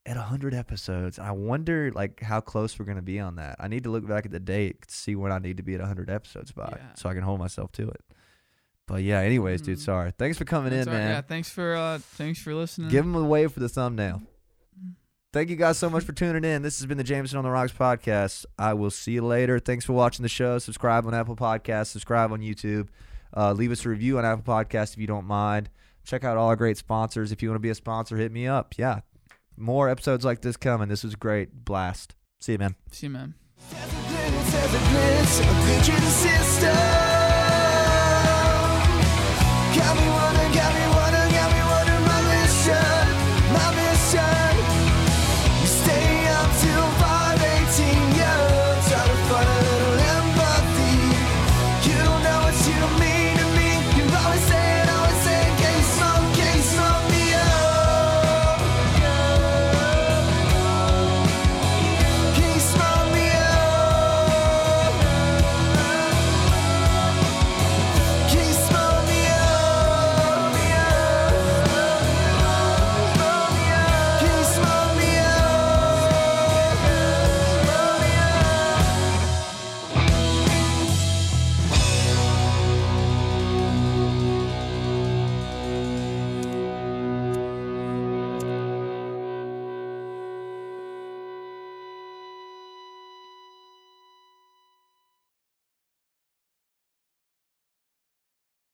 "At 0.06 0.18
100 0.18 0.54
episodes." 0.54 1.18
I 1.20 1.32
wonder 1.32 1.92
like 1.94 2.22
how 2.22 2.42
close 2.42 2.78
we're 2.78 2.86
going 2.86 2.98
to 2.98 3.02
be 3.02 3.20
on 3.20 3.36
that. 3.38 3.56
I 3.60 3.68
need 3.68 3.84
to 3.84 3.90
look 3.90 4.08
back 4.08 4.26
at 4.26 4.32
the 4.32 4.40
date 4.40 4.88
to 4.88 4.94
see 4.96 5.16
when 5.16 5.32
I 5.32 5.40
need 5.40 5.58
to 5.58 5.64
be 5.64 5.74
at 5.76 5.80
100 5.82 6.10
episodes 6.10 6.52
by 6.52 6.74
Yeah. 6.78 6.94
so 6.96 7.10
I 7.10 7.14
can 7.14 7.24
hold 7.24 7.40
myself 7.40 7.72
to 7.74 7.88
it. 7.90 8.02
But 8.86 9.04
yeah, 9.04 9.20
anyways, 9.20 9.62
dude, 9.62 9.78
Mhm. 9.78 9.82
sorry. 9.82 10.12
Thanks 10.12 10.38
for 10.38 10.44
coming 10.46 10.72
That's 10.72 10.88
in, 10.88 10.94
right. 10.94 11.00
man. 11.00 11.10
Yeah, 11.12 11.22
thanks 11.22 11.50
for 11.50 11.76
uh, 11.76 12.00
thanks 12.00 12.40
for 12.42 12.54
listening. 12.54 12.90
Give 12.90 13.06
him 13.06 13.16
a 13.16 13.24
wave 13.24 13.52
for 13.54 13.60
the 13.62 13.70
thumbnail. 13.70 14.22
Thank 15.32 15.50
you 15.50 15.56
guys 15.56 15.80
so 15.80 15.90
much 15.90 16.04
for 16.04 16.12
tuning 16.14 16.44
in. 16.44 16.62
This 16.62 16.78
has 16.78 16.86
been 16.86 16.98
the 17.00 17.04
Jameson 17.04 17.40
on 17.40 17.44
the 17.44 17.50
Rocks 17.50 17.72
podcast. 17.72 18.46
I 18.60 18.74
will 18.76 18.92
see 18.92 19.14
you 19.14 19.26
later. 19.26 19.58
Thanks 19.58 19.84
for 19.84 19.94
watching 19.94 20.22
the 20.22 20.30
show. 20.30 20.60
Subscribe 20.60 21.08
on 21.08 21.14
Apple 21.16 21.36
Podcasts. 21.36 21.88
Subscribe 21.88 22.32
on 22.32 22.42
YouTube. 22.42 22.90
Uh, 23.36 23.52
leave 23.52 23.72
us 23.72 23.84
a 23.84 23.90
review 23.90 24.20
on 24.20 24.26
Apple 24.26 24.44
Podcasts 24.54 24.94
if 24.94 25.00
you 25.00 25.08
don't 25.08 25.26
mind. 25.26 25.72
Check 26.04 26.24
out 26.24 26.38
all 26.38 26.50
our 26.50 26.56
great 26.56 26.78
sponsors. 26.78 27.32
If 27.32 27.42
you 27.42 27.50
want 27.50 27.56
to 27.56 27.62
be 27.62 27.70
a 27.72 27.76
sponsor, 27.76 28.16
hit 28.18 28.32
me 28.32 28.46
up. 28.46 28.76
Yeah, 28.78 29.00
more 29.58 29.90
episodes 29.90 30.26
like 30.26 30.42
this 30.42 30.58
coming. 30.58 30.90
This 30.90 31.04
was 31.04 31.16
great. 31.16 31.66
Blast. 31.66 32.16
See 32.40 32.54
you, 32.54 32.58
man. 32.58 32.76
See 32.92 33.08
you, 33.08 33.12
man. 33.12 33.36
There's 33.70 33.84
a 33.84 33.96
glitch, 33.96 34.52
there's 34.52 34.74
a 34.74 34.78
glitch, 34.78 35.40
a 35.40 35.54
glitch 35.64 35.90
in 35.90 36.04
the 36.04 36.10
system. 36.12 36.76
Got 39.76 39.96
me 39.98 40.08
wondering 40.10 40.82